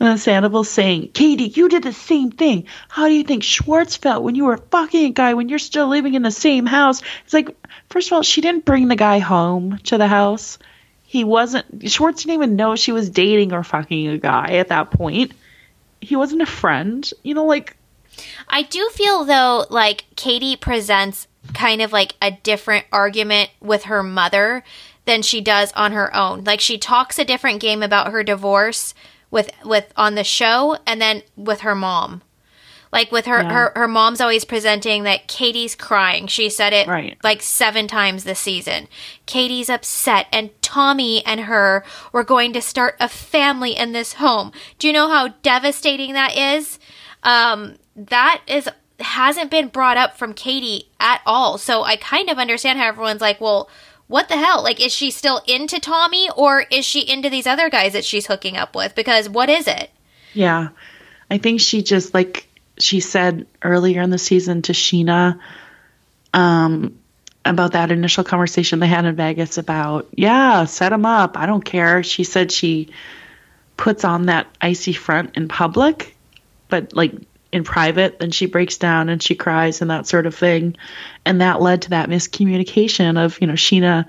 And 0.00 0.08
then 0.08 0.18
Sandoval's 0.18 0.70
saying, 0.70 1.10
Katie, 1.12 1.48
you 1.48 1.68
did 1.68 1.82
the 1.82 1.92
same 1.92 2.30
thing. 2.30 2.66
How 2.88 3.08
do 3.08 3.14
you 3.14 3.24
think 3.24 3.42
Schwartz 3.42 3.96
felt 3.96 4.22
when 4.22 4.36
you 4.36 4.44
were 4.44 4.56
fucking 4.56 5.06
a 5.06 5.10
guy 5.10 5.34
when 5.34 5.48
you're 5.48 5.58
still 5.58 5.88
living 5.88 6.14
in 6.14 6.22
the 6.22 6.30
same 6.30 6.66
house? 6.66 7.02
It's 7.24 7.34
like, 7.34 7.56
first 7.90 8.08
of 8.08 8.12
all, 8.12 8.22
she 8.22 8.40
didn't 8.40 8.64
bring 8.64 8.86
the 8.86 8.96
guy 8.96 9.18
home 9.18 9.78
to 9.84 9.98
the 9.98 10.06
house. 10.06 10.58
He 11.02 11.24
wasn't, 11.24 11.90
Schwartz 11.90 12.22
didn't 12.22 12.34
even 12.34 12.54
know 12.54 12.76
she 12.76 12.92
was 12.92 13.10
dating 13.10 13.52
or 13.52 13.64
fucking 13.64 14.06
a 14.06 14.18
guy 14.18 14.52
at 14.52 14.68
that 14.68 14.92
point. 14.92 15.32
He 16.00 16.14
wasn't 16.14 16.42
a 16.42 16.46
friend. 16.46 17.08
You 17.24 17.34
know, 17.34 17.46
like, 17.46 17.76
I 18.48 18.62
do 18.62 18.88
feel 18.90 19.24
though 19.24 19.66
like 19.68 20.04
Katie 20.14 20.56
presents 20.56 21.26
kind 21.54 21.80
of 21.82 21.92
like 21.92 22.14
a 22.22 22.30
different 22.30 22.86
argument 22.92 23.50
with 23.60 23.84
her 23.84 24.02
mother 24.02 24.62
than 25.04 25.22
she 25.22 25.40
does 25.40 25.72
on 25.72 25.92
her 25.92 26.14
own. 26.14 26.44
Like 26.44 26.60
she 26.60 26.78
talks 26.78 27.18
a 27.18 27.24
different 27.24 27.60
game 27.60 27.82
about 27.82 28.12
her 28.12 28.22
divorce 28.22 28.94
with 29.30 29.50
with 29.64 29.92
on 29.96 30.14
the 30.14 30.24
show 30.24 30.76
and 30.86 31.00
then 31.00 31.22
with 31.36 31.60
her 31.60 31.74
mom. 31.74 32.22
Like 32.90 33.12
with 33.12 33.26
her 33.26 33.42
Yeah. 33.42 33.52
her 33.52 33.72
her 33.76 33.88
mom's 33.88 34.20
always 34.20 34.44
presenting 34.46 35.02
that 35.02 35.28
Katie's 35.28 35.74
crying. 35.74 36.26
She 36.26 36.48
said 36.48 36.72
it 36.72 36.88
Right. 36.88 37.18
like 37.22 37.42
7 37.42 37.86
times 37.86 38.24
this 38.24 38.40
season. 38.40 38.88
Katie's 39.26 39.68
upset 39.68 40.26
and 40.32 40.50
Tommy 40.62 41.24
and 41.26 41.40
her 41.40 41.84
were 42.12 42.24
going 42.24 42.52
to 42.54 42.62
start 42.62 42.96
a 43.00 43.08
family 43.08 43.76
in 43.76 43.92
this 43.92 44.14
home. 44.14 44.52
Do 44.78 44.86
you 44.86 44.92
know 44.94 45.08
how 45.10 45.28
devastating 45.42 46.12
that 46.14 46.36
is? 46.36 46.78
um, 47.24 47.74
that 47.96 48.42
is 48.46 48.68
hasn't 49.00 49.50
been 49.50 49.68
brought 49.68 49.96
up 49.96 50.16
from 50.16 50.34
Katie 50.34 50.88
at 50.98 51.20
all. 51.24 51.58
So 51.58 51.82
I 51.82 51.96
kind 51.96 52.28
of 52.28 52.38
understand 52.38 52.78
how 52.78 52.88
everyone's 52.88 53.20
like, 53.20 53.40
well, 53.40 53.70
what 54.08 54.28
the 54.28 54.36
hell? 54.36 54.62
Like, 54.62 54.84
is 54.84 54.92
she 54.92 55.10
still 55.10 55.42
into 55.46 55.78
Tommy 55.78 56.30
or 56.36 56.64
is 56.70 56.84
she 56.84 57.00
into 57.00 57.30
these 57.30 57.46
other 57.46 57.70
guys 57.70 57.92
that 57.92 58.04
she's 58.04 58.26
hooking 58.26 58.56
up 58.56 58.74
with? 58.74 58.94
Because 58.94 59.28
what 59.28 59.48
is 59.48 59.66
it? 59.66 59.90
Yeah. 60.32 60.68
I 61.30 61.38
think 61.38 61.60
she 61.60 61.82
just 61.82 62.14
like 62.14 62.48
she 62.78 63.00
said 63.00 63.46
earlier 63.62 64.02
in 64.02 64.10
the 64.10 64.18
season 64.18 64.62
to 64.62 64.72
Scheana 64.72 65.40
um 66.32 66.98
about 67.44 67.72
that 67.72 67.90
initial 67.90 68.24
conversation 68.24 68.78
they 68.78 68.86
had 68.86 69.04
in 69.04 69.16
Vegas 69.16 69.58
about, 69.58 70.08
yeah, 70.12 70.64
set 70.64 70.92
him 70.92 71.06
up. 71.06 71.36
I 71.36 71.46
don't 71.46 71.64
care. 71.64 72.02
She 72.02 72.24
said 72.24 72.52
she 72.52 72.90
puts 73.76 74.04
on 74.04 74.26
that 74.26 74.46
icy 74.60 74.92
front 74.92 75.36
in 75.36 75.48
public, 75.48 76.16
but 76.68 76.92
like 76.94 77.14
in 77.52 77.64
private, 77.64 78.18
then 78.18 78.30
she 78.30 78.46
breaks 78.46 78.76
down 78.76 79.08
and 79.08 79.22
she 79.22 79.34
cries 79.34 79.80
and 79.80 79.90
that 79.90 80.06
sort 80.06 80.26
of 80.26 80.34
thing. 80.34 80.76
And 81.24 81.40
that 81.40 81.60
led 81.60 81.82
to 81.82 81.90
that 81.90 82.08
miscommunication 82.08 83.22
of, 83.22 83.40
you 83.40 83.46
know, 83.46 83.54
Scheana 83.54 84.06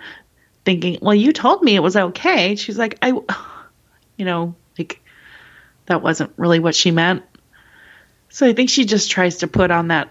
thinking, 0.66 1.00
well, 1.02 1.16
you 1.16 1.32
told 1.32 1.64
me 1.64 1.76
it 1.76 1.84
was 1.84 1.96
okay. 1.96 2.56
She's 2.56 2.78
like, 2.78 2.98
I, 3.02 3.10
you 4.18 4.26
know, 4.26 4.56
like 4.78 5.02
that 5.86 6.02
wasn't 6.02 6.34
really 6.38 6.60
what 6.60 6.76
she 6.76 6.92
meant. 6.92 7.24
So 8.30 8.46
I 8.46 8.54
think 8.54 8.70
she 8.70 8.86
just 8.86 9.10
tries 9.10 9.38
to 9.38 9.48
put 9.48 9.72
on 9.72 9.88
that 9.88 10.10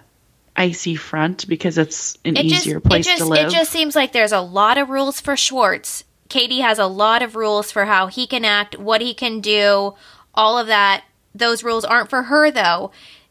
icy 0.57 0.97
front 0.97 1.47
because 1.49 1.79
it's 1.79 2.19
an 2.25 2.37
It 2.37 2.47
just, 2.47 2.67
easier 2.67 2.81
place 2.81 3.07
it 3.07 3.11
just, 3.11 3.23
to 3.23 3.29
live. 3.29 3.47
it 3.47 3.53
just 3.53 3.71
seems 3.71 3.95
like 3.95 4.13
there's 4.13 4.33
a 4.33 4.41
lot 4.41 4.77
of 4.77 4.91
rules 4.91 5.21
for 5.21 5.37
Schwartz. 5.37 6.03
Katie 6.29 6.61
has 6.61 6.79
a 6.79 6.87
lot 6.87 7.23
of 7.23 7.37
rules 7.37 7.71
for 7.71 7.85
how 7.85 8.09
he 8.09 8.27
can 8.27 8.45
act, 8.45 8.77
what 8.77 9.01
he 9.01 9.15
can 9.15 9.41
do, 9.41 9.95
all 10.35 10.59
of 10.59 10.67
that. 10.67 11.05
Those 11.35 11.63
rules 11.63 11.85
aren't 11.85 12.11
for 12.11 12.25
her 12.25 12.51
though. 12.51 12.91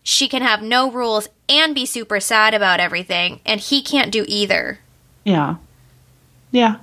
She 0.09 0.29
can 0.29 0.41
have 0.41 0.61
no 0.61 0.89
rules 0.89 1.27
and 1.49 1.75
be 1.75 1.85
super 1.85 2.21
sad 2.21 2.53
about 2.53 2.79
everything, 2.79 3.41
and 3.45 3.59
he 3.59 3.81
can't 3.81 4.09
do 4.09 4.23
either. 4.25 4.79
Yeah. 5.25 5.57
Yeah. 6.51 6.77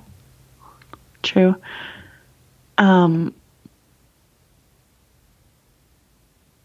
True. 1.23 1.55
Um 2.77 3.33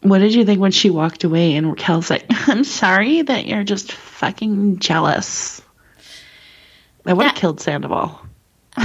What 0.03 0.19
did 0.19 0.35
you 0.35 0.45
think 0.45 0.61
when 0.61 0.71
she 0.71 0.91
walked 0.91 1.25
away 1.25 1.55
and 1.57 1.67
Raquel's 1.67 2.11
like, 2.11 2.27
I'm 2.47 2.65
sorry 2.65 3.23
that 3.23 3.47
you're 3.47 3.65
just 3.65 3.93
fucking 3.93 4.81
jealous. 4.81 5.63
I 7.07 7.15
would 7.15 7.25
have 7.25 7.37
killed 7.37 7.63
Sandoval. 7.63 8.21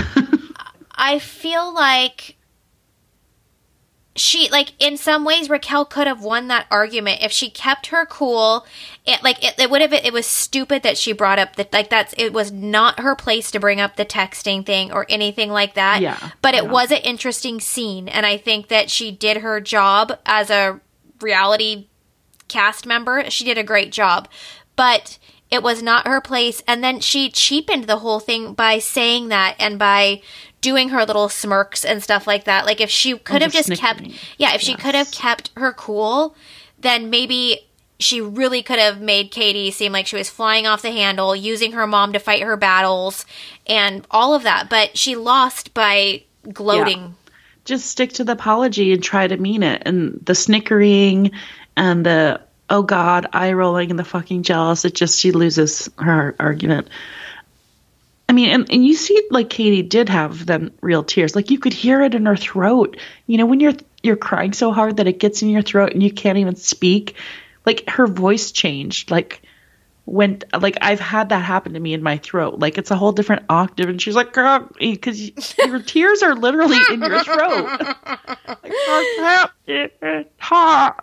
I 0.94 1.20
feel 1.20 1.74
like 1.74 2.35
she 4.16 4.50
like 4.50 4.72
in 4.80 4.96
some 4.96 5.26
ways 5.26 5.50
Raquel 5.50 5.84
could 5.84 6.08
have 6.08 6.24
won 6.24 6.48
that 6.48 6.68
argument 6.72 7.22
if 7.22 7.32
she 7.34 7.50
kept 7.50 7.88
her 7.88 8.06
cool. 8.06 8.66
It 9.06 9.22
like 9.24 9.44
it, 9.44 9.60
it 9.60 9.70
would 9.70 9.82
have 9.82 9.92
it 9.92 10.14
was 10.14 10.26
stupid 10.26 10.84
that 10.84 10.98
she 10.98 11.12
brought 11.12 11.38
up 11.38 11.58
the 11.58 11.68
like 11.74 11.90
that's 11.90 12.14
it 12.18 12.32
was 12.32 12.50
not 12.52 13.02
her 13.02 13.16
place 13.16 13.52
to 13.52 13.60
bring 13.60 13.82
up 13.82 13.98
the 13.98 14.06
texting 14.06 14.66
thing 14.66 14.92
or 14.92 15.06
anything 15.10 15.50
like 15.52 15.74
that. 15.74 16.02
Yeah, 16.02 16.32
But 16.42 16.56
it 16.56 16.64
yeah. 16.64 16.72
was 16.72 16.92
an 16.92 17.00
interesting 17.00 17.60
scene 17.60 18.08
and 18.08 18.26
I 18.26 18.38
think 18.38 18.70
that 18.70 18.90
she 18.90 19.12
did 19.12 19.38
her 19.38 19.60
job 19.60 20.18
as 20.26 20.50
a 20.50 20.80
reality 21.20 21.88
cast 22.48 22.86
member. 22.86 23.30
She 23.30 23.44
did 23.44 23.58
a 23.58 23.64
great 23.64 23.92
job. 23.92 24.30
But 24.78 25.18
it 25.52 25.62
was 25.62 25.84
not 25.84 26.08
her 26.08 26.22
place 26.22 26.64
and 26.66 26.82
then 26.82 27.02
she 27.02 27.30
cheapened 27.30 27.84
the 27.84 27.98
whole 27.98 28.22
thing 28.22 28.54
by 28.54 28.80
saying 28.80 29.28
that 29.28 29.56
and 29.60 29.78
by 29.78 30.22
doing 30.66 30.90
her 30.90 31.06
little 31.06 31.30
smirks 31.30 31.86
and 31.86 32.02
stuff 32.02 32.26
like 32.26 32.46
that. 32.46 32.66
Like 32.66 32.82
if 32.82 32.90
she 32.90 33.16
could 33.20 33.44
have 33.44 33.54
just 33.54 33.72
kept. 33.74 34.02
Yeah, 34.40 34.56
if 34.56 34.62
she 34.62 34.74
could 34.74 34.96
have 34.96 35.12
kept 35.12 35.52
her 35.56 35.72
cool, 35.72 36.36
then 36.80 37.12
maybe 37.12 37.68
she 38.00 38.20
really 38.20 38.64
could 38.64 38.80
have 38.80 39.00
made 39.00 39.30
Katie 39.30 39.70
seem 39.70 39.92
like 39.92 40.08
she 40.08 40.16
was 40.16 40.28
flying 40.28 40.66
off 40.66 40.82
the 40.82 40.92
handle, 40.92 41.36
using 41.36 41.74
her 41.74 41.86
mom 41.86 42.14
to 42.14 42.20
fight 42.20 42.42
her 42.42 42.58
battles 42.58 43.28
and 43.68 44.08
all 44.10 44.34
of 44.34 44.42
that. 44.42 44.68
But 44.68 44.98
she 44.98 45.16
lost 45.16 45.76
by 45.76 46.24
gloating. 46.52 47.14
Just 47.64 47.86
stick 47.86 48.14
to 48.14 48.24
the 48.24 48.32
apology 48.32 48.92
and 48.92 49.04
try 49.04 49.28
to 49.28 49.38
mean 49.38 49.62
it. 49.62 49.84
And 49.86 50.20
the 50.26 50.34
snickering 50.34 51.30
and 51.78 52.04
the 52.04 52.42
oh 52.72 52.82
god, 52.82 53.28
eye 53.34 53.54
rolling 53.54 53.92
and 53.92 54.00
the 54.00 54.04
fucking 54.04 54.42
jealous, 54.42 54.84
it 54.84 54.96
just 54.96 55.20
she 55.20 55.32
loses 55.32 55.92
her 56.00 56.36
argument. 56.40 56.88
I 58.28 58.34
mean, 58.34 58.50
and, 58.50 58.72
and 58.72 58.86
you 58.86 58.96
see, 58.96 59.28
like 59.30 59.50
Katie 59.50 59.84
did 59.84 60.10
have 60.10 60.46
then 60.46 60.72
real 60.82 61.04
tears. 61.04 61.36
Like 61.36 61.52
you 61.52 61.60
could 61.60 61.74
hear 61.74 62.02
it 62.02 62.16
in 62.16 62.26
her 62.26 62.36
throat. 62.36 62.98
You 63.28 63.38
know, 63.38 63.46
when 63.46 63.60
you're 63.60 63.76
you're 64.02 64.16
crying 64.16 64.54
so 64.54 64.72
hard 64.72 64.98
that 64.98 65.08
it 65.08 65.20
gets 65.20 65.42
in 65.42 65.50
your 65.50 65.62
throat 65.62 65.94
and 65.94 66.02
you 66.02 66.12
can't 66.12 66.38
even 66.38 66.56
speak. 66.56 67.16
Like 67.66 67.90
her 67.90 68.08
voice 68.08 68.52
changed. 68.52 69.12
Like 69.12 69.42
went 70.06 70.44
like 70.60 70.78
I've 70.82 71.00
had 71.00 71.30
that 71.30 71.40
happen 71.40 71.74
to 71.74 71.80
me 71.80 71.94
in 71.94 72.04
my 72.04 72.18
throat. 72.18 72.60
Like 72.60 72.78
it's 72.78 72.92
a 72.92 72.96
whole 72.96 73.12
different 73.12 73.44
octave, 73.50 73.90
and 73.90 74.02
she's 74.02 74.16
like, 74.16 74.34
"Girl," 74.34 74.70
because 74.80 75.58
your 75.58 75.80
tears 75.84 76.24
are 76.24 76.36
literally 76.36 76.80
in 76.92 77.02
your 77.02 77.24
throat. 77.24 77.80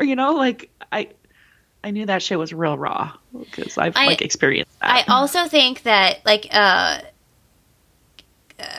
you 0.01 0.17
know, 0.17 0.35
like 0.35 0.71
I. 0.91 1.09
I 1.85 1.91
knew 1.91 2.07
that 2.07 2.23
shit 2.23 2.39
was 2.39 2.53
real 2.53 2.79
raw 2.79 3.13
because 3.37 3.77
I've 3.77 3.97
I- 3.97 4.07
like 4.07 4.23
experienced 4.23 4.79
that. 4.79 5.09
I 5.09 5.13
also 5.13 5.49
think 5.49 5.83
that 5.83 6.25
like 6.25 6.47
uh, 6.53 7.01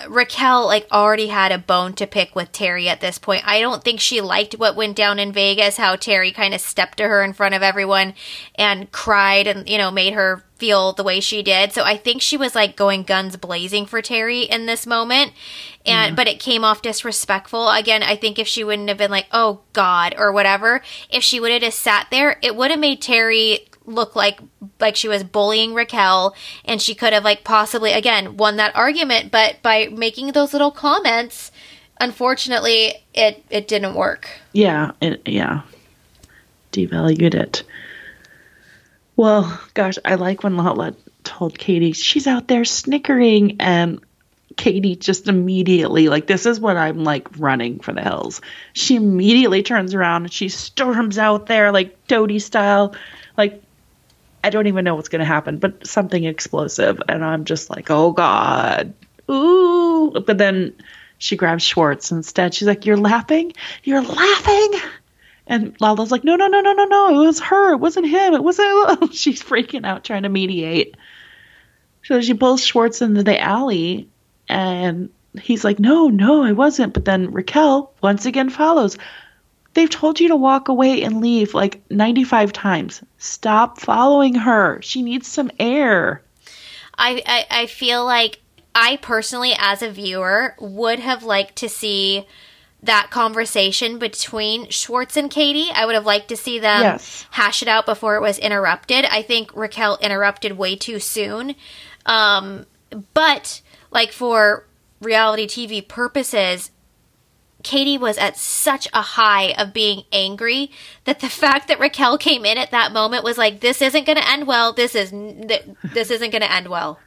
Raquel 0.07 0.65
like 0.65 0.87
already 0.91 1.27
had 1.27 1.51
a 1.51 1.57
bone 1.57 1.93
to 1.93 2.07
pick 2.07 2.35
with 2.35 2.51
Terry 2.51 2.89
at 2.89 3.01
this 3.01 3.17
point. 3.17 3.43
I 3.45 3.59
don't 3.59 3.83
think 3.83 3.99
she 3.99 4.21
liked 4.21 4.55
what 4.55 4.75
went 4.75 4.95
down 4.95 5.19
in 5.19 5.31
Vegas, 5.31 5.77
how 5.77 5.95
Terry 5.95 6.31
kind 6.31 6.53
of 6.53 6.61
stepped 6.61 6.97
to 6.97 7.07
her 7.07 7.23
in 7.23 7.33
front 7.33 7.55
of 7.55 7.61
everyone 7.61 8.13
and 8.55 8.91
cried 8.91 9.47
and 9.47 9.67
you 9.67 9.77
know 9.77 9.91
made 9.91 10.13
her 10.13 10.43
feel 10.57 10.93
the 10.93 11.03
way 11.03 11.19
she 11.19 11.43
did. 11.43 11.73
So 11.73 11.83
I 11.83 11.97
think 11.97 12.21
she 12.21 12.37
was 12.37 12.55
like 12.55 12.77
going 12.77 13.03
guns 13.03 13.35
blazing 13.35 13.85
for 13.85 14.01
Terry 14.01 14.43
in 14.43 14.65
this 14.65 14.87
moment. 14.87 15.33
And 15.85 16.13
mm 16.13 16.15
but 16.15 16.27
it 16.27 16.39
came 16.39 16.63
off 16.63 16.81
disrespectful. 16.81 17.69
Again, 17.69 18.03
I 18.03 18.15
think 18.15 18.39
if 18.39 18.47
she 18.47 18.63
wouldn't 18.63 18.87
have 18.87 18.97
been 18.97 19.11
like, 19.11 19.27
"Oh 19.31 19.61
god" 19.73 20.15
or 20.17 20.31
whatever, 20.31 20.81
if 21.09 21.23
she 21.23 21.39
would 21.39 21.51
have 21.51 21.61
just 21.61 21.79
sat 21.79 22.07
there, 22.11 22.39
it 22.41 22.55
would 22.55 22.71
have 22.71 22.79
made 22.79 23.01
Terry 23.01 23.67
look 23.85 24.15
like 24.15 24.39
like 24.79 24.95
she 24.95 25.07
was 25.07 25.23
bullying 25.23 25.73
Raquel 25.73 26.35
and 26.65 26.81
she 26.81 26.95
could 26.95 27.13
have 27.13 27.23
like 27.23 27.43
possibly 27.43 27.91
again 27.91 28.37
won 28.37 28.55
that 28.57 28.75
argument 28.75 29.31
but 29.31 29.61
by 29.61 29.87
making 29.87 30.31
those 30.31 30.53
little 30.53 30.71
comments 30.71 31.51
unfortunately 31.99 32.93
it 33.13 33.43
it 33.49 33.67
didn't 33.67 33.95
work. 33.95 34.27
Yeah 34.53 34.91
it, 35.01 35.21
yeah. 35.27 35.61
Devalued 36.71 37.35
it. 37.35 37.63
Well 39.15 39.59
gosh 39.73 39.97
i 40.05 40.15
like 40.15 40.43
when 40.43 40.57
lala 40.57 40.95
told 41.23 41.57
katie 41.57 41.93
she's 41.93 42.27
out 42.27 42.47
there 42.47 42.65
snickering 42.65 43.57
and 43.59 43.99
katie 44.57 44.95
just 44.95 45.27
immediately 45.27 46.09
like 46.09 46.27
this 46.27 46.45
is 46.45 46.59
what 46.59 46.77
i'm 46.77 47.03
like 47.03 47.27
running 47.37 47.79
for 47.79 47.91
the 47.91 48.01
hills. 48.01 48.39
She 48.73 48.95
immediately 48.95 49.63
turns 49.63 49.93
around 49.93 50.23
and 50.23 50.33
she 50.33 50.49
storms 50.49 51.17
out 51.17 51.47
there 51.47 51.71
like 51.71 52.07
Dodie 52.07 52.39
style 52.39 52.95
like 53.37 53.61
I 54.43 54.49
don't 54.49 54.67
even 54.67 54.83
know 54.83 54.95
what's 54.95 55.09
going 55.09 55.19
to 55.21 55.25
happen, 55.25 55.57
but 55.57 55.87
something 55.87 56.23
explosive. 56.23 57.01
And 57.07 57.23
I'm 57.23 57.45
just 57.45 57.69
like, 57.69 57.89
oh 57.89 58.11
God. 58.11 58.93
Ooh. 59.31 60.11
But 60.11 60.37
then 60.37 60.75
she 61.17 61.37
grabs 61.37 61.63
Schwartz 61.63 62.11
instead. 62.11 62.53
She's 62.53 62.67
like, 62.67 62.85
You're 62.85 62.97
laughing? 62.97 63.53
You're 63.83 64.01
laughing? 64.01 64.71
And 65.47 65.75
Lala's 65.79 66.11
like, 66.11 66.23
No, 66.23 66.35
no, 66.35 66.47
no, 66.47 66.59
no, 66.59 66.73
no, 66.73 66.85
no. 66.85 67.21
It 67.21 67.25
was 67.25 67.39
her. 67.39 67.73
It 67.73 67.79
wasn't 67.79 68.07
him. 68.07 68.33
It 68.33 68.43
wasn't. 68.43 68.67
Oh, 69.01 69.09
she's 69.11 69.41
freaking 69.41 69.85
out 69.85 70.03
trying 70.03 70.23
to 70.23 70.29
mediate. 70.29 70.95
So 72.03 72.19
she 72.19 72.33
pulls 72.33 72.65
Schwartz 72.65 73.01
into 73.01 73.23
the 73.23 73.39
alley 73.39 74.09
and 74.49 75.09
he's 75.41 75.63
like, 75.63 75.79
No, 75.79 76.09
no, 76.09 76.43
I 76.43 76.51
wasn't. 76.51 76.93
But 76.93 77.05
then 77.05 77.31
Raquel 77.31 77.93
once 78.01 78.25
again 78.25 78.49
follows. 78.49 78.97
They've 79.73 79.89
told 79.89 80.19
you 80.19 80.27
to 80.27 80.35
walk 80.35 80.67
away 80.67 81.03
and 81.03 81.21
leave 81.21 81.53
like 81.53 81.81
95 81.89 82.53
times. 82.53 83.01
Stop 83.17 83.79
following 83.79 84.35
her. 84.35 84.81
She 84.81 85.01
needs 85.01 85.27
some 85.27 85.49
air. 85.59 86.21
I, 86.95 87.23
I, 87.25 87.61
I 87.61 87.65
feel 87.65 88.05
like 88.05 88.39
I 88.75 88.97
personally, 88.97 89.53
as 89.57 89.81
a 89.81 89.89
viewer, 89.89 90.55
would 90.59 90.99
have 90.99 91.23
liked 91.23 91.55
to 91.57 91.69
see 91.69 92.27
that 92.83 93.09
conversation 93.09 93.97
between 93.97 94.69
Schwartz 94.69 95.15
and 95.15 95.31
Katie. 95.31 95.69
I 95.73 95.85
would 95.85 95.95
have 95.95 96.05
liked 96.05 96.27
to 96.29 96.37
see 96.37 96.59
them 96.59 96.81
yes. 96.81 97.25
hash 97.31 97.61
it 97.61 97.67
out 97.67 97.85
before 97.85 98.15
it 98.15 98.21
was 98.21 98.37
interrupted. 98.39 99.05
I 99.05 99.21
think 99.21 99.55
Raquel 99.55 99.97
interrupted 100.01 100.57
way 100.57 100.75
too 100.75 100.99
soon. 100.99 101.55
Um, 102.05 102.65
but, 103.13 103.61
like, 103.89 104.11
for 104.11 104.67
reality 105.01 105.47
TV 105.47 105.87
purposes, 105.87 106.71
Katie 107.63 107.97
was 107.97 108.17
at 108.17 108.37
such 108.37 108.87
a 108.93 109.01
high 109.01 109.53
of 109.57 109.73
being 109.73 110.03
angry 110.11 110.69
that 111.05 111.19
the 111.21 111.29
fact 111.43 111.69
that 111.69 111.79
Raquel 111.79 112.17
came 112.17 112.45
in 112.45 112.57
at 112.57 112.71
that 112.71 112.91
moment 112.91 113.23
was 113.23 113.37
like, 113.37 113.61
this 113.61 113.81
isn't 113.81 114.05
going 114.05 114.17
to 114.17 114.29
end 114.29 114.45
well. 114.47 114.73
This 114.73 114.93
is 114.95 115.11
this 115.11 116.11
isn't 116.11 116.29
going 116.31 116.41
to 116.41 116.51
end 116.51 116.67
well. 116.67 116.99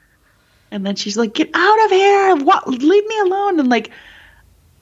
And 0.70 0.84
then 0.84 0.96
she's 0.96 1.16
like, 1.16 1.32
"Get 1.32 1.50
out 1.54 1.84
of 1.84 1.90
here! 1.92 2.36
What? 2.36 2.66
Leave 2.66 3.06
me 3.06 3.18
alone!" 3.20 3.60
And 3.60 3.68
like, 3.68 3.90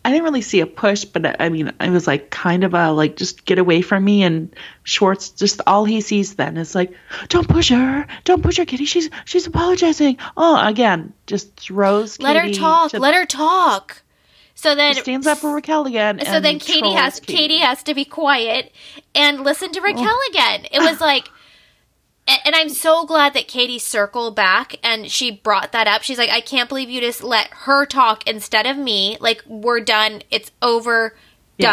I 0.03 0.11
didn't 0.11 0.25
really 0.25 0.41
see 0.41 0.61
a 0.61 0.67
push, 0.67 1.05
but 1.05 1.41
I 1.41 1.51
mean, 1.51 1.73
it 1.79 1.91
was 1.91 2.07
like, 2.07 2.31
kind 2.31 2.65
of 2.65 2.73
a 2.73 2.91
like, 2.91 3.17
just 3.17 3.45
get 3.45 3.59
away 3.59 3.83
from 3.83 4.03
me. 4.03 4.23
And 4.23 4.55
Schwartz, 4.83 5.29
just 5.31 5.61
all 5.67 5.85
he 5.85 6.01
sees 6.01 6.37
then 6.37 6.57
is 6.57 6.75
like, 6.75 6.95
"Don't 7.29 7.47
push 7.49 7.69
her! 7.69 8.07
Don't 8.25 8.43
push 8.43 8.57
her, 8.57 8.65
Kitty. 8.65 8.87
She's 8.87 9.11
she's 9.27 9.47
apologizing." 9.47 10.17
Oh, 10.39 10.67
again, 10.67 11.13
just 11.27 11.55
throws. 11.57 12.19
Let 12.19 12.35
Katie 12.41 12.55
her 12.57 12.61
talk. 12.61 12.91
To- 12.93 12.99
Let 12.99 13.15
her 13.15 13.27
talk. 13.27 14.03
So 14.55 14.75
then 14.75 14.95
he 14.95 15.01
stands 15.01 15.27
up 15.27 15.39
for 15.39 15.53
Raquel 15.53 15.87
again. 15.87 16.21
So 16.25 16.41
then 16.41 16.59
Katie 16.59 16.93
has 16.93 17.21
Katie. 17.21 17.37
Katie. 17.37 17.59
has 17.59 17.83
to 17.83 17.95
be 17.95 18.05
quiet 18.05 18.73
and 19.15 19.41
listen 19.41 19.73
to 19.73 19.81
Raquel 19.81 20.07
oh. 20.07 20.31
again. 20.31 20.67
It 20.71 20.81
was 20.81 21.01
like 21.01 21.29
and 22.27 22.55
I'm 22.57 22.71
so 22.71 23.05
glad 23.05 23.35
that 23.35 23.49
Katie 23.49 23.79
circled 23.79 24.35
back 24.35 24.77
and 24.83 25.11
she 25.11 25.31
brought 25.31 25.73
that 25.73 25.87
up. 25.87 26.03
She's 26.03 26.17
like, 26.17 26.31
I 26.31 26.41
can't 26.41 26.71
believe 26.71 26.89
you 26.89 27.01
just 27.01 27.23
let 27.23 27.49
her 27.49 27.85
talk 27.85 28.27
instead 28.27 28.67
of 28.67 28.79
me. 28.79 29.19
Like, 29.21 29.43
we're 29.47 29.81
done. 29.81 30.23
It's 30.31 30.51
over. 30.63 31.11
Done. 31.11 31.17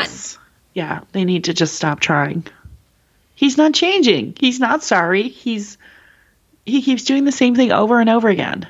Yes. 0.01 0.37
Yeah, 0.73 1.01
they 1.13 1.23
need 1.23 1.45
to 1.45 1.53
just 1.53 1.75
stop 1.75 2.01
trying. 2.01 2.45
He's 3.33 3.57
not 3.57 3.73
changing. 3.73 4.35
He's 4.39 4.59
not 4.59 4.83
sorry. 4.83 5.29
He's 5.29 5.77
he 6.65 6.81
keeps 6.81 7.05
doing 7.05 7.23
the 7.23 7.31
same 7.31 7.55
thing 7.55 7.71
over 7.71 7.99
and 7.99 8.09
over 8.09 8.29
again 8.29 8.67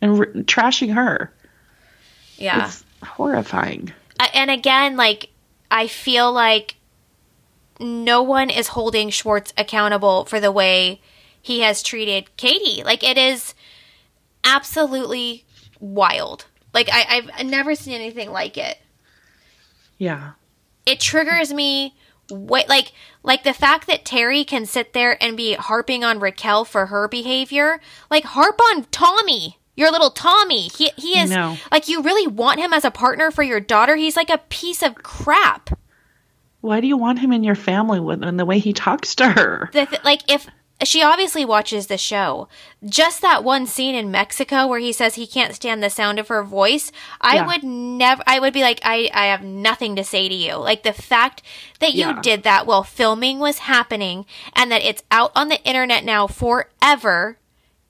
and 0.00 0.18
r- 0.18 0.26
trashing 0.26 0.92
her. 0.94 1.32
Yeah. 2.40 2.66
It's 2.66 2.84
horrifying. 3.04 3.92
And 4.34 4.50
again, 4.50 4.96
like, 4.96 5.30
I 5.70 5.86
feel 5.86 6.32
like 6.32 6.76
no 7.78 8.22
one 8.22 8.50
is 8.50 8.68
holding 8.68 9.10
Schwartz 9.10 9.52
accountable 9.56 10.24
for 10.24 10.40
the 10.40 10.50
way 10.50 11.00
he 11.40 11.60
has 11.60 11.82
treated 11.82 12.36
Katie. 12.36 12.82
Like, 12.82 13.04
it 13.04 13.16
is 13.16 13.54
absolutely 14.42 15.44
wild. 15.78 16.46
Like, 16.74 16.88
I, 16.92 17.28
I've 17.36 17.46
never 17.46 17.74
seen 17.74 17.94
anything 17.94 18.30
like 18.30 18.58
it. 18.58 18.78
Yeah. 19.98 20.32
It 20.86 21.00
triggers 21.00 21.52
me. 21.52 21.94
Wait, 22.30 22.68
like, 22.68 22.92
like 23.22 23.42
the 23.42 23.52
fact 23.52 23.86
that 23.86 24.04
Terry 24.04 24.44
can 24.44 24.66
sit 24.66 24.92
there 24.92 25.22
and 25.22 25.36
be 25.36 25.54
harping 25.54 26.04
on 26.04 26.20
Raquel 26.20 26.64
for 26.64 26.86
her 26.86 27.08
behavior. 27.08 27.80
Like, 28.10 28.24
harp 28.24 28.60
on 28.60 28.84
Tommy 28.90 29.58
your 29.80 29.90
little 29.90 30.10
Tommy. 30.10 30.68
He 30.68 30.92
he 30.96 31.18
is 31.18 31.30
like 31.72 31.88
you 31.88 32.02
really 32.02 32.26
want 32.26 32.60
him 32.60 32.72
as 32.72 32.84
a 32.84 32.90
partner 32.90 33.30
for 33.30 33.42
your 33.42 33.60
daughter. 33.60 33.96
He's 33.96 34.16
like 34.16 34.30
a 34.30 34.38
piece 34.48 34.82
of 34.82 34.94
crap. 34.94 35.70
Why 36.60 36.80
do 36.80 36.86
you 36.86 36.98
want 36.98 37.18
him 37.18 37.32
in 37.32 37.42
your 37.42 37.54
family 37.54 38.00
with 38.00 38.22
and 38.22 38.38
the 38.38 38.44
way 38.44 38.58
he 38.58 38.72
talks 38.72 39.14
to 39.16 39.28
her? 39.30 39.70
The 39.72 39.86
th- 39.86 40.04
like 40.04 40.30
if 40.30 40.46
she 40.82 41.02
obviously 41.02 41.44
watches 41.44 41.86
the 41.86 41.98
show. 41.98 42.48
Just 42.84 43.20
that 43.20 43.44
one 43.44 43.66
scene 43.66 43.94
in 43.94 44.10
Mexico 44.10 44.66
where 44.66 44.78
he 44.78 44.92
says 44.92 45.14
he 45.14 45.26
can't 45.26 45.54
stand 45.54 45.82
the 45.82 45.90
sound 45.90 46.18
of 46.18 46.28
her 46.28 46.42
voice, 46.42 46.90
I 47.20 47.36
yeah. 47.36 47.46
would 47.46 47.64
never 47.64 48.22
I 48.26 48.38
would 48.38 48.52
be 48.52 48.62
like 48.62 48.80
I 48.84 49.10
I 49.12 49.26
have 49.26 49.42
nothing 49.42 49.96
to 49.96 50.04
say 50.04 50.28
to 50.28 50.34
you. 50.34 50.56
Like 50.56 50.82
the 50.82 50.92
fact 50.92 51.42
that 51.80 51.94
you 51.94 52.06
yeah. 52.06 52.20
did 52.22 52.42
that 52.42 52.66
while 52.66 52.82
filming 52.82 53.38
was 53.38 53.58
happening 53.58 54.26
and 54.54 54.70
that 54.70 54.82
it's 54.82 55.02
out 55.10 55.32
on 55.34 55.48
the 55.48 55.62
internet 55.64 56.04
now 56.04 56.26
forever 56.26 57.38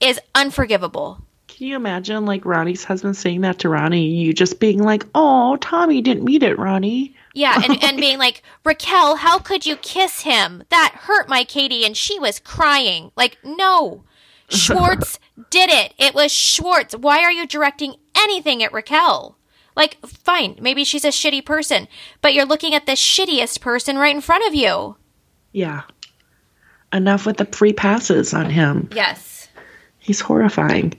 is 0.01 0.21
unforgivable. 0.35 1.23
Can 1.61 1.67
you 1.67 1.77
imagine 1.77 2.25
like 2.25 2.47
Ronnie's 2.47 2.85
husband 2.85 3.19
saying 3.19 3.43
that 3.43 3.59
to 3.59 3.69
Ronnie? 3.69 4.07
You 4.07 4.33
just 4.33 4.61
being 4.61 4.83
like, 4.83 5.05
"Oh, 5.15 5.59
Tommy 5.61 6.01
didn't 6.01 6.25
meet 6.25 6.43
it, 6.43 6.59
Ronnie." 6.59 7.15
Yeah, 7.35 7.61
and, 7.63 7.85
and 7.85 7.97
being 8.01 8.17
like, 8.17 8.43
Raquel, 8.65 9.17
how 9.17 9.39
could 9.39 9.67
you 9.67 9.77
kiss 9.77 10.23
him? 10.23 10.63
That 10.71 10.95
hurt 11.03 11.29
my 11.29 11.45
Katie, 11.45 11.85
and 11.85 11.95
she 11.95 12.19
was 12.19 12.39
crying. 12.39 13.13
Like, 13.15 13.37
no, 13.45 14.05
Schwartz 14.49 15.19
did 15.51 15.69
it. 15.69 15.93
It 15.99 16.15
was 16.15 16.33
Schwartz. 16.33 16.97
Why 16.97 17.19
are 17.19 17.31
you 17.31 17.47
directing 17.47 17.97
anything 18.17 18.63
at 18.63 18.73
Raquel? 18.73 19.37
Like, 19.77 19.99
fine, 20.07 20.57
maybe 20.63 20.83
she's 20.83 21.05
a 21.05 21.09
shitty 21.09 21.45
person, 21.45 21.89
but 22.23 22.33
you're 22.33 22.47
looking 22.47 22.75
at 22.75 22.87
the 22.87 22.93
shittiest 22.93 23.61
person 23.61 23.99
right 23.99 24.15
in 24.15 24.23
front 24.23 24.49
of 24.49 24.55
you. 24.55 24.97
Yeah. 25.53 25.83
Enough 26.91 27.27
with 27.27 27.37
the 27.37 27.45
free 27.45 27.75
passes 27.75 28.33
on 28.33 28.49
him. 28.49 28.89
Yes. 28.95 29.49
He's 29.99 30.21
horrifying. 30.21 30.95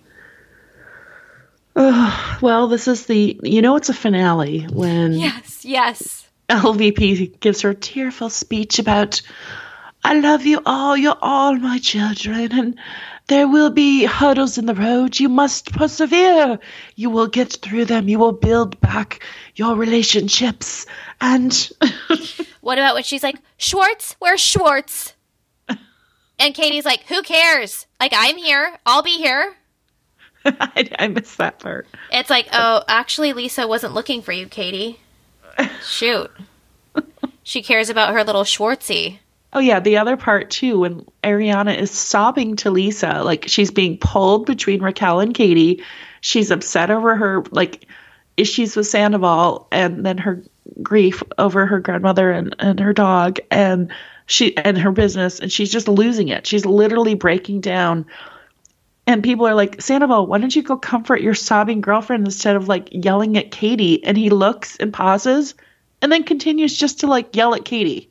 Oh, 1.76 2.38
well, 2.42 2.68
this 2.68 2.88
is 2.88 3.06
the 3.06 3.40
you 3.44 3.62
know 3.62 3.76
it's 3.76 3.90
a 3.90 3.94
finale 3.94 4.64
when 4.64 5.14
Yes, 5.14 5.66
yes. 5.66 6.28
LVP 6.50 7.40
gives 7.40 7.62
her 7.62 7.74
tearful 7.74 8.30
speech 8.30 8.80
about 8.80 9.22
I 10.04 10.20
love 10.20 10.46
you 10.46 10.62
all, 10.66 10.98
you're 10.98 11.18
all 11.22 11.56
my 11.56 11.78
children, 11.78 12.52
and 12.52 12.80
there 13.28 13.48
will 13.48 13.70
be 13.70 14.06
hurdles 14.06 14.58
in 14.58 14.66
the 14.66 14.74
road. 14.74 15.20
You 15.20 15.30
must 15.30 15.72
persevere. 15.74 16.60
You 16.96 17.10
will 17.12 17.28
get 17.28 17.54
through 17.54 17.86
them. 17.86 18.10
You 18.10 18.18
will 18.18 18.32
build 18.32 18.82
back 18.82 19.24
your 19.56 19.76
relationships. 19.76 20.88
And 21.22 21.54
what 22.62 22.80
about 22.80 22.96
when 22.96 23.04
she's 23.04 23.24
like, 23.24 23.38
Schwartz? 23.58 24.16
Where's 24.20 24.42
Schwartz? 24.42 25.14
And 26.40 26.56
Katie's 26.56 26.86
like, 26.86 27.04
Who 27.04 27.22
cares? 27.22 27.86
Like, 28.00 28.14
I'm 28.16 28.38
here. 28.38 28.80
I'll 28.86 29.04
be 29.04 29.18
here. 29.18 29.56
I, 30.46 30.90
I 30.98 31.08
missed 31.08 31.38
that 31.38 31.60
part. 31.60 31.88
It's 32.12 32.30
like, 32.30 32.48
oh, 32.54 32.84
actually, 32.88 33.34
Lisa 33.34 33.68
wasn't 33.68 33.94
looking 33.94 34.22
for 34.22 34.32
you, 34.32 34.48
Katie. 34.48 35.00
Shoot. 35.86 36.32
she 37.44 37.62
cares 37.62 37.90
about 37.90 38.14
her 38.14 38.24
little 38.24 38.44
Schwartzy. 38.44 39.20
Oh 39.54 39.60
yeah, 39.60 39.80
the 39.80 39.98
other 39.98 40.16
part 40.16 40.50
too, 40.50 40.80
when 40.80 41.06
Ariana 41.24 41.78
is 41.78 41.92
sobbing 41.92 42.56
to 42.58 42.72
Lisa, 42.72 43.22
like 43.24 43.46
she's 43.48 43.70
being 43.70 43.98
pulled 43.98 44.46
between 44.46 44.82
Raquel 44.82 45.20
and 45.20 45.34
Katie. 45.34 45.84
she's 46.22 46.52
upset 46.52 46.90
over 46.90 47.16
her 47.16 47.44
like 47.52 47.86
issues 48.38 48.76
with 48.76 48.88
Sandoval 48.88 49.68
and 49.72 50.06
then 50.06 50.18
her 50.18 50.42
grief 50.82 51.22
over 51.38 51.66
her 51.66 51.80
grandmother 51.80 52.32
and, 52.32 52.56
and 52.60 52.80
her 52.80 52.94
dog 52.94 53.40
and 53.50 53.92
she 54.26 54.56
and 54.56 54.78
her 54.78 54.92
business 54.92 55.40
and 55.40 55.52
she's 55.52 55.72
just 55.72 55.90
losing 55.90 56.30
it. 56.30 56.48
She's 56.48 56.66
literally 56.66 57.16
breaking 57.16 57.60
down. 57.60 58.06
And 59.08 59.24
people 59.24 59.48
are 59.48 59.56
like, 59.56 59.82
Sandoval, 59.82 60.28
why 60.28 60.38
don't 60.38 60.56
you 60.56 60.62
go 60.62 60.78
comfort 60.78 61.22
your 61.22 61.34
sobbing 61.34 61.82
girlfriend 61.82 62.26
instead 62.26 62.56
of 62.56 62.68
like 62.68 62.90
yelling 62.92 63.38
at 63.38 63.52
Katie? 63.52 64.04
And 64.04 64.16
he 64.18 64.30
looks 64.30 64.78
and 64.78 64.94
pauses 64.94 65.56
and 66.02 66.12
then 66.12 66.24
continues 66.24 66.78
just 66.78 67.00
to 67.02 67.08
like 67.08 67.36
yell 67.36 67.56
at 67.56 67.66
Katie. 67.66 68.10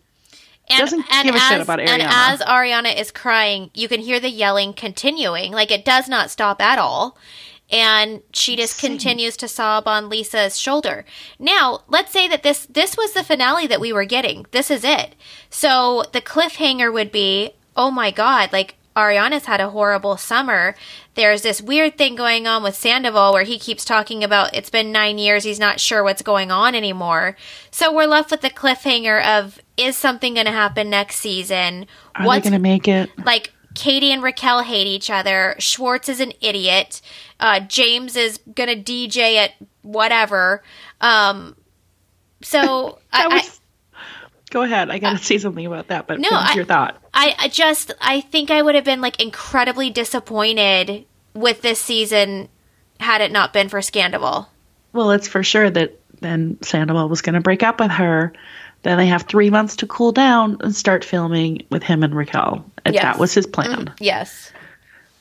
And, 0.69 0.79
Doesn't 0.79 1.05
and 1.13 1.27
give 1.27 1.35
a 1.35 1.39
as, 1.39 1.49
shit 1.49 1.61
about 1.61 1.81
And 1.81 2.03
Ariana. 2.03 2.33
as 2.33 2.41
Ariana 2.41 3.01
is 3.01 3.11
crying, 3.11 3.71
you 3.75 3.89
can 3.89 4.01
hear 4.01 4.21
the 4.21 4.31
yelling 4.31 4.73
continuing. 4.73 5.53
Like 5.53 5.71
it 5.71 5.85
does 5.85 6.09
not 6.09 6.31
stop 6.31 6.61
at 6.61 6.79
all. 6.79 7.17
And 7.73 8.23
she 8.33 8.57
just 8.57 8.75
Insane. 8.83 8.99
continues 8.99 9.37
to 9.39 9.49
sob 9.49 9.87
on 9.87 10.09
Lisa's 10.09 10.59
shoulder. 10.59 11.05
Now, 11.39 11.83
let's 11.89 12.11
say 12.13 12.27
that 12.27 12.43
this 12.43 12.67
this 12.67 12.97
was 12.97 13.13
the 13.13 13.23
finale 13.23 13.69
that 13.69 13.81
we 13.81 13.93
were 13.93 14.05
getting. 14.05 14.47
This 14.51 14.73
is 14.73 14.83
it. 14.83 15.15
So 15.51 16.03
the 16.13 16.21
cliffhanger 16.21 16.93
would 16.93 17.13
be, 17.13 17.53
oh 17.77 17.93
my 17.93 18.11
god, 18.11 18.53
like 18.53 18.75
Ariana's 18.97 19.47
had 19.47 19.61
a 19.61 19.71
horrible 19.71 20.17
summer. 20.17 20.75
There's 21.15 21.43
this 21.43 21.63
weird 21.63 21.97
thing 21.97 22.15
going 22.17 22.47
on 22.47 22.63
with 22.63 22.75
Sandoval 22.75 23.33
where 23.33 23.45
he 23.45 23.59
keeps 23.59 23.85
talking 23.85 24.25
about 24.25 24.55
it's 24.55 24.71
been 24.71 24.93
nine 24.93 25.19
years, 25.19 25.45
he's 25.45 25.61
not 25.61 25.81
sure 25.81 26.03
what's 26.03 26.23
going 26.23 26.51
on 26.51 26.75
anymore. 26.75 27.37
So 27.71 27.93
we're 27.95 28.07
left 28.07 28.31
with 28.31 28.41
the 28.41 28.51
cliffhanger 28.51 29.25
of 29.25 29.61
is 29.77 29.97
something 29.97 30.35
going 30.35 30.47
to 30.47 30.53
happen 30.53 30.91
next 30.91 31.17
season? 31.17 31.87
Are 32.15 32.25
they 32.25 32.41
going 32.41 32.53
to 32.53 32.59
make 32.59 32.89
it? 32.89 33.11
like 33.25 33.53
Katie 33.75 34.13
and 34.13 34.23
Raquel 34.23 34.63
hate 34.63 34.87
each 34.87 35.11
other. 35.11 35.55
Schwartz 35.59 36.09
is 36.09 36.21
an 36.21 36.33
idiot. 36.41 37.01
Uh, 37.39 37.61
James 37.61 38.17
is 38.17 38.39
gonna 38.55 38.75
DJ 38.75 39.37
at 39.37 39.53
whatever. 39.83 40.63
Um, 41.01 41.57
so 42.43 42.99
I, 43.13 43.29
was, 43.29 43.60
go 44.51 44.63
ahead. 44.63 44.91
I 44.91 44.99
got 44.99 45.11
to 45.11 45.17
uh, 45.17 45.19
say 45.19 45.39
something 45.39 45.65
about 45.67 45.89
that, 45.89 46.07
but 46.07 46.21
No, 46.21 46.29
I- 46.31 46.55
your 46.55 46.65
thought. 46.65 47.01
I, 47.15 47.35
I 47.39 47.49
just 47.49 47.93
I 48.01 48.21
think 48.21 48.51
I 48.51 48.63
would 48.63 48.75
have 48.75 48.85
been 48.85 49.01
like 49.01 49.21
incredibly 49.21 49.91
disappointed 49.91 51.07
with 51.35 51.63
this 51.63 51.81
season 51.81 52.49
had 53.01 53.21
it 53.21 53.33
not 53.33 53.53
been 53.53 53.69
for 53.69 53.81
Scandoval. 53.81 54.47
Well, 54.93 55.11
it's 55.13 55.27
for 55.29 55.43
sure 55.43 55.71
that 55.71 55.99
then 56.21 56.59
Sandoval 56.63 57.09
was 57.09 57.23
going 57.23 57.35
to 57.35 57.41
break 57.41 57.63
up 57.63 57.81
with 57.81 57.91
her. 57.91 58.33
Then 58.83 58.97
they 58.99 59.07
have 59.07 59.23
three 59.23 59.51
months 59.51 59.77
to 59.77 59.87
cool 59.87 60.13
down 60.13 60.59
and 60.61 60.75
start 60.75 61.05
filming 61.05 61.65
with 61.71 61.83
him 61.83 62.03
and 62.03 62.15
Raquel. 62.15 62.65
And 62.85 62.95
Yes. 62.95 63.03
that 63.03 63.19
was 63.19 63.33
his 63.35 63.47
plan. 63.47 63.87
Mm, 63.87 63.93
yes. 64.01 64.53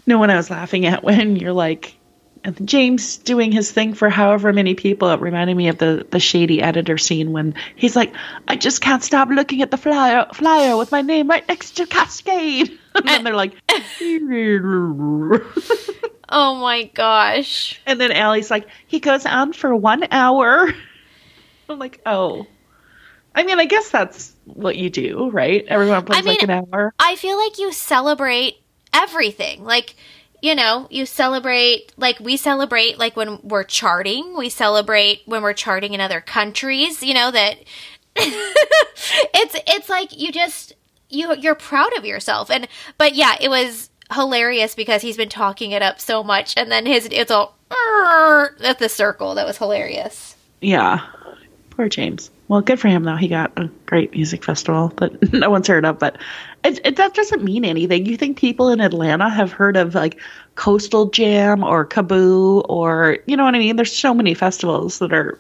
No 0.08 0.18
one 0.18 0.30
I 0.30 0.36
was 0.38 0.50
laughing 0.50 0.86
at 0.86 1.04
when 1.04 1.36
you're 1.36 1.54
like, 1.54 1.96
and 2.44 2.68
James 2.68 3.18
doing 3.18 3.52
his 3.52 3.72
thing 3.72 3.94
for 3.94 4.10
however 4.10 4.54
many 4.54 4.76
people. 4.76 5.10
It 5.10 5.20
reminded 5.20 5.56
me 5.58 5.68
of 5.68 5.78
the 5.78 6.06
the 6.10 6.20
shady 6.20 6.62
editor 6.62 6.98
scene 6.98 7.32
when 7.32 7.56
he's 7.76 7.96
like, 7.96 8.14
"I 8.48 8.56
just 8.56 8.82
can't 8.82 9.04
stop 9.04 9.30
looking 9.30 9.62
at 9.62 9.72
the 9.72 9.78
flyer 9.78 10.28
flyer 10.34 10.78
with 10.78 10.92
my 10.92 11.02
name 11.02 11.28
right 11.30 11.48
next 11.48 11.78
to 11.78 11.86
Kaskade," 11.86 12.78
and 12.96 13.08
then 13.08 13.24
they're 13.24 13.36
like, 13.36 13.54
Oh 16.32 16.56
my 16.56 16.84
gosh. 16.94 17.82
and 17.86 18.00
then 18.00 18.12
Ally's 18.12 18.52
like, 18.52 18.68
"He 18.88 19.00
goes 19.00 19.26
on 19.26 19.54
for 19.54 19.76
one 19.76 20.08
hour." 20.12 20.74
I'm 21.70 21.80
like, 21.80 22.02
"Oh." 22.06 22.46
I 23.36 23.44
mean, 23.44 23.60
I 23.60 23.66
guess 23.66 23.90
that's 23.90 24.34
what 24.46 24.76
you 24.76 24.90
do, 24.90 25.30
right? 25.30 25.64
Everyone 25.68 26.04
plays 26.04 26.20
I 26.20 26.22
mean, 26.24 26.30
like 26.34 26.44
an 26.44 26.50
hour. 26.50 26.94
I 27.00 27.16
feel 27.16 27.38
like 27.38 27.60
you 27.60 27.72
celebrate 27.72 28.58
everything. 28.92 29.64
Like, 29.64 29.96
you 30.42 30.56
know, 30.56 30.88
you 30.90 31.06
celebrate 31.06 31.94
like 31.98 32.20
we 32.20 32.38
celebrate 32.38 32.98
like 32.98 33.16
when 33.16 33.40
we're 33.44 33.64
charting. 33.64 34.38
We 34.38 34.50
celebrate 34.50 35.22
when 35.26 35.42
we're 35.42 35.54
charting 35.54 35.94
in 35.94 36.02
other 36.02 36.22
countries, 36.22 37.04
you 37.04 37.14
know 37.14 37.32
that 37.32 37.58
it's 38.16 39.56
it's 39.68 39.90
like 39.90 40.18
you 40.18 40.32
just 40.32 40.74
you 41.10 41.34
you're 41.36 41.56
proud 41.56 41.98
of 41.98 42.06
yourself. 42.06 42.50
And 42.50 42.68
but 42.98 43.16
yeah, 43.16 43.36
it 43.40 43.50
was 43.50 43.90
hilarious 44.14 44.76
because 44.76 45.02
he's 45.02 45.18
been 45.18 45.30
talking 45.30 45.72
it 45.72 45.82
up 45.82 46.00
so 46.00 46.24
much 46.24 46.56
and 46.58 46.72
then 46.72 46.86
his 46.86 47.08
it's 47.12 47.32
all 47.32 47.56
at 48.64 48.80
the 48.80 48.90
circle. 48.90 49.36
That 49.36 49.46
was 49.46 49.58
hilarious. 49.58 50.36
Yeah. 50.62 51.06
Poor 51.70 51.88
James. 51.90 52.32
Well, 52.50 52.62
good 52.62 52.80
for 52.80 52.88
him 52.88 53.04
though. 53.04 53.16
He 53.16 53.28
got 53.28 53.58
a 53.58 53.70
great 53.86 54.12
music 54.12 54.44
festival 54.44 54.90
that 54.98 55.32
no 55.34 55.52
one's 55.52 55.68
heard 55.68 55.86
of, 55.86 56.00
but 56.00 56.18
it, 56.64 56.80
it 56.84 56.96
that 56.98 57.14
doesn't 57.14 57.44
mean 57.44 57.64
anything. 57.64 58.08
You 58.08 58.18
think 58.18 58.38
people 58.38 58.70
in 58.70 58.82
Atlanta 58.82 59.30
have 59.30 59.52
heard 59.52 59.78
of 59.78 59.94
like 59.94 60.20
Coastal 60.56 61.12
Jam 61.12 61.64
or 61.64 61.86
KAABOO 61.86 62.66
or 62.68 63.20
you 63.28 63.38
know 63.38 63.46
what 63.46 63.54
I 63.54 63.60
mean? 63.60 63.76
There's 63.76 63.96
so 63.96 64.16
many 64.16 64.34
festivals 64.34 64.98
that 64.98 65.14
are 65.14 65.40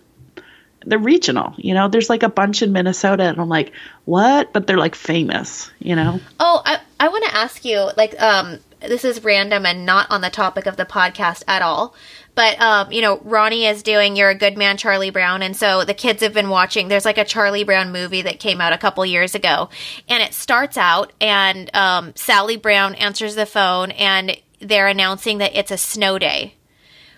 they're 0.86 1.00
regional. 1.00 1.56
You 1.58 1.74
know, 1.74 1.88
there's 1.88 2.12
like 2.12 2.24
a 2.24 2.30
bunch 2.30 2.62
in 2.62 2.72
Minnesota, 2.72 3.24
and 3.24 3.42
I'm 3.42 3.50
like, 3.50 3.74
what? 4.06 4.54
But 4.54 4.68
they're 4.68 4.78
like 4.78 4.96
famous. 4.96 5.72
You 5.80 5.96
know? 5.96 6.20
Oh, 6.40 6.62
I 6.64 6.80
I 7.00 7.10
want 7.10 7.26
to 7.26 7.36
ask 7.36 7.66
you 7.66 7.90
like 7.98 8.22
um 8.22 8.60
this 8.82 9.04
is 9.04 9.24
random 9.24 9.66
and 9.66 9.86
not 9.86 10.10
on 10.10 10.22
the 10.22 10.30
topic 10.30 10.68
of 10.68 10.78
the 10.78 10.86
podcast 10.86 11.44
at 11.48 11.64
all. 11.64 11.96
But 12.36 12.60
um, 12.62 12.92
you 12.92 13.02
know, 13.02 13.18
Ronnie 13.24 13.66
is 13.66 13.84
doing 13.84 14.16
"You're 14.16 14.30
a 14.30 14.36
Good 14.36 14.58
Man, 14.58 14.78
Charlie 14.78 15.10
Brown," 15.10 15.42
and 15.42 15.56
so 15.56 15.84
the 15.84 15.94
kids 15.94 16.22
have 16.22 16.34
been 16.34 16.50
watching. 16.50 16.88
There's 16.88 17.06
like 17.06 17.18
a 17.18 17.26
Charlie 17.26 17.64
Brown 17.64 17.92
movie 17.92 18.22
that 18.22 18.40
came 18.40 18.62
out 18.62 18.74
a 18.74 18.78
couple 18.78 19.06
years 19.06 19.36
ago, 19.36 19.70
and 20.08 20.24
it 20.24 20.34
starts 20.34 20.78
out, 20.78 21.12
and 21.20 21.74
um, 21.76 22.14
Sally 22.16 22.58
Brown 22.58 22.96
answers 22.96 23.36
the 23.36 23.46
phone, 23.46 23.92
and 23.92 24.38
they're 24.60 24.88
announcing 24.88 25.40
that 25.40 25.56
it's 25.56 25.72
a 25.72 25.78
snow 25.78 26.18
day. 26.18 26.56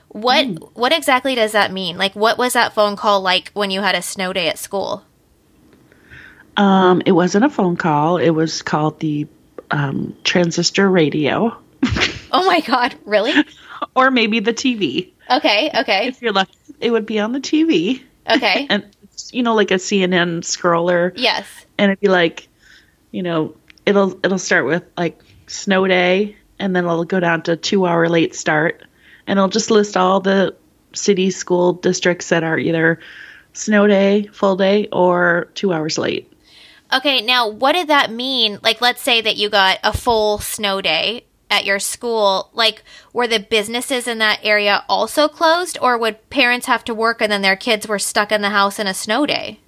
What 0.10 0.76
what 0.76 0.92
exactly 0.92 1.36
does 1.36 1.52
that 1.52 1.72
mean? 1.72 1.98
Like, 1.98 2.16
what 2.16 2.38
was 2.38 2.54
that 2.54 2.74
phone 2.74 2.96
call 2.96 3.22
like 3.22 3.52
when 3.54 3.72
you 3.72 3.82
had 3.82 3.96
a 3.96 4.02
snow 4.02 4.34
day 4.34 4.48
at 4.50 4.60
school? 4.60 5.06
Um, 6.58 7.02
it 7.06 7.14
wasn't 7.14 7.46
a 7.46 7.50
phone 7.50 7.78
call. 7.78 8.18
It 8.18 8.32
was 8.32 8.62
called 8.62 9.00
the 9.00 9.28
um, 9.72 10.16
transistor 10.24 10.90
radio, 10.90 11.58
Oh 12.32 12.46
my 12.46 12.62
god, 12.62 12.96
really? 13.06 13.34
or 13.96 14.12
maybe 14.12 14.40
the 14.40 14.54
TV. 14.54 15.12
Okay, 15.30 15.72
okay, 15.74 16.08
If 16.08 16.22
you're 16.22 16.34
lucky, 16.34 16.52
it 16.80 16.92
would 16.92 17.06
be 17.06 17.20
on 17.20 17.32
the 17.32 17.40
TV. 17.40 18.02
okay. 18.30 18.68
and 18.70 18.86
you 19.32 19.44
know 19.44 19.54
like 19.54 19.72
a 19.72 19.76
CNN 19.76 20.42
scroller 20.42 21.14
yes. 21.16 21.48
and 21.78 21.92
it'd 21.92 22.00
be 22.00 22.08
like 22.08 22.48
you 23.12 23.22
know 23.22 23.56
it'll 23.86 24.20
it'll 24.26 24.40
start 24.40 24.66
with 24.66 24.84
like 24.98 25.22
snow 25.48 25.88
day 25.88 26.36
and 26.60 26.76
then 26.76 26.86
it'll 26.86 27.06
go 27.06 27.20
down 27.20 27.42
to 27.44 27.56
2 27.56 27.86
hour 27.86 28.10
late 28.10 28.36
start 28.36 28.84
and 29.28 29.38
it'll 29.38 29.50
just 29.50 29.72
list 29.72 29.96
all 29.96 30.20
the 30.20 30.56
city 30.94 31.30
school 31.30 31.74
districts 31.74 32.30
that 32.30 32.44
are 32.44 32.58
either 32.58 33.00
snow 33.54 33.88
day, 33.88 34.28
full 34.34 34.56
day 34.56 34.88
or 34.92 35.50
2 35.56 35.72
hours 35.72 35.98
late. 35.98 36.32
Okay, 36.94 37.22
now 37.22 37.48
what 37.48 37.72
did 37.74 37.88
that 37.88 38.12
mean? 38.12 38.60
Like, 38.62 38.82
let's 38.82 39.02
say 39.02 39.22
that 39.22 39.38
you 39.38 39.50
got 39.50 39.80
a 39.84 39.94
full 39.94 40.40
snow 40.40 40.82
day 40.82 41.26
at 41.52 41.66
your 41.66 41.78
school. 41.80 42.50
Like, 42.54 42.84
were 43.14 43.28
the 43.28 43.40
businesses 43.40 44.08
in 44.08 44.18
that 44.18 44.40
area 44.42 44.84
also 44.90 45.28
closed, 45.28 45.78
or 45.82 45.98
would 45.98 46.28
parents 46.32 46.66
have 46.66 46.84
to 46.86 46.96
work 46.96 47.22
and 47.22 47.32
then 47.32 47.44
their 47.44 47.56
kids 47.56 47.88
were 47.88 48.00
stuck 48.00 48.32
in 48.32 48.42
the 48.42 48.50
house 48.50 48.80
in 48.80 48.88
a 48.88 48.94
snow 48.94 49.26
day? 49.28 49.60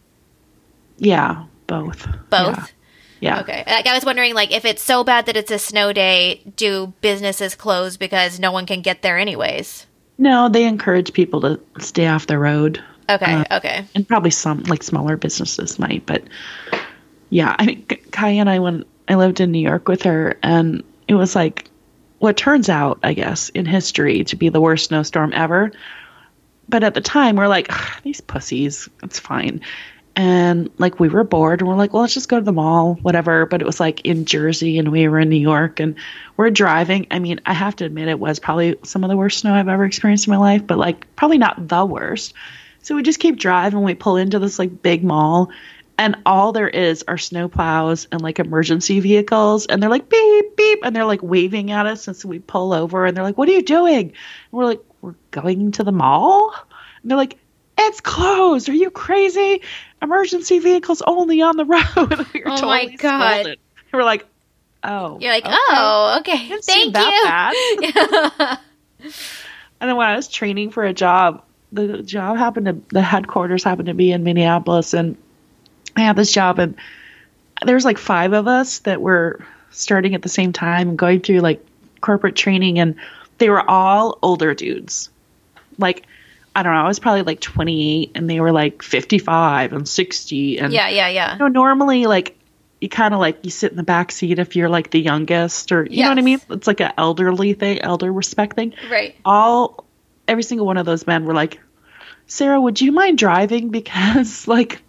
Yeah, 0.98 1.46
both. 1.68 2.08
Both. 2.30 2.74
Yeah. 3.20 3.36
yeah. 3.36 3.40
Okay, 3.42 3.64
like 3.68 3.86
I 3.86 3.94
was 3.94 4.06
wondering, 4.06 4.34
like, 4.34 4.52
if 4.52 4.66
it's 4.66 4.82
so 4.82 5.04
bad 5.04 5.28
that 5.28 5.38
it's 5.38 5.52
a 5.52 5.60
snow 5.60 5.94
day, 5.94 6.42
do 6.56 6.94
businesses 7.02 7.54
close 7.54 7.98
because 7.98 8.40
no 8.40 8.52
one 8.52 8.66
can 8.66 8.82
get 8.82 9.02
there 9.04 9.18
anyways? 9.20 9.86
No, 10.18 10.48
they 10.50 10.66
encourage 10.66 11.12
people 11.14 11.42
to 11.42 11.60
stay 11.80 12.08
off 12.08 12.28
the 12.28 12.40
road. 12.40 12.82
Okay, 13.10 13.34
Uh, 13.34 13.58
okay, 13.58 13.86
and 13.94 14.08
probably 14.08 14.32
some 14.32 14.64
like 14.64 14.82
smaller 14.82 15.18
businesses 15.18 15.78
might 15.78 16.06
but 16.06 16.24
yeah 17.30 17.54
i 17.60 17.66
mean 17.66 17.86
kai 18.12 18.30
and 18.30 18.50
i 18.50 18.60
when 18.60 18.86
i 19.10 19.16
lived 19.16 19.42
in 19.42 19.52
new 19.52 19.60
york 19.60 19.90
with 19.90 20.04
her 20.04 20.38
and 20.42 20.84
it 21.10 21.16
was 21.16 21.36
like 21.36 21.70
what 22.24 22.38
turns 22.38 22.70
out 22.70 23.00
i 23.04 23.12
guess 23.12 23.50
in 23.50 23.66
history 23.66 24.24
to 24.24 24.38
be 24.38 24.48
the 24.48 24.62
worst 24.62 24.86
snowstorm 24.86 25.34
ever. 25.34 25.74
But 26.70 26.86
at 26.86 26.94
the 26.94 27.02
time 27.02 27.36
we're 27.36 27.50
like 27.50 27.70
these 28.04 28.22
pussies 28.22 28.88
it's 29.04 29.20
fine. 29.20 29.60
And 30.16 30.70
like 30.78 31.02
we 31.02 31.10
were 31.10 31.26
bored 31.26 31.60
and 31.60 31.68
we're 31.68 31.76
like 31.76 31.92
well 31.92 32.04
let's 32.04 32.14
just 32.14 32.30
go 32.30 32.40
to 32.40 32.46
the 32.46 32.54
mall 32.54 32.96
whatever. 33.02 33.46
But 33.46 33.62
it 33.62 33.66
was 33.66 33.82
like 33.82 34.06
in 34.06 34.24
jersey 34.24 34.80
and 34.80 34.90
we 34.90 35.06
were 35.10 35.20
in 35.20 35.28
new 35.28 35.36
york 35.36 35.82
and 35.82 35.96
we're 36.38 36.50
driving. 36.50 37.08
I 37.12 37.20
mean 37.20 37.42
i 37.46 37.52
have 37.52 37.76
to 37.76 37.86
admit 37.86 38.08
it 38.08 38.22
was 38.22 38.40
probably 38.40 38.78
some 38.84 39.04
of 39.04 39.10
the 39.10 39.18
worst 39.18 39.40
snow 39.40 39.54
i've 39.54 39.68
ever 39.68 39.84
experienced 39.84 40.26
in 40.26 40.32
my 40.32 40.38
life 40.38 40.66
but 40.66 40.78
like 40.78 41.14
probably 41.18 41.40
not 41.40 41.68
the 41.68 41.86
worst. 41.86 42.34
So 42.84 42.96
we 42.96 43.04
just 43.04 43.20
keep 43.20 43.38
driving. 43.38 43.82
We 43.82 43.96
pull 43.96 44.16
into 44.16 44.40
this 44.40 44.60
like 44.60 44.82
big 44.82 45.04
mall, 45.04 45.50
and 45.98 46.18
all 46.26 46.52
there 46.52 46.68
is 46.68 47.04
are 47.08 47.18
snow 47.18 47.48
plows 47.48 48.08
and 48.12 48.22
like 48.22 48.40
emergency 48.40 49.00
vehicles, 49.00 49.66
and 49.66 49.82
they're 49.82 49.90
like 49.90 50.10
beep 50.10 50.56
beep, 50.58 50.80
and 50.84 50.96
they're 50.96 51.06
like 51.06 51.22
waving 51.24 51.72
at 51.72 51.86
us. 51.86 52.08
And 52.08 52.16
so 52.18 52.28
we 52.28 52.40
pull 52.40 52.74
over, 52.74 53.06
and 53.06 53.16
they're 53.16 53.24
like, 53.24 53.38
"What 53.38 53.48
are 53.50 53.54
you 53.54 53.62
doing?" 53.64 54.08
And 54.08 54.14
we're 54.52 54.66
like, 54.66 54.82
"We're 55.02 55.16
going 55.32 55.72
to 55.74 55.84
the 55.84 55.92
mall." 55.92 56.54
And 57.02 57.12
they're 57.12 57.18
like, 57.18 57.38
"It's 57.78 58.02
closed. 58.02 58.70
Are 58.70 58.74
you 58.74 58.90
crazy? 58.90 59.62
Emergency 60.02 60.60
vehicles 60.60 61.02
only 61.06 61.42
on 61.42 61.58
the 61.58 61.66
road." 61.98 62.28
we 62.34 62.42
were 62.42 62.50
Oh 62.52 62.66
my 62.66 62.86
God. 62.96 63.32
scolded. 63.42 63.60
We're 63.94 64.04
like, 64.04 64.26
"Oh." 64.84 65.20
you're 65.20 65.32
like, 65.32 65.46
okay. 65.46 65.56
oh, 65.56 66.18
okay, 66.22 66.60
thank 66.62 66.86
you. 66.86 66.92
that 66.92 67.54
bad. 68.34 68.60
And 69.82 69.90
then 69.90 69.98
when 69.98 70.08
I 70.08 70.16
was 70.16 70.30
training 70.30 70.70
for 70.72 70.86
a 70.86 70.94
job, 70.94 71.44
the 71.74 72.02
job 72.04 72.38
happened 72.38 72.68
to 72.68 72.82
the 72.94 73.02
headquarters 73.02 73.66
happened 73.66 73.88
to 73.88 73.94
be 73.94 74.14
in 74.14 74.24
Minneapolis, 74.24 74.94
and 74.94 75.18
I 75.96 76.02
had 76.02 76.16
this 76.16 76.32
job, 76.32 76.60
and 76.60 76.76
there 77.66 77.76
was 77.76 77.86
like 77.86 77.98
five 77.98 78.34
of 78.34 78.48
us 78.48 78.80
that 78.80 79.02
were 79.02 79.46
starting 79.72 80.16
at 80.16 80.22
the 80.22 80.30
same 80.30 80.54
time 80.54 80.90
and 80.90 80.98
going 80.98 81.22
through 81.22 81.40
like 81.40 81.66
corporate 82.02 82.36
training, 82.36 82.80
and 82.80 82.96
they 83.38 83.50
were 83.50 83.68
all 83.70 84.18
older 84.22 84.54
dudes, 84.54 85.10
like. 85.78 86.06
I 86.56 86.62
don't 86.62 86.76
know. 86.76 86.82
I 86.82 86.88
was 86.88 87.00
probably 87.00 87.24
like 87.24 87.40
28, 87.40 88.12
and 88.14 88.30
they 88.30 88.40
were 88.40 88.52
like 88.52 88.84
55 88.84 89.74
and 89.74 89.90
60, 89.90 90.60
and 90.60 90.72
Yeah, 90.72 90.88
yeah, 90.88 91.08
yeah. 91.08 91.34
you 91.34 91.40
know, 91.40 91.48
normally 91.48 92.06
like 92.06 92.38
you 92.84 92.90
kind 92.90 93.14
of 93.14 93.22
like 93.22 93.46
you 93.46 93.50
sit 93.50 93.72
in 93.72 93.78
the 93.78 93.84
back 93.84 94.12
seat 94.12 94.40
if 94.40 94.58
you're 94.58 94.68
like 94.68 94.92
the 94.92 95.00
youngest 95.00 95.72
or 95.72 95.86
you 95.86 96.04
know 96.04 96.10
what 96.10 96.18
I 96.18 96.22
mean? 96.22 96.42
It's 96.50 96.68
like 96.68 96.82
an 96.82 96.92
elderly 96.98 97.54
thing, 97.54 97.82
elder 97.82 98.12
respect 98.12 98.58
thing. 98.58 98.74
Right. 98.92 99.16
All 99.24 99.86
every 100.28 100.44
single 100.44 100.68
one 100.68 100.76
of 100.76 100.86
those 100.86 101.08
men 101.08 101.24
were 101.24 101.34
like, 101.34 101.62
"Sarah, 102.28 102.60
would 102.60 102.82
you 102.82 102.92
mind 102.92 103.18
driving 103.18 103.70
because 103.80 104.48
like 104.50 104.82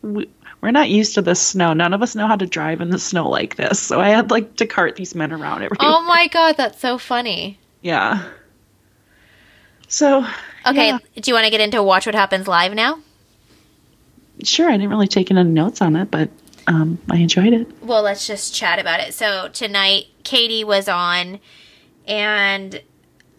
we, 0.00 0.30
we're 0.62 0.70
not 0.70 0.88
used 0.88 1.14
to 1.14 1.22
the 1.22 1.34
snow. 1.34 1.72
None 1.74 1.92
of 1.92 2.00
us 2.02 2.14
know 2.14 2.26
how 2.26 2.36
to 2.36 2.46
drive 2.46 2.80
in 2.80 2.88
the 2.90 2.98
snow 2.98 3.28
like 3.28 3.56
this." 3.56 3.78
So 3.78 4.00
I 4.00 4.08
had 4.08 4.30
like 4.30 4.56
to 4.56 4.66
cart 4.66 4.96
these 4.96 5.14
men 5.14 5.32
around 5.32 5.62
everywhere. 5.62 5.78
Oh 5.80 6.02
my 6.02 6.28
god, 6.28 6.56
that's 6.56 6.80
so 6.80 6.96
funny. 6.96 7.58
Yeah. 7.82 8.22
So 9.88 10.24
Okay, 10.66 10.88
yeah. 10.88 10.98
do 11.16 11.30
you 11.30 11.34
want 11.34 11.44
to 11.44 11.50
get 11.50 11.60
into 11.60 11.82
Watch 11.82 12.06
What 12.06 12.14
Happens 12.14 12.46
Live 12.48 12.72
now? 12.74 13.00
sure, 14.44 14.68
I 14.68 14.72
didn't 14.72 14.88
really 14.90 15.06
take 15.08 15.30
any 15.30 15.44
notes 15.44 15.80
on 15.82 15.94
it, 15.94 16.10
but 16.10 16.28
um, 16.66 16.98
I 17.10 17.18
enjoyed 17.18 17.52
it. 17.52 17.82
Well, 17.82 18.02
let's 18.02 18.26
just 18.26 18.54
chat 18.54 18.78
about 18.78 19.00
it. 19.00 19.14
So 19.14 19.48
tonight, 19.52 20.06
Katie 20.24 20.64
was 20.64 20.88
on, 20.88 21.38
and 22.06 22.80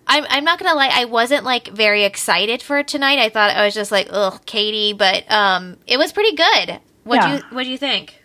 I'm 0.08 0.26
I'm 0.30 0.44
not 0.44 0.60
gonna 0.60 0.76
lie, 0.76 0.92
I 0.94 1.06
wasn't 1.06 1.44
like 1.44 1.70
very 1.70 2.04
excited 2.04 2.62
for 2.62 2.84
tonight. 2.84 3.20
I 3.20 3.30
thought 3.30 3.52
I 3.56 3.66
was 3.66 3.74
just 3.74 3.92
like, 3.92 4.08
ugh, 4.12 4.40
Katie, 4.46 4.94
but 4.94 5.30
um, 5.32 5.78
it 5.88 5.98
was 5.98 6.12
pretty 6.12 6.36
good. 6.36 6.80
What 7.04 7.22
do 7.22 7.30
you 7.30 7.56
what 7.56 7.64
do 7.64 7.70
you 7.70 7.78
think? 7.78 8.24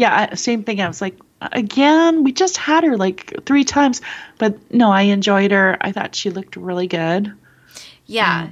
yeah, 0.00 0.34
same 0.34 0.64
thing. 0.64 0.80
I 0.80 0.88
was 0.88 1.02
like, 1.02 1.18
again, 1.42 2.24
we 2.24 2.32
just 2.32 2.56
had 2.56 2.84
her 2.84 2.96
like 2.96 3.44
three 3.44 3.64
times, 3.64 4.00
but 4.38 4.58
no, 4.72 4.90
I 4.90 5.02
enjoyed 5.02 5.50
her. 5.50 5.76
I 5.82 5.92
thought 5.92 6.14
she 6.14 6.30
looked 6.30 6.56
really 6.56 6.86
good. 6.86 7.30
Yeah. 8.06 8.48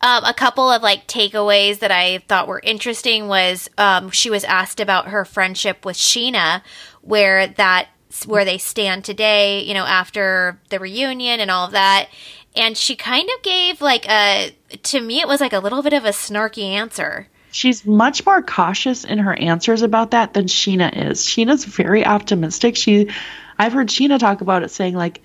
Um, 0.00 0.24
a 0.24 0.34
couple 0.34 0.68
of 0.68 0.82
like 0.82 1.06
takeaways 1.06 1.78
that 1.78 1.92
I 1.92 2.18
thought 2.26 2.48
were 2.48 2.60
interesting 2.64 3.28
was 3.28 3.70
um, 3.78 4.10
she 4.10 4.30
was 4.30 4.42
asked 4.42 4.80
about 4.80 5.08
her 5.08 5.24
friendship 5.24 5.84
with 5.84 5.96
Scheana, 5.96 6.62
where 7.02 7.46
that 7.46 7.90
where 8.26 8.44
they 8.44 8.58
stand 8.58 9.04
today, 9.04 9.62
you 9.62 9.74
know, 9.74 9.84
after 9.84 10.58
the 10.70 10.80
reunion 10.80 11.38
and 11.38 11.52
all 11.52 11.66
of 11.66 11.72
that. 11.72 12.08
And 12.56 12.76
she 12.76 12.96
kind 12.96 13.30
of 13.30 13.42
gave 13.44 13.80
like 13.80 14.08
a 14.08 14.56
to 14.82 15.00
me 15.00 15.20
it 15.20 15.28
was 15.28 15.40
like 15.40 15.52
a 15.52 15.60
little 15.60 15.84
bit 15.84 15.92
of 15.92 16.04
a 16.04 16.08
snarky 16.08 16.64
answer. 16.64 17.28
She's 17.52 17.84
much 17.84 18.24
more 18.24 18.42
cautious 18.42 19.04
in 19.04 19.18
her 19.18 19.34
answers 19.34 19.82
about 19.82 20.12
that 20.12 20.34
than 20.34 20.46
Scheana 20.46 21.10
is. 21.10 21.22
Scheana's 21.24 21.64
very 21.64 22.04
optimistic. 22.04 22.76
She, 22.76 23.10
I've 23.58 23.72
heard 23.72 23.88
Scheana 23.88 24.18
talk 24.18 24.40
about 24.40 24.62
it, 24.62 24.70
saying 24.70 24.94
like, 24.94 25.20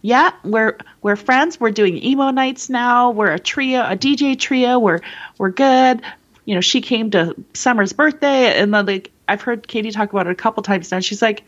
"Yeah, 0.00 0.32
we're 0.42 0.78
we're 1.02 1.16
friends. 1.16 1.60
We're 1.60 1.70
doing 1.70 2.02
emo 2.02 2.30
nights 2.30 2.70
now. 2.70 3.10
We're 3.10 3.32
a 3.32 3.38
trio, 3.38 3.82
a 3.82 3.96
DJ 3.96 4.38
trio. 4.38 4.78
We're 4.78 5.00
we're 5.38 5.50
good." 5.50 6.02
You 6.44 6.54
know, 6.54 6.60
she 6.60 6.80
came 6.80 7.10
to 7.10 7.34
Summer's 7.54 7.92
birthday, 7.92 8.58
and 8.58 8.72
then 8.72 8.86
like 8.86 9.10
I've 9.28 9.42
heard 9.42 9.66
Katie 9.66 9.90
talk 9.90 10.12
about 10.12 10.26
it 10.26 10.30
a 10.30 10.36
couple 10.36 10.62
times 10.62 10.90
now. 10.92 11.00
She's 11.00 11.20
like, 11.20 11.42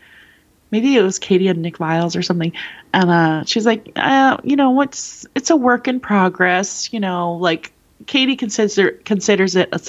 maybe 0.71 0.95
it 0.95 1.01
was 1.01 1.19
Katie 1.19 1.47
and 1.47 1.61
Nick 1.61 1.77
Viall's 1.77 2.15
or 2.15 2.21
something, 2.21 2.53
and 2.93 3.09
uh, 3.09 3.43
she's 3.45 3.65
like, 3.65 3.91
uh, 3.95 4.37
you 4.43 4.55
know, 4.55 4.71
what's 4.71 5.25
it's 5.35 5.49
a 5.49 5.55
work 5.55 5.87
in 5.87 5.99
progress. 5.99 6.91
You 6.93 6.99
know, 6.99 7.33
like 7.33 7.71
Katie 8.05 8.35
considers 8.35 8.99
considers 9.05 9.55
it 9.55 9.69
a 9.71 9.79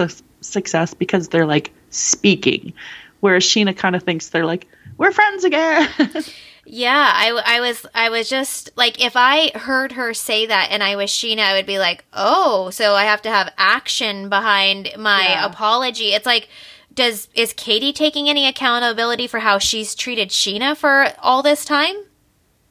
success 0.40 0.94
because 0.94 1.28
they're 1.28 1.46
like 1.46 1.72
speaking, 1.90 2.72
whereas 3.20 3.44
Scheana 3.44 3.76
kind 3.76 3.94
of 3.96 4.02
thinks 4.02 4.28
they're 4.28 4.46
like 4.46 4.66
we're 4.96 5.12
friends 5.12 5.44
again. 5.44 5.88
Yeah, 6.72 7.10
I, 7.12 7.56
I 7.56 7.60
was 7.60 7.84
I 7.94 8.10
was 8.10 8.28
just 8.28 8.70
like 8.76 9.02
if 9.04 9.14
I 9.16 9.50
heard 9.56 9.92
her 9.92 10.14
say 10.14 10.46
that 10.46 10.68
and 10.70 10.84
I 10.84 10.94
was 10.94 11.10
Scheana, 11.10 11.40
I 11.40 11.54
would 11.54 11.66
be 11.66 11.80
like, 11.80 12.04
oh, 12.12 12.70
so 12.70 12.94
I 12.94 13.04
have 13.04 13.22
to 13.22 13.30
have 13.30 13.52
action 13.58 14.28
behind 14.28 14.90
my 14.96 15.22
Yeah. 15.22 15.46
apology. 15.46 16.12
It's 16.12 16.26
like, 16.26 16.48
does 16.94 17.28
is 17.34 17.54
Katie 17.54 17.92
taking 17.92 18.28
any 18.28 18.46
accountability 18.46 19.26
for 19.26 19.40
how 19.40 19.58
she's 19.58 19.96
treated 19.96 20.28
Scheana 20.28 20.76
for 20.76 21.08
all 21.18 21.42
this 21.42 21.64
time? 21.64 21.96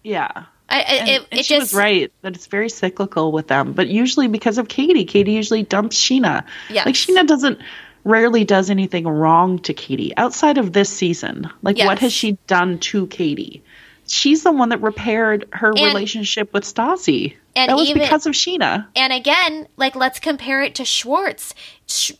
yeah. 0.03 0.45
I, 0.69 0.77
I- 0.79 0.81
And, 0.81 1.09
it, 1.09 1.27
and 1.31 1.39
it 1.39 1.45
she 1.45 1.55
just 1.55 1.73
was 1.73 1.79
right 1.79 2.11
that 2.21 2.35
it's 2.35 2.47
very 2.47 2.69
cyclical 2.69 3.31
with 3.31 3.47
them, 3.47 3.73
but 3.73 3.87
usually 3.87 4.27
because 4.27 4.57
of 4.57 4.67
Katie. 4.67 5.05
Katie 5.05 5.33
usually 5.33 5.63
dumps 5.63 5.97
Scheana. 5.97 6.43
Yes. 6.69 6.85
Like 6.85 6.95
Scheana 6.95 7.25
doesn't 7.27 7.59
rarely 8.03 8.45
does 8.45 8.69
anything 8.69 9.05
wrong 9.07 9.59
to 9.59 9.73
Katie 9.73 10.15
outside 10.15 10.57
of 10.57 10.71
this 10.73 10.89
season. 10.89 11.49
Like 11.61 11.77
what 11.77 11.99
has 11.99 12.13
she 12.13 12.37
done 12.47 12.79
to 12.79 13.07
Katie? 13.07 13.61
She's 14.07 14.41
the 14.43 14.51
one 14.51 14.69
that 14.69 14.81
repaired 14.81 15.47
her 15.51 15.69
And- 15.69 15.79
relationship 15.79 16.53
with 16.53 16.63
Stassi. 16.63 17.35
And 17.55 17.69
that 17.69 17.75
was 17.75 17.89
even- 17.89 18.01
because 18.01 18.25
of 18.25 18.33
Scheana. 18.33 18.87
And 18.95 19.11
again, 19.13 19.67
like 19.77 19.95
let's 19.95 20.19
compare 20.19 20.61
it 20.61 20.75
to 20.75 20.85
Schwartz. 20.85 21.53
Sh- 21.87 22.11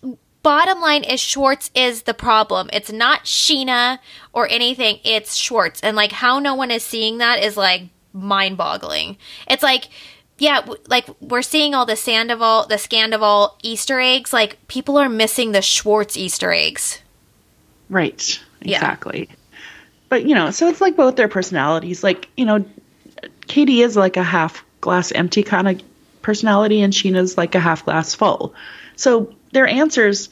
bottom 0.43 0.79
line 0.81 1.03
is 1.03 1.19
Schwartz 1.19 1.69
is 1.75 2.03
the 2.03 2.13
problem. 2.13 2.69
It's 2.73 2.91
not 2.91 3.23
Scheana 3.25 3.99
or 4.33 4.47
anything. 4.49 4.99
It's 5.03 5.35
Schwartz. 5.35 5.81
And 5.81 5.95
like 5.95 6.11
how 6.11 6.39
no 6.39 6.55
one 6.55 6.71
is 6.71 6.83
seeing 6.83 7.17
that 7.19 7.41
is 7.43 7.55
like 7.57 7.83
mind-boggling. 8.13 9.17
It's 9.47 9.63
like 9.63 9.89
yeah, 10.39 10.61
w- 10.61 10.81
like 10.87 11.05
we're 11.21 11.41
seeing 11.41 11.75
all 11.75 11.85
the 11.85 11.95
Sandoval, 11.95 12.65
the 12.67 12.75
Scandoval 12.75 13.55
Easter 13.61 13.99
eggs. 13.99 14.33
Like 14.33 14.67
people 14.67 14.97
are 14.97 15.09
missing 15.09 15.51
the 15.51 15.61
Schwartz 15.61 16.17
Easter 16.17 16.51
eggs. 16.51 17.01
Right. 17.89 18.39
Yeah. 18.61 18.77
Exactly. 18.77 19.29
But 20.07 20.25
you 20.25 20.33
know, 20.33 20.49
so 20.51 20.67
it's 20.67 20.81
like 20.81 20.95
both 20.95 21.17
their 21.17 21.27
personalities. 21.27 22.03
Like, 22.03 22.29
you 22.35 22.45
know, 22.45 22.65
Katie 23.47 23.81
is 23.81 23.95
like 23.95 24.17
a 24.17 24.23
half 24.23 24.63
glass 24.81 25.11
empty 25.11 25.43
kind 25.43 25.67
of 25.67 25.81
personality 26.21 26.81
and 26.81 26.93
Scheana's 26.93 27.37
like 27.37 27.53
a 27.55 27.59
half 27.59 27.85
glass 27.85 28.15
full. 28.15 28.53
So 28.95 29.33
their 29.51 29.67
answers 29.67 30.29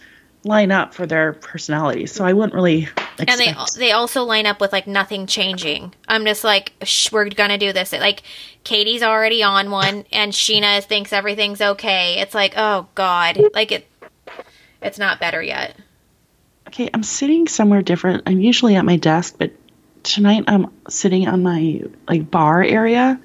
line 0.48 0.72
up 0.72 0.94
for 0.94 1.06
their 1.06 1.34
personalities. 1.34 2.11
So 2.11 2.26
I 2.26 2.34
wouldn't 2.34 2.53
really 2.53 2.84
expect 3.19 3.30
And 3.30 3.40
they 3.40 3.56
they 3.78 3.91
also 3.91 4.24
line 4.24 4.45
up 4.45 4.60
with 4.60 4.72
like 4.72 4.88
nothing 4.88 5.28
changing. 5.28 5.94
I'm 6.07 6.26
just 6.26 6.44
like, 6.44 6.74
Shh, 6.84 7.11
we're 7.11 7.30
gonna 7.30 7.57
do 7.57 7.74
this. 7.74 7.91
Like 7.91 8.24
Katie's 8.64 9.03
already 9.03 9.44
on 9.44 9.69
one, 9.69 10.06
and 10.11 10.32
Scheana 10.32 10.84
thinks 10.84 11.14
everything's 11.14 11.61
okay. 11.61 12.19
It's 12.19 12.34
like, 12.34 12.53
oh 12.57 12.88
god, 12.95 13.40
like 13.53 13.72
it, 13.72 13.88
it's 14.82 14.98
not 14.98 15.19
better 15.19 15.41
yet. 15.41 15.76
Okay, 16.68 16.90
I'm 16.94 17.03
sitting 17.03 17.48
somewhere 17.48 17.82
different. 17.82 18.24
I'm 18.26 18.40
usually 18.40 18.76
at 18.76 18.86
my 18.86 18.98
desk, 18.98 19.36
but 19.38 19.52
tonight 20.03 20.45
I'm 20.48 20.72
sitting 20.90 21.28
on 21.28 21.44
my 21.44 21.82
like 22.07 22.30
bar 22.30 22.64
area. 22.64 23.19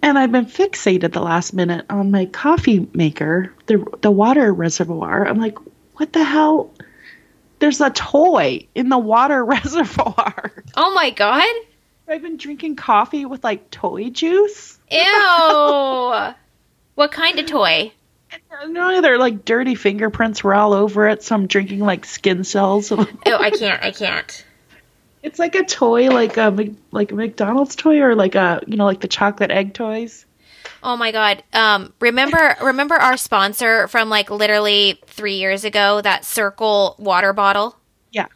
And 0.00 0.16
I've 0.16 0.30
been 0.30 0.46
fixated 0.46 1.12
the 1.12 1.20
last 1.20 1.52
minute 1.52 1.84
on 1.90 2.12
my 2.12 2.26
coffee 2.26 2.88
maker, 2.92 3.52
the 3.66 3.84
the 4.00 4.10
water 4.10 4.52
reservoir. 4.52 5.26
I'm 5.26 5.38
like, 5.40 5.58
what 5.98 6.12
the 6.12 6.24
hell? 6.24 6.70
There's 7.58 7.80
a 7.80 7.90
toy 7.90 8.68
in 8.74 8.88
the 8.88 8.98
water 8.98 9.44
reservoir. 9.44 10.64
Oh 10.76 10.94
my 10.94 11.10
god, 11.10 11.44
I've 12.08 12.22
been 12.22 12.36
drinking 12.36 12.76
coffee 12.76 13.24
with 13.24 13.44
like 13.44 13.70
toy 13.70 14.10
juice. 14.10 14.78
ew! 14.90 16.34
what 16.94 17.12
kind 17.12 17.38
of 17.38 17.46
toy? 17.46 17.92
No, 18.66 19.00
they're 19.00 19.18
like 19.18 19.44
dirty 19.44 19.74
fingerprints 19.74 20.44
were 20.44 20.54
all 20.54 20.72
over 20.74 21.08
it, 21.08 21.22
so 21.22 21.34
I'm 21.34 21.46
drinking 21.46 21.80
like 21.80 22.04
skin 22.04 22.44
cells. 22.44 22.90
Oh, 22.92 23.06
I 23.26 23.50
can't, 23.50 23.82
I 23.82 23.90
can't. 23.90 24.44
It's 25.22 25.38
like 25.38 25.54
a 25.54 25.64
toy, 25.64 26.08
like 26.10 26.36
a 26.36 26.74
like 26.92 27.10
a 27.10 27.14
McDonald's 27.14 27.74
toy, 27.74 28.00
or 28.00 28.14
like 28.14 28.34
a 28.34 28.62
you 28.66 28.76
know 28.76 28.84
like 28.84 29.00
the 29.00 29.08
chocolate 29.08 29.50
egg 29.50 29.74
toys. 29.74 30.26
Oh 30.82 30.96
my 30.96 31.10
god. 31.12 31.42
Um, 31.52 31.92
remember, 32.00 32.56
remember 32.62 32.94
our 32.94 33.16
sponsor 33.16 33.88
from 33.88 34.08
like 34.08 34.30
literally 34.30 35.00
three 35.06 35.34
years 35.34 35.64
ago, 35.64 36.00
that 36.02 36.22
Cirkul 36.22 36.98
water 36.98 37.32
bottle. 37.32 37.76
Yeah, 38.12 38.26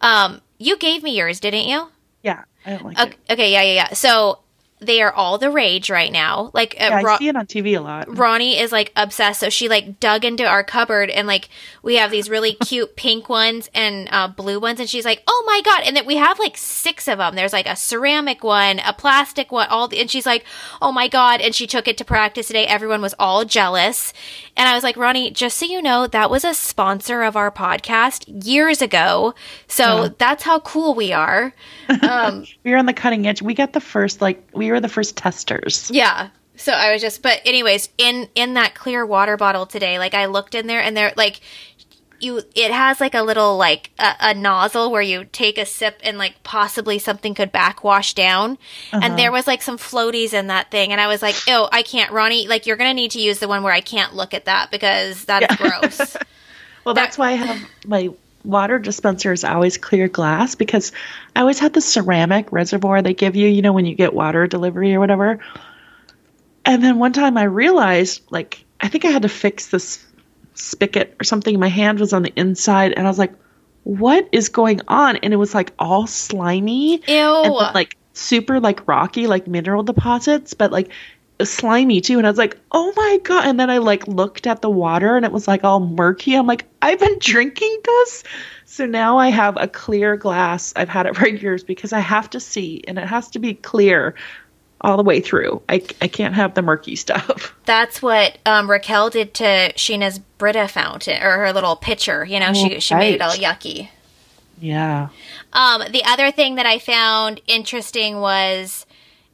Um, 0.00 0.40
you 0.58 0.76
gave 0.76 1.02
me 1.02 1.16
yours, 1.16 1.40
didn't 1.40 1.64
you? 1.66 1.88
yeah, 2.22 2.44
I 2.66 2.70
don't 2.70 2.84
like 2.84 2.98
Okay, 2.98 3.16
it. 3.28 3.32
okay, 3.32 3.52
yeah, 3.52 3.62
yeah, 3.62 3.72
yeah. 3.74 3.92
So 3.94 4.40
they 4.80 5.02
are 5.02 5.12
all 5.12 5.38
the 5.38 5.50
rage 5.50 5.90
right 5.90 6.12
now. 6.12 6.50
Like 6.54 6.74
uh, 6.80 6.84
Yeah, 6.90 7.02
Ro- 7.02 7.14
I 7.14 7.18
see 7.18 7.28
it 7.28 7.36
on 7.36 7.46
TV 7.46 7.76
a 7.76 7.80
lot. 7.80 8.16
Ronnie 8.16 8.58
is 8.58 8.72
like 8.72 8.92
obsessed, 8.96 9.40
so 9.40 9.48
she 9.48 9.68
like 9.68 10.00
dug 10.00 10.24
into 10.24 10.44
our 10.46 10.62
cupboard 10.64 11.10
and 11.10 11.26
like 11.26 11.48
we 11.82 11.96
have 11.96 12.10
these 12.10 12.28
really 12.30 12.52
cute 12.66 12.96
pink 12.96 13.28
ones 13.28 13.68
and 13.74 14.08
uh, 14.12 14.28
blue 14.28 14.60
ones, 14.60 14.80
and 14.80 14.88
she's 14.88 15.04
like, 15.04 15.22
"Oh 15.26 15.44
my 15.46 15.60
god!" 15.64 15.82
And 15.86 15.96
then 15.96 16.06
we 16.06 16.16
have 16.16 16.38
like 16.38 16.56
six 16.56 17.08
of 17.08 17.18
them. 17.18 17.34
There's 17.34 17.52
like 17.52 17.66
a 17.68 17.76
ceramic 17.76 18.44
one, 18.44 18.78
a 18.80 18.92
plastic 18.92 19.50
one, 19.52 19.68
all, 19.68 19.88
the, 19.88 20.00
and 20.00 20.10
she's 20.10 20.26
like, 20.26 20.44
"Oh 20.82 20.92
my 20.92 21.08
god!" 21.08 21.40
And 21.40 21.54
she 21.54 21.66
took 21.66 21.88
it 21.88 21.96
to 21.98 22.04
practice 22.04 22.46
today. 22.48 22.66
Everyone 22.66 23.02
was 23.02 23.14
all 23.18 23.44
jealous, 23.44 24.12
and 24.56 24.68
I 24.68 24.74
was 24.74 24.82
like, 24.84 24.96
"Ronnie, 24.96 25.30
just 25.30 25.56
so 25.56 25.66
you 25.66 25.80
know, 25.82 26.06
that 26.06 26.30
was 26.30 26.44
a 26.44 26.54
sponsor 26.54 27.22
of 27.22 27.36
our 27.36 27.50
podcast 27.50 28.24
years 28.44 28.80
ago, 28.82 29.34
so 29.66 30.04
Yeah. 30.04 30.08
that's 30.18 30.42
how 30.44 30.60
cool 30.60 30.94
we 30.94 31.12
are." 31.12 31.54
Um, 32.02 32.44
we 32.64 32.72
are 32.72 32.76
on 32.76 32.86
the 32.86 32.92
cutting 32.92 33.26
edge. 33.26 33.40
We 33.42 33.54
got 33.54 33.72
the 33.72 33.80
first 33.80 34.20
like 34.20 34.42
we 34.52 34.67
were 34.72 34.80
the 34.80 34.88
first 34.88 35.16
testers. 35.16 35.90
Yeah. 35.90 36.28
So 36.56 36.72
I 36.72 36.92
was 36.92 37.00
just, 37.00 37.22
but 37.22 37.40
anyways, 37.44 37.88
in 37.98 38.28
in 38.34 38.54
that 38.54 38.74
clear 38.74 39.06
water 39.06 39.36
bottle 39.36 39.66
today, 39.66 39.98
like 39.98 40.14
I 40.14 40.26
looked 40.26 40.54
in 40.54 40.66
there 40.66 40.80
and 40.82 40.96
there, 40.96 41.12
like 41.16 41.40
you, 42.20 42.42
it 42.56 42.72
has 42.72 43.00
like 43.00 43.14
a 43.14 43.22
little 43.22 43.56
like 43.56 43.92
a, 44.00 44.12
a 44.20 44.34
nozzle 44.34 44.90
where 44.90 45.00
you 45.00 45.24
take 45.24 45.56
a 45.56 45.64
sip 45.64 46.00
and 46.02 46.18
like 46.18 46.42
possibly 46.42 46.98
something 46.98 47.32
could 47.32 47.52
backwash 47.52 48.12
down, 48.14 48.58
Uh-huh. 48.92 48.98
and 49.04 49.16
there 49.16 49.30
was 49.30 49.46
like 49.46 49.62
some 49.62 49.78
floaties 49.78 50.32
in 50.34 50.48
that 50.48 50.68
thing, 50.72 50.90
and 50.90 51.00
I 51.00 51.06
was 51.06 51.22
like, 51.22 51.36
oh, 51.46 51.68
I 51.70 51.82
can't, 51.82 52.10
Ronnie, 52.10 52.48
like 52.48 52.66
you're 52.66 52.76
gonna 52.76 52.92
need 52.92 53.12
to 53.12 53.20
use 53.20 53.38
the 53.38 53.46
one 53.46 53.62
where 53.62 53.72
I 53.72 53.80
can't 53.80 54.16
look 54.16 54.34
at 54.34 54.46
that 54.46 54.72
because 54.72 55.24
that's 55.26 55.54
gross. 55.56 56.16
Well, 56.84 56.94
that's 56.94 57.18
why 57.18 57.32
I 57.32 57.34
have 57.34 57.60
my 57.86 58.08
water 58.44 58.78
dispenser 58.78 59.32
is 59.32 59.44
always 59.44 59.78
clear 59.78 60.08
glass 60.08 60.54
because 60.54 60.92
I 61.34 61.40
always 61.40 61.58
had 61.58 61.72
the 61.72 61.80
ceramic 61.80 62.52
reservoir 62.52 63.02
they 63.02 63.14
give 63.14 63.36
you, 63.36 63.48
you 63.48 63.62
know, 63.62 63.72
when 63.72 63.86
you 63.86 63.94
get 63.94 64.14
water 64.14 64.46
delivery 64.46 64.94
or 64.94 65.00
whatever. 65.00 65.40
And 66.64 66.82
then 66.82 66.98
one 66.98 67.12
time 67.12 67.36
I 67.36 67.44
realized, 67.44 68.22
like, 68.30 68.64
I 68.80 68.88
think 68.88 69.04
I 69.04 69.10
had 69.10 69.22
to 69.22 69.28
fix 69.28 69.68
this 69.68 70.04
spigot 70.54 71.16
or 71.20 71.24
something. 71.24 71.58
My 71.58 71.68
hand 71.68 72.00
was 72.00 72.12
on 72.12 72.22
the 72.22 72.32
inside, 72.36 72.92
and 72.92 73.06
I 73.06 73.10
was 73.10 73.18
like, 73.18 73.34
what 73.84 74.28
is 74.32 74.50
going 74.50 74.82
on? 74.86 75.16
And 75.16 75.32
it 75.32 75.36
was 75.36 75.54
like 75.54 75.72
all 75.78 76.06
slimy 76.06 77.02
Ew. 77.06 77.42
and 77.42 77.54
like 77.54 77.96
super 78.12 78.60
like 78.60 78.86
rocky, 78.86 79.26
like 79.26 79.46
mineral 79.46 79.82
deposits, 79.82 80.52
but 80.54 80.70
like 80.70 80.90
slimy 81.44 82.00
too. 82.00 82.18
And 82.18 82.26
I 82.26 82.30
was 82.30 82.38
like, 82.38 82.58
oh 82.72 82.92
my 82.96 83.18
god! 83.22 83.46
And 83.46 83.58
then 83.58 83.70
I 83.70 83.78
like 83.78 84.06
looked 84.06 84.46
at 84.46 84.62
the 84.62 84.70
water, 84.70 85.16
and 85.16 85.24
it 85.24 85.32
was 85.32 85.48
like 85.48 85.64
all 85.64 85.80
murky. 85.80 86.34
I'm 86.34 86.46
like, 86.46 86.64
I've 86.82 86.98
been 86.98 87.18
drinking 87.18 87.78
this. 87.84 88.24
So 88.64 88.86
now 88.86 89.18
I 89.18 89.28
have 89.28 89.56
a 89.60 89.66
clear 89.66 90.16
glass. 90.16 90.72
I've 90.76 90.88
had 90.88 91.06
it 91.06 91.16
for 91.16 91.28
years 91.28 91.62
because 91.62 91.92
I 91.92 92.00
have 92.00 92.30
to 92.30 92.40
see, 92.40 92.82
and 92.86 92.98
it 92.98 93.06
has 93.06 93.28
to 93.30 93.38
be 93.38 93.54
clear 93.54 94.14
all 94.80 94.96
the 94.96 95.02
way 95.02 95.20
through. 95.20 95.60
I, 95.68 95.82
I 96.00 96.06
can't 96.06 96.34
have 96.34 96.54
the 96.54 96.62
murky 96.62 96.94
stuff. 96.94 97.54
That's 97.64 98.00
what 98.00 98.38
um, 98.46 98.70
Raquel 98.70 99.10
did 99.10 99.34
to 99.34 99.72
Scheana's 99.76 100.20
Brita 100.20 100.68
fountain 100.68 101.20
or 101.20 101.38
her 101.38 101.52
little 101.52 101.76
pitcher. 101.76 102.24
You 102.24 102.38
know, 102.40 102.52
she 102.52 102.78
she 102.80 102.94
made 102.94 103.14
it 103.14 103.20
all 103.20 103.32
yucky. 103.32 103.88
Yeah. 104.60 105.08
Um, 105.52 105.82
the 105.90 106.04
other 106.04 106.30
thing 106.30 106.56
that 106.56 106.66
I 106.66 106.78
found 106.78 107.40
interesting 107.46 108.20
was 108.20 108.86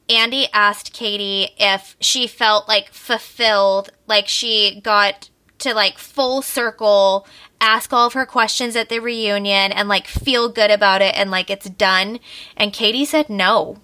Andy 0.08 0.48
asked 0.52 0.92
Katie 0.92 1.50
if 1.58 1.96
she 2.00 2.26
felt 2.26 2.68
like 2.68 2.92
fulfilled, 2.92 3.90
like 4.06 4.28
she 4.28 4.80
got 4.82 5.30
to 5.58 5.72
like 5.74 5.98
full 5.98 6.42
circle, 6.42 7.26
ask 7.60 7.92
all 7.92 8.06
of 8.06 8.12
her 8.12 8.26
questions 8.26 8.76
at 8.76 8.88
the 8.90 8.98
reunion 8.98 9.72
and 9.72 9.88
like 9.88 10.06
feel 10.06 10.48
good 10.48 10.70
about 10.70 11.00
it 11.00 11.16
and 11.16 11.30
like 11.30 11.48
it's 11.48 11.68
done. 11.70 12.20
And 12.56 12.72
Katie 12.72 13.06
said 13.06 13.30
no, 13.30 13.78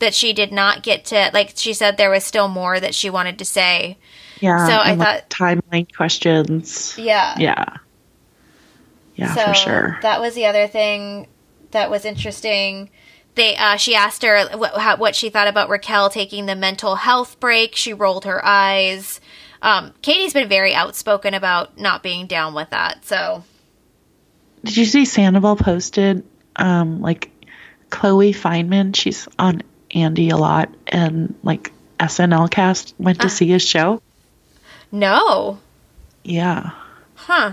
that 0.00 0.14
she 0.14 0.32
did 0.32 0.52
not 0.52 0.82
get 0.82 1.04
to, 1.06 1.30
like, 1.32 1.52
she 1.56 1.72
said 1.72 1.96
there 1.96 2.10
was 2.10 2.24
still 2.24 2.48
more 2.48 2.78
that 2.80 2.94
she 2.94 3.10
wanted 3.10 3.38
to 3.38 3.44
say. 3.44 3.98
Yeah. 4.40 4.66
So 4.66 4.72
I 4.72 4.94
like, 4.94 4.98
thought- 4.98 5.30
timeline 5.30 5.94
questions. 5.94 6.96
Yeah. 6.98 7.34
Yeah. 7.38 7.64
Yeah, 9.14 9.34
so 9.34 9.46
for 9.46 9.54
sure. 9.54 9.98
that 10.02 10.20
was 10.20 10.34
the 10.34 10.44
other 10.44 10.66
thing 10.68 11.26
that 11.70 11.90
was 11.90 12.04
interesting. 12.04 12.90
They 13.36 13.54
uh, 13.56 13.76
she 13.76 13.94
asked 13.94 14.22
her 14.22 14.46
what, 14.56 14.76
how, 14.76 14.96
what 14.96 15.14
she 15.14 15.28
thought 15.30 15.46
about 15.46 15.68
Raquel 15.68 16.10
taking 16.10 16.46
the 16.46 16.56
mental 16.56 16.96
health 16.96 17.38
break. 17.38 17.76
She 17.76 17.92
rolled 17.92 18.24
her 18.24 18.44
eyes. 18.44 19.20
Um, 19.62 19.92
Katie's 20.02 20.32
been 20.32 20.48
very 20.48 20.74
outspoken 20.74 21.32
about 21.34 21.78
not 21.78 22.02
being 22.02 22.26
down 22.26 22.54
with 22.54 22.70
that. 22.70 23.04
So 23.04 23.44
Did 24.64 24.76
you 24.76 24.84
see 24.84 25.04
Sandoval 25.04 25.56
posted 25.56 26.24
um 26.56 27.00
like 27.00 27.30
Chloe 27.90 28.32
Fineman, 28.32 28.96
she's 28.96 29.28
on 29.38 29.62
Andy 29.92 30.30
a 30.30 30.36
lot 30.36 30.74
and 30.88 31.34
like 31.42 31.72
SNL 32.00 32.50
cast 32.50 32.94
went 32.98 33.20
to 33.20 33.28
see 33.28 33.46
his 33.46 33.62
show? 33.62 34.02
no, 34.92 35.58
Yeah. 36.24 36.70
huh? 37.14 37.52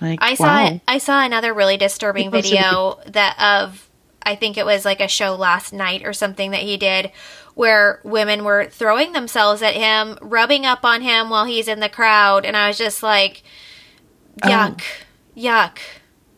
Like 0.00 0.18
I 0.22 0.34
saw 0.34 0.44
wow. 0.44 0.80
I 0.88 0.98
saw 0.98 1.24
another 1.24 1.52
really 1.52 1.76
disturbing 1.76 2.30
video 2.30 2.98
that 3.06 3.36
of 3.40 3.88
I 4.22 4.34
think 4.34 4.56
it 4.56 4.64
was 4.66 4.84
like 4.84 5.00
a 5.00 5.08
show 5.08 5.34
last 5.34 5.72
night 5.72 6.04
or 6.04 6.12
something 6.12 6.50
that 6.52 6.60
he 6.60 6.76
did 6.76 7.10
where 7.54 8.00
women 8.04 8.44
were 8.44 8.66
throwing 8.70 9.12
themselves 9.12 9.60
at 9.62 9.74
him, 9.74 10.16
rubbing 10.22 10.64
up 10.64 10.84
on 10.84 11.02
him 11.02 11.28
while 11.30 11.44
he's 11.44 11.68
in 11.68 11.80
the 11.80 11.88
crowd 11.88 12.44
and 12.44 12.56
I 12.56 12.68
was 12.68 12.78
just 12.78 13.02
like 13.02 13.42
Oh. 14.42 14.48
yuck. 14.48 14.82
Yuck. 15.36 15.78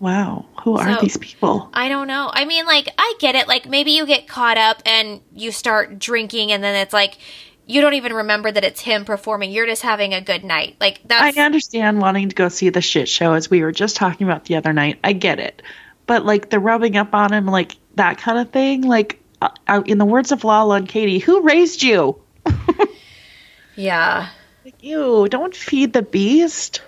Wow. 0.01 0.47
Who 0.65 0.77
are 0.77 0.95
So- 0.95 1.01
these 1.01 1.17
people? 1.19 1.69
I 1.73 1.89
don't 1.89 2.09
know. 2.09 2.31
I 2.33 2.45
mean 2.45 2.67
like 2.67 2.89
I 2.99 3.15
get 3.21 3.35
it. 3.37 3.47
Like 3.47 3.67
maybe 3.69 3.93
you 3.93 4.07
get 4.07 4.27
caught 4.27 4.59
up 4.59 4.83
and 4.87 5.21
you 5.35 5.53
start 5.53 5.99
drinking 5.99 6.51
and 6.51 6.65
then 6.65 6.75
it's 6.75 6.93
like 6.93 7.19
you 7.67 7.81
don't 7.81 7.95
even 7.95 8.13
remember 8.13 8.51
that 8.51 8.65
it's 8.65 8.81
him 8.81 9.05
performing. 9.05 9.51
You're 9.53 9.67
just 9.67 9.83
having 9.83 10.15
a 10.15 10.21
good 10.21 10.45
night. 10.45 10.77
Like 10.81 11.01
that's 11.07 11.37
I 11.37 11.43
understand 11.43 12.01
wanting 12.01 12.29
to 12.29 12.35
go 12.35 12.49
see 12.49 12.69
the 12.71 12.81
shit 12.81 13.09
show 13.09 13.33
as 13.35 13.49
we 13.51 13.63
were 13.63 13.73
just 13.73 13.97
talking 13.97 14.27
about 14.27 14.45
the 14.45 14.57
other 14.57 14.73
night. 14.73 14.99
I 15.05 15.13
get 15.13 15.39
it. 15.39 15.63
But 16.07 16.25
like 16.27 16.51
the 16.51 16.59
rubbing 16.59 16.97
up 16.97 17.15
on 17.15 17.33
him 17.33 17.47
like 17.47 17.77
that 17.95 18.19
kind 18.19 18.39
of 18.39 18.51
thing, 18.51 18.83
like 18.83 19.21
uh, 19.41 19.51
uh, 19.69 19.83
in 19.87 19.99
the 19.99 20.05
words 20.05 20.33
of 20.33 20.45
Lala 20.45 20.77
and 20.77 20.89
Katie, 20.89 21.19
who 21.19 21.43
raised 21.43 21.83
you? 21.83 22.21
yeah. 23.77 24.29
Like, 24.65 24.83
ew, 24.83 25.27
don't 25.29 25.55
feed 25.55 25.93
the 25.93 26.03
beast. 26.03 26.83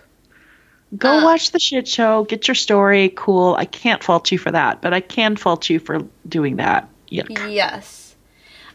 Go 0.96 1.18
Uh. 1.18 1.24
watch 1.24 1.50
the 1.50 1.58
shit 1.58 1.88
show, 1.88 2.24
get 2.24 2.46
your 2.46 2.54
story, 2.54 3.12
cool. 3.14 3.54
I 3.56 3.64
can't 3.64 4.02
fault 4.02 4.30
you 4.30 4.38
for 4.38 4.52
that, 4.52 4.80
but 4.80 4.92
I 4.94 5.00
can 5.00 5.36
fault 5.36 5.68
you 5.68 5.78
for 5.80 6.02
doing 6.28 6.56
that. 6.56 6.88
Yuck. 7.10 7.52
Yes. 7.52 8.03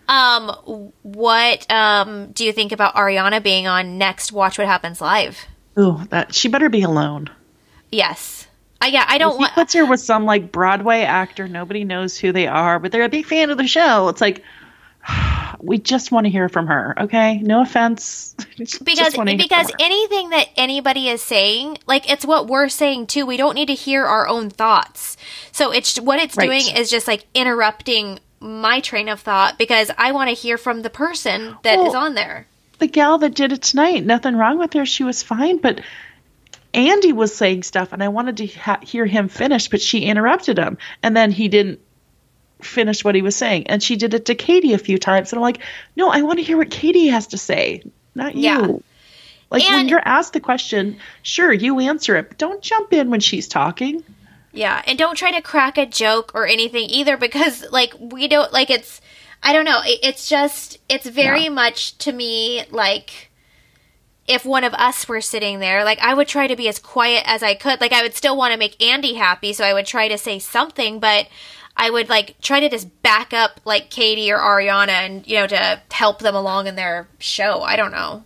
Um, 0.09 0.91
what 1.03 1.71
um 1.71 2.31
do 2.31 2.43
you 2.43 2.51
think 2.51 2.71
about 2.71 2.95
Ariana 2.95 3.41
being 3.41 3.67
on 3.67 3.97
next 3.97 4.31
Watch 4.31 4.57
What 4.57 4.67
Happens 4.67 4.99
Live? 4.99 5.45
Ooh, 5.77 6.01
that 6.09 6.33
she 6.33 6.47
better 6.49 6.67
be 6.67 6.81
alone. 6.81 7.29
Yes. 7.91 8.47
I 8.81 8.87
yeah, 8.87 9.05
I 9.07 9.17
don't 9.19 9.31
If 9.33 9.37
he 9.37 9.41
want 9.41 9.53
puts 9.53 9.73
her 9.73 9.85
with 9.85 9.99
some 9.99 10.25
like 10.25 10.51
Broadway 10.51 11.01
actor, 11.01 11.47
nobody 11.47 11.83
knows 11.83 12.17
who 12.17 12.31
they 12.31 12.47
are, 12.47 12.79
but 12.79 12.91
they're 12.91 13.03
a 13.03 13.09
big 13.09 13.25
fan 13.25 13.51
of 13.51 13.57
the 13.57 13.67
show. 13.67 14.09
It's 14.09 14.21
like 14.21 14.43
we 15.61 15.77
just 15.77 16.11
want 16.11 16.25
to 16.25 16.31
hear 16.31 16.49
from 16.49 16.67
her. 16.67 16.95
Okay, 17.01 17.37
no 17.39 17.61
offense. 17.61 18.35
Because 18.57 19.13
because 19.15 19.71
anything 19.79 20.31
that 20.31 20.47
anybody 20.57 21.07
is 21.07 21.21
saying, 21.21 21.77
like 21.87 22.11
it's 22.11 22.25
what 22.25 22.47
we're 22.47 22.67
saying 22.67 23.07
too. 23.07 23.25
We 23.25 23.37
don't 23.37 23.55
need 23.55 23.67
to 23.67 23.73
hear 23.73 24.05
our 24.05 24.27
own 24.27 24.49
thoughts. 24.49 25.15
So 25.53 25.71
it's 25.71 25.97
what 25.99 26.19
it's 26.19 26.35
Right. 26.35 26.45
doing 26.47 26.75
is 26.75 26.89
just 26.89 27.07
like 27.07 27.25
interrupting 27.33 28.19
my 28.39 28.79
train 28.79 29.09
of 29.09 29.19
thought 29.19 29.57
because 29.57 29.91
I 29.97 30.11
want 30.11 30.29
to 30.29 30.35
hear 30.35 30.57
from 30.57 30.81
the 30.81 30.89
person 30.89 31.57
that 31.63 31.77
is 31.79 31.93
Well, 31.93 31.97
on 31.97 32.13
there. 32.13 32.47
the 32.79 32.87
gal 32.87 33.17
that 33.19 33.33
did 33.35 33.51
it 33.51 33.61
tonight, 33.61 34.05
nothing 34.05 34.35
wrong 34.35 34.57
with 34.57 34.73
her. 34.73 34.85
She 34.85 35.03
was 35.03 35.21
fine, 35.23 35.57
but 35.57 35.81
Andy 36.73 37.11
was 37.13 37.35
saying 37.35 37.63
stuff, 37.63 37.93
and 37.93 38.03
I 38.03 38.07
wanted 38.09 38.37
to 38.37 38.47
ha- 38.47 38.79
hear 38.81 39.05
him 39.05 39.27
finish, 39.27 39.67
but 39.69 39.81
she 39.81 39.99
interrupted 40.05 40.57
him, 40.57 40.77
and 41.03 41.17
then 41.17 41.31
he 41.31 41.47
didn't 41.47 41.79
finish 42.61 43.03
what 43.03 43.15
he 43.15 43.21
was 43.21 43.35
saying. 43.35 43.67
And 43.67 43.81
she 43.81 43.95
did 43.95 44.13
it 44.13 44.25
to 44.25 44.35
Katie 44.35 44.73
a 44.73 44.77
few 44.77 44.97
times, 44.97 45.31
and 45.31 45.37
I'm 45.39 45.43
like, 45.43 45.59
no, 45.95 46.09
I 46.09 46.21
want 46.21 46.39
to 46.39 46.43
hear 46.45 46.57
what 46.57 46.69
Katie 46.69 47.07
has 47.07 47.27
to 47.27 47.37
say, 47.37 47.83
not 48.15 48.35
you. 48.35 48.41
Yeah. 48.43 48.67
Like 49.51 49.67
when 49.67 49.89
you're 49.89 50.01
asked 50.05 50.33
the 50.33 50.39
question, 50.39 50.97
sure, 51.23 51.51
you 51.51 51.79
answer 51.79 52.15
it, 52.17 52.29
but 52.29 52.37
don't 52.37 52.61
jump 52.61 52.93
in 52.93 53.09
when 53.09 53.19
she's 53.19 53.47
talking. 53.47 54.03
Yeah, 54.51 54.81
and 54.87 54.97
don't 54.97 55.15
try 55.15 55.31
to 55.31 55.41
crack 55.41 55.77
a 55.77 55.85
joke 55.85 56.31
or 56.33 56.47
anything 56.47 56.89
either 56.89 57.17
because 57.17 57.65
like 57.71 57.93
we 57.99 58.27
don't 58.27 58.51
like 58.51 58.69
it's 58.69 58.99
I 59.43 59.53
don't 59.53 59.65
know, 59.65 59.79
it, 59.83 59.99
it's 60.03 60.27
just 60.27 60.79
it's 60.89 61.07
very 61.07 61.43
Yeah. 61.43 61.49
much 61.49 61.97
to 61.99 62.11
me 62.11 62.63
like 62.71 63.29
if 64.27 64.45
one 64.45 64.63
of 64.63 64.73
us 64.75 65.07
were 65.07 65.21
sitting 65.21 65.59
there, 65.59 65.83
like 65.83 65.99
I 65.99 66.13
would 66.13 66.27
try 66.27 66.47
to 66.47 66.55
be 66.55 66.67
as 66.67 66.77
quiet 66.79 67.23
as 67.25 67.41
I 67.41 67.55
could. 67.55 67.81
Like 67.81 67.93
I 67.93 68.03
would 68.03 68.13
still 68.15 68.37
want 68.37 68.53
to 68.53 68.59
make 68.59 68.81
Andy 68.83 69.15
happy, 69.15 69.53
so 69.53 69.63
I 69.65 69.73
would 69.73 69.87
try 69.87 70.07
to 70.07 70.17
say 70.19 70.37
something, 70.39 70.99
but 70.99 71.27
I 71.75 71.89
would 71.89 72.09
like 72.09 72.39
try 72.41 72.59
to 72.59 72.69
just 72.69 73.01
back 73.01 73.33
up 73.33 73.59
like 73.65 73.89
Katie 73.89 74.31
or 74.31 74.37
Ariana 74.37 74.89
and 74.89 75.27
you 75.27 75.35
know 75.35 75.47
to 75.47 75.81
help 75.91 76.19
them 76.19 76.35
along 76.35 76.67
in 76.67 76.75
their 76.75 77.07
show. 77.17 77.61
I 77.61 77.75
don't 77.75 77.91
know. 77.91 78.23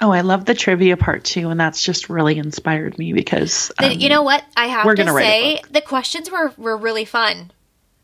Oh, 0.00 0.10
I 0.10 0.20
love 0.20 0.44
the 0.44 0.54
trivia 0.54 0.96
part 0.96 1.24
too, 1.24 1.48
and 1.48 1.58
that's 1.58 1.82
just 1.82 2.10
really 2.10 2.36
inspired 2.36 2.98
me 2.98 3.12
because 3.14 3.72
um, 3.78 3.92
you 3.92 4.08
know 4.10 4.22
what? 4.22 4.44
I 4.56 4.66
have 4.66 4.84
to 4.86 4.94
gonna 4.94 5.12
write 5.14 5.24
a 5.24 5.56
say 5.56 5.62
the 5.70 5.80
questions 5.80 6.30
were 6.30 6.52
were 6.58 6.76
really 6.76 7.04
fun, 7.06 7.50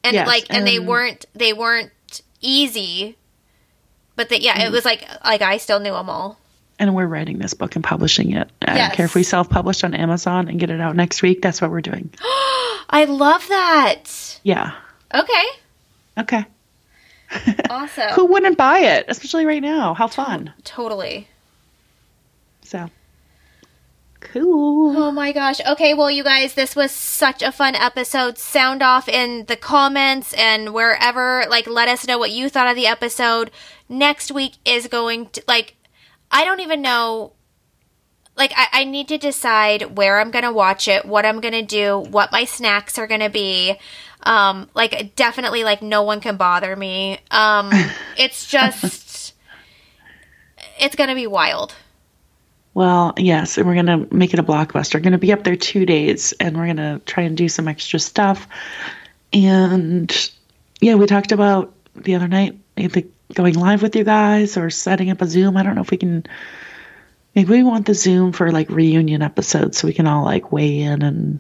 and 0.03 0.15
Yes, 0.15 0.27
like 0.27 0.47
and 0.51 0.67
they 0.67 0.79
weren't 0.79 1.27
they 1.35 1.53
weren't 1.53 1.91
easy, 2.41 3.17
but 4.17 4.29
they, 4.31 4.39
yeah, 4.41 4.59
it 4.63 4.69
Mm. 4.71 4.73
was 4.73 4.85
like 4.87 5.07
like 5.25 5.43
I 5.43 5.59
still 5.59 5.81
knew 5.81 5.93
them 5.93 6.09
all. 6.09 6.39
and 6.79 6.95
we're 6.95 7.07
writing 7.07 7.39
this 7.39 7.53
book 7.55 7.77
and 7.77 7.85
publishing 7.85 8.33
it. 8.33 8.49
I 8.67 8.75
Yes. 8.75 8.89
don't 8.89 8.97
care 8.97 9.07
if 9.07 9.15
we 9.15 9.23
self-publish 9.23 9.85
on 9.85 9.93
Amazon 9.95 10.49
and 10.49 10.59
get 10.59 10.71
it 10.71 10.81
out 10.81 10.97
next 10.97 11.21
week. 11.23 11.43
That's 11.43 11.61
what 11.61 11.71
we're 11.71 11.83
doing. 11.83 12.11
I 12.91 13.05
love 13.09 13.47
that. 13.49 14.41
Yeah. 14.43 14.73
Okay, 15.15 15.45
Okay. 16.19 16.45
awesome. 17.71 18.09
Who 18.15 18.27
wouldn't 18.27 18.57
buy 18.59 18.79
it, 18.81 19.05
especially 19.09 19.47
right 19.47 19.63
now? 19.63 19.95
How 19.95 20.09
fun. 20.09 20.53
Totally. 20.65 21.29
So, 22.73 22.89
Cool. 24.21 24.97
Oh 24.97 25.11
my 25.11 25.33
gosh. 25.33 25.61
Okay, 25.61 25.93
well, 25.93 26.11
you 26.11 26.25
guys, 26.25 26.55
this 26.55 26.75
was 26.75 26.91
such 26.91 27.43
a 27.43 27.53
fun 27.53 27.75
episode. 27.75 28.39
Sound 28.39 28.83
off 28.83 29.11
in 29.11 29.45
the 29.45 29.57
comments 29.57 30.33
and 30.33 30.73
wherever. 30.73 31.45
Like, 31.51 31.67
let 31.67 31.89
us 31.89 32.07
know 32.07 32.17
what 32.17 32.31
you 32.31 32.49
thought 32.49 32.69
of 32.69 32.75
the 32.75 32.87
episode. 32.87 33.51
Next 33.91 34.33
week 34.33 34.55
is 34.65 34.87
going 34.87 35.27
to, 35.31 35.43
like, 35.47 35.75
I 36.31 36.47
don't 36.47 36.61
even 36.61 36.81
know. 36.81 37.35
Like, 38.39 38.55
I, 38.57 38.69
I 38.73 38.85
need 38.85 39.09
to 39.09 39.19
decide 39.19 39.99
where 39.99 40.19
I'm 40.19 40.31
going 40.31 40.45
to 40.45 40.53
watch 40.53 40.89
it, 40.89 41.05
what 41.05 41.27
I'm 41.27 41.43
going 41.43 41.53
to 41.53 41.61
do, 41.61 41.99
what 41.99 42.33
my 42.33 42.47
snacks 42.47 42.97
are 42.97 43.07
going 43.07 43.21
to 43.21 43.29
be. 43.29 43.77
Um, 44.23 44.71
like, 44.73 45.15
definitely, 45.15 45.63
like, 45.63 45.83
no 45.83 46.05
one 46.05 46.23
can 46.23 46.39
bother 46.39 46.75
me. 46.75 47.19
Um, 47.31 47.71
it's 48.17 48.47
just, 48.47 49.35
it's 50.81 50.97
going 50.97 51.11
to 51.11 51.15
be 51.15 51.27
wild. 51.27 51.75
Well, 52.75 53.13
yes, 53.19 53.59
and 53.59 53.67
we're 53.67 53.75
gonna 53.75 54.07
make 54.11 54.33
it 54.33 54.39
a 54.41 54.43
blockbuster. 54.43 54.95
We're 54.95 55.01
gonna 55.01 55.19
be 55.19 55.33
up 55.33 55.45
there 55.45 55.57
two 55.57 55.85
days, 55.85 56.33
and 56.41 56.57
we're 56.57 56.67
gonna 56.67 57.01
try 57.05 57.25
and 57.25 57.37
do 57.37 57.49
some 57.49 57.69
extra 57.69 57.99
stuff. 57.99 58.49
And 59.33 60.31
yeah, 60.81 60.95
we 60.95 61.07
talked 61.07 61.33
about 61.33 61.75
the 61.95 62.15
other 62.15 62.29
night 62.29 62.59
either 62.77 63.03
going 63.35 63.55
live 63.55 63.83
with 63.83 63.95
you 63.97 64.05
guys 64.05 64.57
or 64.57 64.71
setting 64.71 65.11
up 65.11 65.21
a 65.23 65.27
Zoom. 65.27 65.57
I 65.57 65.63
don't 65.63 65.75
know 65.75 65.83
if 65.83 65.91
we 65.91 65.97
can. 65.99 66.25
Maybe 67.35 67.51
we 67.51 67.63
want 67.63 67.87
the 67.87 67.95
Zoom 67.95 68.33
for 68.33 68.51
like 68.53 68.69
reunion 68.71 69.23
episodes, 69.23 69.79
so 69.79 69.87
we 69.87 69.95
can 69.95 70.07
all 70.07 70.25
like 70.25 70.53
weigh 70.53 70.81
in 70.81 71.03
and. 71.03 71.39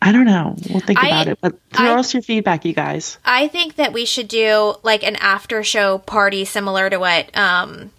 I 0.00 0.12
don't 0.12 0.24
know. 0.24 0.54
We'll 0.70 0.78
think 0.78 1.02
I- 1.02 1.08
about 1.08 1.26
it, 1.28 1.38
but 1.40 1.58
throw 1.72 1.96
I- 1.96 1.98
us 1.98 2.14
your 2.14 2.22
feedback, 2.22 2.64
you 2.64 2.72
guys. 2.72 3.18
I 3.24 3.48
think 3.48 3.74
that 3.74 3.92
we 3.92 4.04
should 4.04 4.28
do 4.28 4.76
like 4.84 5.02
an 5.02 5.16
after 5.16 5.64
show 5.64 5.98
party 5.98 6.44
similar 6.44 6.88
to 6.88 6.96
what 6.98 7.36
um 7.36 7.90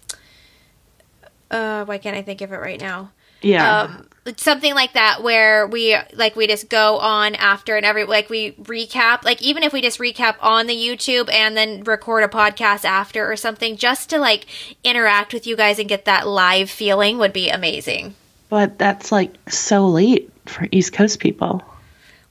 uh 1.52 1.84
why 1.84 1.98
can't 1.98 2.16
I 2.16 2.22
think 2.22 2.40
of 2.40 2.50
it 2.52 2.56
right 2.56 2.80
now? 2.80 3.12
Yeah. 3.42 3.82
Um 3.82 4.08
something 4.36 4.72
like 4.74 4.92
that 4.92 5.20
where 5.22 5.66
we 5.66 5.96
like 6.12 6.36
we 6.36 6.46
just 6.46 6.68
go 6.68 6.98
on 6.98 7.34
after 7.34 7.76
and 7.76 7.84
every 7.84 8.04
like 8.04 8.30
we 8.30 8.52
recap 8.52 9.24
like 9.24 9.42
even 9.42 9.64
if 9.64 9.72
we 9.72 9.82
just 9.82 9.98
recap 9.98 10.36
on 10.40 10.68
the 10.68 10.74
YouTube 10.76 11.28
and 11.32 11.56
then 11.56 11.82
record 11.82 12.22
a 12.22 12.28
podcast 12.28 12.84
after 12.84 13.28
or 13.30 13.36
something 13.36 13.76
just 13.76 14.10
to 14.10 14.18
like 14.18 14.46
interact 14.84 15.34
with 15.34 15.44
you 15.44 15.56
guys 15.56 15.80
and 15.80 15.88
get 15.88 16.04
that 16.04 16.28
live 16.28 16.70
feeling 16.70 17.18
would 17.18 17.32
be 17.32 17.48
amazing. 17.50 18.14
but 18.48 18.78
that's 18.78 19.10
like 19.10 19.34
so 19.50 19.88
late 19.88 20.30
for 20.46 20.68
East 20.70 20.92
Coast 20.92 21.18
people. 21.18 21.62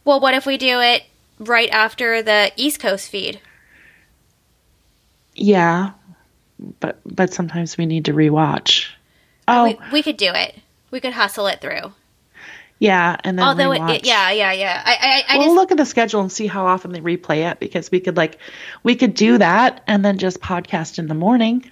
Well, 0.06 0.20
what 0.22 0.34
if 0.34 0.46
we 0.46 0.58
do 0.58 0.80
it 0.80 1.04
right 1.40 1.70
after 1.72 2.22
the 2.24 2.52
East 2.56 2.80
Coast 2.80 3.10
feed? 3.10 3.42
Yeah, 5.36 5.92
but 6.80 7.00
but 7.06 7.34
sometimes 7.34 7.78
we 7.78 7.86
need 7.86 8.06
to 8.06 8.14
rewatch. 8.14 8.88
Oh, 9.52 9.64
We, 9.66 9.78
we 9.92 10.04
could 10.04 10.18
do 10.18 10.32
it. 10.34 10.56
We 10.92 11.00
could 11.00 11.14
hustle 11.14 11.48
it 11.48 11.62
through. 11.62 11.94
yeah, 12.80 13.18
and 13.24 13.38
then 13.38 13.46
Although, 13.46 13.72
it, 13.74 13.82
it, 13.90 14.06
yeah, 14.06 14.32
yeah, 14.32 14.52
yeah. 14.52 14.82
I, 14.84 15.24
I, 15.30 15.36
I 15.36 15.38
we'll 15.38 15.48
just, 15.48 15.56
look 15.56 15.72
at 15.72 15.78
the 15.78 15.86
schedule 15.86 16.22
and 16.22 16.32
see 16.32 16.48
how 16.48 16.66
often 16.66 16.92
they 16.92 17.00
replay 17.00 17.50
it 17.50 17.60
because 17.60 17.92
we 17.92 18.00
could 18.00 18.18
like 18.18 18.40
we 18.84 18.96
could 18.96 19.14
do 19.14 19.38
that 19.38 19.84
and 19.88 20.04
then 20.04 20.18
just 20.18 20.42
podcast 20.42 20.98
in 21.00 21.08
the 21.08 21.14
morning. 21.14 21.70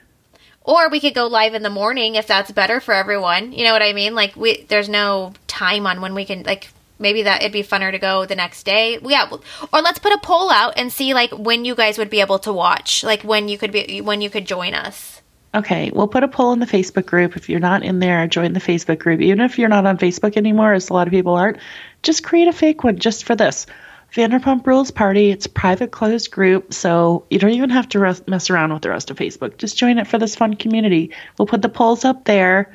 or 0.64 0.90
we 0.90 1.00
could 1.00 1.16
go 1.16 1.26
live 1.28 1.54
in 1.56 1.64
the 1.64 1.70
morning 1.70 2.16
if 2.16 2.28
that's 2.28 2.52
better 2.52 2.80
for 2.80 2.94
everyone. 2.94 3.52
You 3.54 3.64
know 3.64 3.74
what 3.74 3.82
I 3.82 3.94
mean? 3.94 4.14
Like, 4.14 4.36
we, 4.36 4.64
there's 4.70 4.88
no 4.90 5.34
time 5.48 5.88
on 5.88 6.00
when 6.02 6.14
we 6.14 6.26
can, 6.26 6.44
like, 6.44 6.70
maybe 7.00 7.24
that 7.24 7.42
it'd 7.42 7.54
be 7.54 7.64
funner 7.64 7.92
to 7.92 7.98
go 7.98 8.26
the 8.26 8.36
next 8.36 8.64
day. 8.64 9.00
Yeah, 9.02 9.32
or 9.74 9.82
let's 9.82 10.00
put 10.00 10.14
a 10.14 10.20
poll 10.20 10.52
out 10.52 10.74
and 10.78 10.92
see 10.94 11.14
like 11.14 11.32
when 11.32 11.66
you 11.66 11.74
guys 11.74 11.98
would 11.98 12.10
be 12.10 12.22
able 12.22 12.40
to 12.40 12.54
watch, 12.54 13.04
like 13.04 13.24
when 13.24 13.48
you 13.50 13.58
could 13.58 13.72
be, 13.72 14.02
when 14.02 14.22
you 14.22 14.30
could 14.30 14.46
join 14.46 14.74
us. 14.76 15.19
Okay, 15.54 15.90
we'll 15.92 16.08
put 16.08 16.24
a 16.24 16.28
poll 16.28 16.54
in 16.54 16.60
the 16.60 16.68
Facebook 16.68 17.08
group. 17.08 17.36
If 17.36 17.50
you're 17.50 17.60
not 17.60 17.84
in 17.84 18.00
there, 18.00 18.28
join 18.28 18.54
the 18.54 18.60
Facebook 18.60 19.00
group. 19.00 19.20
Even 19.20 19.42
if 19.42 19.58
you're 19.58 19.68
not 19.68 19.86
on 19.88 19.98
Facebook 19.98 20.38
anymore, 20.38 20.74
as 20.74 20.90
a 20.90 20.94
lot 20.94 21.08
of 21.08 21.12
people 21.12 21.34
aren't, 21.34 21.58
just 22.04 22.24
create 22.24 22.48
a 22.48 22.54
fake 22.54 22.84
one 22.84 23.00
just 23.00 23.24
for 23.24 23.36
this. 23.36 23.66
Vanderpump 24.14 24.66
Rules 24.66 24.92
Party. 24.92 25.32
It's 25.32 25.48
private, 25.48 25.92
closed 25.92 26.32
group, 26.32 26.74
so 26.74 27.26
you 27.30 27.40
don't 27.40 27.52
even 27.52 27.70
have 27.72 27.90
to 27.90 28.00
res- 28.00 28.28
mess 28.28 28.50
around 28.50 28.74
with 28.74 28.84
the 28.84 28.90
rest 28.90 29.10
of 29.12 29.18
Facebook. 29.18 29.58
Just 29.58 29.78
join 29.78 29.98
it 29.98 30.08
for 30.08 30.18
this 30.18 30.36
fun 30.36 30.56
community. 30.56 31.12
We'll 31.38 31.48
put 31.48 31.62
the 31.62 31.70
polls 31.70 32.06
up 32.06 32.26
there, 32.26 32.74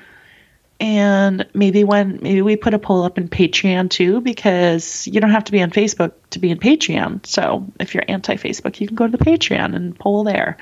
and 0.78 1.46
maybe 1.54 1.84
when 1.84 2.18
maybe 2.22 2.42
we 2.42 2.56
put 2.56 2.74
a 2.74 2.78
poll 2.78 3.02
up 3.02 3.18
in 3.18 3.28
Patreon 3.28 3.90
too, 3.90 4.20
because 4.20 5.06
you 5.08 5.20
don't 5.20 5.30
have 5.30 5.44
to 5.44 5.52
be 5.52 5.62
on 5.62 5.70
Facebook 5.70 6.12
to 6.30 6.38
be 6.38 6.50
in 6.50 6.58
Patreon. 6.58 7.26
So 7.26 7.66
if 7.80 7.94
you're 7.94 8.04
anti-Facebook, 8.06 8.80
you 8.80 8.86
can 8.86 8.96
go 8.96 9.06
to 9.06 9.16
the 9.16 9.24
Patreon 9.24 9.74
and 9.74 9.98
poll 9.98 10.24
there, 10.24 10.56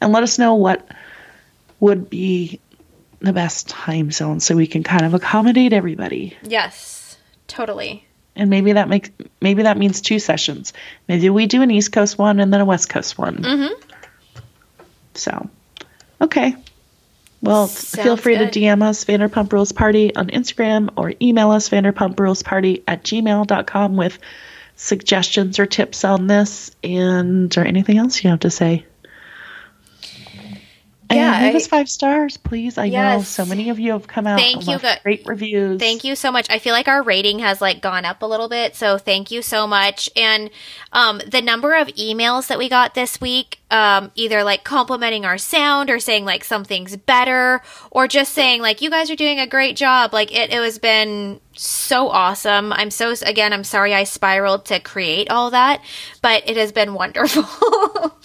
and 0.00 0.12
let 0.12 0.22
us 0.22 0.38
know 0.38 0.54
what 0.54 0.88
would 1.84 2.08
be 2.08 2.60
the 3.20 3.34
best 3.34 3.68
time 3.68 4.10
zone 4.10 4.40
so 4.40 4.56
we 4.56 4.66
can 4.66 4.82
kind 4.82 5.04
of 5.04 5.12
accommodate 5.12 5.74
everybody. 5.74 6.34
Yes, 6.42 7.18
totally. 7.46 8.06
And 8.34 8.48
maybe 8.48 8.72
that 8.72 8.88
makes 8.88 9.10
maybe 9.42 9.64
that 9.64 9.76
means 9.76 10.00
two 10.00 10.18
sessions. 10.18 10.72
Maybe 11.08 11.28
we 11.28 11.46
do 11.46 11.60
an 11.60 11.70
East 11.70 11.92
Coast 11.92 12.16
one 12.16 12.40
and 12.40 12.50
then 12.52 12.62
a 12.62 12.64
West 12.64 12.88
Coast 12.88 13.18
one. 13.18 13.36
Mm-hmm. 13.36 13.90
So, 15.12 15.50
okay. 16.22 16.56
Well, 17.42 17.66
feel 17.66 18.16
free 18.16 18.38
good. 18.38 18.54
to 18.54 18.60
DM 18.60 18.82
us 18.82 19.04
Vanderpump 19.04 19.52
Rules 19.52 19.72
Party 19.72 20.16
on 20.16 20.28
Instagram 20.28 20.88
or 20.96 21.12
email 21.20 21.50
us 21.50 21.68
Vanderpump 21.68 22.18
Rules 22.18 22.42
Party 22.42 22.82
at 22.88 23.04
gmail.com 23.04 23.96
with 23.96 24.18
suggestions 24.76 25.58
or 25.58 25.66
tips 25.66 26.02
on 26.02 26.28
this 26.28 26.74
and 26.82 27.56
or 27.58 27.60
anything 27.62 27.98
else 27.98 28.24
you 28.24 28.30
have 28.30 28.40
to 28.40 28.50
say. 28.50 28.86
Yeah, 31.10 31.34
and 31.34 31.46
leave 31.46 31.54
I- 31.54 31.56
us 31.56 31.66
five 31.66 31.88
stars, 31.88 32.36
please. 32.36 32.78
I 32.78 32.88
know 32.88 33.22
so 33.22 33.44
many 33.44 33.68
of 33.70 33.78
you 33.78 33.92
have 33.92 34.06
come 34.06 34.26
out 34.26 34.38
Thank 34.38 34.66
you, 34.66 34.78
left 34.78 35.02
great 35.02 35.26
reviews. 35.26 35.78
Thank 35.78 36.04
you 36.04 36.16
so 36.16 36.32
much. 36.32 36.46
I 36.50 36.58
feel 36.58 36.72
like 36.72 36.88
our 36.88 37.02
rating 37.02 37.40
has 37.40 37.60
like 37.60 37.82
gone 37.82 38.04
up 38.04 38.22
a 38.22 38.26
little 38.26 38.48
bit, 38.48 38.74
so 38.74 38.96
thank 38.96 39.30
you 39.30 39.42
so 39.42 39.66
much. 39.66 40.08
And 40.16 40.50
um, 40.92 41.20
the 41.26 41.42
number 41.42 41.74
of 41.74 41.88
emails 41.88 42.46
that 42.46 42.58
we 42.58 42.68
got 42.68 42.94
this 42.94 43.20
week, 43.20 43.60
um, 43.70 44.12
either 44.14 44.42
like 44.42 44.64
complimenting 44.64 45.24
our 45.24 45.38
sound 45.38 45.90
or 45.90 45.98
saying 45.98 46.24
like 46.24 46.42
something's 46.42 46.96
better, 46.96 47.60
or 47.90 48.08
just 48.08 48.32
saying 48.32 48.62
like 48.62 48.80
you 48.80 48.90
guys 48.90 49.10
are 49.10 49.16
doing 49.16 49.38
a 49.38 49.46
great 49.46 49.76
job. 49.76 50.12
Like 50.14 50.32
it, 50.32 50.50
it 50.50 50.52
has 50.52 50.78
been 50.78 51.40
so 51.52 52.08
awesome. 52.08 52.72
I'm 52.72 52.90
so 52.90 53.14
again, 53.26 53.52
I'm 53.52 53.64
sorry 53.64 53.92
I 53.92 54.04
spiraled 54.04 54.64
to 54.66 54.80
create 54.80 55.30
all 55.30 55.50
that, 55.50 55.82
but 56.22 56.48
it 56.48 56.56
has 56.56 56.72
been 56.72 56.94
wonderful. 56.94 57.44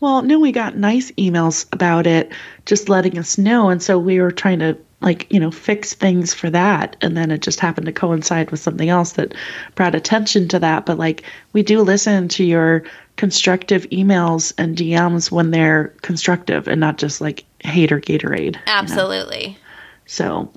Well, 0.00 0.22
no, 0.22 0.38
we 0.38 0.52
got 0.52 0.76
nice 0.76 1.10
emails 1.12 1.66
about 1.72 2.06
it, 2.06 2.32
just 2.66 2.88
letting 2.88 3.18
us 3.18 3.38
know. 3.38 3.70
And 3.70 3.82
so 3.82 3.98
we 3.98 4.20
were 4.20 4.30
trying 4.30 4.58
to, 4.58 4.76
like, 5.00 5.30
you 5.32 5.40
know, 5.40 5.50
fix 5.50 5.94
things 5.94 6.34
for 6.34 6.50
that. 6.50 6.96
And 7.00 7.16
then 7.16 7.30
it 7.30 7.40
just 7.40 7.60
happened 7.60 7.86
to 7.86 7.92
coincide 7.92 8.50
with 8.50 8.60
something 8.60 8.88
else 8.88 9.12
that 9.12 9.34
brought 9.74 9.94
attention 9.94 10.48
to 10.48 10.58
that. 10.58 10.84
But, 10.84 10.98
like, 10.98 11.22
we 11.54 11.62
do 11.62 11.80
listen 11.80 12.28
to 12.28 12.44
your 12.44 12.84
constructive 13.16 13.88
emails 13.90 14.52
and 14.58 14.76
DMs 14.76 15.30
when 15.30 15.50
they're 15.50 15.88
constructive 16.02 16.68
and 16.68 16.80
not 16.80 16.98
just 16.98 17.20
like 17.20 17.44
hate 17.60 17.90
or 17.90 18.00
Gatorade. 18.00 18.44
you 18.44 18.50
know? 18.52 18.58
Absolutely. 18.66 19.58
So 20.04 20.52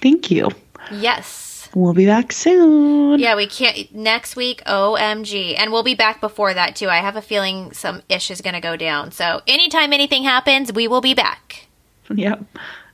thank 0.00 0.30
you. 0.30 0.48
Yes. 0.90 1.49
We'll 1.74 1.94
be 1.94 2.06
back 2.06 2.32
soon. 2.32 3.20
Yeah, 3.20 3.36
we 3.36 3.46
can't 3.46 3.94
next 3.94 4.34
week. 4.34 4.62
OMG, 4.64 5.56
and 5.56 5.72
we'll 5.72 5.82
be 5.82 5.94
back 5.94 6.20
before 6.20 6.52
that 6.52 6.76
too. 6.76 6.88
I 6.88 6.98
have 6.98 7.16
a 7.16 7.22
feeling 7.22 7.72
some 7.72 8.02
ish 8.08 8.30
is 8.30 8.40
going 8.40 8.54
to 8.54 8.60
go 8.60 8.76
down. 8.76 9.12
So 9.12 9.40
anytime 9.46 9.92
anything 9.92 10.24
happens, 10.24 10.72
we 10.72 10.88
will 10.88 11.00
be 11.00 11.14
back. 11.14 11.68
Yep. 12.12 12.44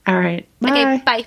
All 0.06 0.18
right. 0.18 0.46
Bye. 0.60 0.70
Okay, 0.70 1.02
bye. 1.04 1.26